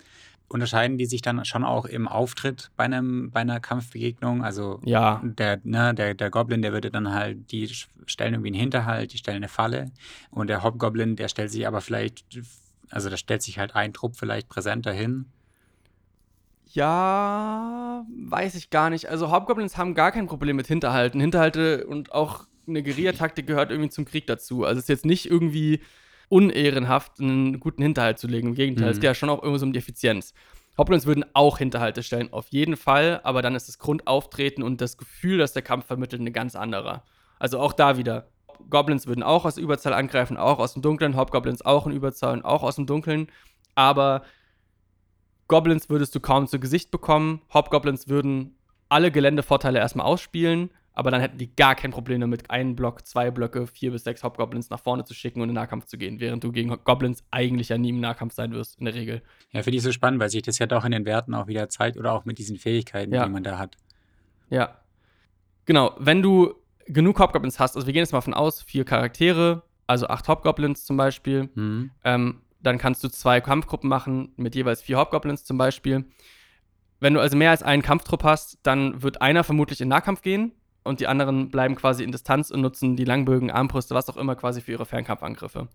unterscheiden 0.48 0.98
die 0.98 1.06
sich 1.06 1.22
dann 1.22 1.46
schon 1.46 1.64
auch 1.64 1.86
im 1.86 2.08
Auftritt 2.08 2.72
bei 2.76 2.86
einem, 2.86 3.30
bei 3.30 3.42
einer 3.42 3.60
Kampfbegegnung. 3.60 4.44
Also 4.44 4.80
ja, 4.84 5.22
der, 5.24 5.60
ne, 5.64 5.94
der, 5.94 6.16
der 6.16 6.30
Goblin, 6.32 6.64
der 6.64 6.74
würde 6.74 6.90
dann 6.90 7.14
halt, 7.14 7.52
die 7.52 7.70
stellen 8.08 8.34
irgendwie 8.34 8.50
einen 8.50 8.60
Hinterhalt, 8.60 9.14
die 9.14 9.18
stellen 9.20 9.38
eine 9.38 9.48
Falle. 9.48 9.92
Und 10.32 10.48
der 10.48 10.64
Hobgoblin, 10.64 11.16
der 11.16 11.28
stellt 11.28 11.52
sich 11.52 11.68
aber 11.68 11.82
vielleicht, 11.82 12.26
also 12.92 13.10
da 13.10 13.18
stellt 13.18 13.42
sich 13.42 13.60
halt 13.60 13.76
ein 13.76 13.94
Trupp 13.94 14.16
vielleicht 14.16 14.50
präsenter 14.50 14.92
hin. 14.92 15.26
Ja, 16.72 18.06
weiß 18.28 18.56
ich 18.56 18.70
gar 18.70 18.90
nicht. 18.90 19.08
Also 19.10 19.32
Hobgoblins 19.32 19.78
haben 19.78 19.96
gar 19.96 20.12
kein 20.12 20.28
Problem 20.28 20.56
mit 20.56 20.68
Hinterhalten. 20.68 21.20
Hinterhalte 21.20 21.88
und 21.88 22.12
auch 22.12 22.46
eine 22.68 22.84
Guerillataktik 22.84 23.48
gehört 23.48 23.72
irgendwie 23.72 23.90
zum 23.90 24.06
Krieg 24.06 24.28
dazu. 24.28 24.64
Also 24.66 24.78
es 24.78 24.84
ist 24.86 24.90
jetzt 24.90 25.06
nicht 25.06 25.26
irgendwie 25.26 25.82
unehrenhaft, 26.28 27.20
einen 27.20 27.60
guten 27.60 27.82
Hinterhalt 27.82 28.20
zu 28.20 28.28
legen. 28.28 28.50
Im 28.50 28.54
Gegenteil, 28.56 28.86
Mhm. 28.86 28.92
es 28.92 28.98
geht 28.98 29.06
ja 29.06 29.16
schon 29.16 29.30
auch 29.30 29.42
irgendwie 29.42 29.60
so 29.60 29.66
um 29.66 29.74
die 29.74 29.80
Effizienz. 29.80 30.34
Hobgoblins 30.78 31.08
würden 31.08 31.26
auch 31.34 31.58
Hinterhalte 31.58 32.04
stellen, 32.04 32.32
auf 32.32 32.48
jeden 32.50 32.78
Fall, 32.78 33.20
aber 33.24 33.42
dann 33.42 33.56
ist 33.56 33.68
das 33.68 33.80
Grundauftreten 33.80 34.64
und 34.64 34.80
das 34.80 34.98
Gefühl, 34.98 35.40
das 35.40 35.54
der 35.54 35.64
Kampf 35.64 35.88
vermittelt, 35.88 36.22
eine 36.22 36.32
ganz 36.32 36.56
andere. 36.56 37.02
Also 37.40 37.60
auch 37.60 37.74
da 37.74 37.98
wieder. 37.98 38.28
Goblins 38.70 39.08
würden 39.08 39.24
auch 39.24 39.46
aus 39.46 39.58
Überzahl 39.58 39.94
angreifen, 39.94 40.38
auch 40.38 40.60
aus 40.60 40.74
dem 40.74 40.82
Dunkeln, 40.82 41.16
Hobgoblins 41.16 41.64
auch 41.64 41.86
in 41.88 41.92
Überzahl 41.94 42.34
und 42.34 42.46
auch 42.46 42.64
aus 42.64 42.76
dem 42.76 42.86
Dunkeln, 42.86 43.28
aber 43.76 44.24
Goblins 45.48 45.90
würdest 45.90 46.14
du 46.16 46.20
kaum 46.20 46.48
zu 46.48 46.60
Gesicht 46.60 46.92
bekommen, 46.92 47.42
Hobgoblins 47.54 48.08
würden 48.08 48.56
alle 48.88 49.12
Geländevorteile 49.12 49.80
erstmal 49.80 50.06
ausspielen, 50.06 50.70
aber 50.94 51.12
dann 51.12 51.22
hätten 51.22 51.38
die 51.38 51.56
gar 51.56 51.76
kein 51.76 51.92
Problem 51.92 52.20
damit, 52.22 52.52
einen 52.52 52.76
Block, 52.76 53.06
zwei 53.08 53.32
Blöcke, 53.32 53.66
vier 53.68 53.92
bis 53.92 54.04
sechs 54.04 54.24
Hobgoblins 54.24 54.70
nach 54.70 54.80
vorne 54.82 55.06
zu 55.06 55.14
schicken 55.14 55.40
und 55.42 55.50
in 55.50 55.50
den 55.50 55.62
Nahkampf 55.62 55.86
zu 55.86 55.98
gehen, 55.98 56.20
während 56.20 56.44
du 56.44 56.52
gegen 56.52 56.70
Goblins 56.84 57.24
eigentlich 57.32 57.70
ja 57.70 57.78
nie 57.78 57.90
im 57.90 58.00
Nahkampf 58.00 58.34
sein 58.34 58.52
wirst, 58.52 58.80
in 58.80 58.86
der 58.86 58.94
Regel. 58.96 59.22
Ja, 59.52 59.64
finde 59.64 59.78
ich 59.78 59.84
so 59.84 59.92
spannend, 59.92 60.20
weil 60.20 60.30
sich 60.30 60.42
das 60.42 60.60
ja 60.60 60.66
doch 60.68 60.84
in 60.86 60.92
den 60.92 61.06
Werten 61.06 61.34
auch 61.34 61.48
wieder 61.48 61.70
zeigt 61.70 61.98
oder 61.98 62.12
auch 62.14 62.26
mit 62.26 62.38
diesen 62.38 62.58
Fähigkeiten, 62.58 63.14
Ja. 63.14 63.26
die 63.26 63.32
man 63.32 63.44
da 63.44 63.58
hat. 63.58 63.78
Ja. 64.50 64.78
Genau, 65.66 65.96
wenn 66.00 66.22
du 66.22 66.56
genug 66.90 67.20
Hobgoblins 67.20 67.60
hast, 67.60 67.76
also 67.76 67.88
wir 67.88 67.94
gehen 67.94 68.02
jetzt 68.02 68.12
mal 68.14 68.22
von 68.22 68.34
aus, 68.34 68.62
vier 68.62 68.84
Charaktere, 68.84 69.64
also 69.88 70.08
acht 70.08 70.28
Hobgoblins 70.28 70.86
zum 70.86 70.98
Beispiel, 70.98 71.50
Mhm. 71.56 71.92
ähm, 72.04 72.42
dann 72.62 72.78
kannst 72.78 73.04
du 73.04 73.08
zwei 73.10 73.40
Kampfgruppen 73.42 73.90
machen 73.90 74.34
mit 74.36 74.54
jeweils 74.56 74.82
vier 74.82 74.98
Hobgoblins 74.98 75.46
zum 75.46 75.58
Beispiel. 75.58 76.06
Wenn 77.00 77.14
du 77.14 77.22
also 77.22 77.38
mehr 77.38 77.52
als 77.52 77.64
einen 77.64 77.82
Kampftrupp 77.82 78.24
hast, 78.26 78.60
dann 78.64 79.02
wird 79.02 79.22
einer 79.22 79.44
vermutlich 79.46 79.80
in 79.80 79.88
Nahkampf 79.88 80.22
gehen 80.22 80.52
und 80.84 81.00
die 81.00 81.08
anderen 81.08 81.50
bleiben 81.50 81.76
quasi 81.76 82.04
in 82.04 82.12
Distanz 82.12 82.52
und 82.52 82.60
nutzen 82.62 82.98
die 82.98 83.06
Langbögen, 83.06 83.50
Armbrüste, 83.52 83.96
was 83.96 84.10
auch 84.10 84.18
immer 84.18 84.36
quasi 84.36 84.60
für 84.60 84.74
ihre 84.74 84.86
Fernkampfangriffe. 84.86 85.70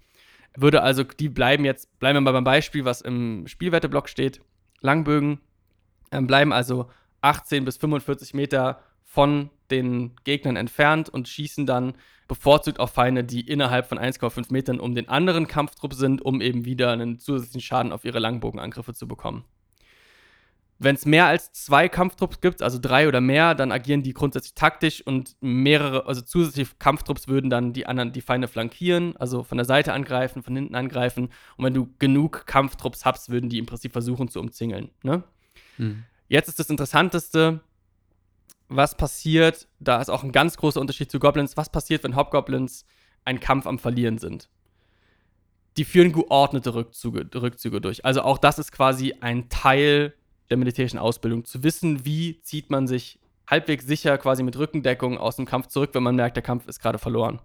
Würde 0.57 0.83
also, 0.83 1.03
die 1.03 1.29
bleiben 1.31 1.65
jetzt, 1.65 1.99
bleiben 1.99 2.17
wir 2.17 2.21
mal 2.21 2.33
beim 2.33 2.45
Beispiel, 2.45 2.85
was 2.85 3.01
im 3.01 3.47
Spielwerteblock 3.47 4.09
steht. 4.09 4.43
Langbögen 4.83 5.41
ähm, 6.13 6.27
bleiben 6.27 6.53
also 6.53 6.91
18 7.23 7.65
bis 7.65 7.79
45 7.79 8.35
Meter 8.35 8.81
von 9.15 9.51
den 9.71 10.17
Gegnern 10.25 10.57
entfernt 10.57 11.09
und 11.09 11.29
schießen 11.29 11.67
dann 11.67 11.95
bevorzugt 12.27 12.81
auf 12.81 12.91
Feinde, 12.91 13.23
die 13.23 13.43
innerhalb 13.43 13.87
von 13.87 13.99
1,5 13.99 14.53
Metern 14.53 14.81
um 14.81 14.95
den 14.95 15.09
anderen 15.09 15.47
Kampftrupp 15.47 15.95
sind, 15.95 16.21
um 16.21 16.41
eben 16.41 16.65
wieder 16.65 16.91
einen 16.91 17.21
zusätzlichen 17.21 17.61
Schaden 17.61 17.93
auf 17.93 18.05
ihre 18.05 18.19
Langbogenangriffe 18.19 18.93
zu 18.93 19.07
bekommen. 19.07 19.45
Wenn 20.81 20.97
es 20.97 21.07
mehr 21.07 21.27
als 21.27 21.53
zwei 21.53 21.89
Kampftrupps 21.89 22.41
gibt, 22.41 22.61
also 22.61 22.79
drei 22.81 23.07
oder 23.07 23.21
mehr, 23.21 23.55
dann 23.55 23.71
agieren 23.71 24.03
die 24.03 24.15
grundsätzlich 24.15 24.55
taktisch 24.55 25.07
und 25.07 25.37
mehrere, 25.41 26.07
also 26.07 26.21
zusätzliche 26.21 26.73
Kampftrupps 26.81 27.29
würden 27.29 27.49
dann 27.49 27.73
die 27.73 27.87
anderen, 27.87 28.13
die 28.13 28.21
Feinde 28.21 28.49
flankieren, 28.49 29.17
also 29.17 29.45
von 29.45 29.59
der 29.59 29.65
Seite 29.65 29.93
angreifen, 29.93 30.43
von 30.43 30.57
hinten 30.57 30.75
angreifen. 30.75 31.29
Und 31.57 31.65
wenn 31.65 31.75
du 31.75 31.89
genug 32.01 32.47
Kampftrupps 32.47 33.05
hast, 33.05 33.31
würden 33.31 33.49
die 33.49 33.59
im 33.59 33.67
Prinzip 33.67 33.93
versuchen 33.93 34.29
zu 34.29 34.41
umzingeln. 34.41 34.91
Ne? 35.05 35.23
Mhm. 35.79 36.03
Jetzt 36.27 36.49
ist 36.49 36.59
das 36.59 36.71
Interessanteste, 36.71 37.61
was 38.69 38.97
passiert, 38.97 39.69
da 39.79 40.01
ist 40.01 40.09
auch 40.09 40.25
ein 40.25 40.33
ganz 40.33 40.57
großer 40.57 40.81
Unterschied 40.81 41.11
zu 41.11 41.19
Goblins, 41.19 41.57
was 41.57 41.71
passiert, 41.71 42.05
wenn 42.05 42.17
Hobgoblins 42.17 42.85
einen 43.25 43.41
Kampf 43.41 43.67
am 43.67 43.79
Verlieren 43.79 44.19
sind. 44.19 44.49
Die 45.77 45.85
führen 45.85 46.13
geordnete 46.13 46.75
Rückzüge, 46.75 47.29
Rückzüge 47.35 47.81
durch. 47.81 48.05
Also 48.05 48.23
auch 48.23 48.39
das 48.39 48.59
ist 48.59 48.73
quasi 48.73 49.15
ein 49.21 49.49
Teil 49.49 50.15
der 50.51 50.57
militärischen 50.57 50.99
Ausbildung, 50.99 51.45
zu 51.45 51.63
wissen, 51.63 52.05
wie 52.05 52.41
zieht 52.43 52.71
man 52.71 52.87
sich 52.87 53.19
halbwegs 53.49 53.87
sicher 53.87 54.17
quasi 54.19 54.43
mit 54.43 54.57
Rückendeckung 54.57 55.19
aus 55.19 55.37
dem 55.37 55.47
Kampf 55.47 55.69
zurück, 55.69 55.91
wenn 55.93 56.03
man 56.03 56.17
merkt, 56.17 56.37
der 56.37 56.43
Kampf 56.43 56.67
ist 56.67 56.81
gerade 56.81 56.99
verloren. 56.99 57.41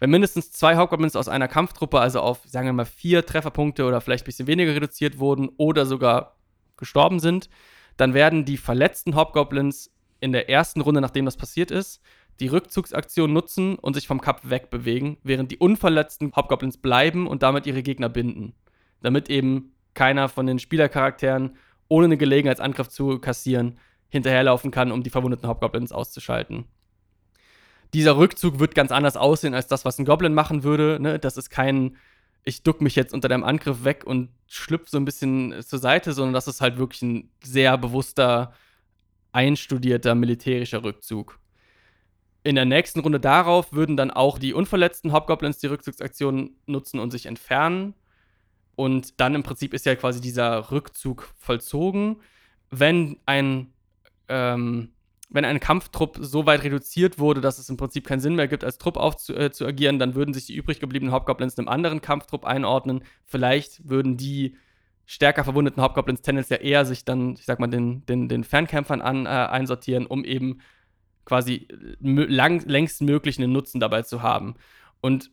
Wenn 0.00 0.10
mindestens 0.10 0.52
zwei 0.52 0.76
Hobgoblins 0.76 1.16
aus 1.16 1.28
einer 1.28 1.48
Kampftruppe, 1.48 1.98
also 1.98 2.20
auf, 2.20 2.40
sagen 2.44 2.66
wir 2.66 2.72
mal, 2.72 2.84
vier 2.84 3.26
Trefferpunkte 3.26 3.84
oder 3.84 4.00
vielleicht 4.00 4.24
ein 4.24 4.26
bisschen 4.26 4.46
weniger 4.46 4.74
reduziert 4.74 5.18
wurden 5.18 5.48
oder 5.56 5.86
sogar 5.86 6.36
gestorben 6.76 7.18
sind, 7.18 7.48
dann 7.96 8.14
werden 8.14 8.44
die 8.44 8.56
verletzten 8.56 9.16
Hobgoblins 9.16 9.90
in 10.20 10.32
der 10.32 10.48
ersten 10.48 10.80
Runde, 10.80 11.00
nachdem 11.00 11.24
das 11.24 11.36
passiert 11.36 11.70
ist, 11.70 12.00
die 12.40 12.48
Rückzugsaktion 12.48 13.32
nutzen 13.32 13.76
und 13.76 13.94
sich 13.94 14.06
vom 14.06 14.20
Kap 14.20 14.48
wegbewegen, 14.48 15.18
während 15.22 15.50
die 15.50 15.58
unverletzten 15.58 16.32
Hobgoblins 16.34 16.78
bleiben 16.78 17.26
und 17.26 17.42
damit 17.42 17.66
ihre 17.66 17.82
Gegner 17.82 18.08
binden. 18.08 18.54
Damit 19.02 19.28
eben 19.28 19.72
keiner 19.94 20.28
von 20.28 20.46
den 20.46 20.58
Spielercharakteren, 20.58 21.56
ohne 21.88 22.06
eine 22.06 22.16
Gelegenheitsangriff 22.16 22.88
zu 22.88 23.18
kassieren, 23.18 23.78
hinterherlaufen 24.08 24.70
kann, 24.70 24.92
um 24.92 25.02
die 25.02 25.10
verwundeten 25.10 25.48
Hobgoblins 25.48 25.92
auszuschalten. 25.92 26.64
Dieser 27.94 28.16
Rückzug 28.16 28.58
wird 28.58 28.74
ganz 28.74 28.92
anders 28.92 29.16
aussehen 29.16 29.54
als 29.54 29.66
das, 29.66 29.84
was 29.84 29.98
ein 29.98 30.04
Goblin 30.04 30.34
machen 30.34 30.62
würde. 30.62 30.98
Ne? 31.00 31.18
Das 31.18 31.36
ist 31.36 31.50
kein, 31.50 31.96
ich 32.44 32.62
duck 32.62 32.80
mich 32.80 32.94
jetzt 32.94 33.14
unter 33.14 33.28
deinem 33.28 33.44
Angriff 33.44 33.84
weg 33.84 34.04
und 34.04 34.28
schlüpf 34.46 34.88
so 34.88 34.98
ein 34.98 35.04
bisschen 35.04 35.62
zur 35.62 35.78
Seite, 35.78 36.12
sondern 36.12 36.34
das 36.34 36.48
ist 36.48 36.60
halt 36.60 36.78
wirklich 36.78 37.02
ein 37.02 37.30
sehr 37.42 37.78
bewusster, 37.78 38.52
einstudierter 39.32 40.14
militärischer 40.14 40.84
Rückzug. 40.84 41.38
In 42.44 42.54
der 42.54 42.64
nächsten 42.64 43.00
Runde 43.00 43.20
darauf 43.20 43.72
würden 43.72 43.96
dann 43.96 44.10
auch 44.10 44.38
die 44.38 44.54
unverletzten 44.54 45.12
Hobgoblins 45.12 45.58
die 45.58 45.66
Rückzugsaktion 45.66 46.56
nutzen 46.66 47.00
und 47.00 47.10
sich 47.10 47.26
entfernen. 47.26 47.94
Und 48.76 49.20
dann 49.20 49.34
im 49.34 49.42
Prinzip 49.42 49.74
ist 49.74 49.86
ja 49.86 49.96
quasi 49.96 50.20
dieser 50.20 50.70
Rückzug 50.70 51.28
vollzogen. 51.36 52.22
Wenn 52.70 53.18
ein, 53.26 53.72
ähm, 54.28 54.92
wenn 55.28 55.44
ein 55.44 55.58
Kampftrupp 55.58 56.18
so 56.20 56.46
weit 56.46 56.62
reduziert 56.62 57.18
wurde, 57.18 57.40
dass 57.40 57.58
es 57.58 57.68
im 57.68 57.76
Prinzip 57.76 58.06
keinen 58.06 58.20
Sinn 58.20 58.36
mehr 58.36 58.48
gibt, 58.48 58.62
als 58.62 58.78
Trupp 58.78 58.96
aufzu 58.96 59.34
äh, 59.34 59.50
dann 59.98 60.14
würden 60.14 60.32
sich 60.32 60.46
die 60.46 60.54
übrig 60.54 60.78
gebliebenen 60.78 61.12
Hobgoblins 61.12 61.58
einem 61.58 61.68
anderen 61.68 62.00
Kampftrupp 62.00 62.44
einordnen. 62.44 63.02
Vielleicht 63.24 63.88
würden 63.88 64.16
die 64.16 64.56
stärker 65.10 65.42
verwundeten 65.42 65.82
Hobgoblins 65.82 66.20
tendenziell 66.20 66.62
eher 66.62 66.84
sich 66.84 67.06
dann, 67.06 67.32
ich 67.32 67.46
sag 67.46 67.60
mal, 67.60 67.66
den, 67.66 68.04
den, 68.04 68.28
den 68.28 68.44
Fernkämpfern 68.44 69.00
an, 69.00 69.24
äh, 69.24 69.30
einsortieren, 69.30 70.04
um 70.04 70.22
eben 70.22 70.60
quasi 71.24 71.66
mö- 72.02 72.28
lang, 72.28 72.62
längst 72.66 73.00
möglich 73.00 73.38
einen 73.38 73.50
Nutzen 73.50 73.80
dabei 73.80 74.02
zu 74.02 74.22
haben. 74.22 74.56
Und 75.00 75.30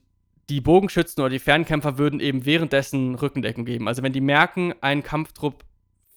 die 0.49 0.61
Bogenschützen 0.61 1.21
oder 1.21 1.29
die 1.29 1.39
Fernkämpfer 1.39 1.97
würden 1.97 2.21
eben 2.21 2.45
währenddessen 2.45 3.15
Rückendeckung 3.15 3.65
geben. 3.65 3.89
Also 3.89 4.01
wenn 4.01 4.13
die 4.13 4.21
merken, 4.21 4.73
ein 4.79 5.03
Kampftrupp 5.03 5.65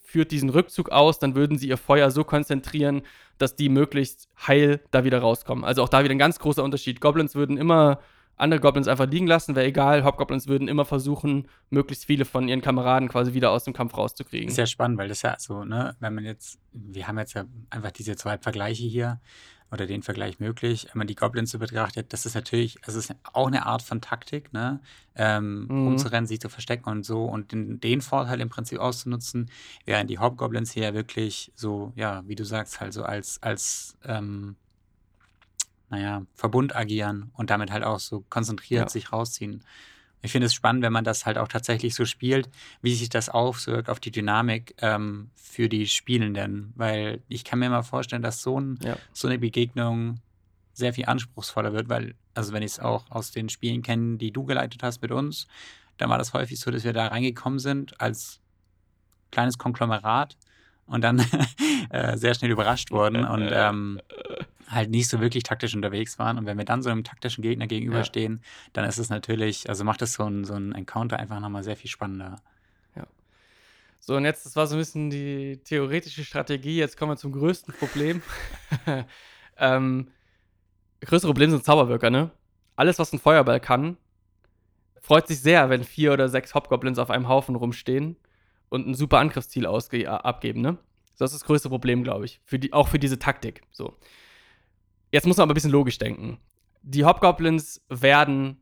führt 0.05 0.31
diesen 0.31 0.49
Rückzug 0.49 0.89
aus, 0.89 1.19
dann 1.19 1.35
würden 1.35 1.57
sie 1.57 1.67
ihr 1.67 1.77
Feuer 1.77 2.11
so 2.11 2.23
konzentrieren, 2.23 3.01
dass 3.39 3.57
die 3.57 3.67
möglichst 3.67 4.29
heil 4.47 4.79
da 4.91 5.03
wieder 5.03 5.19
rauskommen. 5.19 5.65
Also 5.65 5.83
auch 5.83 5.89
da 5.89 6.05
wieder 6.05 6.15
ein 6.15 6.19
ganz 6.19 6.39
großer 6.39 6.63
Unterschied. 6.63 7.01
Goblins 7.01 7.35
würden 7.35 7.57
immer 7.57 7.99
andere 8.39 8.59
Goblins 8.59 8.87
einfach 8.87 9.07
liegen 9.07 9.27
lassen, 9.27 9.55
wäre 9.55 9.65
egal. 9.67 10.03
Hobgoblins 10.03 10.47
würden 10.47 10.67
immer 10.67 10.85
versuchen, 10.85 11.47
möglichst 11.69 12.05
viele 12.05 12.25
von 12.25 12.47
ihren 12.47 12.61
Kameraden 12.61 13.09
quasi 13.09 13.33
wieder 13.33 13.51
aus 13.51 13.65
dem 13.65 13.73
Kampf 13.73 13.97
rauszukriegen. 13.97 14.49
Ist 14.49 14.57
ja 14.57 14.65
spannend, 14.65 14.97
weil 14.97 15.09
das 15.09 15.21
ja 15.21 15.35
so, 15.39 15.63
ne, 15.63 15.95
wenn 15.99 16.15
man 16.15 16.23
jetzt, 16.25 16.59
wir 16.71 17.07
haben 17.07 17.17
jetzt 17.19 17.33
ja 17.33 17.45
einfach 17.69 17.91
diese 17.91 18.15
zwei 18.15 18.37
Vergleiche 18.37 18.83
hier 18.85 19.19
oder 19.71 19.85
den 19.85 20.01
Vergleich 20.01 20.39
möglich, 20.39 20.87
wenn 20.91 20.97
man 20.99 21.05
die 21.07 21.13
Goblins 21.15 21.51
so 21.51 21.59
betrachtet, 21.59 22.11
das 22.11 22.25
ist 22.25 22.33
natürlich, 22.33 22.77
es 22.87 22.95
ist 22.95 23.13
auch 23.33 23.45
eine 23.45 23.67
Art 23.67 23.83
von 23.83 24.01
Taktik, 24.01 24.51
ne, 24.51 24.79
ähm, 25.15 25.67
Mhm. 25.69 25.83
rumzurennen, 25.85 26.25
sich 26.25 26.39
zu 26.39 26.49
verstecken 26.49 26.89
und 26.89 27.05
so 27.05 27.25
und 27.25 27.51
den, 27.51 27.79
den 27.79 28.01
Vorteil 28.01 28.41
im 28.41 28.49
Prinzip 28.49 28.79
auszunutzen, 28.79 29.51
während 29.85 30.09
die 30.09 30.17
Hobgoblins 30.17 30.71
hier 30.71 30.93
wirklich 30.95 31.51
so, 31.55 31.93
ja, 31.95 32.23
wie 32.25 32.35
du 32.35 32.45
sagst, 32.45 32.79
halt 32.81 32.93
so 32.93 33.03
als, 33.03 33.43
als, 33.43 33.95
ähm, 34.05 34.55
naja, 35.89 36.23
Verbund 36.35 36.75
agieren 36.75 37.31
und 37.33 37.49
damit 37.49 37.71
halt 37.71 37.83
auch 37.83 37.99
so 37.99 38.21
konzentriert 38.29 38.83
Ja. 38.85 38.89
sich 38.89 39.11
rausziehen. 39.11 39.63
Ich 40.21 40.31
finde 40.33 40.47
es 40.47 40.53
spannend, 40.53 40.83
wenn 40.83 40.91
man 40.91 41.05
das 41.05 41.25
halt 41.25 41.37
auch 41.37 41.47
tatsächlich 41.47 41.95
so 41.95 42.03
spielt, 42.05 42.49
wie 42.81 42.93
sich 42.93 43.07
das 43.09 43.29
auswirkt 43.29 43.89
auf 43.89 43.99
die 44.01 44.11
Dynamik 44.11 44.75
ähm, 44.81 45.29
für 45.35 45.69
die 45.69 45.87
Spielenden. 45.87 46.73
Weil 46.75 47.21
ich 47.29 47.45
kann 47.45 47.59
mir 47.59 47.69
mal 47.69 47.83
vorstellen, 47.83 48.21
dass 48.21 48.41
so, 48.41 48.59
ein, 48.59 48.77
Ja. 48.83 48.97
so 49.13 49.27
eine 49.29 49.39
Begegnung 49.39 50.19
sehr 50.73 50.93
viel 50.93 51.05
anspruchsvoller 51.05 51.71
wird, 51.73 51.87
weil, 51.89 52.15
also 52.33 52.51
wenn 52.53 52.63
ich 52.63 52.73
es 52.73 52.79
auch 52.79 53.09
aus 53.11 53.31
den 53.31 53.47
Spielen 53.49 53.81
kenne, 53.81 54.17
die 54.17 54.31
du 54.31 54.43
geleitet 54.45 54.83
hast 54.83 55.01
mit 55.01 55.11
uns, 55.11 55.47
dann 55.97 56.09
war 56.09 56.17
das 56.17 56.33
häufig 56.33 56.59
so, 56.59 56.69
dass 56.69 56.83
wir 56.83 56.93
da 56.93 57.07
reingekommen 57.07 57.59
sind 57.59 57.99
als 58.01 58.39
kleines 59.31 59.57
Konglomerat 59.57 60.37
und 60.85 61.01
dann 61.01 61.19
äh, 61.91 62.17
sehr 62.17 62.33
schnell 62.33 62.51
überrascht 62.51 62.91
wurden 62.91 63.23
und 63.25 63.49
ähm, 63.53 64.01
halt 64.69 64.89
nicht 64.89 65.09
so 65.09 65.19
wirklich 65.19 65.43
taktisch 65.43 65.75
unterwegs 65.75 66.19
waren. 66.19 66.37
Und 66.37 66.45
wenn 66.45 66.57
wir 66.57 66.65
dann 66.65 66.81
so 66.81 66.89
einem 66.89 67.03
taktischen 67.03 67.41
Gegner 67.41 67.67
gegenüberstehen, 67.67 68.41
dann 68.73 68.85
ist 68.85 68.99
es 68.99 69.09
natürlich, 69.09 69.67
also 69.67 69.83
macht 69.83 70.01
es 70.01 70.13
so 70.13 70.23
ein, 70.23 70.45
so 70.45 70.53
ein 70.53 70.73
Encounter 70.73 71.17
einfach 71.17 71.39
nochmal 71.39 71.63
sehr 71.63 71.75
viel 71.75 71.89
spannender. 71.89 72.37
So, 73.99 74.15
und 74.15 74.25
jetzt, 74.25 74.45
das 74.45 74.55
war 74.55 74.65
so 74.65 74.75
ein 74.75 74.79
bisschen 74.79 75.09
die 75.09 75.59
theoretische 75.63 76.23
Strategie. 76.23 76.77
Jetzt 76.77 76.97
kommen 76.97 77.11
wir 77.11 77.17
zum 77.17 77.31
größten 77.31 77.73
Problem. 77.73 78.21
ähm, 79.57 80.07
größte 81.01 81.27
Problem 81.27 81.51
sind 81.51 81.63
Zauberwirker, 81.63 82.09
ne? 82.09 82.31
Alles, 82.75 82.97
was 82.97 83.11
ein 83.11 83.19
Feuerball 83.19 83.59
kann, 83.59 83.97
freut 85.01 85.27
sich 85.27 85.41
sehr, 85.41 85.69
wenn 85.69 85.83
vier 85.83 86.13
oder 86.13 86.29
sechs 86.29 86.55
Hobgoblins 86.55 86.97
auf 86.97 87.09
einem 87.09 87.27
Haufen 87.27 87.55
rumstehen 87.55 88.15
und 88.69 88.87
ein 88.87 88.93
super 88.95 89.19
Angriffsziel 89.19 89.67
abgeben, 89.67 90.61
ne? 90.61 90.77
Das 91.17 91.33
ist 91.33 91.41
das 91.41 91.45
größte 91.45 91.67
Problem, 91.67 92.03
glaube 92.03 92.23
ich. 92.25 92.39
Für 92.45 92.57
die, 92.57 92.71
auch 92.71 92.87
für 92.87 92.99
diese 92.99 93.19
Taktik. 93.19 93.61
So. 93.71 93.97
Jetzt 95.11 95.25
muss 95.25 95.37
man 95.37 95.43
aber 95.43 95.53
ein 95.53 95.55
bisschen 95.55 95.71
logisch 95.71 95.97
denken. 95.97 96.37
Die 96.81 97.05
Hobgoblins 97.05 97.81
werden 97.89 98.57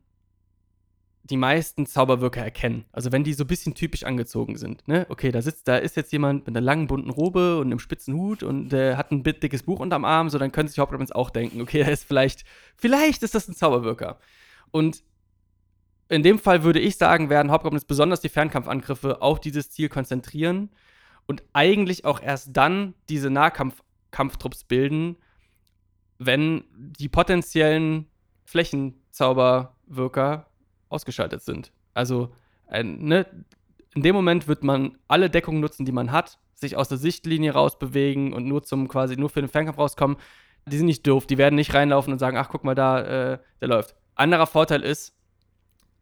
die 1.24 1.36
meisten 1.36 1.86
Zauberwirker 1.86 2.42
erkennen. 2.42 2.86
Also 2.90 3.12
wenn 3.12 3.24
die 3.24 3.34
so 3.34 3.44
ein 3.44 3.48
bisschen 3.48 3.74
typisch 3.74 4.04
angezogen 4.04 4.56
sind. 4.56 4.86
Ne? 4.88 5.06
Okay, 5.10 5.30
da 5.30 5.42
sitzt, 5.42 5.68
da 5.68 5.76
ist 5.76 5.96
jetzt 5.96 6.12
jemand 6.12 6.46
mit 6.46 6.56
einer 6.56 6.64
langen 6.64 6.86
bunten 6.86 7.10
Robe 7.10 7.58
und 7.58 7.66
einem 7.66 7.78
spitzen 7.78 8.14
Hut 8.14 8.42
und 8.42 8.72
äh, 8.72 8.96
hat 8.96 9.12
ein 9.12 9.22
dickes 9.22 9.62
Buch 9.62 9.80
unterm 9.80 10.04
Arm, 10.04 10.30
so 10.30 10.38
dann 10.38 10.52
können 10.52 10.68
sich 10.68 10.78
Hobgoblins 10.78 11.12
auch 11.12 11.30
denken, 11.30 11.60
okay, 11.60 11.80
er 11.80 11.92
ist 11.92 12.04
vielleicht, 12.04 12.44
vielleicht 12.76 13.22
ist 13.22 13.34
das 13.34 13.48
ein 13.48 13.54
Zauberwirker. 13.54 14.18
Und 14.70 15.02
in 16.08 16.22
dem 16.22 16.38
Fall 16.38 16.62
würde 16.62 16.80
ich 16.80 16.96
sagen, 16.96 17.28
werden 17.28 17.52
Hobgoblins 17.52 17.84
besonders 17.84 18.20
die 18.22 18.30
Fernkampfangriffe 18.30 19.20
auf 19.20 19.40
dieses 19.40 19.70
Ziel 19.70 19.90
konzentrieren 19.90 20.70
und 21.26 21.42
eigentlich 21.52 22.06
auch 22.06 22.22
erst 22.22 22.56
dann 22.56 22.94
diese 23.10 23.28
Nahkampftrupps 23.28 24.64
bilden, 24.64 25.16
wenn 26.18 26.64
die 26.74 27.08
potenziellen 27.08 28.06
Flächenzauberwirker 28.44 30.46
ausgeschaltet 30.88 31.42
sind. 31.42 31.72
Also 31.94 32.34
ein, 32.66 33.04
ne, 33.04 33.26
in 33.94 34.02
dem 34.02 34.14
Moment 34.14 34.48
wird 34.48 34.62
man 34.62 34.98
alle 35.06 35.30
Deckungen 35.30 35.60
nutzen, 35.60 35.84
die 35.84 35.92
man 35.92 36.12
hat, 36.12 36.38
sich 36.54 36.76
aus 36.76 36.88
der 36.88 36.98
Sichtlinie 36.98 37.52
rausbewegen 37.52 38.32
und 38.32 38.46
nur 38.46 38.62
zum 38.62 38.88
quasi 38.88 39.16
nur 39.16 39.30
für 39.30 39.40
den 39.40 39.48
Fernkampf 39.48 39.78
rauskommen. 39.78 40.16
Die 40.66 40.76
sind 40.76 40.86
nicht 40.86 41.06
doof, 41.06 41.26
die 41.26 41.38
werden 41.38 41.54
nicht 41.54 41.74
reinlaufen 41.74 42.12
und 42.12 42.18
sagen, 42.18 42.36
ach 42.36 42.48
guck 42.50 42.64
mal 42.64 42.74
da, 42.74 43.32
äh, 43.32 43.38
der 43.60 43.68
läuft. 43.68 43.94
Anderer 44.14 44.46
Vorteil 44.46 44.82
ist, 44.82 45.16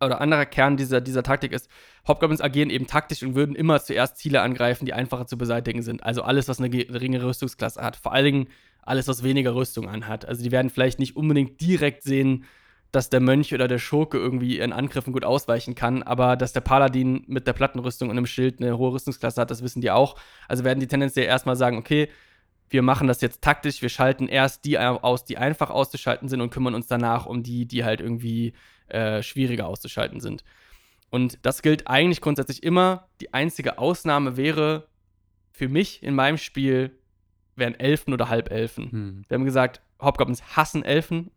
oder 0.00 0.20
anderer 0.20 0.46
Kern 0.46 0.76
dieser, 0.76 1.00
dieser 1.00 1.22
Taktik 1.22 1.52
ist, 1.52 1.68
Hobgoblins 2.06 2.40
agieren 2.40 2.70
eben 2.70 2.86
taktisch 2.86 3.22
und 3.22 3.34
würden 3.34 3.54
immer 3.54 3.80
zuerst 3.80 4.18
Ziele 4.18 4.42
angreifen, 4.42 4.84
die 4.84 4.92
einfacher 4.92 5.26
zu 5.26 5.38
beseitigen 5.38 5.82
sind. 5.82 6.02
Also 6.02 6.22
alles, 6.22 6.48
was 6.48 6.58
eine 6.58 6.70
geringere 6.70 7.26
Rüstungsklasse 7.26 7.82
hat. 7.82 7.96
Vor 7.96 8.12
allen 8.12 8.24
Dingen 8.24 8.48
alles, 8.82 9.08
was 9.08 9.22
weniger 9.22 9.54
Rüstung 9.54 9.88
anhat. 9.88 10.26
Also 10.26 10.42
die 10.42 10.52
werden 10.52 10.70
vielleicht 10.70 10.98
nicht 10.98 11.16
unbedingt 11.16 11.60
direkt 11.60 12.02
sehen, 12.02 12.44
dass 12.92 13.10
der 13.10 13.20
Mönch 13.20 13.52
oder 13.52 13.68
der 13.68 13.78
Schurke 13.78 14.16
irgendwie 14.16 14.58
in 14.58 14.72
Angriffen 14.72 15.12
gut 15.12 15.24
ausweichen 15.24 15.74
kann, 15.74 16.02
aber 16.02 16.36
dass 16.36 16.52
der 16.52 16.60
Paladin 16.60 17.24
mit 17.26 17.46
der 17.46 17.52
Plattenrüstung 17.52 18.08
und 18.08 18.16
einem 18.16 18.26
Schild 18.26 18.60
eine 18.60 18.78
hohe 18.78 18.92
Rüstungsklasse 18.92 19.40
hat, 19.40 19.50
das 19.50 19.62
wissen 19.62 19.80
die 19.80 19.90
auch. 19.90 20.16
Also 20.48 20.64
werden 20.64 20.80
die 20.80 20.86
tendenziell 20.86 21.26
erstmal 21.26 21.56
sagen, 21.56 21.76
okay, 21.78 22.08
wir 22.68 22.82
machen 22.82 23.06
das 23.06 23.20
jetzt 23.20 23.42
taktisch, 23.42 23.82
wir 23.82 23.88
schalten 23.88 24.28
erst 24.28 24.64
die 24.64 24.78
aus, 24.78 25.24
die 25.24 25.36
einfach 25.36 25.70
auszuschalten 25.70 26.28
sind 26.28 26.40
und 26.40 26.50
kümmern 26.50 26.74
uns 26.74 26.86
danach 26.86 27.26
um 27.26 27.42
die, 27.42 27.66
die 27.66 27.84
halt 27.84 28.00
irgendwie 28.00 28.54
äh, 28.88 29.22
schwieriger 29.22 29.66
auszuschalten 29.66 30.20
sind. 30.20 30.44
Und 31.10 31.38
das 31.42 31.62
gilt 31.62 31.86
eigentlich 31.88 32.20
grundsätzlich 32.20 32.62
immer. 32.62 33.08
Die 33.20 33.32
einzige 33.32 33.78
Ausnahme 33.78 34.36
wäre 34.36 34.88
für 35.50 35.68
mich 35.68 36.02
in 36.02 36.14
meinem 36.14 36.38
Spiel 36.38 36.98
wären 37.54 37.74
Elfen 37.74 38.12
oder 38.12 38.28
Halbelfen. 38.28 38.92
Hm. 38.92 39.24
Wir 39.28 39.34
haben 39.36 39.44
gesagt, 39.44 39.80
Hobgoblins 40.00 40.56
hassen 40.56 40.84
Elfen 40.84 41.30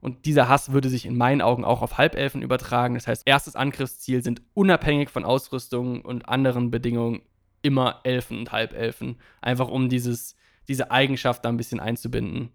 und 0.00 0.26
dieser 0.26 0.48
Hass 0.48 0.72
würde 0.72 0.88
sich 0.88 1.06
in 1.06 1.16
meinen 1.16 1.42
Augen 1.42 1.64
auch 1.64 1.82
auf 1.82 1.98
Halbelfen 1.98 2.42
übertragen. 2.42 2.94
Das 2.94 3.06
heißt, 3.06 3.22
erstes 3.26 3.54
Angriffsziel 3.54 4.22
sind 4.22 4.42
unabhängig 4.54 5.10
von 5.10 5.24
Ausrüstung 5.24 6.02
und 6.02 6.28
anderen 6.28 6.70
Bedingungen 6.70 7.22
immer 7.62 8.00
Elfen 8.04 8.38
und 8.38 8.52
Halbelfen. 8.52 9.16
Einfach 9.42 9.68
um 9.68 9.88
dieses, 9.88 10.36
diese 10.68 10.90
Eigenschaft 10.90 11.44
da 11.44 11.50
ein 11.50 11.58
bisschen 11.58 11.80
einzubinden. 11.80 12.50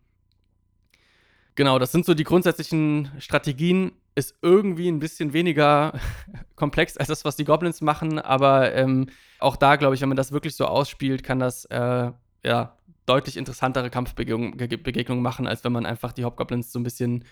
Genau, 1.54 1.80
das 1.80 1.92
sind 1.92 2.06
so 2.06 2.14
die 2.14 2.24
grundsätzlichen 2.24 3.12
Strategien. 3.20 3.94
Ist 4.16 4.36
irgendwie 4.42 4.90
ein 4.90 5.00
bisschen 5.00 5.34
weniger 5.34 6.00
komplex 6.56 6.98
als 6.98 7.10
das, 7.10 7.26
was 7.26 7.36
die 7.36 7.44
Goblins 7.44 7.82
machen, 7.82 8.20
aber 8.20 8.74
ähm, 8.74 9.08
auch 9.40 9.58
da, 9.58 9.76
glaube 9.76 9.96
ich, 9.96 10.02
wenn 10.02 10.10
man 10.10 10.18
das 10.18 10.32
wirklich 10.32 10.56
so 10.56 10.66
ausspielt, 10.66 11.24
kann 11.24 11.40
das 11.40 11.66
äh, 11.66 12.12
ja 12.44 12.78
deutlich 13.06 13.38
interessantere 13.38 13.90
Kampfbegegnungen 13.90 15.22
machen, 15.22 15.48
als 15.48 15.64
wenn 15.64 15.72
man 15.72 15.86
einfach 15.86 16.14
die 16.14 16.26
Hobgoblins 16.26 16.72
so 16.72 16.80
ein 16.80 16.84
bisschen 16.84 17.26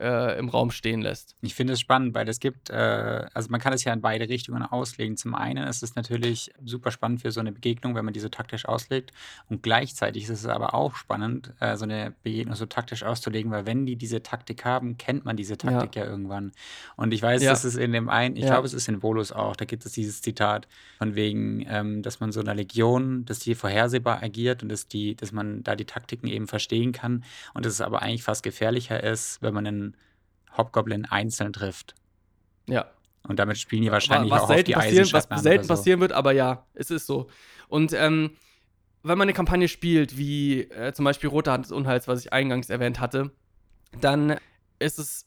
äh, 0.00 0.38
im 0.38 0.48
Raum 0.48 0.70
stehen 0.70 1.02
lässt. 1.02 1.36
Ich 1.42 1.54
finde 1.54 1.74
es 1.74 1.80
spannend, 1.80 2.14
weil 2.14 2.28
es 2.28 2.40
gibt, 2.40 2.70
äh, 2.70 3.26
also 3.34 3.50
man 3.50 3.60
kann 3.60 3.72
es 3.72 3.84
ja 3.84 3.92
in 3.92 4.00
beide 4.00 4.28
Richtungen 4.28 4.62
auslegen. 4.62 5.16
Zum 5.16 5.34
einen 5.34 5.66
ist 5.66 5.82
es 5.82 5.94
natürlich 5.94 6.52
super 6.64 6.90
spannend 6.90 7.20
für 7.20 7.30
so 7.30 7.40
eine 7.40 7.52
Begegnung, 7.52 7.94
wenn 7.94 8.04
man 8.04 8.14
diese 8.14 8.30
taktisch 8.30 8.66
auslegt. 8.66 9.12
Und 9.48 9.62
gleichzeitig 9.62 10.24
ist 10.24 10.30
es 10.30 10.46
aber 10.46 10.74
auch 10.74 10.96
spannend, 10.96 11.52
äh, 11.60 11.76
so 11.76 11.84
eine 11.84 12.14
Begegnung 12.22 12.54
so 12.56 12.66
taktisch 12.66 13.02
auszulegen, 13.02 13.50
weil 13.50 13.66
wenn 13.66 13.86
die 13.86 13.96
diese 13.96 14.22
Taktik 14.22 14.64
haben, 14.64 14.96
kennt 14.96 15.24
man 15.24 15.36
diese 15.36 15.58
Taktik 15.58 15.96
ja, 15.96 16.04
ja 16.04 16.10
irgendwann. 16.10 16.52
Und 16.96 17.12
ich 17.12 17.22
weiß, 17.22 17.42
ja. 17.42 17.50
dass 17.50 17.64
es 17.64 17.76
in 17.76 17.92
dem 17.92 18.08
einen, 18.08 18.36
ich 18.36 18.44
ja. 18.44 18.50
glaube, 18.50 18.66
es 18.66 18.74
ist 18.74 18.88
in 18.88 19.02
Volus 19.02 19.32
auch, 19.32 19.54
da 19.56 19.66
gibt 19.66 19.84
es 19.84 19.92
dieses 19.92 20.22
Zitat 20.22 20.66
von 20.98 21.14
wegen, 21.14 21.64
ähm, 21.68 22.02
dass 22.02 22.20
man 22.20 22.32
so 22.32 22.40
einer 22.40 22.54
Legion, 22.54 23.24
dass 23.26 23.40
die 23.40 23.54
vorhersehbar 23.54 24.22
agiert 24.22 24.62
und 24.62 24.70
dass 24.70 24.88
die, 24.88 25.14
dass 25.14 25.32
man 25.32 25.62
da 25.62 25.76
die 25.76 25.84
Taktiken 25.84 26.26
eben 26.26 26.46
verstehen 26.46 26.92
kann 26.92 27.24
und 27.52 27.66
dass 27.66 27.74
es 27.74 27.80
aber 27.80 28.02
eigentlich 28.02 28.22
fast 28.22 28.42
gefährlicher 28.42 29.02
ist, 29.02 29.42
wenn 29.42 29.52
man 29.54 29.66
einen 29.66 29.89
Hobgoblin 30.56 31.06
einzeln 31.06 31.52
trifft. 31.52 31.94
Ja. 32.66 32.90
Und 33.22 33.38
damit 33.38 33.58
spielen 33.58 33.82
die 33.82 33.92
wahrscheinlich 33.92 34.30
was 34.30 34.42
auch 34.42 34.50
auf 34.50 34.62
die 34.62 34.74
Was 34.74 35.42
selten 35.42 35.64
so. 35.64 35.74
passieren 35.74 36.00
wird, 36.00 36.12
aber 36.12 36.32
ja, 36.32 36.66
es 36.74 36.90
ist 36.90 37.06
so. 37.06 37.28
Und 37.68 37.92
ähm, 37.92 38.36
wenn 39.02 39.18
man 39.18 39.26
eine 39.26 39.34
Kampagne 39.34 39.68
spielt, 39.68 40.16
wie 40.16 40.62
äh, 40.62 40.92
zum 40.92 41.04
Beispiel 41.04 41.28
Rote 41.28 41.52
Hand 41.52 41.66
des 41.66 41.72
Unheils, 41.72 42.08
was 42.08 42.20
ich 42.20 42.32
eingangs 42.32 42.70
erwähnt 42.70 43.00
hatte, 43.00 43.30
dann 44.00 44.36
ist 44.78 44.98
es 44.98 45.26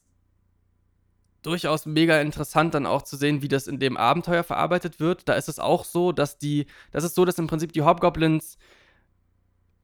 durchaus 1.42 1.86
mega 1.86 2.20
interessant, 2.20 2.74
dann 2.74 2.86
auch 2.86 3.02
zu 3.02 3.16
sehen, 3.16 3.42
wie 3.42 3.48
das 3.48 3.66
in 3.66 3.78
dem 3.78 3.96
Abenteuer 3.96 4.42
verarbeitet 4.42 4.98
wird. 4.98 5.28
Da 5.28 5.34
ist 5.34 5.48
es 5.48 5.58
auch 5.58 5.84
so, 5.84 6.10
dass 6.12 6.38
die, 6.38 6.66
das 6.90 7.04
ist 7.04 7.14
so, 7.14 7.24
dass 7.24 7.38
im 7.38 7.46
Prinzip 7.46 7.72
die 7.72 7.82
Hobgoblins 7.82 8.56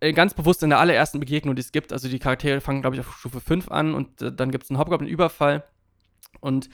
ganz 0.00 0.34
bewusst 0.34 0.62
in 0.62 0.70
der 0.70 0.78
allerersten 0.78 1.20
Begegnung, 1.20 1.54
die 1.54 1.60
es 1.60 1.72
gibt, 1.72 1.92
also 1.92 2.08
die 2.08 2.18
Charaktere 2.18 2.60
fangen, 2.60 2.80
glaube 2.80 2.96
ich, 2.96 3.00
auf 3.00 3.16
Stufe 3.16 3.40
5 3.40 3.70
an 3.70 3.94
und 3.94 4.22
äh, 4.22 4.32
dann 4.32 4.50
gibt 4.50 4.64
es 4.64 4.70
einen 4.70 4.78
Hobgoblin-Überfall. 4.78 5.62
Und 6.40 6.70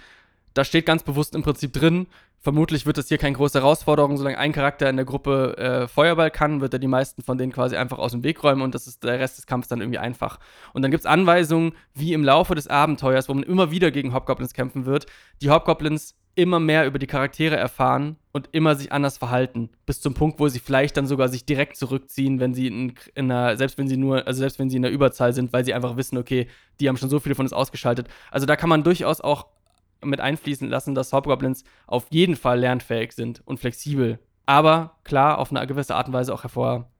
da 0.54 0.64
steht 0.64 0.86
ganz 0.86 1.02
bewusst 1.02 1.34
im 1.34 1.42
Prinzip 1.42 1.72
drin, 1.72 2.06
vermutlich 2.38 2.86
wird 2.86 2.98
das 2.98 3.08
hier 3.08 3.18
keine 3.18 3.36
große 3.36 3.58
Herausforderung, 3.58 4.16
solange 4.16 4.38
ein 4.38 4.52
Charakter 4.52 4.88
in 4.88 4.96
der 4.96 5.04
Gruppe 5.04 5.56
äh, 5.58 5.88
Feuerball 5.88 6.30
kann, 6.30 6.60
wird 6.60 6.72
er 6.72 6.78
die 6.78 6.86
meisten 6.86 7.22
von 7.22 7.36
denen 7.36 7.52
quasi 7.52 7.76
einfach 7.76 7.98
aus 7.98 8.12
dem 8.12 8.22
Weg 8.22 8.44
räumen 8.44 8.62
und 8.62 8.74
das 8.74 8.86
ist 8.86 9.02
der 9.02 9.18
Rest 9.18 9.38
des 9.38 9.46
Kampfs 9.46 9.68
dann 9.68 9.80
irgendwie 9.80 9.98
einfach. 9.98 10.38
Und 10.72 10.82
dann 10.82 10.90
gibt 10.90 11.00
es 11.00 11.06
Anweisungen, 11.06 11.72
wie 11.94 12.12
im 12.12 12.22
Laufe 12.22 12.54
des 12.54 12.68
Abenteuers, 12.68 13.28
wo 13.28 13.34
man 13.34 13.42
immer 13.42 13.72
wieder 13.72 13.90
gegen 13.90 14.14
Hobgoblins 14.14 14.54
kämpfen 14.54 14.86
wird, 14.86 15.06
die 15.42 15.50
Hobgoblins 15.50 16.14
immer 16.36 16.60
mehr 16.60 16.86
über 16.86 16.98
die 16.98 17.06
Charaktere 17.06 17.56
erfahren 17.56 18.16
und 18.32 18.50
immer 18.52 18.76
sich 18.76 18.92
anders 18.92 19.16
verhalten. 19.18 19.70
Bis 19.86 20.00
zum 20.00 20.14
Punkt, 20.14 20.38
wo 20.38 20.48
sie 20.48 20.60
vielleicht 20.60 20.96
dann 20.96 21.06
sogar 21.06 21.28
sich 21.28 21.46
direkt 21.46 21.76
zurückziehen, 21.76 22.38
wenn 22.38 22.54
sie 22.54 22.66
in, 22.66 22.94
in 23.14 23.32
einer, 23.32 23.56
selbst 23.56 23.78
wenn 23.78 23.88
sie 23.88 23.96
nur, 23.96 24.26
also 24.26 24.38
selbst 24.38 24.58
wenn 24.58 24.68
sie 24.68 24.76
in 24.76 24.82
der 24.82 24.92
Überzahl 24.92 25.32
sind, 25.32 25.52
weil 25.52 25.64
sie 25.64 25.72
einfach 25.72 25.96
wissen, 25.96 26.18
okay, 26.18 26.46
die 26.78 26.88
haben 26.88 26.98
schon 26.98 27.08
so 27.08 27.18
viele 27.18 27.34
von 27.34 27.46
uns 27.46 27.54
ausgeschaltet. 27.54 28.08
Also 28.30 28.46
da 28.46 28.54
kann 28.54 28.68
man 28.68 28.84
durchaus 28.84 29.22
auch 29.22 29.46
mit 30.04 30.20
einfließen 30.20 30.68
lassen, 30.68 30.94
dass 30.94 31.12
Hobgoblins 31.14 31.64
auf 31.86 32.06
jeden 32.10 32.36
Fall 32.36 32.60
lernfähig 32.60 33.12
sind 33.12 33.42
und 33.46 33.58
flexibel. 33.58 34.18
Aber 34.44 34.98
klar, 35.04 35.38
auf 35.38 35.50
eine 35.50 35.66
gewisse 35.66 35.94
Art 35.94 36.08
und 36.08 36.12
Weise 36.12 36.34
auch 36.34 36.42
hervor. 36.42 36.90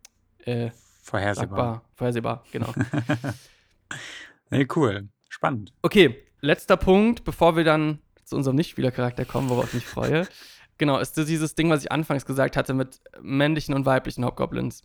Äh, 0.45 0.71
vorhersehbar. 1.03 1.49
Sagbar, 1.49 1.83
vorhersehbar, 1.95 2.45
genau. 2.51 2.73
nee, 4.51 4.67
cool. 4.75 5.09
Spannend. 5.29 5.75
Okay, 5.83 6.23
letzter 6.41 6.79
Punkt, 6.79 7.25
bevor 7.25 7.57
wir 7.57 7.65
dann 7.65 7.99
zu 8.27 8.37
unserem 8.37 8.57
Nichtspielercharakter 8.57 9.25
kommen, 9.25 9.49
worauf 9.49 9.69
ich 9.69 9.75
mich 9.75 9.87
freue. 9.87 10.27
Genau, 10.79 10.99
ist 10.99 11.17
dieses 11.17 11.55
Ding, 11.55 11.71
was 11.71 11.85
ich 11.85 11.93
anfangs 11.93 12.27
gesagt 12.27 12.57
hatte 12.57 12.75
mit 12.75 13.01
männlichen 13.23 13.75
und 13.75 13.87
weiblichen 13.87 14.25
Hobgoblins. 14.25 14.83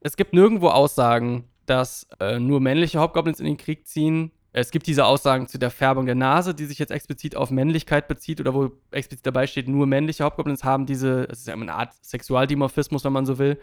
Es 0.00 0.16
gibt 0.16 0.32
nirgendwo 0.32 0.68
Aussagen, 0.68 1.44
dass 1.66 2.06
äh, 2.18 2.38
nur 2.38 2.60
männliche 2.60 3.00
Hobgoblins 3.00 3.38
in 3.38 3.46
den 3.46 3.56
Krieg 3.56 3.86
ziehen. 3.86 4.32
Es 4.52 4.70
gibt 4.70 4.86
diese 4.86 5.04
Aussagen 5.04 5.48
zu 5.48 5.58
der 5.58 5.70
Färbung 5.70 6.06
der 6.06 6.14
Nase, 6.14 6.54
die 6.54 6.64
sich 6.64 6.78
jetzt 6.78 6.90
explizit 6.90 7.36
auf 7.36 7.50
Männlichkeit 7.50 8.08
bezieht 8.08 8.40
oder 8.40 8.54
wo 8.54 8.70
explizit 8.90 9.26
dabei 9.26 9.46
steht, 9.46 9.68
nur 9.68 9.86
männliche 9.86 10.24
Hobgoblins 10.24 10.64
haben 10.64 10.86
diese, 10.86 11.24
es 11.30 11.40
ist 11.40 11.48
ja 11.48 11.54
eine 11.54 11.74
Art 11.74 11.92
Sexualdimorphismus, 12.02 13.04
wenn 13.04 13.12
man 13.12 13.26
so 13.26 13.38
will. 13.38 13.58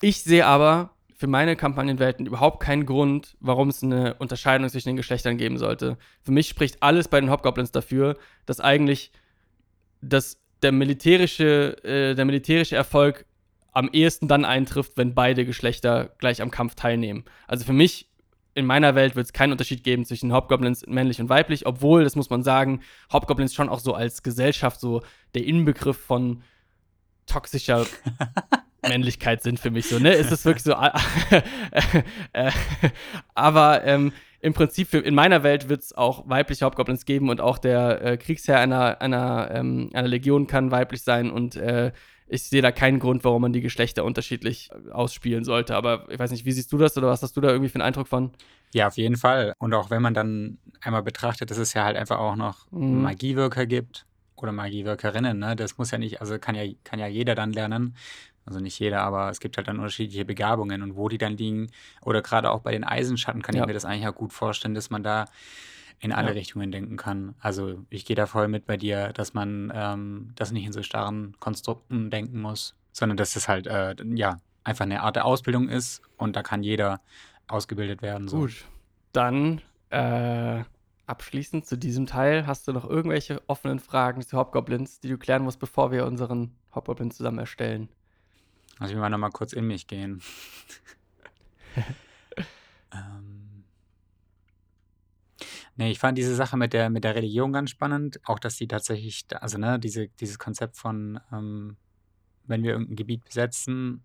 Ich 0.00 0.22
sehe 0.22 0.46
aber 0.46 0.94
für 1.20 1.26
meine 1.26 1.54
Kampagnenwelten 1.54 2.24
überhaupt 2.24 2.60
keinen 2.60 2.86
Grund, 2.86 3.36
warum 3.40 3.68
es 3.68 3.82
eine 3.82 4.14
Unterscheidung 4.14 4.66
zwischen 4.70 4.88
den 4.88 4.96
Geschlechtern 4.96 5.36
geben 5.36 5.58
sollte. 5.58 5.98
Für 6.22 6.32
mich 6.32 6.48
spricht 6.48 6.82
alles 6.82 7.08
bei 7.08 7.20
den 7.20 7.30
Hobgoblins 7.30 7.72
dafür, 7.72 8.16
dass 8.46 8.58
eigentlich 8.58 9.12
das, 10.00 10.40
der, 10.62 10.72
militärische, 10.72 11.76
äh, 11.84 12.14
der 12.14 12.24
militärische 12.24 12.74
Erfolg 12.74 13.26
am 13.72 13.90
ehesten 13.92 14.28
dann 14.28 14.46
eintrifft, 14.46 14.96
wenn 14.96 15.14
beide 15.14 15.44
Geschlechter 15.44 16.14
gleich 16.16 16.40
am 16.40 16.50
Kampf 16.50 16.74
teilnehmen. 16.74 17.24
Also 17.46 17.66
für 17.66 17.74
mich 17.74 18.08
in 18.54 18.64
meiner 18.64 18.94
Welt 18.94 19.14
wird 19.14 19.26
es 19.26 19.34
keinen 19.34 19.52
Unterschied 19.52 19.84
geben 19.84 20.06
zwischen 20.06 20.32
Hobgoblins 20.32 20.86
männlich 20.86 21.20
und 21.20 21.28
weiblich, 21.28 21.66
obwohl, 21.66 22.02
das 22.02 22.16
muss 22.16 22.30
man 22.30 22.42
sagen, 22.42 22.80
Hobgoblins 23.12 23.52
schon 23.52 23.68
auch 23.68 23.80
so 23.80 23.92
als 23.92 24.22
Gesellschaft 24.22 24.80
so 24.80 25.02
der 25.34 25.44
Inbegriff 25.44 25.98
von 25.98 26.42
toxischer 27.26 27.84
Männlichkeit 28.82 29.42
sind 29.42 29.58
für 29.58 29.70
mich 29.70 29.88
so, 29.88 29.98
ne? 29.98 30.14
Es 30.14 30.32
ist 30.32 30.44
wirklich 30.44 30.64
so. 30.64 30.74
Äh, 32.32 32.50
aber 33.34 33.84
ähm, 33.84 34.12
im 34.40 34.54
Prinzip, 34.54 34.88
für, 34.88 34.98
in 34.98 35.14
meiner 35.14 35.42
Welt 35.42 35.68
wird 35.68 35.82
es 35.82 35.92
auch 35.92 36.28
weibliche 36.28 36.64
Hauptgoblins 36.64 37.04
geben 37.04 37.28
und 37.28 37.40
auch 37.40 37.58
der 37.58 38.02
äh, 38.02 38.16
Kriegsherr 38.16 38.58
einer, 38.58 39.00
einer, 39.00 39.50
ähm, 39.52 39.90
einer 39.92 40.08
Legion 40.08 40.46
kann 40.46 40.70
weiblich 40.70 41.02
sein 41.02 41.30
und 41.30 41.56
äh, 41.56 41.92
ich 42.30 42.44
sehe 42.44 42.62
da 42.62 42.70
keinen 42.70 43.00
Grund, 43.00 43.24
warum 43.24 43.42
man 43.42 43.52
die 43.52 43.60
Geschlechter 43.60 44.04
unterschiedlich 44.04 44.70
ausspielen 44.92 45.44
sollte. 45.44 45.74
Aber 45.74 46.06
ich 46.10 46.18
weiß 46.18 46.30
nicht, 46.30 46.44
wie 46.44 46.52
siehst 46.52 46.72
du 46.72 46.78
das 46.78 46.96
oder 46.96 47.08
was 47.08 47.22
hast 47.22 47.36
du 47.36 47.40
da 47.40 47.48
irgendwie 47.48 47.68
für 47.68 47.76
einen 47.76 47.86
Eindruck 47.88 48.06
von? 48.06 48.30
Ja, 48.72 48.86
auf 48.86 48.96
jeden 48.96 49.16
Fall. 49.16 49.52
Und 49.58 49.74
auch 49.74 49.90
wenn 49.90 50.00
man 50.00 50.14
dann 50.14 50.58
einmal 50.80 51.02
betrachtet, 51.02 51.50
dass 51.50 51.58
es 51.58 51.74
ja 51.74 51.84
halt 51.84 51.96
einfach 51.96 52.18
auch 52.18 52.36
noch 52.36 52.70
mhm. 52.70 53.02
Magiewirker 53.02 53.66
gibt 53.66 54.06
oder 54.36 54.52
Magiewirkerinnen, 54.52 55.38
ne? 55.38 55.56
Das 55.56 55.76
muss 55.76 55.90
ja 55.90 55.98
nicht, 55.98 56.20
also 56.20 56.38
kann 56.38 56.54
ja, 56.54 56.62
kann 56.84 57.00
ja 57.00 57.08
jeder 57.08 57.34
dann 57.34 57.52
lernen. 57.52 57.96
Also 58.46 58.58
nicht 58.60 58.78
jeder, 58.78 59.02
aber 59.02 59.30
es 59.30 59.38
gibt 59.40 59.56
halt 59.56 59.68
dann 59.68 59.76
unterschiedliche 59.78 60.24
Begabungen 60.24 60.82
und 60.82 60.96
wo 60.96 61.08
die 61.08 61.18
dann 61.18 61.36
liegen. 61.36 61.70
Oder 62.02 62.22
gerade 62.22 62.50
auch 62.50 62.60
bei 62.60 62.72
den 62.72 62.84
Eisenschatten 62.84 63.42
kann 63.42 63.54
Ja. 63.54 63.62
ich 63.62 63.66
mir 63.66 63.74
das 63.74 63.84
eigentlich 63.84 64.08
auch 64.08 64.14
gut 64.14 64.32
vorstellen, 64.32 64.74
dass 64.74 64.90
man 64.90 65.02
da 65.02 65.26
in 66.00 66.12
alle 66.12 66.28
Ja. 66.28 66.34
Richtungen 66.34 66.72
denken 66.72 66.96
kann. 66.96 67.34
Also 67.40 67.84
ich 67.90 68.06
gehe 68.06 68.16
da 68.16 68.26
voll 68.26 68.48
mit 68.48 68.64
bei 68.66 68.76
dir, 68.76 69.12
dass 69.12 69.34
man 69.34 69.70
ähm, 69.74 70.32
das 70.34 70.50
nicht 70.50 70.64
in 70.64 70.72
so 70.72 70.82
starren 70.82 71.36
Konstrukten 71.40 72.10
denken 72.10 72.40
muss, 72.40 72.74
sondern 72.92 73.16
dass 73.18 73.34
das 73.34 73.48
halt 73.48 73.66
äh, 73.66 73.94
ja 74.14 74.40
einfach 74.64 74.84
eine 74.86 75.02
Art 75.02 75.16
der 75.16 75.26
Ausbildung 75.26 75.68
ist 75.68 76.00
und 76.16 76.36
da 76.36 76.42
kann 76.42 76.62
jeder 76.62 77.00
ausgebildet 77.48 78.00
werden. 78.02 78.28
So. 78.28 78.38
Gut. 78.38 78.64
Dann 79.12 79.60
äh, 79.90 80.62
abschließend 81.06 81.66
zu 81.66 81.76
diesem 81.76 82.06
Teil 82.06 82.46
hast 82.46 82.66
du 82.68 82.72
noch 82.72 82.88
irgendwelche 82.88 83.42
offenen 83.48 83.78
Fragen 83.80 84.22
zu 84.22 84.38
Hobgoblins, 84.38 85.00
die 85.00 85.08
du 85.08 85.18
klären 85.18 85.42
musst, 85.42 85.58
bevor 85.58 85.90
wir 85.92 86.06
unseren 86.06 86.54
Hobgoblin 86.74 87.10
zusammen 87.10 87.38
erstellen. 87.38 87.88
Also 88.80 88.92
ich 88.92 88.96
will 88.96 89.02
mal 89.02 89.10
noch 89.10 89.18
mal 89.18 89.30
kurz 89.30 89.52
in 89.52 89.66
mich 89.66 89.86
gehen. 89.86 90.22
ähm. 92.92 93.64
Nee, 95.76 95.90
ich 95.90 95.98
fand 95.98 96.16
diese 96.16 96.34
Sache 96.34 96.56
mit 96.56 96.72
der, 96.72 96.88
mit 96.88 97.04
der 97.04 97.14
Religion 97.14 97.52
ganz 97.52 97.70
spannend. 97.70 98.20
Auch, 98.24 98.38
dass 98.38 98.56
die 98.56 98.66
tatsächlich, 98.66 99.26
also 99.38 99.58
ne, 99.58 99.78
diese, 99.78 100.08
dieses 100.08 100.38
Konzept 100.38 100.76
von, 100.78 101.20
ähm, 101.30 101.76
wenn 102.46 102.62
wir 102.62 102.72
irgendein 102.72 102.96
Gebiet 102.96 103.24
besetzen, 103.24 104.02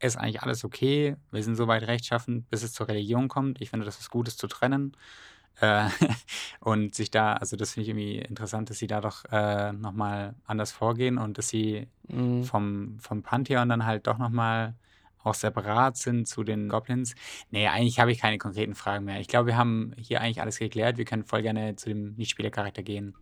ist 0.00 0.16
eigentlich 0.16 0.42
alles 0.42 0.64
okay. 0.64 1.16
Wir 1.30 1.42
sind 1.42 1.56
so 1.56 1.68
weit 1.68 1.86
rechtschaffend, 1.86 2.48
bis 2.48 2.62
es 2.62 2.72
zur 2.72 2.88
Religion 2.88 3.28
kommt. 3.28 3.60
Ich 3.60 3.70
finde, 3.70 3.84
das 3.84 4.00
ist 4.00 4.10
gut, 4.10 4.26
es 4.26 4.38
zu 4.38 4.46
trennen. 4.46 4.96
Äh, 5.60 5.88
und 6.60 6.94
sich 6.94 7.10
da, 7.10 7.34
also 7.34 7.56
das 7.56 7.72
finde 7.72 7.82
ich 7.84 7.88
irgendwie 7.90 8.18
interessant, 8.18 8.70
dass 8.70 8.78
sie 8.78 8.86
da 8.86 9.00
doch 9.00 9.24
äh, 9.30 9.72
nochmal 9.72 10.34
anders 10.46 10.72
vorgehen 10.72 11.18
und 11.18 11.38
dass 11.38 11.48
sie 11.48 11.88
Mhm. 12.08 12.44
vom, 12.44 12.98
vom 13.00 13.22
Pantheon 13.22 13.68
dann 13.70 13.86
halt 13.86 14.06
doch 14.06 14.18
nochmal 14.18 14.74
auch 15.22 15.34
separat 15.34 15.96
sind 15.96 16.28
zu 16.28 16.44
den 16.44 16.68
Goblins. 16.68 17.14
Nee, 17.50 17.66
eigentlich 17.68 17.98
habe 17.98 18.12
ich 18.12 18.18
keine 18.20 18.38
konkreten 18.38 18.74
Fragen 18.74 19.06
mehr. 19.06 19.20
Ich 19.20 19.28
glaube, 19.28 19.46
wir 19.48 19.56
haben 19.56 19.94
hier 19.98 20.20
eigentlich 20.20 20.40
alles 20.42 20.58
geklärt. 20.58 20.98
Wir 20.98 21.06
können 21.06 21.24
voll 21.24 21.42
gerne 21.42 21.76
zu 21.76 21.88
dem 21.88 22.14
Nichtspielercharakter 22.16 22.82
gehen. 22.82 23.16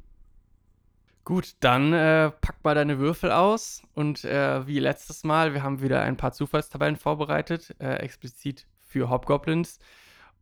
Gut, 1.25 1.55
dann 1.61 1.93
äh, 1.93 2.31
pack 2.33 2.65
mal 2.65 2.75
deine 2.75 2.99
Würfel 2.99 3.31
aus 3.31 3.83
und 3.95 4.25
äh, 4.25 4.67
wie 4.67 4.81
letztes 4.81 5.23
Mal, 5.23 5.55
wir 5.55 5.63
haben 5.63 5.81
wieder 5.81 6.03
ein 6.03 6.17
paar 6.17 6.33
Zufallstabellen 6.33 6.97
vorbereitet, 6.97 7.77
äh, 7.79 7.95
explizit 7.97 8.67
für 8.81 9.09
Hobgoblins. 9.09 9.79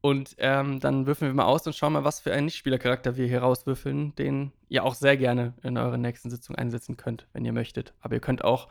Und 0.02 0.34
ähm, 0.38 0.80
dann 0.80 1.06
würfeln 1.06 1.30
wir 1.30 1.34
mal 1.34 1.44
aus 1.44 1.66
und 1.66 1.76
schauen 1.76 1.92
mal, 1.92 2.04
was 2.04 2.20
für 2.20 2.32
einen 2.32 2.46
Nichtspielercharakter 2.46 3.16
wir 3.16 3.26
hier 3.26 3.42
rauswürfeln, 3.42 4.14
den 4.16 4.52
ihr 4.68 4.84
auch 4.84 4.94
sehr 4.94 5.16
gerne 5.16 5.52
in 5.62 5.76
eurer 5.76 5.98
nächsten 5.98 6.30
Sitzung 6.30 6.56
einsetzen 6.56 6.96
könnt, 6.96 7.26
wenn 7.32 7.44
ihr 7.44 7.52
möchtet. 7.52 7.92
Aber 8.00 8.14
ihr 8.14 8.20
könnt 8.20 8.42
auch, 8.42 8.68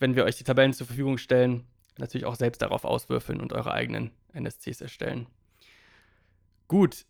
wenn 0.00 0.16
wir 0.16 0.24
euch 0.24 0.36
die 0.36 0.44
Tabellen 0.44 0.72
zur 0.72 0.88
Verfügung 0.88 1.18
stellen, 1.18 1.64
natürlich 1.96 2.26
auch 2.26 2.34
selbst 2.34 2.60
darauf 2.60 2.84
auswürfeln 2.84 3.40
und 3.40 3.52
eure 3.52 3.72
eigenen 3.72 4.10
NSCs 4.32 4.80
erstellen. 4.80 5.26
Gut, 6.66 7.06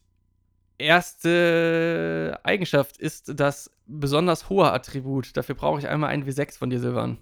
erste 0.76 2.38
Eigenschaft 2.42 2.98
ist 2.98 3.32
das 3.34 3.70
besonders 3.86 4.50
hohe 4.50 4.70
Attribut. 4.70 5.36
Dafür 5.36 5.54
brauche 5.54 5.80
ich 5.80 5.88
einmal 5.88 6.10
einen 6.10 6.28
W6 6.28 6.58
von 6.58 6.68
dir, 6.68 6.80
Silvan. 6.80 7.16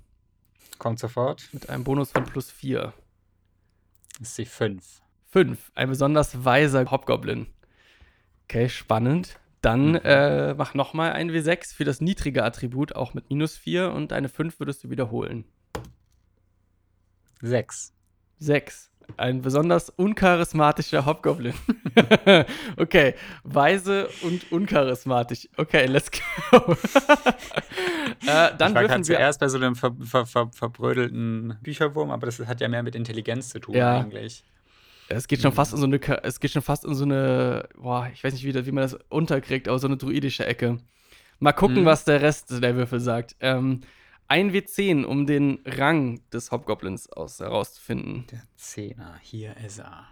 Kommt 0.78 0.98
sofort. 0.98 1.48
Mit 1.53 1.70
einem 1.70 1.85
Bonus 1.85 2.11
von 2.11 2.24
plus 2.24 2.51
4. 2.51 2.93
Das 4.19 4.28
ist 4.28 4.39
die 4.39 4.44
5. 4.44 5.06
5. 5.31 5.73
Ein 5.74 5.89
besonders 5.89 6.44
weiser 6.44 6.90
Hobgoblin. 6.90 7.47
Okay, 8.44 8.69
spannend. 8.69 9.39
Dann 9.62 9.90
Mhm. 9.93 10.01
äh, 10.05 10.55
mach 10.55 10.74
nochmal 10.74 11.12
ein 11.12 11.31
W6 11.31 11.74
für 11.74 11.85
das 11.85 12.01
niedrige 12.01 12.44
Attribut, 12.44 12.94
auch 12.94 13.15
mit 13.15 13.31
minus 13.31 13.57
4. 13.57 13.90
Und 13.93 14.12
eine 14.12 14.28
5 14.28 14.61
würdest 14.61 14.85
du 14.85 14.90
wiederholen. 14.90 15.44
6. 17.43 17.93
6. 18.39 18.90
Ein 19.16 19.40
besonders 19.40 19.89
uncharismatischer 19.90 21.07
Hobgoblin. 21.07 21.55
okay, 22.77 23.15
weise 23.44 24.09
und 24.23 24.51
uncharismatisch. 24.51 25.48
Okay, 25.57 25.86
let's 25.86 26.11
go. 26.11 26.19
äh, 28.27 28.51
dann 28.59 28.70
ich 28.70 28.74
war 28.74 28.82
gerade 28.82 28.97
wir. 28.98 29.03
zuerst 29.05 29.39
bei 29.39 29.48
so 29.48 29.59
einem 29.59 29.77
ver 29.77 29.94
ver 30.03 30.27
ver 30.27 30.51
verbrödelten 30.53 31.57
Bücherwurm, 31.62 32.11
aber 32.11 32.27
das 32.27 32.40
hat 32.40 32.61
ja 32.61 32.69
mehr 32.69 32.82
mit 32.82 32.97
Intelligenz 32.97 33.51
zu 33.51 33.61
tun 33.61 33.77
Ja. 33.77 34.01
eigentlich. 34.01 34.44
Es 35.09 35.28
geht 35.28 35.41
schon 35.41 35.53
fast 35.53 35.73
in 35.73 35.78
so 35.78 35.85
eine, 35.87 35.99
es 36.24 36.41
geht 36.41 36.51
schon 36.51 36.62
fast 36.62 36.85
in 36.85 36.95
so 36.95 37.05
eine, 37.05 37.69
boah, 37.77 38.09
ich 38.12 38.23
weiß 38.24 38.33
nicht, 38.33 38.45
wie, 38.45 38.53
das- 38.53 38.66
wie 38.66 38.73
man 38.73 38.83
das 38.83 38.95
unterkriegt, 39.09 39.69
aber 39.69 39.78
so 39.78 39.87
eine 39.87 39.97
druidische 39.97 40.45
Ecke. 40.47 40.78
Mal 41.39 41.53
gucken, 41.53 41.83
Mhm. 41.83 41.87
was 41.87 42.05
der 42.05 42.23
Rest 42.23 42.51
der 42.62 42.74
Würfel 42.77 42.99
sagt. 43.01 43.37
Ähm, 43.41 43.83
ein 44.28 44.53
W10, 44.53 45.05
um 45.05 45.27
den 45.27 45.61
Rang 45.65 46.20
des 46.33 46.51
Hobgoblins 46.51 47.09
aus 47.12 47.39
herauszufinden. 47.39 48.27
Der 48.33 48.43
Zehner, 48.57 49.19
hier 49.23 49.57
ist 49.59 49.78
er. 49.78 50.09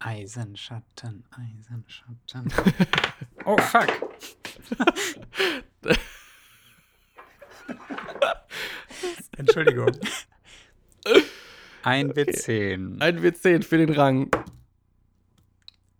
Eisenschatten, 0.00 1.24
Eisenschatten. 1.30 2.52
oh 3.44 3.56
fuck. 3.58 3.86
Entschuldigung. 9.36 9.90
Ein 11.86 12.12
W10. 12.12 13.00
Ein 13.00 13.20
W10 13.20 13.62
für 13.62 13.78
den 13.78 13.90
Rang. 13.90 14.28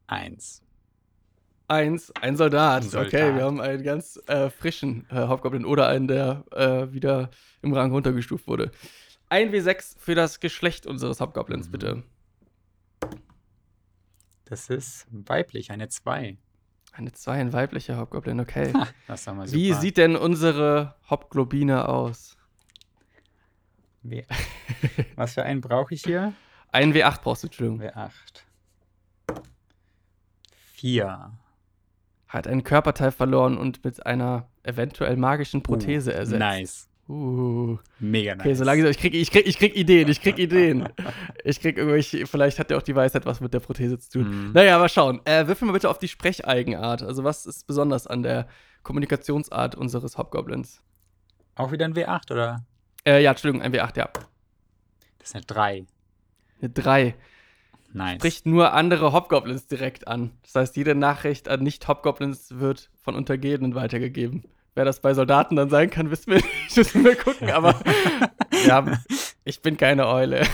Eins. 0.08 0.60
Eins, 1.68 2.12
ein 2.20 2.36
Soldat. 2.36 2.82
Ein 2.82 2.88
Soldat. 2.90 3.06
Okay, 3.14 3.34
wir 3.36 3.44
haben 3.44 3.60
einen 3.60 3.84
ganz 3.84 4.20
äh, 4.26 4.50
frischen 4.50 5.06
äh, 5.10 5.28
Hobgoblin 5.28 5.64
oder 5.64 5.86
einen, 5.86 6.08
der 6.08 6.44
äh, 6.50 6.92
wieder 6.92 7.30
im 7.62 7.72
Rang 7.72 7.92
runtergestuft 7.92 8.48
wurde. 8.48 8.72
Ein 9.28 9.52
W6 9.52 9.94
für 9.96 10.16
das 10.16 10.40
Geschlecht 10.40 10.88
unseres 10.88 11.20
Hobgoblins, 11.20 11.68
Mhm. 11.68 11.70
bitte. 11.72 12.02
Das 14.46 14.68
ist 14.68 15.06
weiblich, 15.10 15.70
eine 15.70 15.88
Zwei. 15.88 16.36
Eine 16.90 17.12
2, 17.12 17.32
ein 17.40 17.52
weiblicher 17.52 17.96
Hobgoblin, 17.98 18.40
okay. 18.40 18.72
Ha, 18.74 18.88
das 19.06 19.24
doch 19.24 19.34
mal 19.34 19.46
super. 19.46 19.56
Wie 19.56 19.72
sieht 19.74 19.98
denn 19.98 20.16
unsere 20.16 20.96
Hobglobine 21.08 21.88
aus? 21.88 22.36
Was 25.16 25.34
für 25.34 25.42
einen 25.42 25.60
brauche 25.60 25.94
ich 25.94 26.02
hier? 26.02 26.32
Ein 26.72 26.92
W8 26.92 27.22
brauchst 27.22 27.42
du, 27.42 27.46
Entschuldigung. 27.48 27.80
W8. 27.80 28.10
Vier. 30.74 31.32
Hat 32.28 32.46
einen 32.46 32.64
Körperteil 32.64 33.12
verloren 33.12 33.56
und 33.56 33.84
mit 33.84 34.04
einer 34.04 34.48
eventuell 34.62 35.16
magischen 35.16 35.62
Prothese 35.62 36.10
Uh, 36.10 36.14
ersetzt. 36.14 36.38
Nice. 36.40 36.88
Uh. 37.08 37.78
Mega 38.00 38.34
nice. 38.34 38.44
Okay, 38.44 38.54
so 38.54 38.64
langsam, 38.64 38.90
ich 38.90 38.98
krieg, 38.98 39.14
ich, 39.14 39.30
krieg, 39.30 39.46
ich 39.46 39.58
krieg 39.58 39.76
Ideen, 39.76 40.08
ich 40.08 40.20
krieg 40.20 40.38
Ideen. 40.38 40.88
Ich 41.44 41.60
krieg 41.60 41.78
irgendwelche, 41.78 42.26
vielleicht 42.26 42.58
hat 42.58 42.70
ja 42.70 42.76
auch 42.76 42.82
die 42.82 42.96
Weisheit 42.96 43.24
was 43.26 43.40
mit 43.40 43.54
der 43.54 43.60
Prothese 43.60 43.98
zu 43.98 44.18
tun. 44.18 44.48
Mhm. 44.48 44.52
Naja, 44.52 44.78
mal 44.78 44.88
schauen. 44.88 45.20
Äh, 45.24 45.46
würfel 45.46 45.66
mal 45.66 45.72
bitte 45.72 45.88
auf 45.88 45.98
die 45.98 46.08
Sprecheigenart. 46.08 47.02
Also, 47.02 47.22
was 47.22 47.46
ist 47.46 47.66
besonders 47.66 48.06
an 48.08 48.22
der 48.24 48.48
Kommunikationsart 48.82 49.76
unseres 49.76 50.18
Hobgoblins? 50.18 50.82
Auch 51.54 51.70
wieder 51.72 51.84
ein 51.86 51.94
W8, 51.94 52.32
oder? 52.32 52.66
Äh, 53.06 53.22
ja, 53.22 53.30
Entschuldigung, 53.30 53.62
ein 53.64 53.72
W8, 53.72 53.96
ja. 53.98 54.08
Das 55.18 55.28
ist 55.28 55.36
eine 55.36 55.44
3. 55.44 55.86
Eine 56.60 56.70
3. 56.70 57.14
Nice. 57.92 58.16
Spricht 58.16 58.46
nur 58.46 58.72
andere 58.72 59.12
Hobgoblins 59.12 59.68
direkt 59.68 60.08
an. 60.08 60.32
Das 60.42 60.54
heißt, 60.56 60.76
jede 60.76 60.94
Nachricht 60.94 61.48
an 61.48 61.62
Nicht-Hobgoblins 61.62 62.58
wird 62.58 62.90
von 63.02 63.14
Untergebenen 63.14 63.74
weitergegeben. 63.74 64.44
Wer 64.74 64.84
das 64.84 65.00
bei 65.00 65.14
Soldaten 65.14 65.56
dann 65.56 65.70
sein 65.70 65.88
kann, 65.88 66.10
wissen 66.10 66.32
wir 66.32 66.36
nicht. 66.36 66.76
Müssen 66.76 67.04
wir 67.04 67.16
gucken, 67.16 67.50
aber 67.50 67.80
ja, 68.66 68.84
ich 69.44 69.62
bin 69.62 69.76
keine 69.76 70.08
Eule. 70.08 70.40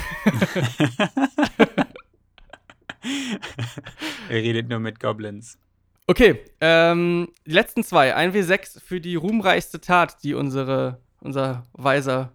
er 4.28 4.36
redet 4.36 4.68
nur 4.68 4.78
mit 4.78 5.00
Goblins. 5.00 5.58
Okay, 6.06 6.38
ähm, 6.60 7.32
die 7.46 7.52
letzten 7.52 7.82
zwei. 7.82 8.14
Ein 8.14 8.32
W6 8.32 8.78
für 8.80 9.00
die 9.00 9.16
ruhmreichste 9.16 9.80
Tat, 9.80 10.22
die 10.22 10.34
unsere, 10.34 11.00
unser 11.20 11.66
weiser 11.72 12.30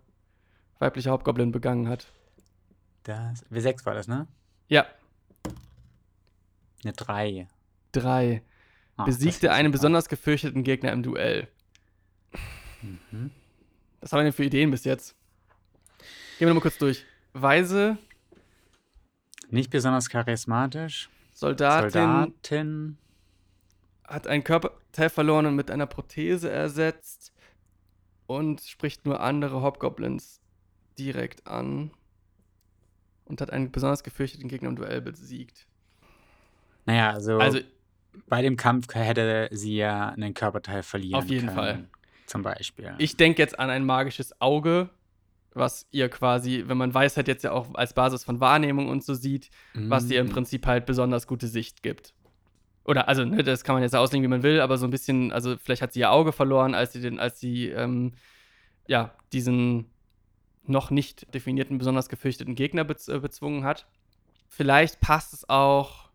weiblicher 0.79 1.11
Hauptgoblin 1.11 1.51
begangen 1.51 1.87
hat. 1.89 2.07
Das, 3.03 3.45
W6 3.51 3.85
war 3.85 3.93
das, 3.93 4.07
ne? 4.07 4.27
Ja, 4.67 4.85
Eine 6.83 6.93
3. 6.93 7.47
drei. 7.91 8.43
Ah, 8.97 9.05
das 9.05 9.17
Besiegte 9.17 9.47
ist 9.47 9.53
einen 9.53 9.71
besonders 9.71 10.09
gefürchteten 10.09 10.63
Gegner 10.63 10.91
im 10.91 11.03
Duell. 11.03 11.47
Mhm. 12.81 13.31
Was 14.01 14.11
haben 14.11 14.19
wir 14.19 14.23
denn 14.25 14.33
für 14.33 14.43
Ideen 14.43 14.71
bis 14.71 14.83
jetzt? 14.83 15.15
Gehen 16.37 16.47
wir 16.47 16.47
nochmal 16.49 16.61
kurz 16.61 16.77
durch. 16.77 17.05
Weise, 17.33 17.97
Nicht 19.49 19.69
besonders 19.71 20.09
charismatisch. 20.09 21.09
Soldatin, 21.33 21.91
Soldatin. 21.91 22.97
hat 24.03 24.27
einen 24.27 24.43
Körperteil 24.43 25.09
verloren 25.09 25.45
und 25.45 25.55
mit 25.55 25.71
einer 25.71 25.85
Prothese 25.85 26.49
ersetzt 26.51 27.31
und 28.25 28.61
spricht 28.61 29.05
nur 29.05 29.19
andere 29.21 29.61
Hobgoblins 29.61 30.41
direkt 30.98 31.48
an 31.48 31.91
und 33.26 33.41
hat 33.41 33.52
einen 33.52 33.72
besonders 33.72 34.03
gefürchteten 34.03 34.48
Gegner 34.48 34.69
im 34.69 34.76
Duell 34.76 35.02
besiegt. 35.02 35.68
Naja, 36.86 37.11
also, 37.11 37.38
Also, 37.40 37.60
bei 38.28 38.41
dem 38.41 38.57
Kampf 38.57 38.94
hätte 38.95 39.49
sie 39.52 39.76
ja 39.76 40.10
einen 40.10 40.34
Körperteil 40.34 40.84
verlieren 40.84 41.15
Auf 41.22 41.30
jeden 41.30 41.48
können, 41.48 41.57
Fall. 41.57 41.90
Zum 42.26 42.41
Beispiel. 42.41 42.94
Ich 42.98 43.15
denke 43.18 43.41
jetzt 43.41 43.57
an 43.60 43.69
ein 43.69 43.86
magisches 43.86 44.40
Auge, 44.41 44.90
was 45.53 45.88
ihr 45.91 46.10
quasi, 46.10 46.64
wenn 46.68 46.78
man 46.78 46.94
Weisheit 46.94 47.28
jetzt 47.28 47.44
ja 47.44 47.52
auch 47.52 47.74
als 47.74 47.94
Basis 47.94 48.24
von 48.24 48.40
Wahrnehmung 48.40 48.90
und 48.90 49.03
so 49.03 49.14
sieht, 49.14 49.49
was 49.74 50.10
ihr 50.10 50.19
im 50.19 50.28
Mm. 50.28 50.32
Prinzip 50.32 50.65
halt 50.68 50.86
besonders 50.86 51.26
gute 51.26 51.48
Sicht 51.48 51.84
gibt. 51.84 52.14
Oder, 52.86 53.07
also, 53.07 53.26
ne, 53.26 53.44
das 53.44 53.64
kann 53.64 53.76
man 53.76 53.84
jetzt 53.84 53.95
auslegen, 53.95 54.24
wie 54.24 54.30
man 54.30 54.44
will, 54.44 54.61
aber 54.61 54.78
so 54.78 54.86
ein 54.88 54.91
bisschen, 54.91 55.32
also 55.32 55.57
vielleicht 55.57 55.82
hat 55.82 55.94
sie 55.94 56.02
ihr 56.02 56.11
Auge 56.11 56.32
verloren, 56.32 56.74
als 56.74 56.94
sie 56.94 57.02
den, 57.02 57.19
als 57.19 57.40
sie, 57.40 57.68
ähm, 57.69 58.14
ja, 58.88 59.14
diesen 59.34 59.90
noch 60.69 60.91
nicht 60.91 61.34
definierten, 61.34 61.77
besonders 61.77 62.10
gefürchteten 62.10 62.56
Gegner 62.56 62.84
bez 62.84 63.07
äh, 63.07 63.19
bezwungen 63.19 63.64
hat. 63.64 63.88
Vielleicht 64.48 64.99
passt 64.99 65.34
es 65.34 65.49
auch. 65.49 66.10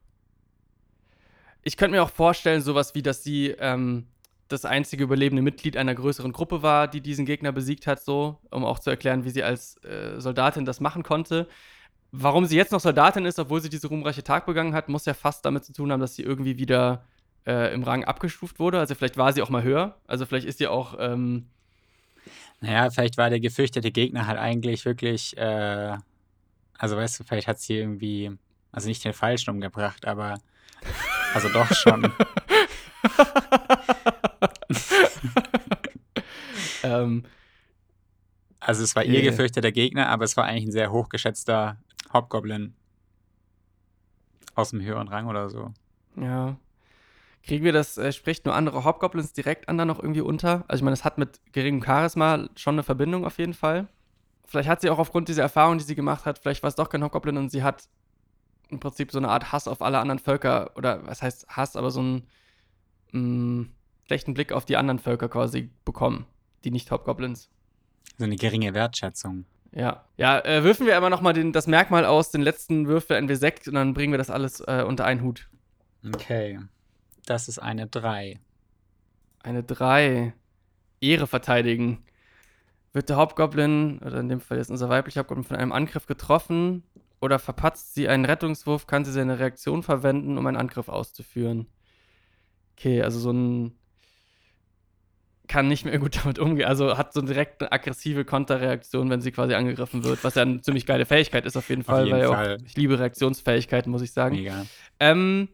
Ich 1.63 1.77
könnte 1.77 1.97
mir 1.97 2.03
auch 2.03 2.11
vorstellen, 2.11 2.61
sowas 2.61 2.95
wie, 2.95 3.03
dass 3.03 3.23
sie 3.23 3.49
ähm, 3.59 4.07
das 4.49 4.65
einzige 4.65 5.05
überlebende 5.05 5.43
Mitglied 5.43 5.77
einer 5.77 5.95
größeren 5.95 6.33
Gruppe 6.33 6.63
war, 6.63 6.89
die 6.89 7.01
diesen 7.01 7.25
Gegner 7.27 7.53
besiegt 7.53 7.87
hat, 7.87 8.03
so, 8.03 8.39
um 8.51 8.65
auch 8.65 8.79
zu 8.79 8.91
erklären, 8.91 9.25
wie 9.25 9.31
sie 9.31 9.43
als 9.43 9.83
äh, 9.85 10.21
Soldatin 10.21 10.65
das 10.65 10.81
machen 10.81 11.03
konnte. 11.03 11.49
Warum 12.11 12.45
sie 12.45 12.57
jetzt 12.57 12.73
noch 12.73 12.81
Soldatin 12.81 13.25
ist, 13.25 13.39
obwohl 13.39 13.61
sie 13.61 13.71
diese 13.71 13.89
ruhmreiche 13.89 14.23
Tag 14.23 14.45
begangen 14.45 14.75
hat, 14.75 14.89
muss 14.89 15.07
ja 15.07 15.15
fast 15.15 15.45
damit 15.45 15.65
zu 15.65 15.73
tun 15.73 15.91
haben, 15.93 16.01
dass 16.01 16.15
sie 16.15 16.23
irgendwie 16.23 16.59
wieder 16.59 17.05
äh, 17.47 17.73
im 17.73 17.83
Rang 17.83 18.05
abgestuft 18.05 18.59
wurde. 18.59 18.79
Also 18.79 18.95
vielleicht 18.95 19.17
war 19.17 19.33
sie 19.33 19.41
auch 19.41 19.51
mal 19.51 19.63
höher. 19.63 19.97
Also 20.07 20.27
vielleicht 20.27 20.47
ist 20.47 20.59
sie 20.59 20.67
auch. 20.67 20.97
Ähm, 20.99 21.47
Naja, 22.63 22.91
vielleicht 22.91 23.19
war 23.19 23.29
der 23.29 23.41
gefürchtete 23.41 23.91
Gegner 23.91 24.27
halt 24.27 24.39
eigentlich 24.39 24.85
wirklich, 24.85 25.37
äh, 25.37 25.97
also 26.79 26.97
weißt 26.97 27.21
du, 27.21 27.25
vielleicht 27.25 27.49
hat 27.49 27.59
sie 27.59 27.77
irgendwie, 27.77 28.31
also 28.71 28.89
nicht 28.89 29.05
den 29.05 29.13
Falschen 29.13 29.51
umgebracht, 29.51 30.07
aber, 30.07 30.39
also 31.35 31.49
doch 31.49 31.73
schon. 31.75 32.13
ähm, 36.85 37.25
Also 38.61 38.85
es 38.85 38.95
war 38.95 39.05
ihr 39.05 39.19
Okay. 39.19 39.23
gefürchteter 39.23 39.73
Gegner, 39.73 40.09
aber 40.09 40.25
es 40.25 40.37
war 40.37 40.45
eigentlich 40.45 40.67
ein 40.67 40.73
sehr 40.73 40.93
hochgeschätzter 40.93 41.79
Hobgoblin 42.13 42.75
aus 44.55 44.71
dem 44.71 44.83
höheren 44.83 45.09
Rang 45.09 45.27
oder 45.27 45.51
so. 45.51 45.73
Ja. 46.17 46.57
Kriegen 47.43 47.65
wir 47.65 47.73
das, 47.73 47.99
äh, 47.99 48.13
spricht 48.13 48.45
nur 48.47 48.55
andere 48.55 48.85
Hobgoblins 48.85 49.33
direkt 49.33 49.69
an 49.69 49.77
da 49.79 49.85
noch 49.85 49.99
irgendwie 49.99 50.21
unter? 50.21 50.65
Also 50.69 50.81
ich 50.81 50.85
meine, 50.85 50.95
es 50.95 51.05
hat 51.05 51.19
mit 51.19 51.41
geringem 51.53 51.83
Charisma 51.83 52.49
schon 52.57 52.77
eine 52.77 52.83
Verbindung 52.85 53.25
auf 53.25 53.39
jeden 53.39 53.55
Fall. 53.55 53.89
Vielleicht 54.47 54.69
hat 54.69 54.81
sie 54.81 54.91
auch 54.91 54.99
aufgrund 54.99 55.29
dieser 55.29 55.43
Erfahrung, 55.43 55.79
die 55.79 55.85
sie 55.85 55.95
gemacht 55.95 56.25
hat, 56.25 56.39
vielleicht 56.39 56.63
war 56.63 56.69
es 56.69 56.77
doch 56.77 56.89
kein 56.89 57.03
Hobgoblin 57.03 57.37
und 57.37 57.51
sie 57.51 57.63
hat 57.63 57.89
im 58.69 58.81
Prinzip 58.81 59.11
so 59.11 59.19
eine 59.19 59.29
Art 59.29 59.53
Hass 59.53 59.69
auf 59.69 59.83
alle 59.83 59.99
anderen 59.99 60.19
Völker, 60.19 60.71
oder 60.77 61.07
was 61.07 61.23
heißt 61.23 61.49
Hass, 61.49 61.77
aber 61.77 61.91
so 61.91 62.01
einen 62.01 62.27
mh, 63.13 63.67
schlechten 64.07 64.35
Blick 64.35 64.53
auf 64.53 64.65
die 64.65 64.77
anderen 64.77 64.99
Völker 64.99 65.29
quasi 65.29 65.71
bekommen, 65.85 66.27
die 66.65 66.71
nicht 66.71 66.91
Hobgoblins. 66.91 67.51
So 68.19 68.25
eine 68.25 68.37
geringe 68.37 68.75
Wertschätzung. 68.75 69.47
Ja. 69.75 70.05
Ja, 70.17 70.39
äh, 70.41 70.65
würfen 70.65 70.87
wir 70.87 70.97
aber 70.97 71.11
nochmal 71.11 71.51
das 71.53 71.67
Merkmal 71.67 72.05
aus, 72.05 72.31
den 72.31 72.43
letzten 72.43 72.87
Würfel 72.87 73.17
NW6 73.17 73.69
und 73.69 73.75
dann 73.75 73.95
bringen 73.95 74.13
wir 74.13 74.19
das 74.19 74.31
alles 74.31 74.61
äh, 74.61 74.85
unter 74.87 75.05
einen 75.05 75.23
Hut. 75.23 75.49
Okay. 76.07 76.61
Das 77.27 77.49
ist 77.49 77.59
eine 77.59 77.87
3. 77.87 78.39
Eine 79.43 79.63
3. 79.63 80.35
Ehre 81.01 81.27
verteidigen. 81.27 82.05
Wird 82.93 83.09
der 83.09 83.17
Hauptgoblin, 83.17 84.01
oder 84.01 84.21
in 84.21 84.29
dem 84.29 84.41
Fall 84.41 84.59
jetzt 84.59 84.71
unser 84.71 84.89
weiblicher 84.89 85.21
Hauptgoblin, 85.21 85.45
von 85.45 85.57
einem 85.57 85.73
Angriff 85.73 86.07
getroffen 86.07 86.83
oder 87.21 87.39
verpatzt 87.39 87.95
sie 87.95 88.09
einen 88.09 88.25
Rettungswurf, 88.25 88.87
kann 88.87 89.05
sie 89.05 89.13
seine 89.13 89.39
Reaktion 89.39 89.83
verwenden, 89.83 90.37
um 90.37 90.47
einen 90.47 90.57
Angriff 90.57 90.89
auszuführen. 90.89 91.69
Okay, 92.77 93.03
also 93.03 93.19
so 93.19 93.31
ein. 93.33 93.79
Kann 95.49 95.69
nicht 95.69 95.85
mehr 95.85 95.99
gut 95.99 96.17
damit 96.25 96.39
umgehen. 96.39 96.67
Also 96.67 96.99
hat 96.99 97.13
so 97.13 97.21
direkt 97.23 97.63
eine 97.63 97.73
aggressive 97.73 98.25
Konterreaktion, 98.25 99.09
wenn 99.11 99.21
sie 99.21 99.33
quasi 99.33 99.55
angegriffen 99.55 100.03
wird, 100.05 100.25
was 100.25 100.35
ja 100.35 100.43
eine 100.43 100.61
ziemlich 100.63 100.85
geile 100.85 101.07
Fähigkeit 101.07 101.47
ist 101.47 101.57
auf 101.57 101.69
jeden 101.69 101.85
Fall, 101.85 102.07
jeden 102.07 102.19
weil 102.19 102.27
Fall. 102.29 102.57
auch 102.57 102.67
ich 102.67 102.77
liebe 102.77 102.99
Reaktionsfähigkeiten, 102.99 103.91
muss 103.91 104.03
ich 104.03 104.13
sagen. 104.13 104.37
Mega. 104.37 104.67
Ähm, 104.99 105.49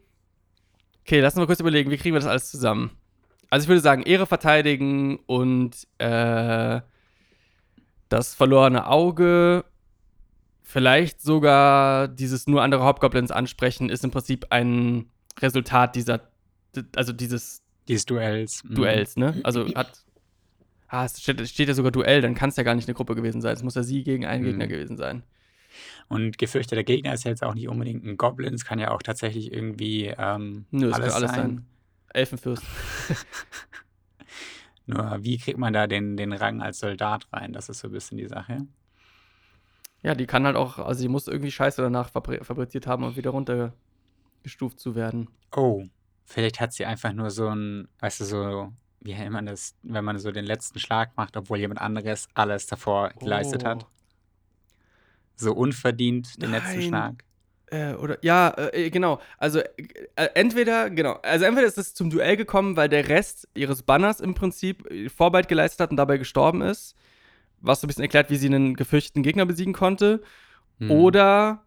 okay, 1.01 1.19
lass 1.19 1.33
uns 1.33 1.39
mal 1.39 1.45
kurz 1.47 1.59
überlegen, 1.59 1.91
wie 1.91 1.97
kriegen 1.97 2.15
wir 2.15 2.19
das 2.19 2.29
alles 2.29 2.51
zusammen? 2.51 2.91
Also 3.49 3.63
ich 3.63 3.69
würde 3.69 3.81
sagen, 3.81 4.03
Ehre 4.03 4.25
verteidigen 4.27 5.17
und 5.25 5.87
äh, 5.97 6.81
das 8.09 8.35
verlorene 8.35 8.87
Auge, 8.87 9.65
vielleicht 10.61 11.21
sogar 11.21 12.07
dieses 12.07 12.47
nur 12.47 12.61
andere 12.61 12.83
Hobgoblins 12.83 13.31
ansprechen, 13.31 13.89
ist 13.89 14.03
im 14.03 14.11
Prinzip 14.11 14.47
ein 14.51 15.09
Resultat 15.39 15.95
dieser, 15.95 16.21
also 16.95 17.13
dieses 17.13 17.63
Dieses 17.87 18.05
Duells. 18.05 18.63
Mhm. 18.63 18.75
Duells, 18.75 19.17
ne? 19.17 19.39
Also 19.43 19.67
hat, 19.73 20.05
ah, 20.87 21.05
es 21.05 21.19
steht, 21.19 21.47
steht 21.47 21.67
ja 21.69 21.73
sogar 21.73 21.91
Duell, 21.91 22.21
dann 22.21 22.35
kann 22.35 22.49
es 22.49 22.55
ja 22.55 22.63
gar 22.63 22.75
nicht 22.75 22.87
eine 22.87 22.93
Gruppe 22.95 23.15
gewesen 23.15 23.41
sein. 23.41 23.53
Es 23.55 23.63
muss 23.63 23.73
ja 23.75 23.81
sie 23.81 24.03
gegen 24.03 24.25
einen 24.27 24.43
Mhm. 24.43 24.47
Gegner 24.47 24.67
gewesen 24.67 24.97
sein. 24.97 25.23
Und 26.07 26.37
gefürchteter 26.37 26.83
Gegner 26.83 27.13
ist 27.13 27.23
jetzt 27.23 27.43
auch 27.43 27.53
nicht 27.53 27.67
unbedingt 27.67 28.03
ein 28.03 28.17
Goblin, 28.17 28.53
es 28.53 28.65
kann 28.65 28.79
ja 28.79 28.91
auch 28.91 29.01
tatsächlich 29.01 29.51
irgendwie 29.51 30.13
ähm, 30.17 30.65
Nö, 30.71 30.87
es 30.87 30.93
alles, 30.93 31.13
kann 31.13 31.15
alles 31.15 31.31
sein. 31.31 31.41
sein. 31.41 31.65
Elfenfürst. 32.13 32.63
Nur 34.87 35.19
wie 35.21 35.37
kriegt 35.37 35.59
man 35.59 35.73
da 35.73 35.85
den, 35.85 36.17
den 36.17 36.33
Rang 36.33 36.61
als 36.61 36.79
Soldat 36.79 37.27
rein? 37.31 37.53
Das 37.53 37.69
ist 37.69 37.79
so 37.79 37.89
ein 37.89 37.91
bisschen 37.91 38.17
die 38.17 38.27
Sache. 38.27 38.65
Ja, 40.01 40.15
die 40.15 40.25
kann 40.25 40.45
halt 40.45 40.55
auch, 40.55 40.79
also 40.79 41.01
die 41.01 41.09
muss 41.09 41.27
irgendwie 41.27 41.51
Scheiße 41.51 41.81
danach 41.81 42.09
fabri 42.09 42.43
fabriziert 42.43 42.87
haben, 42.87 43.03
um 43.03 43.15
wieder 43.15 43.31
runtergestuft 43.31 44.79
zu 44.79 44.95
werden. 44.95 45.29
Oh, 45.55 45.83
vielleicht 46.25 46.59
hat 46.59 46.73
sie 46.73 46.85
einfach 46.85 47.13
nur 47.13 47.29
so 47.29 47.49
ein, 47.49 47.87
weißt 47.99 48.21
du, 48.21 48.25
so, 48.25 48.73
wie 49.01 49.13
nennt 49.13 49.31
man 49.31 49.45
das, 49.45 49.75
wenn 49.83 50.05
man 50.05 50.17
so 50.17 50.31
den 50.31 50.45
letzten 50.45 50.79
Schlag 50.79 51.15
macht, 51.17 51.37
obwohl 51.37 51.59
jemand 51.59 51.81
anderes 51.81 52.27
alles 52.33 52.67
davor 52.67 53.09
geleistet 53.19 53.65
hat. 53.65 53.85
So 55.39 55.53
unverdient 55.53 56.41
den 56.41 56.51
letzten 56.51 56.79
Nein. 56.79 56.87
Schlag. 56.87 57.23
Äh, 57.71 57.93
oder, 57.93 58.17
ja, 58.23 58.53
äh, 58.73 58.89
genau. 58.89 59.19
Also, 59.37 59.59
äh, 59.59 60.29
entweder, 60.33 60.89
genau, 60.89 61.19
also 61.23 61.45
entweder 61.45 61.67
ist 61.67 61.77
es 61.77 61.93
zum 61.93 62.09
Duell 62.09 62.35
gekommen, 62.35 62.75
weil 62.75 62.89
der 62.89 63.07
Rest 63.07 63.47
ihres 63.53 63.83
Banners 63.83 64.19
im 64.19 64.33
Prinzip 64.33 64.89
äh, 64.91 65.07
Vorarbeit 65.07 65.47
geleistet 65.47 65.79
hat 65.79 65.91
und 65.91 65.97
dabei 65.97 66.17
gestorben 66.17 66.61
ist. 66.61 66.95
Was 67.61 67.81
so 67.81 67.85
ein 67.85 67.89
bisschen 67.89 68.03
erklärt, 68.03 68.29
wie 68.29 68.37
sie 68.37 68.47
einen 68.47 68.75
gefürchteten 68.75 69.23
Gegner 69.23 69.45
besiegen 69.45 69.73
konnte. 69.73 70.21
Hm. 70.79 70.91
Oder, 70.91 71.63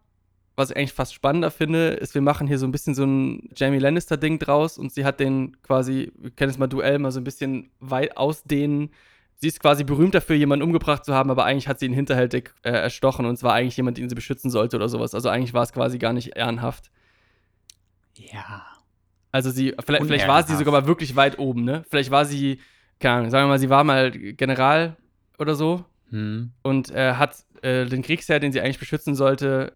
was 0.55 0.71
ich 0.71 0.77
eigentlich 0.77 0.93
fast 0.93 1.13
spannender 1.13 1.51
finde, 1.51 1.89
ist, 1.91 2.13
wir 2.13 2.21
machen 2.21 2.47
hier 2.47 2.59
so 2.59 2.67
ein 2.67 2.71
bisschen 2.71 2.95
so 2.95 3.05
ein 3.05 3.49
Jamie 3.55 3.79
Lannister-Ding 3.79 4.39
draus 4.39 4.77
und 4.77 4.91
sie 4.91 5.05
hat 5.05 5.19
den 5.19 5.61
quasi, 5.61 6.11
wir 6.17 6.31
kennen 6.31 6.51
es 6.51 6.57
mal 6.57 6.67
Duell, 6.67 6.99
mal 6.99 7.11
so 7.11 7.19
ein 7.19 7.23
bisschen 7.23 7.71
weit 7.79 8.17
ausdehnen. 8.17 8.91
Sie 9.35 9.47
ist 9.47 9.59
quasi 9.59 9.83
berühmt 9.83 10.15
dafür, 10.15 10.35
jemanden 10.35 10.63
umgebracht 10.63 11.03
zu 11.03 11.13
haben, 11.13 11.29
aber 11.29 11.45
eigentlich 11.45 11.67
hat 11.67 11.79
sie 11.79 11.85
ihn 11.85 11.93
hinterhältig 11.93 12.51
äh, 12.63 12.69
erstochen 12.71 13.25
und 13.25 13.33
es 13.33 13.43
war 13.43 13.53
eigentlich 13.53 13.75
jemand, 13.75 13.97
den 13.97 14.07
sie 14.07 14.15
beschützen 14.15 14.49
sollte 14.49 14.77
oder 14.77 14.87
sowas. 14.87 15.13
Also 15.13 15.29
eigentlich 15.29 15.53
war 15.53 15.63
es 15.63 15.73
quasi 15.73 15.97
gar 15.97 16.13
nicht 16.13 16.37
ehrenhaft. 16.37 16.91
Ja. 18.15 18.65
Also 19.31 19.49
sie, 19.49 19.75
vielleicht, 19.83 20.05
vielleicht 20.05 20.27
war 20.27 20.43
sie 20.43 20.55
sogar 20.55 20.71
mal 20.71 20.87
wirklich 20.87 21.15
weit 21.15 21.39
oben, 21.39 21.63
ne? 21.63 21.83
Vielleicht 21.89 22.11
war 22.11 22.25
sie, 22.25 22.59
keine 22.99 23.15
Ahnung, 23.15 23.31
sagen 23.31 23.45
wir 23.45 23.49
mal, 23.49 23.59
sie 23.59 23.69
war 23.69 23.83
mal 23.83 24.11
General 24.11 24.95
oder 25.37 25.55
so 25.55 25.85
Hm. 26.13 26.51
und 26.61 26.91
äh, 26.91 27.15
hat 27.15 27.43
äh, 27.63 27.85
den 27.87 28.03
Kriegsherr, 28.03 28.39
den 28.39 28.51
sie 28.51 28.61
eigentlich 28.61 28.77
beschützen 28.77 29.15
sollte, 29.15 29.75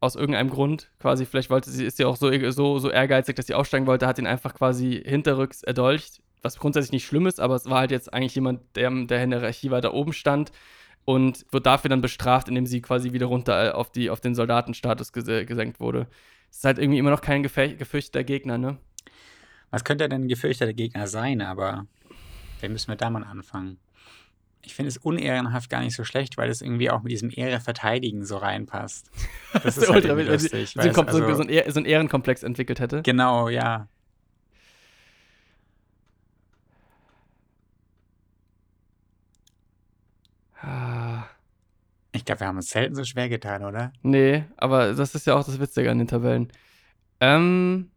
aus 0.00 0.16
irgendeinem 0.16 0.50
Grund 0.50 0.90
quasi, 0.98 1.26
vielleicht 1.26 1.48
wollte 1.48 1.70
sie, 1.70 1.84
ist 1.84 1.96
sie 1.96 2.04
auch 2.04 2.16
so, 2.16 2.30
so, 2.50 2.78
so 2.80 2.90
ehrgeizig, 2.90 3.36
dass 3.36 3.46
sie 3.46 3.54
aussteigen 3.54 3.86
wollte, 3.86 4.08
hat 4.08 4.18
ihn 4.18 4.26
einfach 4.26 4.52
quasi 4.52 5.00
hinterrücks 5.06 5.62
erdolcht, 5.62 6.22
was 6.44 6.58
grundsätzlich 6.58 6.92
nicht 6.92 7.06
schlimm 7.06 7.26
ist, 7.26 7.40
aber 7.40 7.54
es 7.56 7.66
war 7.68 7.78
halt 7.80 7.90
jetzt 7.90 8.12
eigentlich 8.12 8.34
jemand, 8.34 8.60
der, 8.76 8.90
der 8.90 9.22
in 9.24 9.30
der 9.30 9.40
Hierarchie 9.40 9.70
weiter 9.70 9.94
oben 9.94 10.12
stand 10.12 10.52
und 11.04 11.44
wird 11.50 11.66
dafür 11.66 11.88
dann 11.88 12.00
bestraft, 12.00 12.48
indem 12.48 12.66
sie 12.66 12.80
quasi 12.80 13.12
wieder 13.12 13.26
runter 13.26 13.68
äh, 13.68 13.70
auf, 13.72 13.90
die, 13.90 14.10
auf 14.10 14.20
den 14.20 14.34
Soldatenstatus 14.34 15.12
ges 15.12 15.24
gesenkt 15.24 15.80
wurde. 15.80 16.06
Es 16.50 16.58
ist 16.58 16.64
halt 16.64 16.78
irgendwie 16.78 16.98
immer 16.98 17.10
noch 17.10 17.20
kein 17.20 17.42
gefürchteter 17.42 18.22
Gegner, 18.24 18.58
ne? 18.58 18.78
Was 19.70 19.82
könnte 19.84 20.08
denn 20.08 20.22
ein 20.24 20.28
gefürchteter 20.28 20.72
Gegner 20.72 21.08
sein, 21.08 21.40
aber 21.42 21.86
wen 22.60 22.72
müssen 22.72 22.88
wir 22.88 22.96
da 22.96 23.10
mal 23.10 23.24
anfangen? 23.24 23.78
Ich 24.62 24.74
finde 24.74 24.88
es 24.88 24.96
unehrenhaft 24.96 25.68
gar 25.68 25.80
nicht 25.82 25.94
so 25.96 26.04
schlecht, 26.04 26.38
weil 26.38 26.48
es 26.48 26.62
irgendwie 26.62 26.90
auch 26.90 27.02
mit 27.02 27.12
diesem 27.12 27.30
Ehre 27.34 27.60
verteidigen 27.60 28.24
so 28.24 28.36
reinpasst. 28.38 29.10
Das 29.62 29.76
ist 29.76 29.90
halt 29.90 30.04
wenn 30.08 30.16
sie, 30.18 30.24
lustig. 30.24 30.76
wenn 30.76 30.82
sie 30.84 30.90
kommt, 30.90 31.10
so, 31.10 31.22
also- 31.22 31.34
so, 31.34 31.42
ein 31.42 31.48
Ehr- 31.48 31.70
so 31.70 31.78
einen 31.80 31.86
Ehrenkomplex 31.86 32.42
entwickelt 32.42 32.80
hätte. 32.80 33.02
Genau, 33.02 33.48
ja. 33.48 33.88
Ah, 40.64 41.28
Ich 42.12 42.24
glaube, 42.24 42.40
wir 42.40 42.46
haben 42.46 42.56
uns 42.56 42.70
selten 42.70 42.94
so 42.94 43.04
schwer 43.04 43.28
getan, 43.28 43.64
oder? 43.64 43.92
nee, 44.02 44.44
aber 44.56 44.94
das 44.94 45.14
ist 45.14 45.26
ja 45.26 45.34
auch 45.34 45.44
das 45.44 45.58
Witzige 45.60 45.90
an 45.90 45.98
den 45.98 46.06
Tabellen. 46.08 46.50
Ähm, 47.20 47.90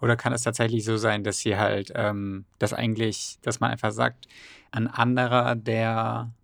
Oder 0.00 0.16
kann 0.16 0.32
es 0.32 0.42
tatsächlich 0.42 0.84
so 0.84 0.96
sein, 0.96 1.22
dass 1.22 1.38
sie 1.38 1.56
halt, 1.56 1.92
ähm, 1.94 2.44
dass 2.58 2.72
eigentlich, 2.72 3.38
dass 3.42 3.60
man 3.60 3.70
einfach 3.70 3.92
sagt, 3.92 4.26
ein 4.72 4.88
anderer, 4.88 5.54
der 5.54 6.34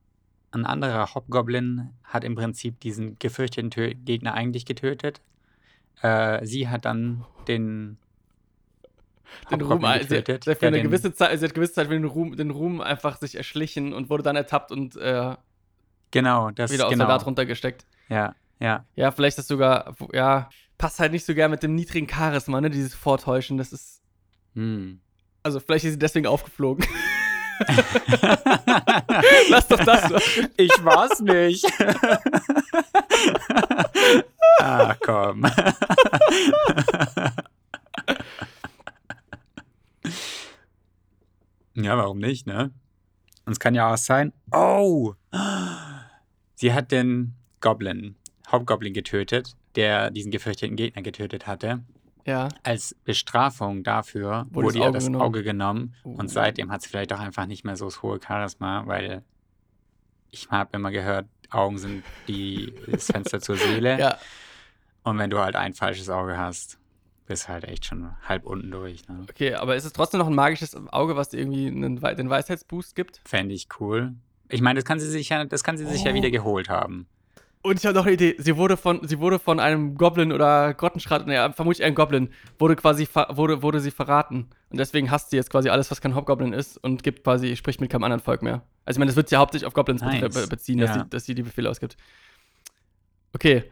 ein 0.53 0.65
anderer 0.65 1.13
Hobgoblin 1.15 1.91
hat 2.05 2.23
im 2.23 2.37
Prinzip 2.37 2.79
diesen 2.81 3.19
gefürchteten 3.19 3.71
Tö 3.73 3.95
Gegner 3.95 4.35
eigentlich 4.35 4.65
getötet. 4.65 5.21
Äh, 6.03 6.47
sie 6.47 6.69
hat 6.69 6.85
dann 6.85 7.25
den 7.49 7.99
den 9.51 9.61
Ruhm. 9.61 9.85
Sie, 10.01 10.09
sie, 10.09 10.17
hat 10.17 10.59
für 10.59 10.67
eine 10.67 10.83
gewisse 10.83 11.15
Zeit, 11.15 11.39
sie 11.39 11.45
hat 11.45 11.55
gewisse 11.55 11.75
Zeit 11.75 11.91
den 11.91 12.05
Ruhm, 12.05 12.37
den 12.37 12.51
Ruhm 12.51 12.81
einfach 12.81 13.19
sich 13.19 13.37
erschlichen 13.37 13.93
und 13.93 14.11
wurde 14.11 14.23
dann 14.23 14.37
ertappt 14.37 14.73
und 14.73 14.97
äh, 14.97 15.37
genau, 16.11 16.51
das, 16.51 16.73
wieder 16.73 16.87
aus 16.87 16.93
genau. 16.93 17.07
der 17.07 17.15
Rad 17.15 17.27
runtergesteckt. 17.27 17.87
Ja, 18.09 18.35
ja. 18.61 18.85
Ja, 18.97 19.11
vielleicht 19.11 19.39
das 19.39 19.49
sogar, 19.49 19.95
ja, 20.13 20.49
passt 20.79 21.01
halt 21.01 21.13
nicht 21.13 21.25
so 21.25 21.35
gern 21.35 21.51
mit 21.51 21.63
dem 21.63 21.75
niedrigen 21.75 22.09
Charisma, 22.09 22.61
ne, 22.61 22.71
dieses 22.71 22.95
Vortäuschen, 22.95 23.59
das 23.59 23.73
ist. 23.73 24.01
Hm. 24.55 25.01
Also 25.43 25.61
vielleicht 25.61 25.85
ist 25.85 25.93
sie 25.93 25.99
deswegen 25.99 26.27
aufgeflogen. 26.27 26.87
Lass 29.51 29.69
doch 29.69 29.85
das. 29.85 30.11
Ich 30.57 30.73
war's 30.85 31.21
nicht. 31.21 31.67
ah, 34.61 34.95
komm. 35.05 35.45
ja, 41.85 41.97
warum 41.97 42.19
nicht, 42.19 42.47
ne? 42.47 42.71
Und 43.45 43.53
es 43.53 43.61
kann 43.61 43.75
ja 43.75 43.93
auch 43.93 43.97
sein, 43.97 44.33
oh, 44.53 45.15
sie 46.55 46.73
hat 46.73 46.93
den 46.93 47.35
Goblin, 47.61 48.17
Hauptgoblin 48.51 48.93
getötet, 48.93 49.57
der 49.75 50.11
diesen 50.11 50.31
gefürchteten 50.31 50.77
Gegner 50.77 51.03
getötet 51.03 51.47
hatte. 51.47 51.83
Ja. 52.27 52.49
Als 52.63 52.95
Bestrafung 53.05 53.85
dafür 53.85 54.47
wurde, 54.51 54.67
wurde 54.67 54.79
ihr 54.79 54.93
das 54.93 55.07
genommen. 55.07 55.25
Auge 55.25 55.43
genommen. 55.43 55.95
Uh. 56.05 56.15
Und 56.17 56.29
seitdem 56.29 56.71
hat 56.71 56.83
sie 56.83 56.89
vielleicht 56.91 57.13
auch 57.15 57.21
einfach 57.21 57.47
nicht 57.47 57.65
mehr 57.65 57.77
so 57.77 57.87
das 57.87 58.03
hohe 58.03 58.21
Charisma, 58.23 58.87
weil 58.87 59.23
ich 60.31 60.51
habe 60.51 60.77
immer 60.77 60.91
gehört, 60.91 61.27
Augen 61.51 61.79
sind 61.79 62.05
die, 62.27 62.75
das 62.87 63.07
Fenster 63.07 63.41
zur 63.41 63.57
Seele. 63.57 63.99
Ja. 63.99 64.19
Und 65.05 65.19
wenn 65.19 65.31
du 65.31 65.39
halt 65.39 65.57
ein 65.57 65.73
falsches 65.73 66.11
Auge 66.11 66.37
hast, 66.37 66.78
bist 67.29 67.49
halt 67.49 67.65
echt 67.65 67.85
schon 67.85 68.11
halb 68.27 68.45
unten 68.45 68.71
durch. 68.71 69.07
Ne? 69.09 69.27
Okay, 69.31 69.55
aber 69.55 69.77
ist 69.77 69.85
es 69.85 69.93
trotzdem 69.93 70.19
noch 70.19 70.27
ein 70.27 70.35
magisches 70.35 70.75
Auge, 70.93 71.15
was 71.15 71.29
dir 71.29 71.39
irgendwie 71.39 71.69
einen, 71.69 72.01
den 72.01 72.31
Weisheitsboost 72.31 72.97
gibt? 72.97 73.21
Fände 73.25 73.55
ich 73.55 73.69
cool. 73.79 74.15
Ich 74.49 74.61
meine, 74.63 74.79
das 74.79 74.85
kann 74.85 74.99
sie 74.99 75.09
sich 75.09 75.29
ja, 75.29 75.45
das 75.45 75.63
kann 75.63 75.77
sie 75.77 75.87
sich 75.87 76.03
oh. 76.03 76.09
ja 76.09 76.15
wieder 76.15 76.31
geholt 76.31 76.69
haben. 76.69 77.07
Und 77.61 77.79
ich 77.79 77.85
habe 77.85 77.95
noch 77.95 78.07
eine 78.07 78.15
Idee. 78.15 78.37
Sie 78.39 78.57
wurde 78.57 78.77
von, 78.77 79.07
sie 79.07 79.19
wurde 79.19 79.39
von 79.39 79.61
einem 79.61 79.97
Goblin 79.97 80.33
oder 80.33 80.73
Grottenschrat, 80.75 81.27
naja, 81.27 81.53
vermutlich 81.53 81.85
ein 81.85 81.95
Goblin, 81.95 82.31
wurde 82.59 82.77
quasi, 82.77 83.07
wurde, 83.31 83.63
wurde 83.63 83.81
sie 83.81 83.91
verraten. 83.91 84.49
Und 84.71 84.79
deswegen 84.79 85.11
hasst 85.11 85.31
sie 85.31 85.37
jetzt 85.37 85.51
quasi 85.51 85.69
alles, 85.69 85.91
was 85.91 86.01
kein 86.01 86.15
Hobgoblin 86.15 86.53
ist 86.53 86.79
und 86.79 87.03
gibt 87.03 87.25
quasi, 87.25 87.57
spricht 87.57 87.81
mit 87.81 87.91
keinem 87.91 88.05
anderen 88.05 88.23
Volk 88.23 88.43
mehr. 88.43 88.63
Also 88.85 88.97
ich 88.97 89.01
meine, 89.01 89.11
das 89.11 89.17
wird 89.17 89.29
sie 89.29 89.37
hauptsächlich 89.37 89.67
auf 89.67 89.75
Goblins 89.75 90.01
nice. 90.01 90.49
beziehen, 90.49 90.79
dass, 90.79 90.91
ja. 90.91 91.03
sie, 91.03 91.11
dass 91.11 91.25
sie 91.25 91.35
die 91.35 91.43
Befehle 91.43 91.69
ausgibt. 91.69 91.97
Okay. 93.35 93.65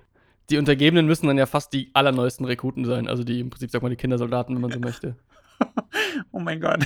Die 0.51 0.59
Untergebenen 0.59 1.07
müssen 1.07 1.27
dann 1.27 1.39
ja 1.39 1.47
fast 1.47 1.73
die 1.73 1.91
allerneuesten 1.93 2.47
Rekruten 2.47 2.85
sein. 2.85 3.09
Also 3.09 3.25
die 3.25 3.41
im 3.41 3.51
Prinzip, 3.51 3.71
sag 3.71 3.83
mal, 3.83 3.89
die 3.89 3.97
Kindersoldaten, 3.97 4.55
wenn 4.55 4.63
man 4.63 4.71
so 4.71 4.79
möchte. 4.79 5.17
oh 6.33 6.39
mein 6.39 6.61
Gott. 6.61 6.85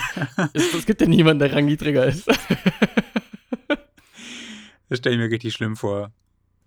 es, 0.54 0.74
es 0.74 0.86
gibt 0.86 1.00
ja 1.00 1.06
niemanden, 1.06 1.40
der 1.40 1.52
rangniedriger 1.52 2.06
ist. 2.06 2.26
das 4.88 4.98
stelle 4.98 5.16
ich 5.16 5.20
mir 5.20 5.30
richtig 5.30 5.52
schlimm 5.52 5.76
vor. 5.76 6.12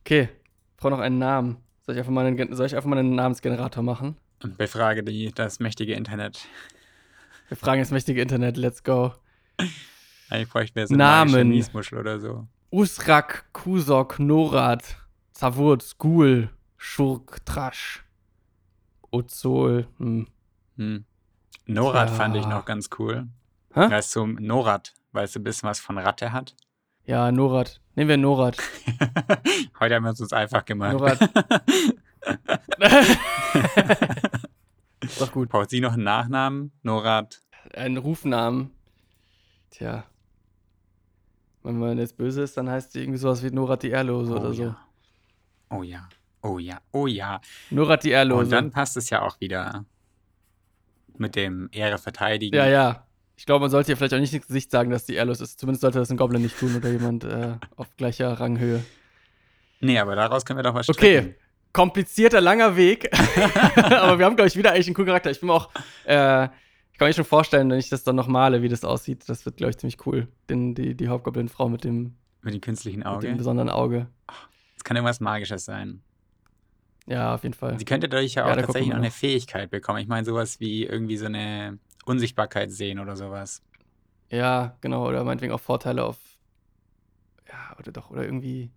Okay, 0.02 0.30
ich 0.72 0.78
brauche 0.78 0.92
noch 0.92 1.00
einen 1.00 1.18
Namen. 1.18 1.58
Soll 1.86 1.96
ich 1.96 2.00
einfach 2.00 2.12
mal 2.12 2.26
einen, 2.26 2.56
soll 2.56 2.66
ich 2.66 2.76
einfach 2.76 2.90
mal 2.90 2.98
einen 2.98 3.16
Namensgenerator 3.16 3.84
machen? 3.84 4.18
Und 4.44 4.58
befrage 4.58 5.04
die, 5.04 5.32
das 5.34 5.60
mächtige 5.60 5.94
Internet. 5.94 6.48
Wir 7.48 7.58
fragen 7.58 7.82
das 7.82 7.92
mächtige 7.92 8.22
Internet, 8.22 8.58
let's 8.58 8.84
go. 8.84 9.14
Eigentlich 10.30 10.50
bräuchte 10.50 10.80
mir 10.80 10.88
so 10.88 10.96
Namen. 10.96 11.50
Niesmuschel 11.50 12.00
oder 12.00 12.20
so. 12.20 12.48
Usrak, 12.72 13.46
Kusok, 13.54 14.20
Norad, 14.20 14.98
Zavurt, 15.32 15.84
Skul, 15.84 16.50
Schurk, 16.86 17.46
Trash, 17.46 18.04
Ozol. 19.10 19.88
Hm. 20.00 20.28
Hm. 20.76 21.06
Norad 21.66 22.10
ja. 22.10 22.16
fand 22.16 22.36
ich 22.36 22.46
noch 22.46 22.66
ganz 22.66 22.90
cool. 23.00 23.30
Hä? 23.74 23.90
Weißt 23.90 24.14
du, 24.18 24.28
Norad, 24.28 24.94
weil 25.14 25.24
es 25.24 25.34
ein 25.36 25.44
bisschen 25.44 25.70
was 25.70 25.80
von 25.80 25.98
Ratte 25.98 26.34
hat. 26.34 26.58
Ja, 27.06 27.32
Norad. 27.32 27.80
Nehmen 27.96 28.10
wir 28.10 28.18
Norad. 28.18 28.58
Heute 29.80 29.96
haben 29.96 30.04
wir 30.04 30.12
es 30.12 30.20
uns 30.20 30.34
einfach 30.34 30.66
gemacht. 30.66 31.00
Norad. 31.00 31.20
doch 35.20 35.32
gut. 35.32 35.48
Braucht 35.50 35.70
sie 35.70 35.80
noch 35.80 35.94
einen 35.94 36.04
Nachnamen? 36.04 36.74
Norad. 36.84 37.42
Einen 37.74 37.96
Rufnamen. 37.96 38.72
Tja. 39.72 40.04
Wenn 41.64 41.80
man 41.80 41.98
jetzt 41.98 42.18
böse 42.18 42.44
ist, 42.44 42.58
dann 42.58 42.70
heißt 42.70 42.92
sie 42.92 43.00
irgendwie 43.00 43.20
sowas 43.20 43.42
wie 43.42 43.52
Norad 43.52 43.84
die 43.84 43.92
Ehrlose 43.92 44.34
oh, 44.34 44.38
oder 44.38 44.54
so. 44.54 44.64
Ja. 44.64 44.78
Oh 45.70 45.82
ja. 45.82 46.10
Oh 46.44 46.60
ja. 46.60 46.80
Oh 46.92 47.08
ja. 47.08 47.42
Norad 47.70 48.04
die 48.04 48.12
Ehrlose. 48.12 48.44
Und 48.44 48.52
dann 48.52 48.72
passt 48.72 48.98
es 48.98 49.10
ja 49.10 49.22
auch 49.22 49.40
wieder 49.40 49.86
mit 51.18 51.36
dem 51.36 51.70
Ehre 51.72 51.98
verteidigen. 51.98 52.56
Ja, 52.56 52.68
ja. 52.68 53.08
Ich 53.36 53.46
glaube, 53.46 53.62
man 53.62 53.72
sollte 53.72 53.92
ja 53.92 53.96
vielleicht 53.96 54.14
auch 54.14 54.20
nicht 54.20 54.34
ins 54.34 54.48
Gesicht 54.48 54.70
sagen, 54.70 54.92
dass 54.92 55.06
die 55.06 55.16
ehrlos 55.16 55.42
ist. 55.42 55.60
Zumindest 55.60 55.82
sollte 55.82 56.00
das 56.00 56.12
ein 56.12 56.18
Goblin 56.18 56.42
nicht 56.42 56.58
tun 56.60 56.76
oder 56.76 56.90
jemand 56.90 57.24
äh, 57.24 57.56
auf 57.78 57.96
gleicher 57.98 58.32
Ranghöhe. 58.34 58.84
Nee, 59.80 60.00
aber 60.00 60.16
daraus 60.16 60.46
können 60.46 60.60
wir 60.60 60.64
doch 60.64 60.76
was. 60.76 60.88
Okay, 60.90 61.36
komplizierter, 61.72 62.42
langer 62.42 62.76
Weg. 62.76 63.10
aber 63.76 64.20
wir 64.20 64.26
haben, 64.26 64.36
glaube 64.36 64.48
ich, 64.48 64.56
wieder 64.56 64.72
eigentlich 64.72 64.88
einen 64.88 64.96
coolen 64.96 65.08
Charakter. 65.08 65.32
Ich 65.32 65.40
bin 65.40 65.50
auch, 65.50 65.70
äh, 66.06 66.46
ich 66.92 67.00
kann 67.00 67.08
mir 67.08 67.14
schon 67.14 67.26
vorstellen, 67.26 67.70
wenn 67.70 67.80
ich 67.80 67.90
das 67.90 68.04
dann 68.04 68.16
noch 68.16 68.28
male, 68.28 68.62
wie 68.62 68.70
das 68.70 68.84
aussieht. 68.84 69.28
Das 69.28 69.46
wird, 69.46 69.58
glaube 69.58 69.72
ich, 69.72 69.78
ziemlich 69.78 70.06
cool. 70.06 70.28
Den, 70.50 70.76
die, 70.76 70.96
die 70.96 71.08
Hauptgoblin-Frau 71.08 71.70
mit 71.70 71.84
dem, 71.84 72.16
mit 72.42 72.54
dem 72.54 72.62
künstlichen 72.62 73.04
Auge. 73.04 73.28
Mit 73.28 73.36
dem 73.36 73.38
besonderen 73.38 73.70
Auge. 73.70 74.08
Es 74.78 74.84
kann 74.84 74.96
irgendwas 74.96 75.20
Magisches 75.20 75.66
sein. 75.66 76.02
Ja, 77.06 77.36
auf 77.36 77.44
jeden 77.44 77.54
Fall. 77.54 77.78
Sie 77.78 77.86
könnte 77.86 78.08
dadurch 78.08 78.36
ja 78.36 78.46
auch 78.46 78.50
ja, 78.50 78.56
tatsächlich 78.56 78.90
noch 78.90 78.98
eine 78.98 79.12
Fähigkeit 79.12 79.70
bekommen. 79.70 80.00
Ich 80.00 80.08
meine, 80.08 80.26
sowas 80.26 80.60
wie 80.60 80.86
irgendwie 80.86 81.18
so 81.18 81.26
eine 81.26 81.80
Unsichtbarkeit 82.06 82.72
sehen 82.72 83.00
oder 83.00 83.16
sowas. 83.16 83.62
Ja, 84.30 84.78
genau. 84.82 85.08
Oder 85.08 85.24
meinetwegen 85.24 85.54
auch 85.54 85.60
Vorteile 85.60 86.06
auf. 86.06 86.18
Ja, 87.48 87.76
oder 87.78 87.92
doch, 87.92 88.10
oder 88.10 88.24
irgendwie. 88.24 88.72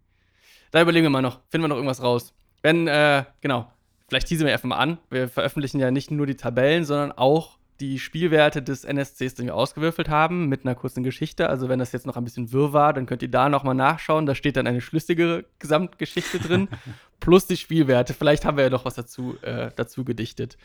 Da 0.70 0.82
überlegen 0.82 1.04
wir 1.04 1.10
mal 1.10 1.22
noch. 1.22 1.40
Finden 1.48 1.64
wir 1.64 1.68
noch 1.68 1.76
irgendwas 1.76 2.02
raus. 2.02 2.34
Wenn, 2.62 2.88
äh, 2.88 3.24
genau. 3.40 3.70
Vielleicht 4.08 4.28
teasen 4.28 4.46
wir 4.46 4.52
einfach 4.52 4.68
mal 4.68 4.76
an. 4.76 4.98
Wir 5.10 5.28
veröffentlichen 5.28 5.80
ja 5.80 5.90
nicht 5.90 6.10
nur 6.10 6.26
die 6.26 6.36
Tabellen, 6.36 6.84
sondern 6.84 7.12
auch 7.12 7.55
die 7.80 7.98
Spielwerte 7.98 8.62
des 8.62 8.84
NSCs, 8.84 9.34
den 9.34 9.46
wir 9.46 9.54
ausgewürfelt 9.54 10.08
haben, 10.08 10.48
mit 10.48 10.64
einer 10.64 10.74
kurzen 10.74 11.02
Geschichte. 11.02 11.48
Also 11.48 11.68
wenn 11.68 11.78
das 11.78 11.92
jetzt 11.92 12.06
noch 12.06 12.16
ein 12.16 12.24
bisschen 12.24 12.52
wirr 12.52 12.72
war, 12.72 12.92
dann 12.92 13.06
könnt 13.06 13.22
ihr 13.22 13.30
da 13.30 13.48
nochmal 13.48 13.74
nachschauen. 13.74 14.26
Da 14.26 14.34
steht 14.34 14.56
dann 14.56 14.66
eine 14.66 14.80
schlüssige 14.80 15.44
Gesamtgeschichte 15.58 16.38
drin, 16.38 16.68
plus 17.20 17.46
die 17.46 17.56
Spielwerte. 17.56 18.14
Vielleicht 18.14 18.44
haben 18.44 18.56
wir 18.56 18.64
ja 18.64 18.70
noch 18.70 18.84
was 18.84 18.94
dazu, 18.94 19.36
äh, 19.42 19.70
dazu 19.76 20.04
gedichtet. 20.04 20.56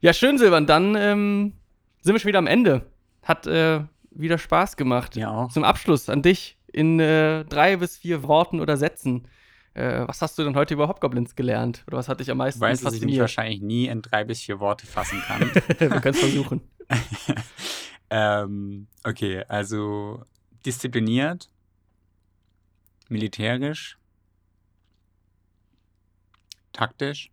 Ja, 0.00 0.12
schön, 0.12 0.38
Silvan. 0.38 0.66
Dann 0.66 0.94
ähm, 0.96 1.52
sind 2.00 2.14
wir 2.14 2.20
schon 2.20 2.28
wieder 2.28 2.38
am 2.38 2.46
Ende. 2.46 2.86
Hat 3.22 3.46
äh, 3.46 3.80
wieder 4.10 4.38
Spaß 4.38 4.76
gemacht. 4.76 5.16
Ja. 5.16 5.48
Zum 5.52 5.64
Abschluss 5.64 6.08
an 6.08 6.22
dich 6.22 6.58
in 6.72 6.98
äh, 7.00 7.44
drei 7.44 7.76
bis 7.76 7.96
vier 7.96 8.22
Worten 8.24 8.60
oder 8.60 8.76
Sätzen. 8.76 9.28
Äh, 9.74 10.06
was 10.06 10.20
hast 10.20 10.38
du 10.38 10.44
denn 10.44 10.54
heute 10.54 10.74
über 10.74 10.88
Hobgoblins 10.88 11.34
gelernt? 11.34 11.82
Oder 11.86 11.96
was 11.96 12.08
hat 12.08 12.20
dich 12.20 12.30
am 12.30 12.36
meisten 12.36 12.60
weißt, 12.60 12.82
fasziniert? 12.82 13.02
Dass 13.02 13.06
ich 13.06 13.06
mich 13.06 13.20
wahrscheinlich 13.20 13.60
nie 13.62 13.86
in 13.86 14.02
drei 14.02 14.24
bis 14.24 14.42
vier 14.42 14.60
Worte 14.60 14.86
fassen 14.86 15.22
kann. 15.22 15.40
wir 15.78 15.88
können 16.00 16.14
es 16.14 16.20
versuchen. 16.20 16.60
ähm, 18.10 18.86
okay, 19.02 19.44
also 19.48 20.22
diszipliniert, 20.66 21.48
militärisch, 23.08 23.98
taktisch 26.72 27.30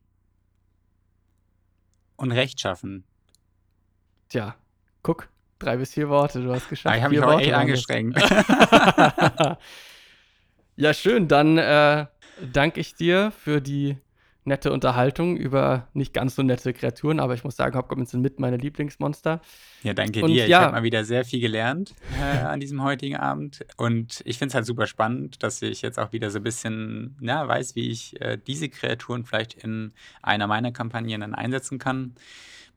und 2.16 2.32
rechtschaffen. 2.32 3.04
Tja, 4.30 4.56
guck, 5.04 5.28
drei 5.58 5.76
bis 5.76 5.94
vier 5.94 6.08
Worte, 6.08 6.42
du 6.42 6.54
hast 6.54 6.70
geschafft. 6.70 6.94
Ah, 6.94 6.98
ich 6.98 7.04
habe 7.04 7.16
mich 7.16 7.24
auch 7.24 7.40
echt 7.40 7.54
angestrengt. 7.54 8.18
ja, 10.78 10.94
schön, 10.94 11.28
dann 11.28 11.58
äh, 11.58 12.06
danke 12.54 12.80
ich 12.80 12.96
dir 12.96 13.32
für 13.32 13.62
die 13.62 13.98
nette 14.46 14.72
Unterhaltung 14.74 15.38
über 15.38 15.88
nicht 15.94 16.14
ganz 16.14 16.36
so 16.36 16.44
nette 16.44 16.74
Kreaturen, 16.74 17.20
aber 17.20 17.34
ich 17.36 17.44
muss 17.44 17.56
sagen, 17.56 17.78
Hobgoblins 17.78 18.12
sind 18.12 18.22
mit 18.22 18.40
meine 18.40 18.58
Lieblingsmonster. 18.58 19.42
Ja, 19.84 19.94
danke 19.94 20.24
und 20.24 20.32
dir. 20.32 20.48
Ja, 20.48 20.60
ich 20.60 20.66
habe 20.66 20.72
mal 20.74 20.84
wieder 20.84 21.06
sehr 21.06 21.24
viel 21.24 21.40
gelernt 21.40 21.94
äh, 22.20 22.40
an 22.40 22.60
diesem 22.60 22.84
heutigen 22.84 23.16
Abend 23.16 23.66
und 23.78 24.22
ich 24.26 24.38
finde 24.38 24.50
es 24.50 24.56
halt 24.56 24.66
super 24.66 24.88
spannend, 24.88 25.44
dass 25.44 25.62
ich 25.62 25.82
jetzt 25.82 26.00
auch 26.00 26.12
wieder 26.12 26.32
so 26.32 26.40
ein 26.40 26.44
bisschen 26.44 27.18
ja, 27.22 27.48
weiß, 27.48 27.76
wie 27.76 27.90
ich 27.90 28.20
äh, 28.22 28.38
diese 28.38 28.70
Kreaturen 28.70 29.24
vielleicht 29.24 29.54
in 29.54 29.94
einer 30.22 30.48
meiner 30.48 30.72
Kampagnen 30.72 31.22
dann 31.22 31.36
einsetzen 31.36 31.80
kann. 31.80 32.16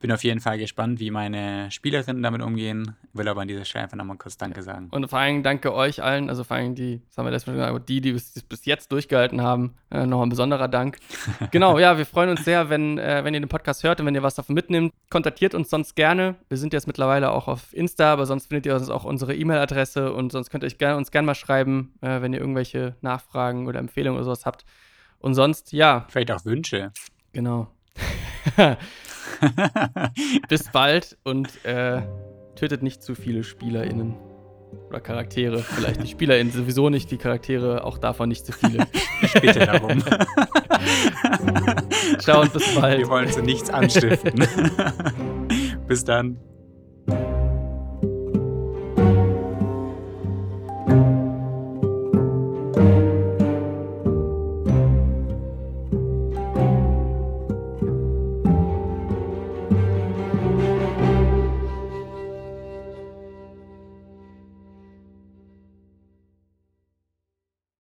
Bin 0.02 0.10
auf 0.10 0.24
jeden 0.24 0.40
Fall 0.40 0.58
gespannt, 0.58 0.98
wie 0.98 1.12
meine 1.12 1.70
Spielerinnen 1.70 2.24
damit 2.24 2.42
umgehen. 2.42 2.96
Will 3.12 3.28
aber 3.28 3.42
an 3.42 3.46
dieser 3.46 3.64
Stelle 3.64 3.84
einfach 3.84 3.96
nochmal 3.96 4.16
kurz 4.16 4.36
Danke 4.36 4.60
sagen. 4.64 4.88
Und 4.90 5.08
vor 5.08 5.20
allem 5.20 5.44
danke 5.44 5.72
euch 5.72 6.02
allen, 6.02 6.28
also 6.28 6.42
vor 6.42 6.56
allem 6.56 6.74
die, 6.74 7.00
das 7.06 7.18
haben 7.18 7.26
wir 7.26 7.30
letztes 7.30 7.46
Mal 7.46 7.52
gesagt, 7.54 7.88
die, 7.88 8.00
die 8.00 8.10
bis, 8.10 8.42
bis 8.42 8.64
jetzt 8.64 8.90
durchgehalten 8.90 9.42
haben, 9.42 9.76
äh, 9.92 10.04
noch 10.04 10.20
ein 10.22 10.28
besonderer 10.28 10.66
Dank. 10.66 10.98
genau, 11.52 11.78
ja, 11.78 11.98
wir 11.98 12.04
freuen 12.04 12.30
uns 12.30 12.44
sehr, 12.44 12.68
wenn, 12.68 12.98
äh, 12.98 13.22
wenn 13.22 13.32
ihr 13.32 13.38
den 13.38 13.48
Podcast 13.48 13.84
hört 13.84 14.00
und 14.00 14.06
wenn 14.06 14.14
ihr 14.16 14.24
was 14.24 14.34
davon 14.34 14.56
mitnimmt. 14.56 14.92
Kontaktiert 15.08 15.54
uns 15.54 15.70
sonst 15.70 15.94
gerne. 15.94 16.34
Wir 16.48 16.58
sind 16.58 16.72
jetzt 16.72 16.88
mittlerweile 16.88 17.30
auch 17.30 17.46
auf 17.46 17.72
Insta, 17.72 18.12
aber 18.12 18.26
sonst 18.26 18.48
findet 18.48 18.66
ihr 18.66 18.74
uns 18.74 18.90
auch 18.90 19.04
unsere 19.04 19.36
E-Mail-Adresse 19.36 20.12
und 20.12 20.32
sonst 20.32 20.50
könnt 20.50 20.64
ihr 20.64 20.66
euch 20.66 20.78
gerne, 20.78 20.96
uns 20.96 21.12
gerne 21.12 21.26
mal 21.26 21.36
schreiben, 21.36 21.94
äh, 22.00 22.20
wenn 22.22 22.32
ihr 22.32 22.40
irgendwelche 22.40 22.96
Nachfragen 23.02 23.68
oder 23.68 23.78
Empfehlungen 23.78 24.16
oder 24.16 24.24
sowas 24.24 24.46
habt. 24.46 24.64
Und 25.20 25.34
sonst, 25.34 25.72
ja. 25.72 26.06
Vielleicht 26.08 26.32
auch 26.32 26.44
Wünsche. 26.44 26.90
Genau. 27.32 27.68
Bis 30.48 30.70
bald 30.70 31.16
und 31.24 31.64
äh, 31.64 32.02
tötet 32.54 32.82
nicht 32.82 33.02
zu 33.02 33.14
viele 33.14 33.44
SpielerInnen. 33.44 34.14
Oder 34.88 35.00
Charaktere. 35.00 35.58
Vielleicht 35.58 36.02
die 36.02 36.08
SpielerInnen 36.08 36.52
sowieso 36.52 36.88
nicht, 36.88 37.10
die 37.10 37.18
Charaktere 37.18 37.84
auch 37.84 37.98
davon 37.98 38.28
nicht 38.28 38.46
zu 38.46 38.52
viele. 38.52 38.86
Ich 39.20 39.32
bitte 39.34 39.66
darum. 39.66 40.02
Ciao 42.18 42.42
und 42.42 42.52
bis 42.52 42.74
bald. 42.74 42.98
Wir 42.98 43.08
wollen 43.08 43.30
zu 43.30 43.42
nichts 43.42 43.70
anstiften. 43.70 44.46
bis 45.86 46.04
dann. 46.04 46.38